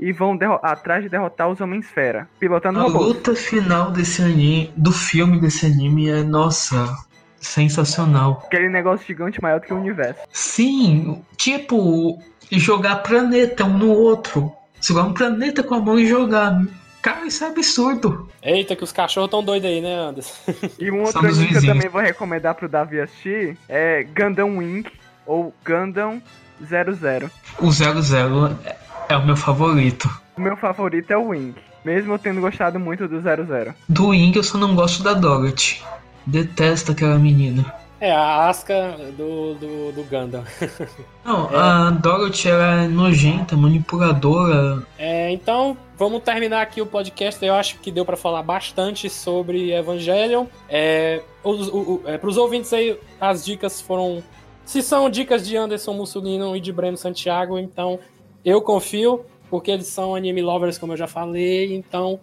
e 0.00 0.12
vão 0.12 0.36
atrás 0.62 1.04
de 1.04 1.08
derrotar 1.08 1.48
os 1.48 1.60
Homem-Esfera, 1.60 2.28
pilotando 2.40 2.80
A 2.80 2.82
robôs. 2.82 3.06
luta 3.06 3.34
final 3.36 3.92
desse 3.92 4.20
anime, 4.20 4.72
do 4.76 4.90
filme 4.90 5.40
desse 5.40 5.66
anime 5.66 6.08
é, 6.08 6.24
nossa, 6.24 6.92
sensacional. 7.38 8.42
Aquele 8.46 8.68
negócio 8.68 9.06
gigante 9.06 9.40
maior 9.40 9.60
do 9.60 9.66
que 9.66 9.72
o 9.72 9.76
universo. 9.76 10.20
Sim, 10.32 11.22
tipo, 11.36 12.20
jogar 12.50 12.96
planeta 12.96 13.64
um 13.64 13.78
no 13.78 13.90
outro. 13.90 14.52
Segurar 14.80 15.06
um 15.06 15.14
planeta 15.14 15.62
com 15.62 15.76
a 15.76 15.80
mão 15.80 15.96
e 15.96 16.06
jogar. 16.08 16.60
Cara, 17.02 17.26
isso 17.26 17.42
é 17.44 17.48
absurdo. 17.48 18.28
Eita, 18.40 18.76
que 18.76 18.84
os 18.84 18.92
cachorros 18.92 19.28
tão 19.30 19.42
doidos 19.42 19.68
aí, 19.68 19.80
né, 19.80 19.92
Anderson? 19.94 20.32
E 20.78 20.90
um 20.90 21.02
outro 21.02 21.20
que 21.20 21.56
eu 21.56 21.66
também 21.66 21.88
vou 21.88 22.00
recomendar 22.00 22.54
pro 22.54 22.68
Davi 22.68 23.00
assistir 23.00 23.58
é 23.68 24.04
Gundam 24.04 24.58
Wing 24.58 24.84
ou 25.26 25.52
Gundam 25.66 26.22
00. 26.64 27.28
O 27.58 27.70
00 27.72 28.56
é- 28.64 28.76
é 29.08 29.16
o 29.16 29.26
meu 29.26 29.36
favorito. 29.36 30.08
O 30.36 30.40
meu 30.40 30.56
favorito 30.56 31.10
é 31.10 31.16
o 31.16 31.28
Wing, 31.30 31.54
mesmo 31.84 32.14
eu 32.14 32.18
tendo 32.20 32.40
gostado 32.40 32.78
muito 32.78 33.08
do 33.08 33.20
00. 33.20 33.74
Do 33.88 34.08
Wing 34.08 34.32
eu 34.36 34.42
só 34.44 34.56
não 34.56 34.74
gosto 34.76 35.02
da 35.02 35.12
Dorothy. 35.12 35.82
Detesto 36.24 36.92
aquela 36.92 37.18
menina. 37.18 37.74
É, 38.04 38.10
a 38.10 38.48
Asca 38.48 38.96
do, 39.16 39.54
do, 39.54 39.92
do 39.92 40.02
Gundam. 40.10 40.42
Não, 41.24 41.48
a 41.56 41.88
Dorothy 41.90 42.48
ela 42.48 42.82
é 42.82 42.88
nojenta, 42.88 43.56
manipuladora. 43.56 44.84
É, 44.98 45.30
então, 45.30 45.76
vamos 45.96 46.20
terminar 46.24 46.62
aqui 46.62 46.82
o 46.82 46.86
podcast. 46.86 47.44
Eu 47.46 47.54
acho 47.54 47.78
que 47.78 47.92
deu 47.92 48.04
pra 48.04 48.16
falar 48.16 48.42
bastante 48.42 49.08
sobre 49.08 49.70
Evangelion. 49.72 50.46
É, 50.68 51.22
os, 51.44 51.68
o- 51.68 52.02
é, 52.04 52.18
pros 52.18 52.36
ouvintes 52.36 52.72
aí, 52.72 52.98
as 53.20 53.44
dicas 53.44 53.80
foram. 53.80 54.20
Se 54.64 54.82
são 54.82 55.08
dicas 55.08 55.46
de 55.46 55.56
Anderson 55.56 55.92
Mussolino 55.92 56.56
e 56.56 56.60
de 56.60 56.72
Breno 56.72 56.96
Santiago, 56.96 57.56
então 57.56 58.00
eu 58.44 58.60
confio, 58.60 59.24
porque 59.48 59.70
eles 59.70 59.86
são 59.86 60.16
anime 60.16 60.42
lovers, 60.42 60.76
como 60.76 60.92
eu 60.92 60.96
já 60.96 61.06
falei. 61.06 61.72
Então, 61.76 62.18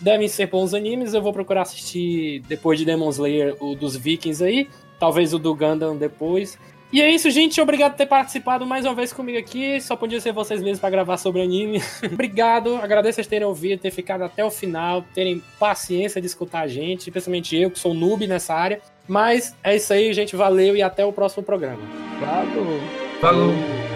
devem 0.00 0.26
ser 0.26 0.46
bons 0.48 0.74
animes. 0.74 1.14
Eu 1.14 1.22
vou 1.22 1.32
procurar 1.32 1.62
assistir 1.62 2.40
depois 2.48 2.80
de 2.80 2.84
Demon 2.84 3.10
Slayer 3.10 3.54
o 3.60 3.76
dos 3.76 3.94
Vikings 3.96 4.42
aí. 4.42 4.68
Talvez 5.00 5.34
o 5.34 5.38
do 5.38 5.54
Gundam 5.54 5.96
depois. 5.96 6.56
E 6.92 7.00
é 7.00 7.08
isso, 7.08 7.30
gente. 7.30 7.60
Obrigado 7.60 7.92
por 7.92 7.98
ter 7.98 8.06
participado 8.06 8.66
mais 8.66 8.84
uma 8.84 8.94
vez 8.94 9.12
comigo 9.12 9.38
aqui. 9.38 9.80
Só 9.80 9.94
podia 9.94 10.20
ser 10.20 10.32
vocês 10.32 10.60
mesmos 10.60 10.80
para 10.80 10.90
gravar 10.90 11.16
sobre 11.16 11.40
anime. 11.40 11.80
Obrigado. 12.12 12.76
Agradeço 12.76 13.16
vocês 13.16 13.26
terem 13.26 13.46
ouvido, 13.46 13.80
ter 13.80 13.92
ficado 13.92 14.22
até 14.22 14.44
o 14.44 14.50
final, 14.50 15.04
terem 15.14 15.42
paciência 15.58 16.20
de 16.20 16.26
escutar 16.26 16.60
a 16.60 16.68
gente, 16.68 17.10
principalmente 17.10 17.56
eu, 17.56 17.70
que 17.70 17.78
sou 17.78 17.94
noob 17.94 18.26
nessa 18.26 18.54
área. 18.54 18.80
Mas 19.08 19.54
é 19.62 19.76
isso 19.76 19.92
aí, 19.92 20.12
gente. 20.12 20.36
Valeu 20.36 20.76
e 20.76 20.82
até 20.82 21.04
o 21.04 21.12
próximo 21.12 21.42
programa. 21.42 21.82
Falou! 22.20 22.80
Falou. 23.20 23.89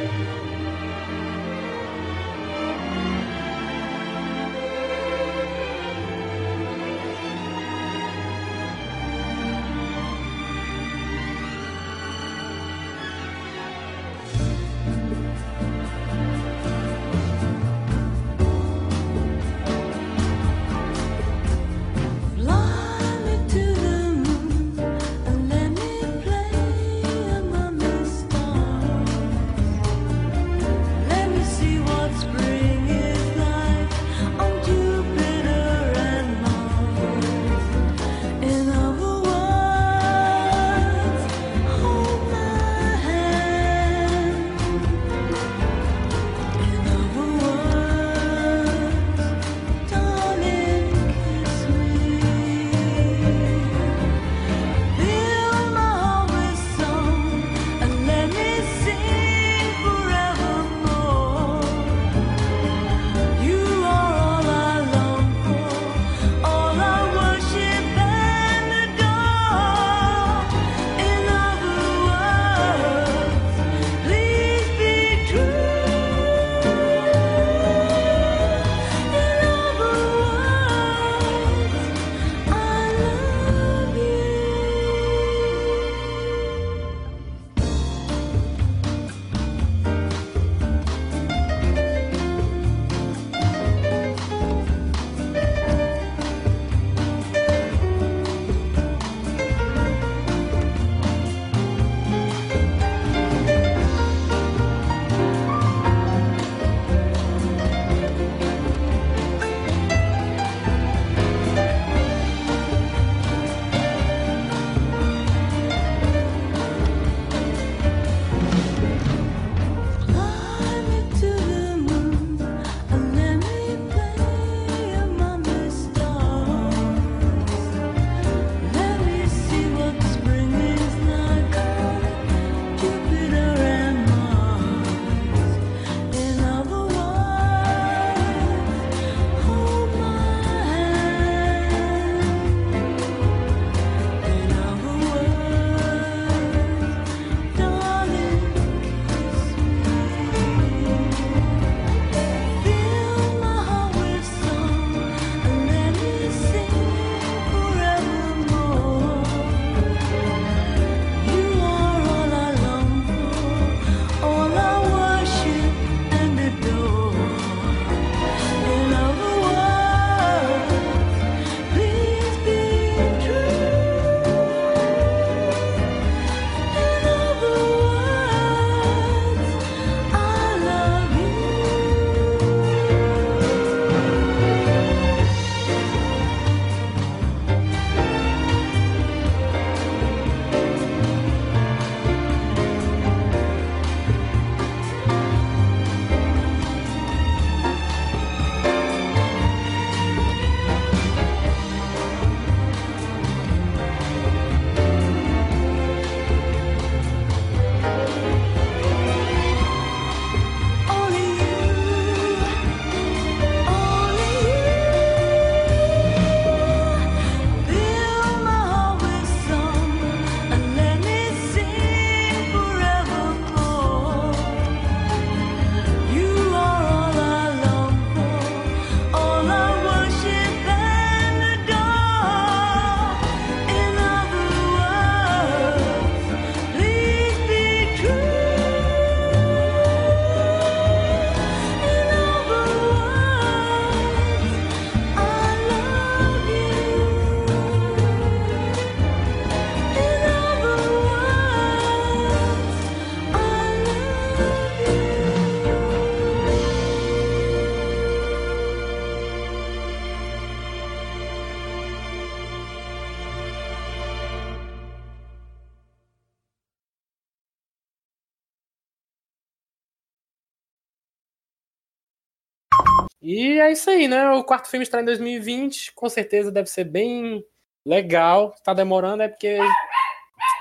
É 273.65 273.73
isso 273.73 273.91
aí, 273.91 274.09
né? 274.09 274.31
O 274.33 274.45
quarto 274.45 274.69
filme 274.69 274.85
está 274.85 275.01
em 275.01 275.05
2020, 275.05 275.93
com 275.93 276.09
certeza 276.09 276.51
deve 276.53 276.69
ser 276.69 276.85
bem 276.85 277.45
legal. 277.85 278.55
Tá 278.65 278.73
demorando 278.75 279.23
é 279.23 279.29
porque. 279.29 279.59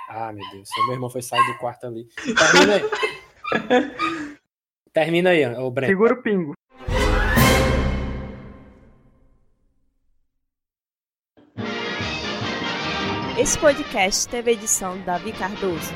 Ah, 0.10 0.32
meu 0.32 0.48
Deus, 0.52 0.70
meu 0.86 0.94
irmão 0.94 1.10
foi 1.10 1.22
sair 1.22 1.46
do 1.46 1.58
quarto 1.58 1.88
ali. 1.88 2.08
Termina 2.16 2.76
aí. 2.76 2.84
Termina 4.94 5.30
aí, 5.32 5.46
o 5.56 5.72
Breno. 5.72 5.92
Segura 5.92 6.14
o 6.14 6.22
pingo. 6.22 6.54
Esse 13.38 13.58
podcast 13.58 14.28
teve 14.30 14.52
edição 14.52 15.00
Davi 15.02 15.34
Cardoso. 15.34 15.92